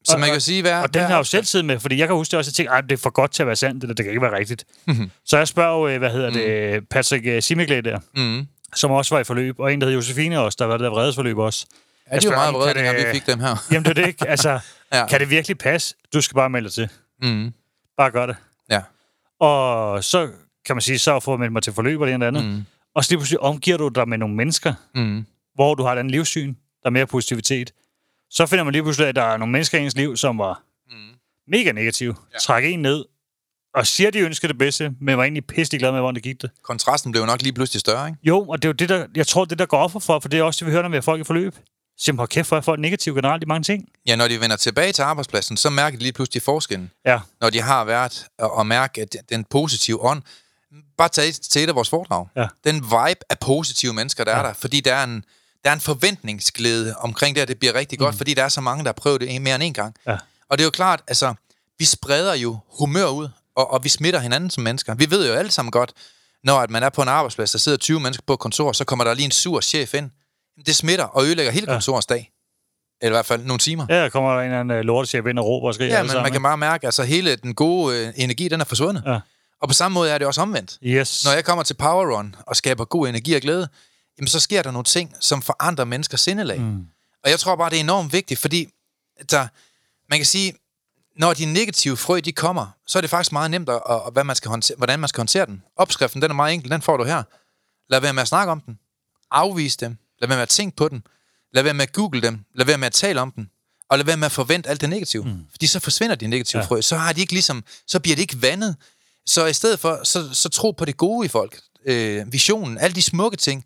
Så 0.05 0.13
Og- 0.13 0.19
man 0.19 0.27
kan 0.27 0.33
jo 0.35 0.39
sige, 0.39 0.61
hvad... 0.61 0.73
og 0.73 0.93
den 0.93 1.01
har 1.01 1.09
jeg 1.09 1.17
jo 1.17 1.23
selv 1.23 1.45
siddet 1.45 1.65
med, 1.65 1.79
fordi 1.79 1.97
jeg 1.97 2.07
kan 2.07 2.15
huske 2.15 2.31
det 2.31 2.37
også, 2.37 2.49
at 2.49 2.59
jeg 2.59 2.65
tænkte, 2.65 2.75
at 2.77 2.83
det 2.83 2.91
er 2.91 2.97
for 3.01 3.09
godt 3.09 3.31
til 3.31 3.43
at 3.43 3.47
være 3.47 3.55
sandt, 3.55 3.83
eller 3.83 3.93
det 3.95 4.05
kan 4.05 4.11
ikke 4.11 4.21
være 4.21 4.37
rigtigt. 4.37 4.65
så 5.25 5.37
jeg 5.37 5.47
spørger 5.47 5.77
jo, 5.79 5.87
øh, 5.93 5.97
hvad 5.99 6.09
hedder 6.11 6.29
det, 6.29 6.89
Patrick 6.89 7.25
øh, 7.25 7.41
Simiglæ 7.41 7.81
der, 7.81 7.99
Mm. 8.15 8.47
som 8.75 8.91
også 8.91 9.15
var 9.15 9.19
i 9.21 9.23
forløb, 9.23 9.59
og 9.59 9.73
en, 9.73 9.81
der 9.81 9.87
hed 9.87 9.93
Josefine 9.95 10.39
også, 10.39 10.55
der 10.59 10.65
var 10.65 10.77
det 10.77 10.83
der 10.83 10.89
vredesforløb 10.89 11.37
også. 11.37 11.65
Ja, 12.11 12.17
de 12.19 12.27
var 12.29 12.35
meget 12.35 12.53
vrede, 12.53 12.73
dengang 12.73 12.97
vi 12.97 13.03
fik 13.11 13.27
dem 13.27 13.39
her. 13.39 13.55
Jamen, 13.71 13.83
det 13.83 13.89
er 13.89 13.93
det 13.93 14.07
ikke. 14.07 14.27
Altså, 14.27 14.59
Ja. 14.93 15.07
kan 15.07 15.19
det 15.19 15.29
virkelig 15.29 15.57
passe? 15.57 15.95
Du 16.13 16.21
skal 16.21 16.35
bare 16.35 16.49
melde 16.49 16.65
dig 16.69 16.73
til. 16.73 16.89
Mm. 17.21 17.53
Bare 17.97 18.11
gør 18.11 18.25
det. 18.25 18.35
Ja. 18.69 18.81
Og 19.39 20.03
så 20.03 20.29
kan 20.65 20.75
man 20.75 20.81
sige, 20.81 20.99
så 20.99 21.19
får 21.19 21.37
meldt 21.37 21.53
mig 21.53 21.63
til 21.63 21.73
forløb 21.73 22.01
og 22.01 22.07
det 22.07 22.13
ene 22.13 22.25
og 22.27 22.33
det 22.33 22.39
andet. 22.39 22.51
Mm. 22.55 22.65
Og 22.95 23.03
så 23.05 23.11
lige 23.11 23.17
pludselig 23.19 23.39
omgiver 23.39 23.77
du 23.77 23.87
dig 23.87 24.09
med 24.09 24.17
nogle 24.17 24.35
mennesker, 24.35 24.73
Mm. 24.95 25.25
hvor 25.55 25.75
du 25.75 25.83
har 25.83 25.93
et 25.93 25.99
andet 25.99 26.11
livssyn, 26.11 26.47
der 26.53 26.85
er 26.85 26.89
mere 26.89 27.05
positivitet. 27.07 27.71
Så 28.29 28.45
finder 28.45 28.63
man 28.63 28.71
lige 28.71 28.83
pludselig, 28.83 29.07
at 29.07 29.15
der 29.15 29.23
er 29.23 29.37
nogle 29.37 29.51
mennesker 29.51 29.77
i 29.79 29.81
ens 29.81 29.95
liv, 29.95 30.17
som 30.17 30.37
var 30.37 30.61
Mm. 30.91 30.95
mega 31.47 31.71
negative. 31.71 32.15
Ja. 32.33 32.37
Træk 32.37 32.63
en 32.65 32.81
ned, 32.81 33.05
og 33.75 33.87
siger, 33.87 34.11
de 34.11 34.19
ønsker 34.19 34.47
det 34.47 34.57
bedste, 34.57 34.91
men 35.01 35.17
var 35.17 35.23
egentlig 35.23 35.45
pisselig 35.45 35.79
glad 35.79 35.91
med, 35.91 35.99
hvordan 35.99 36.15
det 36.15 36.23
gik 36.23 36.41
det. 36.41 36.49
Kontrasten 36.63 37.11
blev 37.11 37.25
nok 37.25 37.41
lige 37.41 37.53
pludselig 37.53 37.79
større, 37.79 38.07
ikke? 38.07 38.19
Jo, 38.23 38.41
og 38.47 38.61
det 38.61 38.67
er 38.67 38.69
jo 38.69 38.73
det, 38.73 38.89
der, 38.89 39.07
jeg 39.15 39.27
tror, 39.27 39.45
det 39.45 39.59
der 39.59 39.65
går 39.65 39.77
offer 39.77 39.99
for, 39.99 40.19
for 40.19 40.29
det 40.29 40.39
er 40.39 40.43
også 40.43 40.59
det, 40.59 40.65
vi 40.65 40.71
hører, 40.71 40.81
når 40.81 40.89
vi 40.89 40.95
har 40.95 41.01
folk 41.01 41.21
i 41.21 41.23
forløb. 41.23 41.55
Så 41.97 42.13
hold 42.13 42.27
kæft, 42.27 42.47
hvor 42.49 42.57
er 42.57 42.61
folk 42.61 42.79
negative 42.79 43.15
generelt 43.15 43.43
i 43.43 43.45
mange 43.45 43.63
ting. 43.63 43.89
Ja, 44.07 44.15
når 44.15 44.27
de 44.27 44.41
vender 44.41 44.55
tilbage 44.55 44.91
til 44.91 45.01
arbejdspladsen, 45.01 45.57
så 45.57 45.69
mærker 45.69 45.97
de 45.97 46.03
lige 46.03 46.13
pludselig 46.13 46.41
forskellen. 46.43 46.91
Ja, 47.05 47.19
Når 47.41 47.49
de 47.49 47.61
har 47.61 47.83
været 47.85 48.25
og, 48.39 48.67
mærke 48.67 49.01
at 49.01 49.15
den 49.29 49.43
positive 49.43 50.01
ånd. 50.03 50.21
Bare 50.97 51.09
tag 51.09 51.33
til 51.33 51.63
et 51.63 51.69
af 51.69 51.75
vores 51.75 51.89
foredrag. 51.89 52.27
Ja. 52.35 52.47
Den 52.63 52.75
vibe 52.75 53.19
af 53.29 53.39
positive 53.41 53.93
mennesker, 53.93 54.23
der 54.23 54.31
ja. 54.31 54.37
er 54.37 54.43
der. 54.43 54.53
Fordi 54.53 54.81
der 54.81 54.95
er 54.95 55.03
en, 55.03 55.23
der 55.65 55.71
er 55.71 55.75
en 55.75 55.81
forventningsglæde 55.81 56.95
omkring 56.97 57.35
det, 57.35 57.41
at 57.41 57.47
det 57.47 57.59
bliver 57.59 57.73
rigtig 57.73 57.99
godt, 57.99 58.15
fordi 58.15 58.33
der 58.33 58.43
er 58.43 58.49
så 58.49 58.61
mange, 58.61 58.83
der 58.83 58.87
har 58.87 58.93
prøvet 58.93 59.21
det 59.21 59.41
mere 59.41 59.55
end 59.55 59.63
en 59.63 59.73
gang. 59.73 59.95
ja. 60.07 60.17
Og 60.49 60.57
det 60.57 60.63
er 60.63 60.65
jo 60.65 60.71
klart, 60.71 61.01
altså, 61.07 61.33
vi 61.79 61.85
spreder 61.85 62.33
jo 62.35 62.57
humør 62.79 63.05
ud, 63.07 63.27
og, 63.55 63.71
og 63.73 63.83
vi 63.83 63.89
smitter 63.89 64.19
hinanden 64.19 64.49
som 64.49 64.63
mennesker. 64.63 64.95
Vi 64.95 65.11
ved 65.11 65.27
jo 65.27 65.33
alle 65.33 65.51
sammen 65.51 65.71
godt, 65.71 65.93
når 66.43 66.59
at 66.59 66.69
man 66.69 66.83
er 66.83 66.89
på 66.89 67.01
en 67.01 67.07
arbejdsplads, 67.07 67.51
der 67.51 67.59
sidder 67.59 67.77
20 67.77 67.99
mennesker 67.99 68.23
på 68.27 68.33
et 68.33 68.39
kontor, 68.39 68.71
så 68.71 68.83
kommer 68.85 69.05
der 69.05 69.13
lige 69.13 69.25
en 69.25 69.31
sur 69.31 69.61
chef 69.61 69.93
ind. 69.93 70.11
Det 70.65 70.75
smitter 70.75 71.05
og 71.05 71.23
ødelægger 71.25 71.51
hele 71.51 71.65
Ja. 71.69 71.73
kontorets 71.73 72.05
dag. 72.07 72.31
Eller 73.01 73.15
i 73.15 73.17
hvert 73.17 73.25
fald 73.25 73.43
nogle 73.43 73.59
timer. 73.59 73.85
Ja, 73.89 74.01
der 74.03 74.09
kommer 74.09 74.39
en 74.39 74.45
eller 74.45 74.59
anden 74.59 74.77
uh, 74.79 74.83
lortechef 74.85 75.25
ind 75.25 75.39
og 75.39 75.45
råber 75.45 75.67
og 75.67 75.73
skriger. 75.73 75.95
Ja, 75.95 76.03
men 76.03 76.09
sammen, 76.09 76.23
man 76.23 76.31
kan 76.31 76.43
bare 76.43 76.57
mærke, 76.57 76.83
at 76.83 76.87
altså, 76.87 77.03
hele 77.03 77.35
den 77.35 77.53
gode 77.55 77.97
øh, 78.07 78.13
energi, 78.15 78.47
den 78.47 78.61
er 78.61 78.65
forsvundet. 78.65 79.03
Ja. 79.05 79.19
Og 79.61 79.67
på 79.67 79.73
samme 79.73 79.93
måde 79.93 80.11
er 80.11 80.17
det 80.17 80.27
også 80.27 80.41
omvendt. 80.41 80.77
Yes. 80.83 81.25
Når 81.25 81.31
jeg 81.31 81.45
kommer 81.45 81.63
til 81.63 81.73
Power 81.73 82.17
Run 82.17 82.35
og 82.47 82.55
skaber 82.55 82.85
god 82.85 83.07
energi 83.07 83.33
og 83.33 83.41
glæde, 83.41 83.67
jamen 84.19 84.27
så 84.27 84.39
sker 84.39 84.61
der 84.61 84.71
nogle 84.71 84.83
ting, 84.83 85.15
som 85.19 85.41
forandrer 85.41 85.85
menneskers 85.85 86.21
sindelag. 86.21 86.61
Mm. 86.61 86.85
Og 87.23 87.29
jeg 87.29 87.39
tror 87.39 87.55
bare, 87.55 87.69
det 87.69 87.75
er 87.75 87.79
enormt 87.79 88.13
vigtigt, 88.13 88.39
fordi 88.39 88.69
der, 89.29 89.47
man 90.09 90.19
kan 90.19 90.25
sige, 90.25 90.53
når 91.15 91.33
de 91.33 91.45
negative 91.45 91.97
frø, 91.97 92.19
de 92.19 92.31
kommer, 92.31 92.67
så 92.87 92.99
er 92.99 93.01
det 93.01 93.09
faktisk 93.09 93.31
meget 93.31 93.51
nemt, 93.51 93.69
at, 93.69 93.81
at, 93.89 94.13
hvad 94.13 94.23
man 94.23 94.35
skal 94.35 94.49
håndtere, 94.49 94.77
hvordan 94.77 94.99
man 94.99 95.09
skal 95.09 95.19
håndtere 95.19 95.45
den. 95.45 95.63
Opskriften, 95.75 96.21
den 96.21 96.31
er 96.31 96.35
meget 96.35 96.53
enkel, 96.53 96.71
den 96.71 96.81
får 96.81 96.97
du 96.97 97.03
her. 97.03 97.23
Lad 97.89 98.01
være 98.01 98.13
med 98.13 98.21
at 98.21 98.27
snakke 98.27 98.51
om 98.51 98.61
den. 98.61 98.79
Afvis 99.31 99.77
dem. 99.77 99.97
Lad 100.21 100.27
være 100.27 100.37
med 100.37 100.43
at 100.43 100.49
tænke 100.49 100.77
på 100.77 100.87
den. 100.89 101.03
Lad 101.53 101.63
være 101.63 101.73
med 101.73 101.83
at 101.83 101.93
google 101.93 102.21
dem. 102.21 102.39
Lad 102.55 102.65
være 102.65 102.77
med 102.77 102.87
at 102.87 102.93
tale 102.93 103.21
om 103.21 103.31
den. 103.31 103.49
Og 103.89 103.97
lad 103.97 104.05
være 104.05 104.17
med 104.17 104.25
at 104.25 104.31
forvente 104.31 104.69
alt 104.69 104.81
det 104.81 104.89
negative. 104.89 105.23
Mm. 105.23 105.45
Fordi 105.51 105.67
så 105.67 105.79
forsvinder 105.79 106.15
de 106.15 106.27
negative 106.27 106.59
ja. 106.59 106.63
Ja. 106.63 106.67
frø. 106.67 106.81
Så, 106.81 106.95
har 106.95 107.13
de 107.13 107.21
ikke 107.21 107.33
ligesom, 107.33 107.63
så 107.87 107.99
bliver 107.99 108.15
det 108.15 108.21
ikke 108.21 108.41
vandet. 108.41 108.75
Så 109.25 109.45
i 109.45 109.53
stedet 109.53 109.79
for, 109.79 109.99
så, 110.03 110.33
så 110.33 110.49
tro 110.49 110.71
på 110.71 110.85
det 110.85 110.97
gode 110.97 111.25
i 111.25 111.29
folk. 111.29 111.59
Øh, 111.85 112.33
visionen, 112.33 112.77
alle 112.77 112.95
de 112.95 113.01
smukke 113.01 113.37
ting. 113.37 113.65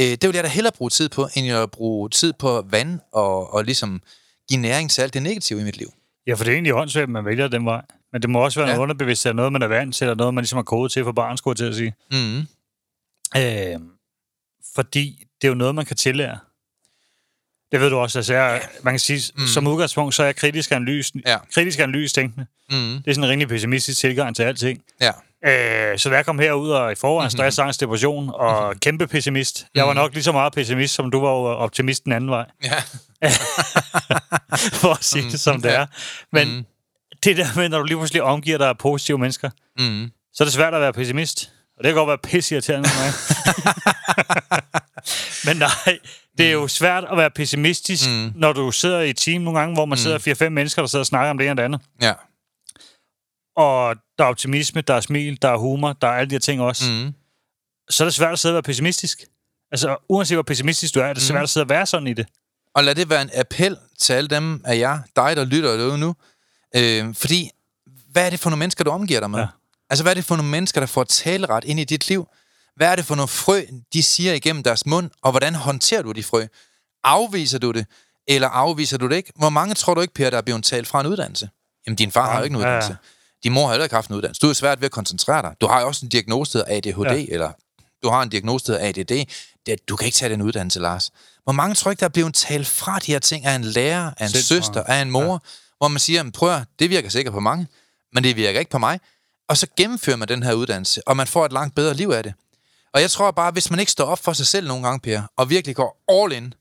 Øh, 0.00 0.06
det 0.06 0.22
vil 0.26 0.34
jeg 0.34 0.44
da 0.44 0.48
hellere 0.48 0.72
bruge 0.72 0.90
tid 0.90 1.08
på, 1.08 1.28
end 1.34 1.52
at 1.52 1.70
bruge 1.70 2.10
tid 2.10 2.32
på 2.32 2.66
vand 2.70 3.00
og, 3.12 3.54
og 3.54 3.64
ligesom 3.64 4.02
give 4.48 4.60
næring 4.60 4.90
til 4.90 5.02
alt 5.02 5.14
det 5.14 5.22
negative 5.22 5.60
i 5.60 5.64
mit 5.64 5.76
liv. 5.76 5.92
Ja, 6.26 6.34
for 6.34 6.44
det 6.44 6.50
er 6.50 6.54
egentlig 6.54 6.74
åndssvagt, 6.74 7.02
at 7.02 7.08
man 7.08 7.24
vælger 7.24 7.48
den 7.48 7.64
vej. 7.66 7.82
Men 8.12 8.22
det 8.22 8.30
må 8.30 8.38
også 8.44 8.60
være 8.60 8.68
Ja. 8.68 8.74
noget 8.74 8.82
underbevidst, 8.82 9.26
eller 9.26 9.36
noget, 9.36 9.52
man 9.52 9.62
er 9.62 9.66
vant 9.66 9.94
til, 9.94 10.04
eller 10.04 10.14
noget, 10.14 10.34
man 10.34 10.42
ligesom 10.42 10.56
har 10.56 10.62
kodet 10.62 10.92
til 10.92 11.04
for 11.04 11.12
barn, 11.12 11.36
skulle 11.36 11.56
til 11.56 11.64
at 11.64 11.74
sige. 11.74 11.94
Mm. 12.10 12.38
Øh, 13.36 13.80
fordi 14.74 15.24
det 15.42 15.46
er 15.46 15.48
jo 15.48 15.54
noget, 15.54 15.74
man 15.74 15.84
kan 15.86 15.96
tillære. 15.96 16.38
Det 17.72 17.80
ved 17.80 17.90
du 17.90 17.96
også. 17.96 18.18
Altså, 18.18 18.34
jeg, 18.34 18.62
man 18.82 18.92
kan 18.92 18.98
sige, 19.00 19.32
mm. 19.36 19.46
som 19.46 19.66
udgangspunkt, 19.66 20.14
så 20.14 20.22
er 20.22 20.26
jeg 20.26 20.36
kritisk 20.36 20.72
analyse, 20.72 21.12
Ja. 21.26 21.38
kritisk 21.54 21.78
analyse 21.78 22.14
tænkende. 22.14 22.46
Mm. 22.70 22.76
Det 22.76 23.10
er 23.10 23.14
sådan 23.14 23.24
en 23.24 23.30
rimelig 23.30 23.48
pessimistisk 23.48 24.00
tilgang 24.00 24.36
til 24.36 24.42
alting. 24.42 24.82
Ja. 25.00 25.10
Øh, 25.46 25.98
så 25.98 26.08
da 26.10 26.16
jeg 26.16 26.24
kom 26.26 26.38
herud 26.38 26.70
og 26.70 26.92
i 26.92 26.94
forvejen 26.94 27.30
stress, 27.30 27.58
angst, 27.58 27.80
depression 27.80 28.30
og 28.34 28.68
Mhm. 28.68 28.78
kæmpe 28.78 29.06
pessimist. 29.06 29.66
Jeg 29.74 29.86
var 29.86 29.92
nok 29.94 30.12
lige 30.14 30.22
så 30.24 30.32
meget 30.32 30.52
pessimist, 30.52 30.94
som 30.94 31.10
du 31.10 31.20
var 31.20 31.28
optimist 31.54 32.04
den 32.04 32.12
anden 32.12 32.30
vej. 32.30 32.44
Ja. 32.64 32.74
for 34.80 34.90
at 34.92 35.04
sige 35.04 35.30
det, 35.30 35.40
som 35.40 35.62
det 35.62 35.68
Ja. 35.68 35.74
er. 35.80 35.86
Men 36.32 36.56
Mm. 36.56 36.64
det 37.24 37.36
der 37.36 37.46
med, 37.56 37.68
når 37.68 37.78
du 37.78 37.84
lige 37.84 37.96
pludselig 37.96 38.22
omgiver 38.22 38.58
dig 38.58 38.68
af 38.68 38.78
positive 38.78 39.18
mennesker, 39.18 39.50
Mm. 39.78 40.10
så 40.34 40.44
er 40.44 40.46
det 40.46 40.52
svært 40.52 40.74
at 40.74 40.80
være 40.80 40.92
pessimist. 40.92 41.50
Og 41.78 41.84
det 41.84 41.90
kan 41.90 41.94
godt 41.94 42.08
være 42.08 42.18
pisseirriterende 42.18 42.88
for 42.88 43.00
mig. 43.00 43.12
Men 45.46 45.56
nej, 45.56 45.98
det 46.38 46.46
er 46.46 46.52
jo 46.52 46.68
svært 46.68 47.04
at 47.10 47.16
være 47.16 47.30
pessimistisk, 47.30 48.08
mm. 48.10 48.32
når 48.36 48.52
du 48.52 48.70
sidder 48.72 49.00
i 49.00 49.10
et 49.10 49.16
team 49.16 49.42
nogle 49.42 49.58
gange, 49.60 49.74
hvor 49.74 49.84
man 49.84 49.96
mm. 49.96 50.00
sidder 50.02 50.18
4-5 50.18 50.48
mennesker, 50.48 50.82
der 50.82 50.86
sidder 50.86 51.02
og 51.02 51.06
snakker 51.06 51.30
om 51.30 51.38
det 51.38 51.44
ene 51.44 51.52
og 51.52 51.56
det 51.56 51.62
andet. 51.62 51.80
Ja. 52.02 52.12
Og 53.56 53.96
der 54.18 54.24
er 54.24 54.28
optimisme, 54.28 54.80
der 54.80 54.94
er 54.94 55.00
smil, 55.00 55.42
der 55.42 55.48
er 55.48 55.56
humor, 55.56 55.92
der 55.92 56.08
er 56.08 56.12
alle 56.12 56.30
de 56.30 56.34
her 56.34 56.40
ting 56.40 56.60
også. 56.60 56.90
Mm. 56.90 56.96
Mm. 56.96 57.14
Så 57.90 58.04
er 58.04 58.06
det 58.06 58.14
svært 58.14 58.32
at 58.32 58.38
sidde 58.38 58.52
og 58.52 58.54
være 58.54 58.62
pessimistisk. 58.62 59.24
Altså, 59.72 59.96
uanset 60.08 60.36
hvor 60.36 60.42
pessimistisk 60.42 60.94
du 60.94 61.00
er, 61.00 61.04
er 61.04 61.12
det 61.14 61.22
svært 61.22 61.42
at 61.42 61.50
sidde 61.50 61.64
og 61.64 61.68
være 61.68 61.86
sådan 61.86 62.06
i 62.06 62.12
det. 62.14 62.26
Og 62.74 62.84
lad 62.84 62.94
det 62.94 63.10
være 63.10 63.22
en 63.22 63.30
appel 63.34 63.76
til 63.98 64.12
alle 64.12 64.28
dem 64.28 64.62
af 64.64 64.78
jer, 64.78 64.98
dig 65.16 65.36
der 65.36 65.44
lytter 65.44 65.76
derude 65.76 65.98
nu. 65.98 66.14
Øh, 66.76 67.14
fordi, 67.14 67.50
hvad 68.12 68.26
er 68.26 68.30
det 68.30 68.40
for 68.40 68.50
nogle 68.50 68.58
mennesker, 68.58 68.84
du 68.84 68.90
omgiver 68.90 69.20
dig 69.20 69.30
med? 69.30 69.38
Ja. 69.38 69.44
Ja. 69.44 69.50
Altså, 69.90 70.04
hvad 70.04 70.12
er 70.12 70.14
det 70.14 70.24
for 70.24 70.36
nogle 70.36 70.50
mennesker, 70.50 70.80
der 70.80 70.86
får 70.86 71.04
taleret 71.04 71.64
ind 71.64 71.80
i 71.80 71.84
dit 71.84 72.08
liv? 72.08 72.28
Hvad 72.76 72.88
er 72.88 72.96
det 72.96 73.04
for 73.04 73.14
nogle 73.14 73.28
frø, 73.28 73.62
de 73.92 74.02
siger 74.02 74.32
igennem 74.32 74.62
deres 74.62 74.86
mund, 74.86 75.10
og 75.22 75.30
hvordan 75.30 75.54
håndterer 75.54 76.02
du 76.02 76.12
de 76.12 76.22
frø? 76.22 76.46
Afviser 77.04 77.58
du 77.58 77.70
det, 77.70 77.86
eller 78.28 78.48
afviser 78.48 78.98
du 78.98 79.08
det 79.08 79.16
ikke? 79.16 79.32
Hvor 79.36 79.50
mange 79.50 79.74
tror 79.74 79.94
du 79.94 80.00
ikke, 80.00 80.14
Per, 80.14 80.30
der 80.30 80.38
er 80.38 80.42
blevet 80.42 80.64
talt 80.64 80.88
fra 80.88 81.00
en 81.00 81.06
uddannelse? 81.06 81.50
Jamen, 81.86 81.96
din 81.96 82.12
far 82.12 82.30
har 82.30 82.38
jo 82.38 82.44
ikke 82.44 82.56
en 82.56 82.62
Ja, 82.62 82.74
ja. 82.74 82.94
Din 83.44 83.52
mor 83.52 83.66
har 83.66 83.72
heller 83.72 83.84
ikke 83.84 83.94
haft 83.94 84.10
en 84.10 84.16
uddannelse. 84.16 84.40
Du 84.40 84.48
er 84.48 84.52
svært 84.52 84.80
ved 84.80 84.86
at 84.86 84.92
koncentrere 84.92 85.42
dig. 85.42 85.54
Du 85.60 85.66
har 85.66 85.80
jo 85.80 85.86
også 85.86 86.06
en 86.06 86.08
diagnose, 86.08 86.58
der 86.58 86.64
ADHD, 86.66 87.04
ja. 87.04 87.24
eller 87.28 87.52
du 88.02 88.08
har 88.10 88.22
en 88.22 88.28
diagnose, 88.28 88.72
der 88.72 88.88
ADD. 88.88 89.26
Det, 89.66 89.88
du 89.88 89.96
kan 89.96 90.06
ikke 90.06 90.16
tage 90.16 90.32
den 90.32 90.42
uddannelse, 90.42 90.80
Lars. 90.80 91.10
Hvor 91.44 91.52
mange 91.52 91.74
tror 91.74 91.90
ikke, 91.90 92.00
der 92.00 92.06
er 92.06 92.10
blevet 92.10 92.34
talt 92.34 92.66
fra 92.66 92.98
de 92.98 93.12
her 93.12 93.18
ting 93.18 93.44
af 93.44 93.54
en 93.54 93.64
lærer, 93.64 94.10
af 94.16 94.24
en 94.24 94.30
Sindssygt 94.30 94.64
søster, 94.64 94.82
af 94.82 95.02
en 95.02 95.10
mor, 95.10 95.32
ja. 95.32 95.38
hvor 95.78 95.88
man 95.88 95.98
siger, 96.00 96.22
"Men 96.22 96.32
prøv 96.32 96.60
det 96.78 96.90
virker 96.90 97.08
sikkert 97.08 97.34
på 97.34 97.40
mange, 97.40 97.66
men 98.12 98.24
det 98.24 98.36
virker 98.36 98.58
ikke 98.60 98.70
på 98.70 98.78
mig. 98.78 99.00
Og 99.48 99.56
så 99.56 99.66
gennemfører 99.76 100.16
man 100.16 100.28
den 100.28 100.42
her 100.42 100.52
uddannelse, 100.52 101.08
og 101.08 101.16
man 101.16 101.26
får 101.26 101.46
et 101.46 101.52
langt 101.52 101.74
bedre 101.74 101.94
liv 101.94 102.08
af 102.08 102.22
det. 102.22 102.34
Og 102.92 103.00
jeg 103.00 103.10
tror 103.10 103.30
bare, 103.30 103.50
hvis 103.50 103.70
man 103.70 103.80
ikke 103.80 103.92
står 103.92 104.04
op 104.04 104.18
for 104.24 104.32
sig 104.32 104.46
selv 104.46 104.68
nogle 104.68 104.82
gange, 104.82 105.00
Per, 105.00 105.22
og 105.36 105.50
virkelig 105.50 105.76
går 105.76 106.04
all 106.08 106.32
in, 106.32 106.54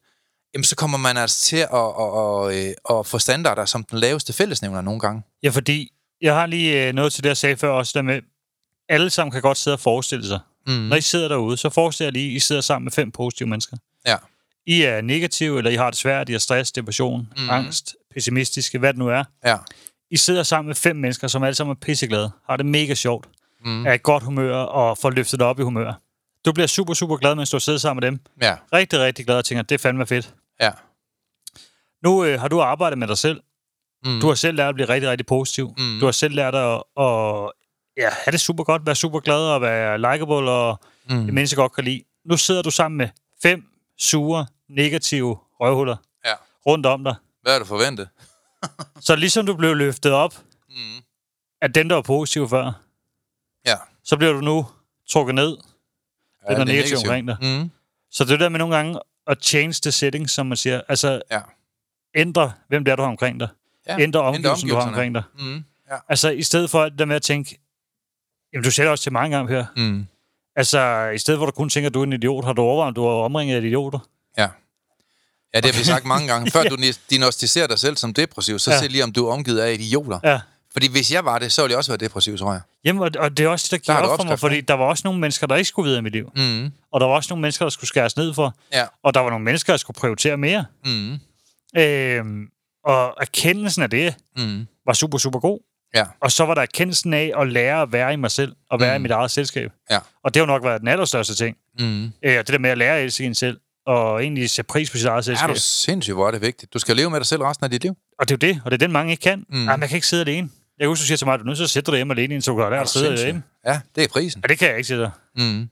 jamen 0.53 0.63
så 0.63 0.75
kommer 0.75 0.97
man 0.97 1.17
altså 1.17 1.41
til 1.41 1.57
at, 1.57 1.69
at, 1.73 2.53
at, 2.59 2.75
at, 2.89 2.99
at 2.99 3.05
få 3.05 3.19
standarder 3.19 3.65
som 3.65 3.83
den 3.83 3.99
laveste 3.99 4.33
fællesnævner 4.33 4.81
nogle 4.81 4.99
gange. 4.99 5.21
Ja, 5.43 5.49
fordi 5.49 5.91
jeg 6.23 6.33
har 6.35 6.45
lige 6.45 6.87
øh, 6.87 6.93
noget 6.93 7.13
til 7.13 7.23
det, 7.23 7.29
jeg 7.29 7.37
sagde 7.37 7.57
før 7.57 7.69
også, 7.69 7.91
der 7.95 8.01
med, 8.01 8.21
alle 8.89 9.09
sammen 9.09 9.31
kan 9.31 9.41
godt 9.41 9.57
sidde 9.57 9.75
og 9.75 9.79
forestille 9.79 10.27
sig. 10.27 10.39
Mm. 10.67 10.73
Når 10.73 10.95
I 10.95 11.01
sidder 11.01 11.27
derude, 11.27 11.57
så 11.57 11.69
forestil 11.69 12.03
jer 12.03 12.11
lige, 12.11 12.29
at 12.31 12.35
I 12.35 12.39
sidder 12.39 12.61
sammen 12.61 12.85
med 12.85 12.91
fem 12.91 13.11
positive 13.11 13.49
mennesker. 13.49 13.77
Ja. 14.07 14.15
I 14.65 14.81
er 14.81 15.01
negative, 15.01 15.57
eller 15.57 15.71
I 15.71 15.75
har 15.75 15.89
det 15.89 15.99
svært, 15.99 16.29
I 16.29 16.31
har 16.31 16.39
stress, 16.39 16.71
depression, 16.71 17.27
mm. 17.37 17.49
angst, 17.49 17.95
pessimistiske, 18.13 18.79
hvad 18.79 18.93
det 18.93 18.99
nu 18.99 19.07
er. 19.07 19.23
Ja. 19.45 19.57
I 20.11 20.17
sidder 20.17 20.43
sammen 20.43 20.67
med 20.67 20.75
fem 20.75 20.95
mennesker, 20.95 21.27
som 21.27 21.43
alle 21.43 21.55
sammen 21.55 21.71
er 21.71 21.79
pisseglade, 21.79 22.31
har 22.49 22.57
det 22.57 22.65
mega 22.65 22.93
sjovt, 22.93 23.27
Mm. 23.65 23.85
er 23.85 23.93
i 23.93 23.97
godt 24.03 24.23
humør 24.23 24.55
og 24.57 24.97
får 24.97 25.09
løftet 25.09 25.41
op 25.41 25.59
i 25.59 25.63
humør. 25.63 25.93
Du 26.45 26.51
bliver 26.51 26.67
super, 26.67 26.93
super 26.93 27.17
glad, 27.17 27.35
mens 27.35 27.49
du 27.49 27.59
sidder 27.59 27.79
sammen 27.79 28.01
med 28.01 28.11
dem. 28.11 28.19
Ja, 28.41 28.55
Rigtig, 28.73 28.99
rigtig 28.99 29.25
glad 29.25 29.37
og 29.37 29.45
tænker, 29.45 29.61
det 29.61 29.75
er 29.75 29.79
fandme 29.79 30.05
fedt. 30.07 30.33
ja. 30.61 30.71
Nu 32.03 32.23
øh, 32.25 32.39
har 32.41 32.47
du 32.47 32.61
arbejdet 32.61 32.97
med 32.99 33.07
dig 33.07 33.17
selv. 33.17 33.41
Mm. 34.05 34.19
Du 34.21 34.27
har 34.27 34.35
selv 34.35 34.57
lært 34.57 34.69
at 34.69 34.75
blive 34.75 34.89
rigtig, 34.89 35.09
rigtig 35.09 35.25
positiv. 35.25 35.73
Mm. 35.77 35.97
Du 35.99 36.05
har 36.05 36.11
selv 36.11 36.35
lært 36.35 36.55
at, 36.55 36.83
at 36.99 37.51
ja, 37.97 38.09
have 38.25 38.31
det 38.31 38.39
super 38.39 38.63
godt, 38.63 38.85
være 38.85 38.95
super 38.95 39.19
glad 39.19 39.39
og 39.39 39.61
være 39.61 39.97
likable 39.97 40.51
og 40.51 40.79
Mm. 41.09 41.15
mennesker 41.15 41.57
godt 41.57 41.73
kan 41.73 41.83
lide. 41.83 42.03
Nu 42.25 42.37
sidder 42.37 42.61
du 42.61 42.71
sammen 42.71 42.97
med 42.97 43.09
fem 43.41 43.63
sure, 43.99 44.45
negative 44.69 45.37
røvhuller 45.59 45.95
Ja. 46.25 46.33
rundt 46.67 46.85
om 46.85 47.03
dig. 47.03 47.15
Hvad 47.41 47.55
er 47.55 47.59
du 47.59 47.65
forventet? 47.65 48.09
Så 49.07 49.15
ligesom 49.15 49.45
du 49.45 49.55
blev 49.55 49.75
løftet 49.75 50.11
op 50.11 50.35
Mm. 50.69 50.75
af 51.61 51.73
den, 51.73 51.89
der 51.89 51.95
var 51.95 52.01
positiv 52.01 52.49
før, 52.49 52.71
Ja. 53.65 53.75
så 54.03 54.17
bliver 54.17 54.33
du 54.33 54.39
nu 54.41 54.65
trukket 55.09 55.35
ned. 55.35 55.57
ja 56.49 56.53
Den 56.53 56.61
er 56.61 56.65
negativ 56.65 56.97
omkring 56.97 57.27
dig. 57.27 57.37
Mm. 57.41 57.71
Så 58.11 58.23
det 58.25 58.31
er 58.31 58.37
der 58.37 58.49
med 58.49 58.59
nogle 58.59 58.75
gange 58.75 58.99
at 59.27 59.43
change 59.43 59.73
the 59.83 59.91
settings, 59.91 60.31
som 60.33 60.45
man 60.45 60.57
siger. 60.57 60.81
Altså 60.89 61.21
Ja. 61.31 61.39
ændre, 62.15 62.51
hvem 62.67 62.83
det 62.85 62.91
er, 62.91 62.95
du 62.95 63.01
har 63.01 63.09
omkring 63.09 63.39
dig. 63.39 63.47
Ja. 63.87 63.99
Ændre 63.99 64.21
omgivelsen, 64.21 64.69
du 64.69 64.75
har 64.75 64.81
omgivelserne. 64.81 64.91
omkring 64.91 65.15
dig. 65.15 65.23
Mm. 65.39 65.63
Ja. 65.91 65.95
Altså 66.09 66.29
i 66.29 66.43
stedet 66.43 66.69
for 66.69 66.83
det 66.83 66.99
der 66.99 67.05
med 67.05 67.15
at 67.15 67.21
tænke, 67.21 67.57
jamen 68.53 68.63
du 68.63 68.69
det 68.77 68.87
også 68.87 69.03
til 69.03 69.11
mange 69.13 69.37
gange 69.37 69.53
her, 69.55 69.65
Mm. 69.77 70.05
altså 70.55 71.09
i 71.15 71.17
stedet 71.17 71.37
for 71.39 71.43
at 71.45 71.47
du 71.47 71.51
kun 71.55 71.69
tænker, 71.69 71.89
at 71.89 71.93
du 71.93 71.99
er 71.99 72.03
en 72.03 72.13
idiot, 72.13 72.45
har 72.45 72.53
du 72.53 72.61
overvejet, 72.61 72.87
om 72.87 72.93
du 72.93 73.03
er 73.05 73.11
omringet 73.23 73.55
af 73.55 73.61
idioter? 73.61 73.99
Ja. 74.37 74.47
Ja, 75.53 75.59
det 75.61 75.71
har 75.71 75.79
vi 75.79 75.85
sagt 75.85 76.05
mange 76.05 76.27
gange. 76.27 76.51
Før 76.55 76.63
du 76.63 76.77
diagnostiserer 77.09 77.67
dig 77.67 77.79
selv 77.79 77.97
som 77.97 78.13
depressiv, 78.13 78.59
så 78.59 78.71
Ja. 78.71 78.75
ja. 78.75 78.81
se 78.81 78.87
lige, 78.87 79.03
om 79.03 79.11
du 79.11 79.27
er 79.27 79.33
omgivet 79.33 79.59
af 79.59 79.73
idioter. 79.73 80.19
Ja. 80.23 80.39
Fordi 80.73 80.91
hvis 80.91 81.11
jeg 81.11 81.25
var 81.25 81.39
det, 81.39 81.51
så 81.51 81.61
ville 81.61 81.71
jeg 81.71 81.77
også 81.77 81.91
være 81.91 81.97
depressiv, 81.97 82.37
tror 82.37 82.51
jeg. 82.51 82.61
Jamen, 82.85 83.01
og, 83.19 83.37
det 83.37 83.43
er 83.45 83.49
også 83.49 83.67
det, 83.77 83.87
der 83.87 84.01
du 84.01 84.07
op 84.07 84.19
for 84.19 84.23
mig, 84.25 84.39
fordi 84.39 84.61
der 84.61 84.73
var 84.73 84.85
også 84.85 85.01
nogle 85.05 85.19
mennesker, 85.19 85.47
der 85.47 85.55
ikke 85.55 85.67
skulle 85.67 85.85
videre 85.87 85.99
i 85.99 86.01
mit 86.01 86.13
liv. 86.13 86.31
Mm. 86.35 86.71
Og 86.91 86.99
der 86.99 87.07
var 87.07 87.13
også 87.13 87.27
nogle 87.31 87.41
mennesker, 87.41 87.65
der 87.65 87.69
skulle 87.69 87.87
skæres 87.87 88.17
ned 88.17 88.33
for. 88.33 88.55
Ja. 88.73 88.85
Og 89.03 89.13
der 89.13 89.19
var 89.19 89.29
nogle 89.29 89.45
mennesker, 89.45 89.73
der 89.73 89.77
skulle 89.77 89.95
prioritere 89.95 90.37
mere. 90.37 90.65
Mm. 90.85 91.13
Øhm, 91.77 92.47
og 92.85 93.15
erkendelsen 93.21 93.83
af 93.83 93.89
det 93.89 94.15
Mm. 94.37 94.67
var 94.85 94.93
super, 94.93 95.17
super 95.17 95.39
god. 95.39 95.59
Ja. 95.95 96.05
Og 96.21 96.31
så 96.31 96.45
var 96.45 96.53
der 96.53 96.61
erkendelsen 96.61 97.13
af 97.13 97.31
at 97.37 97.47
lære 97.47 97.81
at 97.81 97.91
være 97.91 98.13
i 98.13 98.15
mig 98.15 98.31
selv, 98.31 98.55
og 98.71 98.79
være 98.79 98.97
mm. 98.97 99.01
i 99.01 99.03
mit 99.03 99.11
eget 99.11 99.31
selskab. 99.31 99.71
Ja. 99.91 99.99
Og 100.23 100.33
det 100.33 100.39
har 100.39 100.41
jo 100.47 100.53
nok 100.53 100.63
været 100.63 100.79
den 100.81 100.87
allerstørste 100.87 101.35
ting. 101.35 101.57
Mm. 101.79 102.03
Øh, 102.05 102.37
det 102.37 102.47
der 102.47 102.57
med 102.59 102.69
at 102.69 102.77
lære 102.77 102.97
at 102.97 103.03
elske 103.03 103.23
en 103.23 103.35
selv, 103.35 103.59
og 103.85 104.23
egentlig 104.23 104.49
sætte 104.49 104.67
pris 104.69 104.89
på 104.91 104.97
sit 104.97 105.05
eget 105.05 105.17
Er 105.17 105.21
selskab. 105.21 105.49
du 105.49 105.55
sindssygt, 105.59 106.15
hvor 106.15 106.27
er 106.27 106.31
det 106.31 106.41
vigtigt. 106.41 106.73
Du 106.73 106.79
skal 106.79 106.95
leve 106.95 107.09
med 107.09 107.19
dig 107.19 107.27
selv 107.27 107.41
resten 107.41 107.63
af 107.63 107.69
dit 107.71 107.83
liv. 107.83 107.95
Og 108.19 108.29
det 108.29 108.43
er 108.43 108.47
jo 108.47 108.53
det, 108.53 108.61
og 108.65 108.71
det 108.71 108.77
er 108.81 108.85
den, 108.85 108.91
mange 108.91 109.11
ikke 109.11 109.21
kan. 109.21 109.45
Mm. 109.49 109.67
Ej, 109.67 109.75
man 109.77 109.89
kan 109.89 109.95
ikke 109.95 110.07
sidde 110.07 110.21
alene. 110.21 110.49
Jeg 110.79 110.83
kan 110.85 110.87
huske, 110.89 111.01
du 111.01 111.05
siger 111.07 111.17
til 111.17 111.27
mig, 111.27 111.33
at 111.33 111.39
du 111.39 111.43
er 111.43 111.47
nødt 111.47 111.57
til 111.57 111.63
at 111.63 111.69
sætte 111.69 111.91
dig 111.91 111.97
hjemme 111.97 112.13
alene, 112.13 112.41
så 112.41 112.51
du 112.51 112.57
kan 112.57 112.65
lære 112.69 112.77
Er 112.77 112.81
at 112.81 112.89
sidde 112.89 113.05
sindssyg? 113.05 113.25
derhjemme. 113.25 113.43
Ja, 113.65 113.79
det 113.95 114.03
er 114.03 114.07
prisen. 114.07 114.41
Ja, 114.43 114.47
det 114.47 114.59
kan 114.59 114.67
jeg 114.67 114.77
ikke 114.77 114.87
sige 114.87 114.99
dig. 114.99 115.11
Mm. 115.37 115.69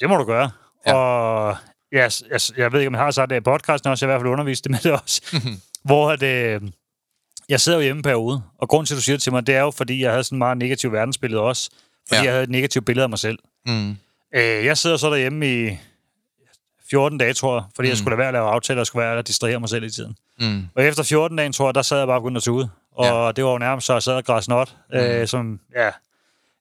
Det 0.00 0.08
må 0.08 0.16
du 0.16 0.24
gøre. 0.24 0.50
Ja. 0.86 0.90
Ja. 0.90 0.96
Og 0.96 1.56
jeg, 1.92 2.10
jeg, 2.30 2.40
jeg 2.56 2.72
ved 2.72 2.80
ikke, 2.80 2.88
om 2.88 2.94
jeg 2.94 3.02
har 3.02 3.10
sagt 3.10 3.30
det 3.30 3.36
i 3.36 3.40
podcasten 3.40 3.90
også, 3.90 4.06
jeg 4.06 4.12
har 4.12 4.14
i 4.14 4.18
hvert 4.18 4.24
fald 4.24 4.32
undervist 4.32 4.64
det 4.64 4.70
med 4.70 4.78
det 4.78 4.92
også, 4.92 5.20
hvor 5.84 6.10
at, 6.10 6.22
øh, 6.22 6.60
jeg 7.48 7.60
sidder 7.60 7.78
jo 7.78 7.82
hjemme 7.82 7.98
en 7.98 8.02
periode, 8.02 8.42
og 8.58 8.68
grunden 8.68 8.86
til, 8.86 8.94
at 8.94 8.96
du 8.96 9.02
siger 9.02 9.16
det 9.16 9.22
til 9.22 9.32
mig, 9.32 9.46
det 9.46 9.54
er 9.54 9.60
jo, 9.60 9.70
fordi 9.70 10.02
jeg 10.02 10.10
havde 10.10 10.24
sådan 10.24 10.36
en 10.36 10.38
meget 10.38 10.58
negativt 10.58 10.92
verdensbillede 10.92 11.42
også, 11.42 11.70
fordi 12.08 12.18
Ja. 12.20 12.24
jeg 12.24 12.32
havde 12.32 12.44
et 12.44 12.50
negativt 12.50 12.86
billede 12.86 13.02
af 13.02 13.08
mig 13.08 13.18
selv. 13.18 13.38
Mm. 13.66 13.90
Øh, 14.34 14.64
jeg 14.64 14.78
sidder 14.78 14.96
så 14.96 15.10
derhjemme 15.10 15.66
i 15.68 15.78
14 16.90 17.18
dage, 17.18 17.32
tror 17.34 17.56
jeg, 17.56 17.64
fordi 17.74 17.86
mm. 17.86 17.90
jeg 17.90 17.96
skulle 17.98 18.10
lade 18.10 18.18
være 18.18 18.28
at 18.28 18.34
lave 18.34 18.48
aftaler, 18.48 18.80
og 18.80 18.86
skulle 18.86 19.06
være 19.06 19.18
at 19.18 19.28
distrahere 19.28 19.60
mig 19.60 19.68
selv 19.68 19.84
i 19.84 19.90
tiden. 19.90 20.16
Mm. 20.40 20.62
Og 20.74 20.84
efter 20.84 21.02
14 21.02 21.38
dage, 21.38 21.52
tror 21.52 21.68
jeg, 21.68 21.74
der 21.74 21.82
sad 21.82 21.98
jeg 21.98 22.06
bare 22.06 22.16
og 22.16 22.22
begyndte 22.22 22.38
at 22.38 22.42
tude. 22.42 22.70
Og 22.92 23.04
ja. 23.26 23.32
det 23.32 23.44
var 23.44 23.50
jo 23.50 23.58
nærmest 23.58 23.86
så, 23.86 23.92
jeg 23.92 24.02
sad 24.02 24.14
og 24.14 24.24
græd 24.24 24.42
snot. 24.42 24.76
Mm. 24.92 24.98
Øh, 24.98 25.28
som, 25.28 25.60
ja, 25.76 25.90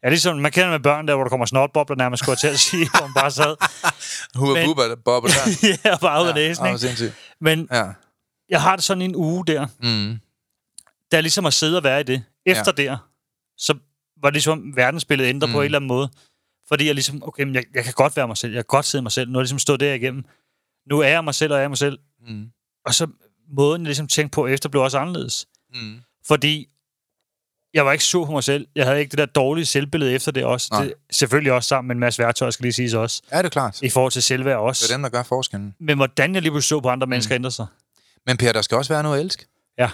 Ja, 0.04 0.10
ligesom 0.10 0.38
man 0.38 0.52
kender 0.52 0.70
med 0.70 0.80
børn 0.80 1.08
der, 1.08 1.16
hvor 1.16 1.24
der 1.24 1.30
kommer 1.30 1.46
snotbobler 1.46 1.98
nærmest, 1.98 2.24
skulle 2.24 2.34
jeg 2.34 2.38
til 2.40 2.48
at 2.48 2.60
sige, 2.60 2.90
hvor 2.90 3.02
man 3.08 3.14
bare 3.14 3.32
sad. 3.32 3.56
Hubba 4.40 4.66
bubba 4.66 4.96
bobble 5.06 5.32
der. 5.32 5.78
ja, 5.90 5.98
bare 5.98 6.24
ud 6.24 6.28
af 6.28 6.34
næsen, 6.36 6.66
ikke? 6.66 7.14
Men 7.42 7.68
Ja. 7.72 7.84
Jeg 8.50 8.62
har 8.62 8.76
det 8.76 8.86
sådan 8.86 9.02
en 9.02 9.16
uge 9.16 9.46
der, 9.46 9.68
Mm. 9.80 10.20
der 11.12 11.18
er 11.18 11.22
ligesom 11.22 11.46
at 11.46 11.54
sidde 11.54 11.78
og 11.78 11.84
være 11.84 12.00
i 12.00 12.04
det. 12.04 12.24
Efter 12.46 12.74
ja. 12.78 12.84
der, 12.84 12.98
så 13.58 13.74
var 14.22 14.30
det 14.30 14.34
ligesom 14.36 14.76
verdensbilledet 14.76 15.30
ændret 15.30 15.50
mm. 15.50 15.54
på 15.54 15.58
Mm. 15.58 15.62
en 15.62 15.66
eller 15.66 15.78
anden 15.80 15.88
måde. 15.88 16.10
Fordi 16.68 16.86
jeg 16.86 16.96
ligesom, 16.96 17.24
okay, 17.24 17.44
men 17.44 17.56
jeg, 17.56 17.64
jeg 17.76 17.84
kan 17.84 17.94
godt 17.94 18.16
være 18.16 18.28
mig 18.28 18.38
selv, 18.38 18.54
jeg 18.54 18.60
kan 18.60 18.68
godt 18.68 18.86
sidde 18.86 19.02
mig 19.02 19.12
selv. 19.12 19.30
Nu 19.30 19.34
har 19.34 19.40
jeg 19.40 19.44
ligesom 19.44 19.60
stået 19.60 19.80
der 19.80 19.94
igennem. 19.94 20.26
Nu 20.90 21.00
er 21.00 21.08
jeg 21.08 21.24
mig 21.24 21.36
selv, 21.36 21.52
og 21.54 21.58
jeg 21.60 21.64
er 21.64 21.68
mig 21.70 21.78
selv. 21.78 22.00
Mm. 22.28 22.50
Og 22.86 22.94
så 22.94 23.08
måden, 23.56 23.82
jeg 23.82 23.86
ligesom 23.88 24.08
tænkte 24.08 24.36
på 24.36 24.48
efter, 24.48 24.70
blev 24.70 24.82
også 24.84 24.98
anderledes. 24.98 25.48
Mm. 25.74 26.00
Fordi 26.28 26.68
jeg 27.74 27.86
var 27.86 27.92
ikke 27.92 28.04
sur 28.04 28.26
på 28.26 28.32
mig 28.32 28.44
selv. 28.44 28.68
Jeg 28.76 28.86
havde 28.86 29.00
ikke 29.00 29.12
det 29.12 29.18
der 29.18 29.26
dårlige 29.26 29.66
selvbillede 29.66 30.14
efter 30.14 30.32
det 30.32 30.44
også. 30.46 30.68
Nej. 30.72 30.84
Det, 30.84 30.94
selvfølgelig 31.12 31.54
også 31.54 31.68
sammen 31.68 31.88
med 31.88 31.96
en 31.96 32.00
masse 32.00 32.24
værktøjer, 32.24 32.52
skal 32.52 32.64
lige 32.64 32.74
siges 32.74 32.94
også. 32.94 33.22
Ja, 33.32 33.38
det 33.38 33.46
er 33.46 33.50
klart. 33.50 33.82
I 33.82 33.90
forhold 33.90 34.12
til 34.12 34.24
selvværd 34.24 34.58
Det 34.58 34.66
også. 34.68 34.86
er 34.94 34.96
dem, 34.96 35.02
der 35.02 35.10
gør 35.10 35.24
forskellen. 35.24 35.76
Men 35.80 35.98
hvordan 35.98 36.34
jeg 36.34 36.42
lige 36.42 36.52
pludselig 36.52 36.68
så 36.70 36.80
på 36.80 36.90
andre 36.90 37.08
mennesker 37.08 37.36
ændre 37.36 37.52
sig. 37.52 37.66
Men 38.26 38.38
Per, 38.38 38.52
der 38.52 38.62
skal 38.62 38.78
også 38.78 38.94
være 38.94 39.04
noget 39.04 39.20
at 39.20 39.26
elske. 39.26 39.46
Ja. 39.78 39.90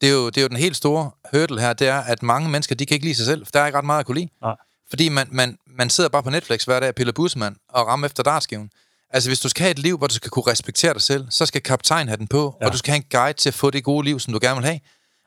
Det 0.00 0.08
er, 0.08 0.12
jo, 0.12 0.26
det 0.26 0.36
er 0.36 0.42
jo 0.42 0.48
den 0.48 0.56
helt 0.56 0.76
store 0.76 1.10
hurdle 1.32 1.60
her, 1.60 1.72
det 1.72 1.88
er, 1.88 2.00
at 2.00 2.22
mange 2.22 2.48
mennesker, 2.48 2.74
de 2.74 2.86
kan 2.86 2.94
ikke 2.94 3.06
lide 3.06 3.14
sig 3.14 3.26
selv, 3.26 3.46
for 3.46 3.50
der 3.50 3.60
er 3.60 3.66
ikke 3.66 3.78
ret 3.78 3.84
meget 3.84 4.00
at 4.00 4.06
kunne 4.06 4.18
lide. 4.20 4.28
Nej. 4.42 4.56
Fordi 4.90 5.08
man, 5.08 5.28
man, 5.30 5.58
man 5.66 5.90
sidder 5.90 6.10
bare 6.10 6.22
på 6.22 6.30
Netflix 6.30 6.64
hver 6.64 6.80
dag 6.80 6.88
og 6.88 6.94
piller 6.94 7.12
bussemand 7.12 7.56
og 7.68 7.86
rammer 7.86 8.06
efter 8.06 8.22
dartskiven. 8.22 8.70
Altså, 9.10 9.30
hvis 9.30 9.40
du 9.40 9.48
skal 9.48 9.62
have 9.62 9.70
et 9.70 9.78
liv, 9.78 9.98
hvor 9.98 10.06
du 10.06 10.14
skal 10.14 10.30
kunne 10.30 10.46
respektere 10.46 10.94
dig 10.94 11.02
selv, 11.02 11.26
så 11.30 11.46
skal 11.46 11.60
kaptajn 11.62 12.08
have 12.08 12.16
den 12.16 12.28
på. 12.28 12.56
Ja. 12.60 12.66
og 12.66 12.72
du 12.72 12.78
skal 12.78 12.92
have 12.92 12.96
en 12.96 13.06
guide 13.10 13.38
til 13.38 13.50
at 13.50 13.54
få 13.54 13.70
det 13.70 13.84
gode 13.84 14.04
liv, 14.04 14.20
som 14.20 14.32
du 14.32 14.38
gerne 14.42 14.56
vil 14.56 14.64
have. 14.64 14.80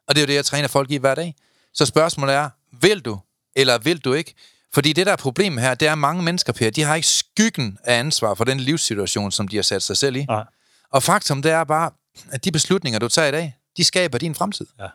Og 0.07 0.15
det 0.15 0.21
er 0.21 0.25
jo 0.25 0.27
det, 0.27 0.35
jeg 0.35 0.45
træner 0.45 0.67
folk 0.67 0.91
i 0.91 0.97
hver 0.97 1.15
dag. 1.15 1.35
Så 1.73 1.85
spørgsmålet 1.85 2.35
er, 2.35 2.49
vil 2.81 2.99
du, 2.99 3.19
eller 3.55 3.77
vil 3.77 3.99
du 3.99 4.13
ikke? 4.13 4.33
Fordi 4.73 4.93
det, 4.93 5.05
der 5.05 5.11
er 5.11 5.15
problemet 5.15 5.63
her, 5.63 5.75
det 5.75 5.87
er, 5.87 5.91
at 5.91 5.97
mange 5.97 6.23
mennesker, 6.23 6.53
Per, 6.53 6.69
de 6.69 6.83
har 6.83 6.95
ikke 6.95 7.07
skyggen 7.07 7.77
af 7.83 7.99
ansvar 7.99 8.33
for 8.33 8.43
den 8.43 8.59
livssituation, 8.59 9.31
som 9.31 9.47
de 9.47 9.55
har 9.55 9.63
sat 9.63 9.83
sig 9.83 9.97
selv 9.97 10.15
i. 10.15 10.25
Nej. 10.25 10.43
Og 10.91 11.03
faktum, 11.03 11.41
det 11.41 11.51
er 11.51 11.63
bare, 11.63 11.91
at 12.31 12.45
de 12.45 12.51
beslutninger, 12.51 12.99
du 12.99 13.07
tager 13.07 13.27
i 13.27 13.31
dag, 13.31 13.55
de 13.77 13.83
skaber 13.83 14.17
din 14.17 14.35
fremtid. 14.35 14.65
Ja. 14.79 14.87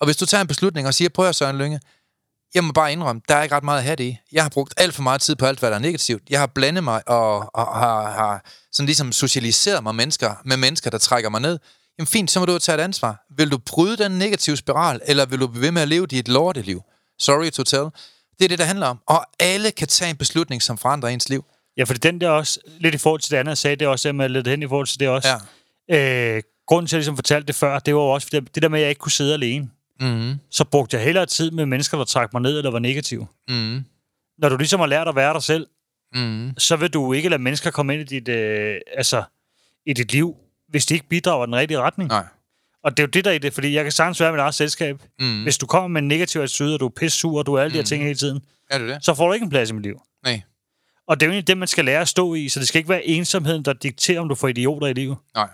Og 0.00 0.06
hvis 0.06 0.16
du 0.16 0.26
tager 0.26 0.40
en 0.40 0.46
beslutning 0.46 0.86
og 0.86 0.94
siger, 0.94 1.08
prøv 1.08 1.28
at 1.28 1.34
Søren 1.34 1.58
Lynge, 1.58 1.80
jeg 2.54 2.64
må 2.64 2.72
bare 2.72 2.92
indrømme, 2.92 3.22
der 3.28 3.34
er 3.34 3.42
ikke 3.42 3.54
ret 3.54 3.64
meget 3.64 3.78
at 3.78 3.84
have 3.84 3.96
det 3.96 4.04
i. 4.04 4.18
Jeg 4.32 4.44
har 4.44 4.48
brugt 4.48 4.74
alt 4.76 4.94
for 4.94 5.02
meget 5.02 5.20
tid 5.20 5.36
på 5.36 5.46
alt, 5.46 5.58
hvad 5.58 5.70
der 5.70 5.76
er 5.76 5.80
negativt. 5.80 6.22
Jeg 6.30 6.40
har 6.40 6.46
blandet 6.46 6.84
mig 6.84 7.08
og, 7.08 7.54
og 7.54 7.78
har, 7.78 8.10
har 8.10 8.44
sådan 8.72 8.86
ligesom 8.86 9.12
socialiseret 9.12 9.82
mig 9.82 9.94
mennesker, 9.94 10.34
med 10.44 10.56
mennesker, 10.56 10.90
der 10.90 10.98
trækker 10.98 11.30
mig 11.30 11.40
ned. 11.40 11.58
Jamen 11.98 12.06
fint, 12.06 12.30
så 12.30 12.40
må 12.40 12.46
du 12.46 12.58
tage 12.58 12.78
et 12.78 12.82
ansvar. 12.82 13.24
Vil 13.36 13.50
du 13.50 13.58
bryde 13.58 13.96
den 13.96 14.12
negative 14.12 14.56
spiral, 14.56 15.00
eller 15.04 15.26
vil 15.26 15.40
du 15.40 15.46
blive 15.46 15.62
ved 15.62 15.70
med 15.70 15.82
at 15.82 15.88
leve 15.88 16.06
dit 16.06 16.28
lorteliv? 16.28 16.82
Sorry 17.18 17.50
to 17.50 17.62
tell. 17.62 17.88
Det 18.38 18.44
er 18.44 18.48
det, 18.48 18.58
der 18.58 18.64
handler 18.64 18.86
om. 18.86 18.98
Og 19.06 19.26
alle 19.38 19.70
kan 19.70 19.88
tage 19.88 20.10
en 20.10 20.16
beslutning, 20.16 20.62
som 20.62 20.78
forandrer 20.78 21.08
ens 21.08 21.28
liv. 21.28 21.44
Ja, 21.76 21.84
for 21.84 21.94
den 21.94 22.20
der 22.20 22.28
også, 22.28 22.60
lidt 22.80 22.94
i 22.94 22.98
forhold 22.98 23.20
til 23.20 23.30
det 23.30 23.36
andet, 23.36 23.58
sagde, 23.58 23.76
det 23.76 23.86
også, 23.86 24.08
jeg 24.08 24.30
lidt 24.30 24.48
hen 24.48 24.62
i 24.62 24.68
forhold 24.68 24.86
til 24.86 25.00
det 25.00 25.08
også. 25.08 25.40
Ja. 25.88 26.36
Øh, 26.36 26.42
grunden 26.66 26.86
til, 26.86 26.96
at 26.96 26.98
jeg 26.98 27.00
ligesom 27.00 27.16
fortalte 27.16 27.46
det 27.46 27.54
før, 27.54 27.78
det 27.78 27.94
var 27.94 28.00
jo 28.00 28.08
også 28.10 28.26
fordi, 28.28 28.40
det 28.54 28.62
der 28.62 28.68
med, 28.68 28.78
at 28.78 28.82
jeg 28.82 28.88
ikke 28.88 28.98
kunne 28.98 29.12
sidde 29.12 29.34
alene. 29.34 29.70
Mm-hmm. 30.00 30.34
Så 30.50 30.64
brugte 30.64 30.96
jeg 30.96 31.04
hellere 31.04 31.26
tid 31.26 31.50
med 31.50 31.66
mennesker, 31.66 31.98
der 31.98 32.04
trak 32.04 32.32
mig 32.32 32.42
ned, 32.42 32.58
eller 32.58 32.70
var 32.70 32.78
negative. 32.78 33.26
Mm-hmm. 33.48 33.84
Når 34.38 34.48
du 34.48 34.56
ligesom 34.56 34.80
har 34.80 34.86
lært 34.86 35.08
at 35.08 35.16
være 35.16 35.34
dig 35.34 35.42
selv, 35.42 35.66
Mm-hmm. 36.14 36.58
så 36.58 36.76
vil 36.76 36.90
du 36.90 37.12
ikke 37.12 37.28
lade 37.28 37.42
mennesker 37.42 37.70
komme 37.70 37.94
ind 37.94 38.02
i 38.12 38.20
dit, 38.20 38.28
øh, 38.28 38.76
altså, 38.96 39.22
i 39.86 39.92
dit 39.92 40.12
liv, 40.12 40.36
hvis 40.68 40.86
de 40.86 40.94
ikke 40.94 41.08
bidrager 41.08 41.44
i 41.44 41.46
den 41.46 41.54
rigtige 41.56 41.80
retning. 41.80 42.08
Nej. 42.08 42.24
Og 42.84 42.90
det 42.96 42.98
er 43.02 43.02
jo 43.06 43.10
det, 43.10 43.24
der 43.24 43.30
er 43.30 43.34
i 43.34 43.38
det, 43.38 43.54
fordi 43.54 43.74
jeg 43.74 43.84
kan 43.84 43.92
sagtens 43.92 44.20
være 44.20 44.30
med 44.32 44.36
mit 44.38 44.40
eget 44.42 44.54
selskab. 44.54 45.02
Mm. 45.20 45.42
Hvis 45.42 45.58
du 45.58 45.66
kommer 45.66 45.88
med 45.88 46.02
en 46.02 46.08
negativ 46.08 46.40
attitude, 46.40 46.74
og 46.74 46.80
du 46.80 46.86
er 46.86 46.90
pisse 46.90 47.18
sur, 47.18 47.38
og 47.38 47.46
du 47.46 47.54
er 47.54 47.60
alle 47.60 47.70
de 47.70 47.74
her 47.76 47.82
Mm. 47.82 47.86
ting 47.86 48.02
hele 48.02 48.14
tiden, 48.14 48.42
Er 48.70 48.78
det 48.78 48.88
det? 48.88 49.04
så 49.04 49.14
får 49.14 49.26
du 49.26 49.32
ikke 49.32 49.44
en 49.44 49.50
plads 49.50 49.70
i 49.70 49.72
mit 49.72 49.82
liv. 49.82 50.00
Nej. 50.24 50.42
Og 51.08 51.20
det 51.20 51.26
er 51.26 51.28
jo 51.28 51.32
egentlig 51.32 51.46
det, 51.48 51.58
man 51.58 51.68
skal 51.68 51.84
lære 51.84 52.00
at 52.00 52.08
stå 52.08 52.34
i, 52.34 52.48
så 52.48 52.60
det 52.60 52.68
skal 52.68 52.78
ikke 52.78 52.88
være 52.88 53.06
ensomheden, 53.06 53.62
der 53.62 53.72
dikterer, 53.72 54.20
om 54.20 54.28
du 54.28 54.34
får 54.34 54.48
idioter 54.48 54.86
i 54.86 54.92
livet. 54.92 55.16
Nej. 55.34 55.48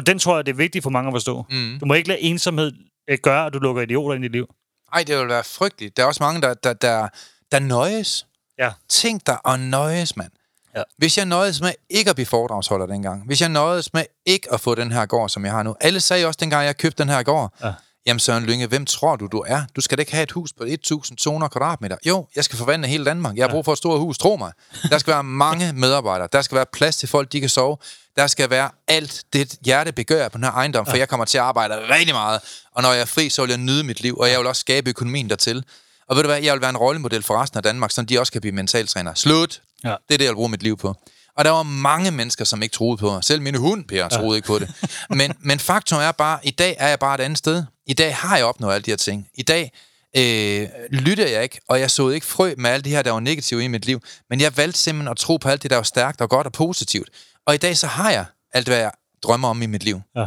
Og 0.00 0.06
den 0.06 0.18
tror 0.18 0.36
jeg, 0.36 0.46
det 0.46 0.52
er 0.52 0.56
vigtigt 0.56 0.82
for 0.82 0.90
mange 0.90 1.08
at 1.08 1.14
forstå. 1.14 1.46
Mm. 1.50 1.76
Du 1.80 1.86
må 1.86 1.94
ikke 1.94 2.08
lade 2.08 2.20
ensomhed 2.20 2.72
øh, 3.10 3.18
gøre, 3.22 3.46
at 3.46 3.52
du 3.52 3.58
lukker 3.58 3.82
idioter 3.82 4.14
ind 4.14 4.24
i 4.24 4.28
dit 4.28 4.32
liv. 4.32 4.46
Ej, 4.92 5.02
det 5.02 5.18
vil 5.18 5.28
være 5.28 5.44
frygteligt. 5.44 5.96
Der 5.96 6.02
er 6.02 6.06
også 6.06 6.22
mange, 6.22 6.42
der, 6.42 6.54
der, 6.54 6.72
der, 6.72 7.08
der 7.52 7.58
nøjes. 7.58 8.26
Ja. 8.58 8.70
Tænk 8.88 9.26
dig 9.26 9.38
at 9.44 9.60
nøjes, 9.60 10.16
mand. 10.16 10.30
Ja. 10.76 10.82
Hvis 10.98 11.18
jeg 11.18 11.26
nøjedes 11.26 11.60
med 11.60 11.72
ikke 11.90 12.10
at 12.10 12.16
blive 12.16 12.26
foredragsholder 12.26 12.86
dengang, 12.86 13.26
hvis 13.26 13.40
jeg 13.40 13.48
nøjedes 13.48 13.92
med 13.94 14.04
ikke 14.26 14.52
at 14.52 14.60
få 14.60 14.74
den 14.74 14.92
her 14.92 15.06
gård, 15.06 15.28
som 15.28 15.44
jeg 15.44 15.52
har 15.52 15.62
nu. 15.62 15.74
Alle 15.80 16.00
sagde 16.00 16.26
også 16.26 16.38
dengang, 16.40 16.64
jeg 16.66 16.76
købte 16.76 17.02
den 17.02 17.08
her 17.12 17.22
gård, 17.22 17.54
Ja. 17.64 17.72
jamen 18.06 18.20
Søren 18.20 18.44
Lynge, 18.44 18.66
hvem 18.66 18.86
tror 18.86 19.16
du, 19.16 19.26
du 19.26 19.44
er? 19.46 19.62
Du 19.76 19.80
skal 19.80 19.98
da 19.98 20.00
ikke 20.00 20.12
have 20.12 20.22
et 20.22 20.30
hus 20.32 20.52
på 20.52 20.64
1.200 20.64 21.48
kvadratmeter. 21.48 21.96
Jo, 22.06 22.26
jeg 22.36 22.44
skal 22.44 22.58
forvandle 22.58 22.88
hele 22.88 23.04
Danmark. 23.04 23.36
Jeg 23.36 23.44
har 23.46 23.50
brug 23.50 23.64
for 23.64 23.72
et 23.72 23.78
stort 23.78 24.00
hus, 24.00 24.18
tro 24.18 24.36
mig. 24.36 24.52
Der 24.90 24.98
skal 24.98 25.12
være 25.12 25.24
mange 25.24 25.72
medarbejdere. 25.72 26.28
Der 26.32 26.42
skal 26.42 26.56
være 26.56 26.66
plads 26.72 26.96
til 26.96 27.08
folk, 27.08 27.32
de 27.32 27.40
kan 27.40 27.48
sove. 27.48 27.76
Der 28.16 28.26
skal 28.26 28.50
være 28.50 28.70
alt 28.88 29.22
det 29.32 29.54
hjerte 29.64 29.92
begør 29.92 30.28
på 30.28 30.38
den 30.38 30.44
her 30.44 30.52
ejendom, 30.52 30.86
for 30.86 30.96
jeg 30.96 31.08
kommer 31.08 31.26
til 31.26 31.38
at 31.38 31.44
arbejde 31.44 31.74
rigtig 31.74 32.14
meget. 32.14 32.40
Og 32.74 32.82
når 32.82 32.92
jeg 32.92 33.00
er 33.00 33.04
fri, 33.04 33.30
så 33.30 33.42
vil 33.42 33.48
jeg 33.48 33.58
nyde 33.58 33.84
mit 33.84 34.00
liv, 34.00 34.16
og 34.16 34.30
jeg 34.30 34.38
vil 34.38 34.46
også 34.46 34.60
skabe 34.60 34.90
økonomien 34.90 35.30
dertil. 35.30 35.64
Og 36.08 36.16
ved 36.16 36.22
du 36.22 36.28
hvad, 36.28 36.42
jeg 36.42 36.52
vil 36.52 36.60
være 36.60 36.70
en 36.70 36.76
rollemodel 36.76 37.22
for 37.22 37.42
resten 37.42 37.56
af 37.56 37.62
Danmark, 37.62 37.90
så 37.90 38.02
de 38.02 38.20
også 38.20 38.32
kan 38.32 38.40
blive 38.40 38.54
mentaltræner. 38.54 39.14
Slut! 39.14 39.62
Ja. 39.84 39.88
Det 39.88 40.14
er 40.14 40.18
det, 40.18 40.24
jeg 40.24 40.28
vil 40.28 40.34
bruge 40.34 40.48
mit 40.48 40.62
liv 40.62 40.76
på. 40.76 40.94
Og 41.36 41.44
der 41.44 41.50
var 41.50 41.62
mange 41.62 42.10
mennesker, 42.10 42.44
som 42.44 42.62
ikke 42.62 42.72
troede 42.72 42.96
på 42.96 43.10
mig. 43.10 43.24
Selv 43.24 43.42
mine 43.42 43.58
hund, 43.58 43.84
Per, 43.84 44.08
troede 44.08 44.36
ikke 44.38 44.46
på 44.46 44.58
det. 44.58 44.70
Men, 45.10 45.34
men 45.40 45.58
faktum 45.58 45.98
er 45.98 46.12
bare, 46.12 46.38
i 46.42 46.50
dag 46.50 46.76
er 46.78 46.88
jeg 46.88 46.98
bare 46.98 47.14
et 47.14 47.20
andet 47.20 47.38
sted. 47.38 47.64
I 47.86 47.94
dag 47.94 48.16
har 48.16 48.36
jeg 48.36 48.46
opnået 48.46 48.74
alle 48.74 48.82
de 48.82 48.90
her 48.90 48.96
ting. 48.96 49.28
I 49.34 49.42
dag 49.42 49.72
øh, 50.16 50.68
lyttede 50.90 51.32
jeg 51.32 51.42
ikke, 51.42 51.60
og 51.68 51.80
jeg 51.80 51.90
så 51.90 52.08
ikke 52.08 52.26
frø 52.26 52.54
med 52.58 52.70
alt 52.70 52.84
det 52.84 52.92
her, 52.92 53.02
der 53.02 53.10
var 53.10 53.20
negativt 53.20 53.62
i 53.62 53.68
mit 53.68 53.86
liv. 53.86 54.02
Men 54.30 54.40
jeg 54.40 54.56
valgte 54.56 54.78
simpelthen 54.78 55.10
at 55.10 55.16
tro 55.16 55.36
på 55.36 55.48
alt 55.48 55.62
det, 55.62 55.70
der 55.70 55.76
var 55.76 55.82
stærkt 55.82 56.20
og 56.20 56.30
godt 56.30 56.46
og 56.46 56.52
positivt. 56.52 57.08
Og 57.50 57.54
i 57.54 57.58
dag 57.58 57.76
så 57.76 57.86
har 57.86 58.10
jeg 58.10 58.24
alt, 58.52 58.68
hvad 58.68 58.78
jeg 58.78 58.90
drømmer 59.22 59.48
om 59.48 59.62
i 59.62 59.66
mit 59.66 59.82
liv. 59.82 60.00
Ja. 60.16 60.26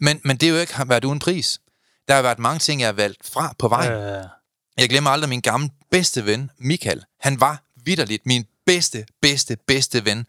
Men, 0.00 0.20
men 0.24 0.36
det 0.36 0.46
er 0.48 0.50
jo 0.50 0.58
ikke 0.58 0.74
været 0.86 1.04
uden 1.04 1.18
pris. 1.18 1.60
Der 2.08 2.14
har 2.14 2.22
været 2.22 2.38
mange 2.38 2.58
ting, 2.58 2.80
jeg 2.80 2.88
har 2.88 2.92
valgt 2.92 3.30
fra 3.32 3.54
på 3.58 3.68
vej. 3.68 3.92
Øh, 3.92 4.24
Jeg 4.78 4.88
glemmer 4.88 5.10
aldrig 5.10 5.28
min 5.28 5.40
gamle 5.40 5.70
bedste 5.90 6.26
ven, 6.26 6.50
Michael. 6.58 7.04
Han 7.20 7.40
var 7.40 7.62
vidderligt 7.84 8.26
min 8.26 8.44
bedste, 8.66 9.06
bedste, 9.22 9.56
bedste 9.66 10.04
ven. 10.04 10.26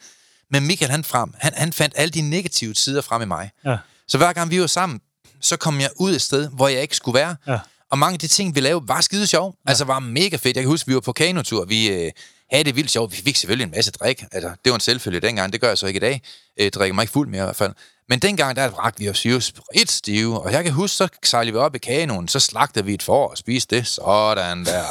Men 0.52 0.68
Michael, 0.68 0.92
han, 0.92 1.04
frem, 1.04 1.34
han, 1.38 1.54
han 1.56 1.74
fandt 1.74 1.94
alle 1.98 2.12
de 2.12 2.22
negative 2.22 2.76
sider 2.76 3.02
frem 3.02 3.22
i 3.22 3.26
mig. 3.26 3.52
ja. 3.66 3.78
Så 4.08 4.18
hver 4.18 4.34
gang 4.34 4.52
vi 4.52 4.62
var 4.62 4.68
sammen, 4.68 5.02
så 5.42 5.58
kom 5.58 5.80
jeg 5.80 5.90
ud 5.96 6.16
et 6.16 6.22
sted, 6.22 6.50
hvor 6.50 6.68
jeg 6.68 6.82
ikke 6.82 6.96
skulle 6.96 7.20
være. 7.20 7.36
Ja. 7.48 7.60
Og 7.92 7.98
mange 8.00 8.14
af 8.14 8.20
de 8.20 8.28
ting, 8.28 8.56
vi 8.56 8.60
lavede, 8.60 8.88
var 8.88 9.02
skide 9.02 9.28
sjov. 9.28 9.56
Ja. 9.66 9.70
Altså 9.70 9.86
var 9.86 10.00
mega 10.00 10.36
fedt. 10.36 10.56
Jeg 10.56 10.64
kan 10.64 10.70
huske, 10.70 10.88
vi 10.88 10.94
var 10.94 11.00
på 11.02 11.12
kanotur. 11.14 11.66
Vi 11.66 11.88
øh, 11.88 12.12
havde 12.52 12.64
det 12.64 12.76
vildt 12.76 12.91
sjovt. 12.91 13.12
Vi 13.12 13.18
fik 13.18 13.36
selvfølgelig 13.36 13.66
en 13.66 13.72
masse 13.72 13.91
drik. 13.91 14.24
Altså, 14.32 14.50
det 14.50 14.70
var 14.72 14.76
en 14.76 14.82
selvfølge 14.82 15.20
dengang. 15.20 15.54
Det 15.54 15.62
gør 15.62 15.68
jeg 15.68 15.78
så 15.78 15.88
ikke 15.88 15.98
i 15.98 16.00
dag. 16.00 16.22
Øh, 16.60 16.72
drikker 16.72 16.95
mig 16.95 17.04
ikke 17.04 17.12
fuld 17.12 17.30
mere 17.30 17.41
i 17.41 17.43
hvert 17.43 17.56
fald. 17.56 17.74
Men 18.10 18.20
dengang, 18.20 18.56
der 18.56 18.70
drak 18.70 18.95
vi 18.98 19.10
os 19.10 19.26
jo 19.26 19.41
et 19.76 19.91
stive. 19.91 20.41
Og 20.41 20.52
jeg 20.52 20.64
kan 20.64 20.74
huske, 20.74 20.95
så 20.95 21.08
sejlede 21.24 21.54
vi 21.54 21.60
op 21.60 21.76
i 21.76 21.78
kanonen. 21.78 22.28
Så 22.28 22.39
slagtede 22.39 22.86
vi 22.86 22.93
et 22.93 23.04
får 23.04 23.30
og 23.30 23.38
spiste 23.38 23.76
det. 23.76 23.88
Sådan 23.88 24.66
der. 24.66 24.84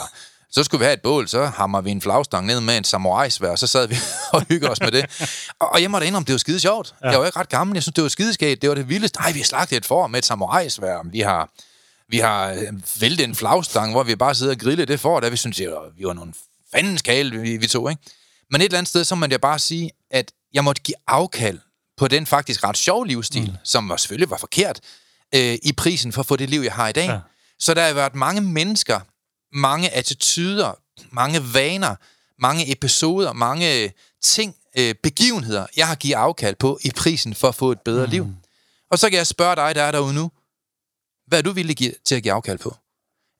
Så 0.51 0.65
skulle 0.65 0.79
vi 0.79 0.85
have 0.85 0.95
et 0.95 1.03
bål, 1.03 1.29
så 1.29 1.47
hammer 1.47 1.81
vi 1.81 1.91
en 1.91 2.01
flagstang 2.01 2.47
ned 2.47 2.61
med 2.61 2.77
en 2.77 2.85
samurai-svær, 2.85 3.51
og 3.51 3.59
så 3.59 3.67
sad 3.67 3.89
vi 3.89 3.97
og 4.33 4.43
hyggede 4.49 4.71
os 4.71 4.81
med 4.81 4.91
det. 4.91 5.29
Og, 5.59 5.73
og 5.73 5.83
jeg 5.83 5.91
måtte 5.91 6.07
indrømme, 6.07 6.25
det 6.25 6.33
var 6.33 6.39
skide 6.39 6.61
sjovt. 6.61 6.95
Ja. 7.03 7.11
Jeg 7.11 7.19
var 7.21 7.27
ikke 7.27 7.39
ret 7.39 7.49
gammel, 7.49 7.75
jeg 7.75 7.83
synes, 7.83 7.95
det 7.95 8.03
var 8.03 8.09
skideskægt. 8.09 8.63
Det 8.63 8.69
var 8.69 8.75
det 8.75 8.89
vildeste. 8.89 9.21
Nej, 9.21 9.33
vi 9.33 9.39
har 9.39 9.45
slagtet 9.45 9.77
et 9.77 9.87
får 9.87 10.07
med 10.07 10.19
et 10.19 10.25
samurai-svær. 10.25 11.11
Vi 11.13 11.21
har, 11.21 11.51
vi 12.09 12.19
har 12.19 12.51
øh, 12.51 13.01
væltet 13.01 13.25
en 13.25 13.35
flagstang, 13.35 13.93
hvor 13.93 14.03
vi 14.03 14.17
bare 14.17 14.35
sidder 14.35 14.53
og 14.53 14.59
griller 14.59 14.85
det 14.85 15.01
for, 15.01 15.21
der 15.21 15.31
vi 15.31 15.37
synes, 15.37 15.61
var, 15.61 15.93
vi 15.99 16.05
var 16.05 16.13
nogle 16.13 16.33
fandens 16.77 17.03
kale, 17.03 17.41
vi, 17.41 17.57
vi 17.57 17.67
to, 17.67 17.89
ikke? 17.89 18.03
Men 18.51 18.61
et 18.61 18.65
eller 18.65 18.79
andet 18.79 18.89
sted, 18.89 19.05
så 19.05 19.15
må 19.15 19.27
jeg 19.31 19.41
bare 19.41 19.59
sige, 19.59 19.91
at 20.11 20.33
jeg 20.53 20.65
måtte 20.65 20.83
give 20.83 20.95
afkald 21.07 21.59
på 21.97 22.09
den 22.09 22.27
faktisk 22.27 22.65
ret 22.65 22.77
sjove 22.77 23.07
livsstil, 23.07 23.51
mm. 23.51 23.57
som 23.65 23.89
var, 23.89 23.97
selvfølgelig 23.97 24.31
var 24.31 24.37
forkert, 24.37 24.81
øh, 25.35 25.59
i 25.63 25.73
prisen 25.77 26.13
for 26.13 26.21
at 26.21 26.27
få 26.27 26.37
det 26.37 26.51
liv, 26.51 26.61
jeg 26.61 26.73
har 26.73 26.89
i 26.89 26.93
dag. 26.93 27.07
Ja. 27.07 27.19
Så 27.59 27.75
der 27.75 27.87
har 27.87 27.93
været 27.93 28.15
mange 28.15 28.41
mennesker, 28.41 29.01
mange 29.53 29.91
attityder, 29.91 30.73
mange 31.11 31.55
vaner, 31.55 31.97
mange 32.39 32.73
episoder, 32.73 33.33
mange 33.33 33.93
ting, 34.23 34.57
øh, 34.79 34.95
begivenheder, 35.03 35.67
jeg 35.77 35.89
har 35.89 35.95
givet 35.95 36.15
afkald 36.15 36.57
på 36.57 36.79
i 36.85 36.91
prisen 36.97 37.35
for 37.35 37.49
at 37.49 37.55
få 37.55 37.73
et 37.73 37.81
bedre 37.81 38.05
mm. 38.05 38.11
liv. 38.11 38.27
Og 38.91 38.99
så 38.99 39.11
kan 39.11 39.19
jeg 39.19 39.27
spørge 39.27 39.57
dig, 39.57 39.75
der 39.75 39.83
er 39.83 39.93
derude 39.93 40.15
nu, 40.15 40.31
hvad 41.27 41.39
er 41.39 41.43
du 41.43 41.53
villig 41.53 41.95
til 42.05 42.15
at 42.15 42.23
give 42.23 42.33
afkald 42.33 42.59
på? 42.59 42.77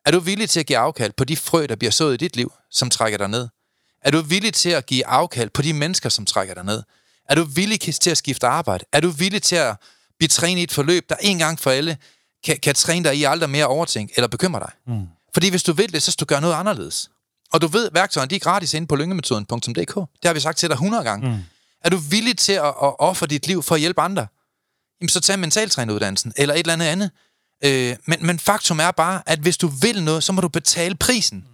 Er 0.07 0.11
du 0.11 0.21
villig 0.21 0.51
til 0.51 0.61
at 0.61 0.67
give 0.67 0.79
afkald 0.79 1.13
på 1.17 1.25
de 1.25 1.37
frø, 1.37 1.67
der 1.69 1.77
bliver 1.77 1.91
sået 1.91 2.15
i 2.15 2.17
dit 2.17 2.37
liv, 2.37 2.53
som 2.71 2.91
trækker 2.91 3.19
dig 3.19 3.29
ned? 3.29 3.49
Er 4.03 4.11
du 4.11 4.21
villig 4.21 4.55
til 4.55 4.71
at 4.71 4.87
give 4.87 5.07
afkald 5.07 5.51
på 5.51 5.63
de 5.63 5.73
mennesker, 5.73 6.09
som 6.09 6.27
trækker 6.27 6.55
dig 6.55 6.65
ned? 6.65 6.83
Er 7.29 7.35
du 7.35 7.45
villig 7.45 7.81
til 7.81 8.11
at 8.11 8.19
skifte 8.19 8.47
arbejde? 8.47 8.85
Er 8.93 9.01
du 9.01 9.09
villig 9.09 9.43
til 9.43 9.57
at 9.57 9.77
blive 10.19 10.29
trænet 10.29 10.61
i 10.61 10.63
et 10.63 10.73
forløb, 10.73 11.09
der 11.09 11.17
en 11.21 11.39
gang 11.39 11.61
for 11.61 11.71
alle 11.71 11.97
kan, 12.45 12.59
kan 12.63 12.75
træne 12.75 13.05
dig 13.05 13.17
i 13.17 13.25
aldrig 13.25 13.51
mere 13.51 13.67
overtænke 13.67 14.13
eller 14.17 14.29
bekymre 14.29 14.61
dig? 14.61 14.71
Mm. 14.87 15.07
Fordi 15.35 15.51
hvis 15.51 15.63
du 15.63 15.73
vil 15.73 15.93
det, 15.93 16.03
så 16.03 16.13
skal 16.13 16.25
du 16.25 16.29
gøre 16.29 16.41
noget 16.41 16.55
anderledes. 16.55 17.11
Og 17.53 17.61
du 17.61 17.67
ved, 17.67 17.91
værktøjerne 17.93 18.31
de 18.31 18.37
er 18.37 18.41
gratis 18.41 18.75
inde 18.75 18.87
på 18.87 18.97
lyngemetoden.dk. 18.97 19.95
Det 19.95 20.25
har 20.25 20.33
vi 20.33 20.41
sagt 20.41 20.59
til 20.59 20.69
dig 20.69 20.75
100 20.75 21.05
gange. 21.05 21.29
Mm. 21.29 21.39
Er 21.85 21.91
du 21.91 21.97
villig 21.97 22.39
til 22.39 22.53
at, 22.53 22.67
at 22.67 22.95
ofre 22.99 23.27
dit 23.27 23.47
liv 23.47 23.63
for 23.63 23.75
at 23.75 23.81
hjælpe 23.81 24.01
andre? 24.01 24.27
Jamen, 25.01 25.09
så 25.09 25.21
tag 25.21 25.39
mentaltræneruddannelsen, 25.39 26.33
eller 26.37 26.55
et 26.55 26.59
eller 26.59 26.73
andet 26.73 26.87
andet. 26.87 27.11
Øh, 27.65 27.97
men, 28.07 28.27
men 28.27 28.39
faktum 28.39 28.81
er 28.81 28.91
bare, 28.91 29.23
at 29.27 29.39
hvis 29.39 29.57
du 29.57 29.67
vil 29.67 30.03
noget, 30.03 30.25
så 30.25 30.33
må 30.33 30.41
du 30.41 30.49
betale 30.49 30.95
prisen. 30.95 31.45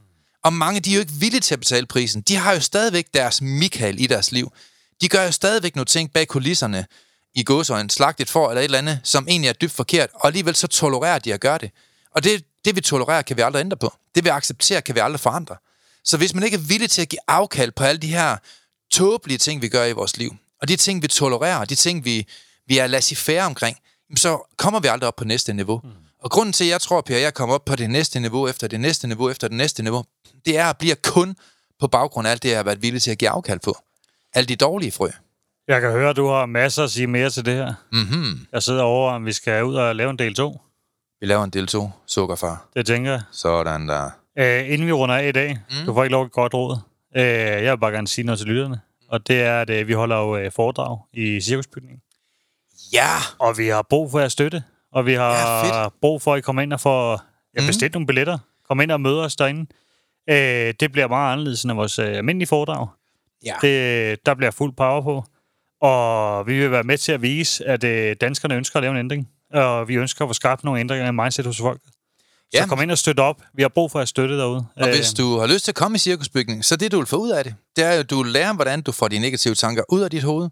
Og 0.45 0.53
mange, 0.53 0.81
de 0.81 0.91
er 0.91 0.95
jo 0.95 1.01
ikke 1.01 1.13
villige 1.13 1.41
til 1.41 1.55
at 1.55 1.61
betale 1.61 1.87
prisen. 1.87 2.21
De 2.21 2.37
har 2.37 2.53
jo 2.53 2.61
stadigvæk 2.61 3.07
deres 3.15 3.43
Michael 3.43 4.01
i 4.01 4.07
deres 4.07 4.33
liv. 4.33 4.53
De 5.01 5.09
gør 5.09 5.25
jo 5.25 5.33
stadigvæk 5.33 5.77
nogle 5.77 5.87
ting 5.87 6.13
bag 6.13 6.29
kulisserne 6.29 6.87
i 7.35 7.43
gåsøjne, 7.43 7.91
slagt 7.91 8.21
et 8.21 8.31
for 8.31 8.49
eller 8.49 8.61
et 8.61 8.65
eller 8.65 8.79
andet, 8.79 9.01
som 9.05 9.27
egentlig 9.29 9.49
er 9.49 9.53
dybt 9.53 9.73
forkert, 9.73 10.11
og 10.15 10.27
alligevel 10.27 10.57
så 10.57 10.67
tolererer 10.67 11.19
de 11.19 11.35
at 11.35 11.41
gøre 11.41 11.59
det. 11.59 11.71
Og 12.15 12.25
det, 12.25 12.45
det 12.65 12.77
vi 12.77 12.81
tolererer, 12.81 13.23
kan 13.23 13.37
vi 13.37 13.43
aldrig 13.43 13.61
ændre 13.61 13.77
på. 13.77 13.93
Det 14.15 14.25
vi 14.25 14.29
accepterer, 14.29 14.81
kan 14.81 14.95
vi 14.95 15.01
aldrig 15.01 15.21
forandre. 15.21 15.57
Så 16.05 16.17
hvis 16.17 16.35
man 16.35 16.45
ikke 16.45 16.55
er 16.55 16.61
villig 16.61 16.91
til 16.91 17.03
at 17.03 17.09
give 17.09 17.21
afkald 17.29 17.73
på 17.73 17.85
alle 17.85 18.01
de 18.01 18.07
her 18.07 18.37
tåbelige 18.91 19.39
ting, 19.39 19.63
vi 19.63 19.69
gør 19.69 19.85
i 19.85 19.93
vores 19.93 20.17
liv, 20.17 20.37
og 20.61 20.69
de 20.69 20.77
ting, 20.77 21.03
vi 21.03 21.09
tolererer, 21.09 21.65
de 21.65 21.75
ting, 21.75 22.05
vi, 22.05 22.27
vi 22.67 22.79
er 22.79 22.87
laissez 22.87 23.29
omkring, 23.29 23.79
så 24.17 24.55
kommer 24.57 24.81
vi 24.81 24.89
aldrig 24.89 25.09
op 25.09 25.17
på 25.17 25.25
næste 25.25 25.53
niveau. 25.53 25.81
Mm. 25.85 25.91
Og 26.19 26.31
grunden 26.31 26.53
til, 26.53 26.65
at 26.65 26.71
jeg 26.71 26.81
tror, 26.81 27.01
Per, 27.01 27.17
at 27.17 27.23
jeg 27.23 27.35
kommer 27.35 27.55
op 27.55 27.65
på 27.65 27.77
det 27.77 27.91
næste 27.91 28.21
niveau, 28.21 28.49
efter 28.49 28.69
det 28.69 28.81
næste 28.81 29.07
niveau, 29.09 29.31
efter 29.31 29.49
det 29.49 29.57
næste 29.57 29.83
niveau, 29.83 30.05
det 30.47 30.59
er 30.59 30.67
at 30.67 30.79
blive 30.79 30.95
kun 30.95 31.37
på 31.81 31.87
baggrund 31.89 32.27
af 32.27 32.31
alt 32.31 32.43
det, 32.43 32.49
jeg 32.49 32.59
har 32.59 32.65
været 32.65 32.83
villig 32.83 33.03
til 33.03 33.11
at 33.11 33.19
give 33.19 33.31
afkald 33.31 33.61
på. 33.65 33.77
Alle 34.35 34.47
de 34.47 34.57
dårlige 34.57 34.93
frø. 34.93 35.09
Jeg 35.69 35.81
kan 35.81 35.91
høre, 35.91 36.11
at 36.11 36.17
du 36.17 36.27
har 36.27 36.47
masser 36.47 36.85
at 36.85 36.91
sige 36.91 37.07
mere 37.07 37.31
til 37.31 37.45
det 37.45 37.55
her. 37.55 37.75
Mhm. 37.93 38.47
Jeg 38.53 38.63
sidder 38.63 38.83
over, 38.83 39.13
om 39.13 39.27
vi 39.27 39.33
skal 39.33 39.65
ud 39.65 39.75
og 39.75 39.97
lave 39.97 40.11
en 40.11 40.19
del 40.19 40.35
2. 40.35 40.61
Vi 41.21 41.27
laver 41.27 41.45
en 41.45 41.51
del 41.51 41.67
2, 41.67 41.91
sukkerfar. 42.07 42.69
Det 42.77 42.87
tænker 42.87 43.11
jeg. 43.11 43.23
Sådan 43.33 43.89
der. 43.89 44.11
Øh, 44.39 44.73
inden 44.73 44.87
vi 44.87 44.93
runder 44.93 45.15
af 45.17 45.29
i 45.29 45.33
dag, 45.33 45.59
mm. 45.71 45.87
du 45.87 45.95
får 45.95 46.05
ikke 46.05 46.13
lov 46.13 46.25
et 46.25 46.33
godt 46.33 46.55
råd. 46.55 46.79
Øh, 47.17 47.25
jeg 47.25 47.73
vil 47.73 47.79
bare 47.79 47.93
gerne 47.93 48.09
sige 48.09 48.25
noget 48.25 48.39
til 48.39 48.49
lytterne. 48.49 48.81
Og 49.09 49.29
det 49.29 49.43
er, 49.43 49.61
at 49.61 49.71
øh, 49.71 49.89
vi 49.89 49.93
holder 49.93 50.17
jo 50.17 50.37
øh, 50.37 50.53
foredrag 50.53 50.99
i 51.13 51.41
cirkusbygningen. 51.41 52.01
Ja! 52.93 53.09
Og 53.38 53.59
vi 53.59 53.68
har 53.68 53.82
brug 53.90 54.11
for 54.11 54.18
jeres 54.18 54.32
støtte. 54.32 54.62
Og 54.93 55.07
vi 55.07 55.14
har 55.14 55.66
Ja, 55.66 55.88
brug 56.01 56.22
for, 56.22 56.34
at 56.34 56.38
I 56.38 56.40
kommer 56.40 56.62
ind 56.62 56.72
og 56.72 56.80
får 56.80 57.11
ja, 57.57 57.61
Mhm. 57.61 57.66
bestilt 57.66 57.93
nogle 57.95 58.07
billetter. 58.07 58.38
Kom 58.68 58.80
ind 58.80 58.90
og 58.90 59.01
møde 59.01 59.24
os 59.24 59.36
derinde. 59.36 59.66
Øh, 60.30 60.74
det 60.80 60.93
bliver 60.93 61.09
meget 61.09 61.32
anderledes 61.32 61.62
end 61.62 61.72
vores 61.72 61.99
øh, 61.99 62.07
almindelige 62.16 62.49
foredrag. 62.49 62.86
Ja. 63.45 63.55
Det, 63.62 64.26
der 64.26 64.34
bliver 64.34 64.51
fuld 64.51 64.72
power 64.76 65.01
på. 65.03 65.24
Og 65.88 66.47
vi 66.47 66.59
vil 66.59 66.70
være 66.70 66.82
med 66.82 66.99
til 66.99 67.12
at 67.12 67.22
vise, 67.22 67.64
at 67.66 67.84
øh, 67.84 68.16
danskerne 68.20 68.55
ønsker 68.55 68.76
at 68.76 68.82
lave 68.82 68.90
en 68.93 68.99
ændring. 68.99 69.28
Og 69.55 69.88
vi 69.88 69.95
ønsker 69.95 70.24
at 70.24 70.28
få 70.28 70.32
skabt 70.32 70.64
nogle 70.64 70.80
ændringer 70.80 71.09
i 71.09 71.12
mindset 71.12 71.47
hos 71.47 71.59
folk. 71.59 71.80
Så 72.55 72.66
kom 72.68 72.82
ind 72.82 72.90
og 72.90 72.99
støtte 72.99 73.20
op. 73.20 73.43
Vi 73.55 73.62
har 73.62 73.68
brug 73.68 73.90
for 73.90 74.01
at 74.01 74.09
støtte 74.09 74.38
derude. 74.38 74.66
Og 74.76 74.88
hvis 74.88 75.12
du 75.12 75.38
har 75.38 75.47
lyst 75.47 75.64
til 75.64 75.70
at 75.72 75.76
komme 75.76 75.97
i 75.97 75.99
cirkusbygning, 75.99 76.64
så 76.64 76.76
det, 76.76 76.93
du 76.93 76.97
vil 76.97 77.07
få 77.07 77.16
ud 77.16 77.30
af 77.30 77.45
det, 77.45 77.55
det 77.76 77.84
er 77.84 77.93
jo, 77.95 78.01
at 78.01 78.11
du 78.11 78.22
vil 78.22 78.32
lære, 78.32 78.55
hvordan 78.55 78.82
du 78.82 78.93
får 78.93 79.09
de 79.09 79.18
negative 79.18 79.55
tanker 79.55 79.82
ud 79.88 80.01
af 80.01 80.11
dit 80.11 80.22
hoved. 80.22 80.49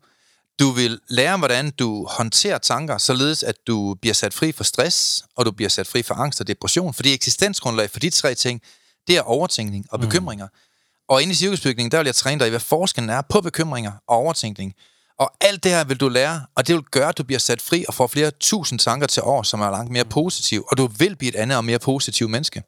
Du 0.60 0.70
vil 0.70 1.00
lære, 1.08 1.36
hvordan 1.36 1.70
du 1.70 2.06
håndterer 2.10 2.58
tanker, 2.58 2.98
således 2.98 3.42
at 3.42 3.54
du 3.66 3.94
bliver 3.94 4.14
sat 4.14 4.34
fri 4.34 4.52
for 4.52 4.64
stress, 4.64 5.24
og 5.36 5.46
du 5.46 5.50
bliver 5.50 5.68
sat 5.68 5.86
fri 5.86 6.02
for 6.02 6.14
angst 6.14 6.40
og 6.40 6.46
depression. 6.46 6.94
Fordi 6.94 7.14
eksistensgrundlag 7.14 7.90
for 7.90 8.00
de 8.00 8.10
tre 8.10 8.34
ting, 8.34 8.60
det 9.06 9.16
er 9.16 9.22
overtænkning 9.22 9.86
og 9.90 10.00
bekymringer. 10.00 10.46
Mm. 10.46 11.04
Og 11.08 11.22
inde 11.22 11.32
i 11.32 11.34
cirkusbygningen, 11.34 11.92
der 11.92 11.98
vil 11.98 12.06
jeg 12.06 12.14
træne 12.14 12.38
dig 12.38 12.46
i, 12.46 12.50
hvad 12.50 12.60
forskellen 12.60 13.10
er 13.10 13.22
på 13.28 13.40
bekymringer 13.40 13.92
og 14.08 14.16
overtænkning. 14.16 14.74
Og 15.18 15.32
alt 15.40 15.64
det 15.64 15.72
her 15.72 15.84
vil 15.84 15.96
du 15.96 16.08
lære, 16.08 16.46
og 16.56 16.66
det 16.66 16.74
vil 16.74 16.82
gøre, 16.82 17.08
at 17.08 17.18
du 17.18 17.24
bliver 17.24 17.38
sat 17.38 17.62
fri 17.62 17.84
og 17.88 17.94
får 17.94 18.06
flere 18.06 18.30
tusind 18.40 18.78
tanker 18.78 19.06
til 19.06 19.22
år, 19.22 19.42
som 19.42 19.60
er 19.60 19.70
langt 19.70 19.92
mere 19.92 20.04
positive, 20.04 20.64
og 20.70 20.76
du 20.76 20.86
vil 20.86 21.16
blive 21.16 21.28
et 21.28 21.36
andet 21.36 21.56
og 21.56 21.64
mere 21.64 21.78
positivt 21.78 22.30
menneske. 22.30 22.62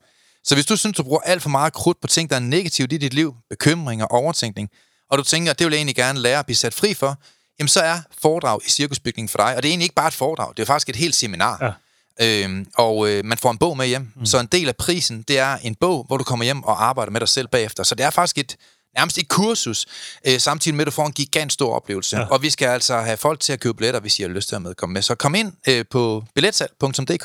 Så 0.45 0.55
hvis 0.55 0.67
du 0.67 0.77
synes, 0.77 0.97
du 0.97 1.03
bruger 1.03 1.21
alt 1.21 1.43
for 1.43 1.51
meget 1.51 1.73
krudt 1.73 2.01
på 2.01 2.07
ting, 2.07 2.31
der 2.31 2.37
er 2.37 2.41
negativt 2.41 2.93
i 2.93 2.97
dit 2.97 3.15
liv, 3.15 3.35
bekymringer 3.51 4.07
og 4.07 4.19
overtænkning, 4.19 4.69
og 5.11 5.19
du 5.19 5.23
tænker, 5.25 5.51
at 5.51 5.59
det 5.59 5.65
vil 5.65 5.73
jeg 5.73 5.79
egentlig 5.79 5.97
gerne 5.97 6.19
lære 6.19 6.39
at 6.39 6.47
blive 6.47 6.57
sat 6.57 6.75
fri 6.75 6.95
for, 6.95 7.19
jamen 7.63 7.69
så 7.69 7.81
er 7.81 7.99
foredrag 8.23 8.61
i 8.67 8.71
cirkusbygningen 8.71 9.29
for 9.29 9.39
dig. 9.39 9.57
Og 9.57 9.63
det 9.63 9.69
er 9.69 9.71
egentlig 9.71 9.85
ikke 9.85 9.95
bare 9.95 10.09
et 10.09 10.15
foredrag, 10.15 10.53
det 10.57 10.63
er 10.63 10.67
faktisk 10.67 10.89
et 10.89 10.97
helt 10.97 11.15
seminar. 11.15 11.59
Ja. 11.61 11.73
Øhm, 12.21 12.67
og 12.75 13.09
øh, 13.09 13.25
man 13.25 13.39
får 13.39 13.51
en 13.51 13.59
bog 13.59 13.77
med 13.77 13.87
hjem. 13.87 14.13
Mm. 14.17 14.27
Så 14.27 14.41
en 14.41 14.47
del 14.47 14.69
af 14.69 14.77
prisen, 14.77 15.23
det 15.29 15.39
er 15.39 15.57
en 15.63 15.75
bog, 15.75 16.05
hvor 16.07 16.17
du 16.17 16.25
kommer 16.25 16.45
hjem 16.45 16.63
og 16.63 16.85
arbejder 16.85 17.13
med 17.13 17.21
dig 17.21 17.29
selv 17.29 17.49
bagefter. 17.49 17.83
Så 17.83 17.95
det 17.95 18.07
er 18.07 18.11
faktisk 18.11 18.39
et 18.39 18.57
nærmest 18.97 19.19
et 19.19 19.29
kursus, 19.29 19.87
øh, 20.27 20.39
samtidig 20.41 20.75
med, 20.77 20.83
at 20.83 20.87
du 20.87 20.91
får 20.91 21.07
en 21.07 21.13
gigant 21.13 21.53
stor 21.53 21.75
oplevelse. 21.75 22.17
Ja. 22.17 22.25
Og 22.25 22.43
vi 22.43 22.51
skal 22.51 22.69
altså 22.69 23.01
have 23.01 23.17
folk 23.17 23.41
til 23.41 23.53
at 23.53 23.61
købe 23.61 23.75
billetter, 23.75 24.01
hvis 24.01 24.19
I 24.19 24.23
har 24.23 24.29
lyst 24.29 24.49
til 24.49 24.57
at 24.57 24.63
medkomme 24.63 24.93
med. 24.93 25.03
Så 25.03 25.15
kom 25.15 25.35
ind 25.35 25.53
øh, 25.69 25.85
på 25.91 26.25
billetsalg.dk, 26.35 27.25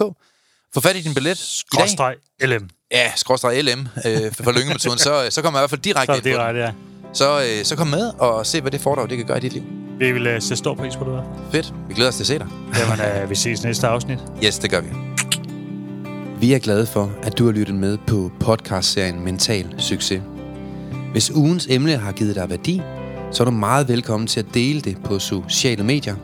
få 0.73 0.81
fat 0.81 0.95
i 0.95 1.01
din 1.01 1.13
billet. 1.13 1.37
Skråstreg 1.37 2.15
LM. 2.41 2.69
Ja, 2.91 3.11
skråstreg 3.15 3.63
LM 3.63 3.87
øh, 4.05 4.33
for 4.33 4.51
lyngemetoden, 4.51 4.99
så, 5.07 5.27
så 5.29 5.41
kommer 5.41 5.59
jeg 5.59 5.61
i 5.61 5.63
hvert 5.63 5.69
fald 5.69 5.81
direkte 5.81 6.13
Så 6.13 6.17
ind 6.17 6.23
det 6.23 6.35
på 6.35 6.41
ret, 6.41 6.57
ja. 6.57 6.71
Så, 7.13 7.39
øh, 7.39 7.65
så 7.65 7.75
kom 7.75 7.87
med 7.87 8.11
og 8.19 8.45
se, 8.45 8.61
hvad 8.61 8.71
det 8.71 8.81
foredrag 8.81 9.09
det 9.09 9.17
kan 9.17 9.25
gøre 9.25 9.37
i 9.37 9.41
dit 9.41 9.53
liv. 9.53 9.63
Vi 9.99 10.11
vil 10.11 10.27
uh, 10.27 10.33
sætte 10.33 10.55
stor 10.55 10.75
pris 10.75 10.95
på 10.95 11.03
det 11.03 11.13
her. 11.13 11.23
Fedt. 11.51 11.73
Vi 11.87 11.93
glæder 11.93 12.09
os 12.09 12.15
til 12.15 12.23
at 12.23 12.27
se 12.27 12.39
dig. 12.39 12.47
Jamen, 12.77 13.23
uh, 13.23 13.29
vi 13.29 13.35
ses 13.35 13.63
næste 13.63 13.87
afsnit. 13.87 14.19
Yes, 14.45 14.59
det 14.59 14.71
gør 14.71 14.81
vi. 14.81 14.87
Vi 16.39 16.53
er 16.53 16.59
glade 16.59 16.85
for, 16.85 17.11
at 17.23 17.37
du 17.37 17.45
har 17.45 17.51
lyttet 17.51 17.75
med 17.75 17.97
på 18.07 18.31
podcastserien 18.39 19.23
Mental 19.23 19.75
Succes. 19.77 20.21
Hvis 21.11 21.31
ugens 21.31 21.67
emne 21.69 21.97
har 21.97 22.11
givet 22.11 22.35
dig 22.35 22.49
værdi, 22.49 22.81
så 23.31 23.43
er 23.43 23.45
du 23.45 23.51
meget 23.51 23.87
velkommen 23.87 24.27
til 24.27 24.39
at 24.39 24.45
dele 24.53 24.81
det 24.81 24.97
på 25.03 25.19
sociale 25.19 25.83
medier. 25.83 26.15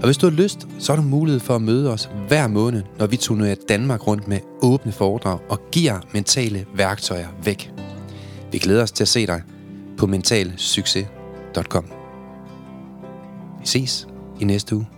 Og 0.00 0.04
hvis 0.04 0.16
du 0.16 0.26
har 0.26 0.36
lyst, 0.36 0.66
så 0.78 0.92
har 0.92 1.02
du 1.02 1.08
mulighed 1.08 1.40
for 1.40 1.54
at 1.54 1.62
møde 1.62 1.92
os 1.92 2.10
hver 2.28 2.46
måned, 2.46 2.82
når 2.98 3.06
vi 3.06 3.16
turnerer 3.16 3.54
Danmark 3.68 4.06
rundt 4.06 4.28
med 4.28 4.38
åbne 4.62 4.92
foredrag 4.92 5.38
og 5.48 5.60
giver 5.72 6.00
mentale 6.12 6.66
værktøjer 6.74 7.28
væk. 7.44 7.70
Vi 8.52 8.58
glæder 8.58 8.82
os 8.82 8.92
til 8.92 9.04
at 9.04 9.08
se 9.08 9.26
dig 9.26 9.42
på 9.98 10.06
mentalsucces.com. 10.06 11.84
Vi 13.60 13.66
ses 13.66 14.08
i 14.40 14.44
næste 14.44 14.76
uge. 14.76 14.97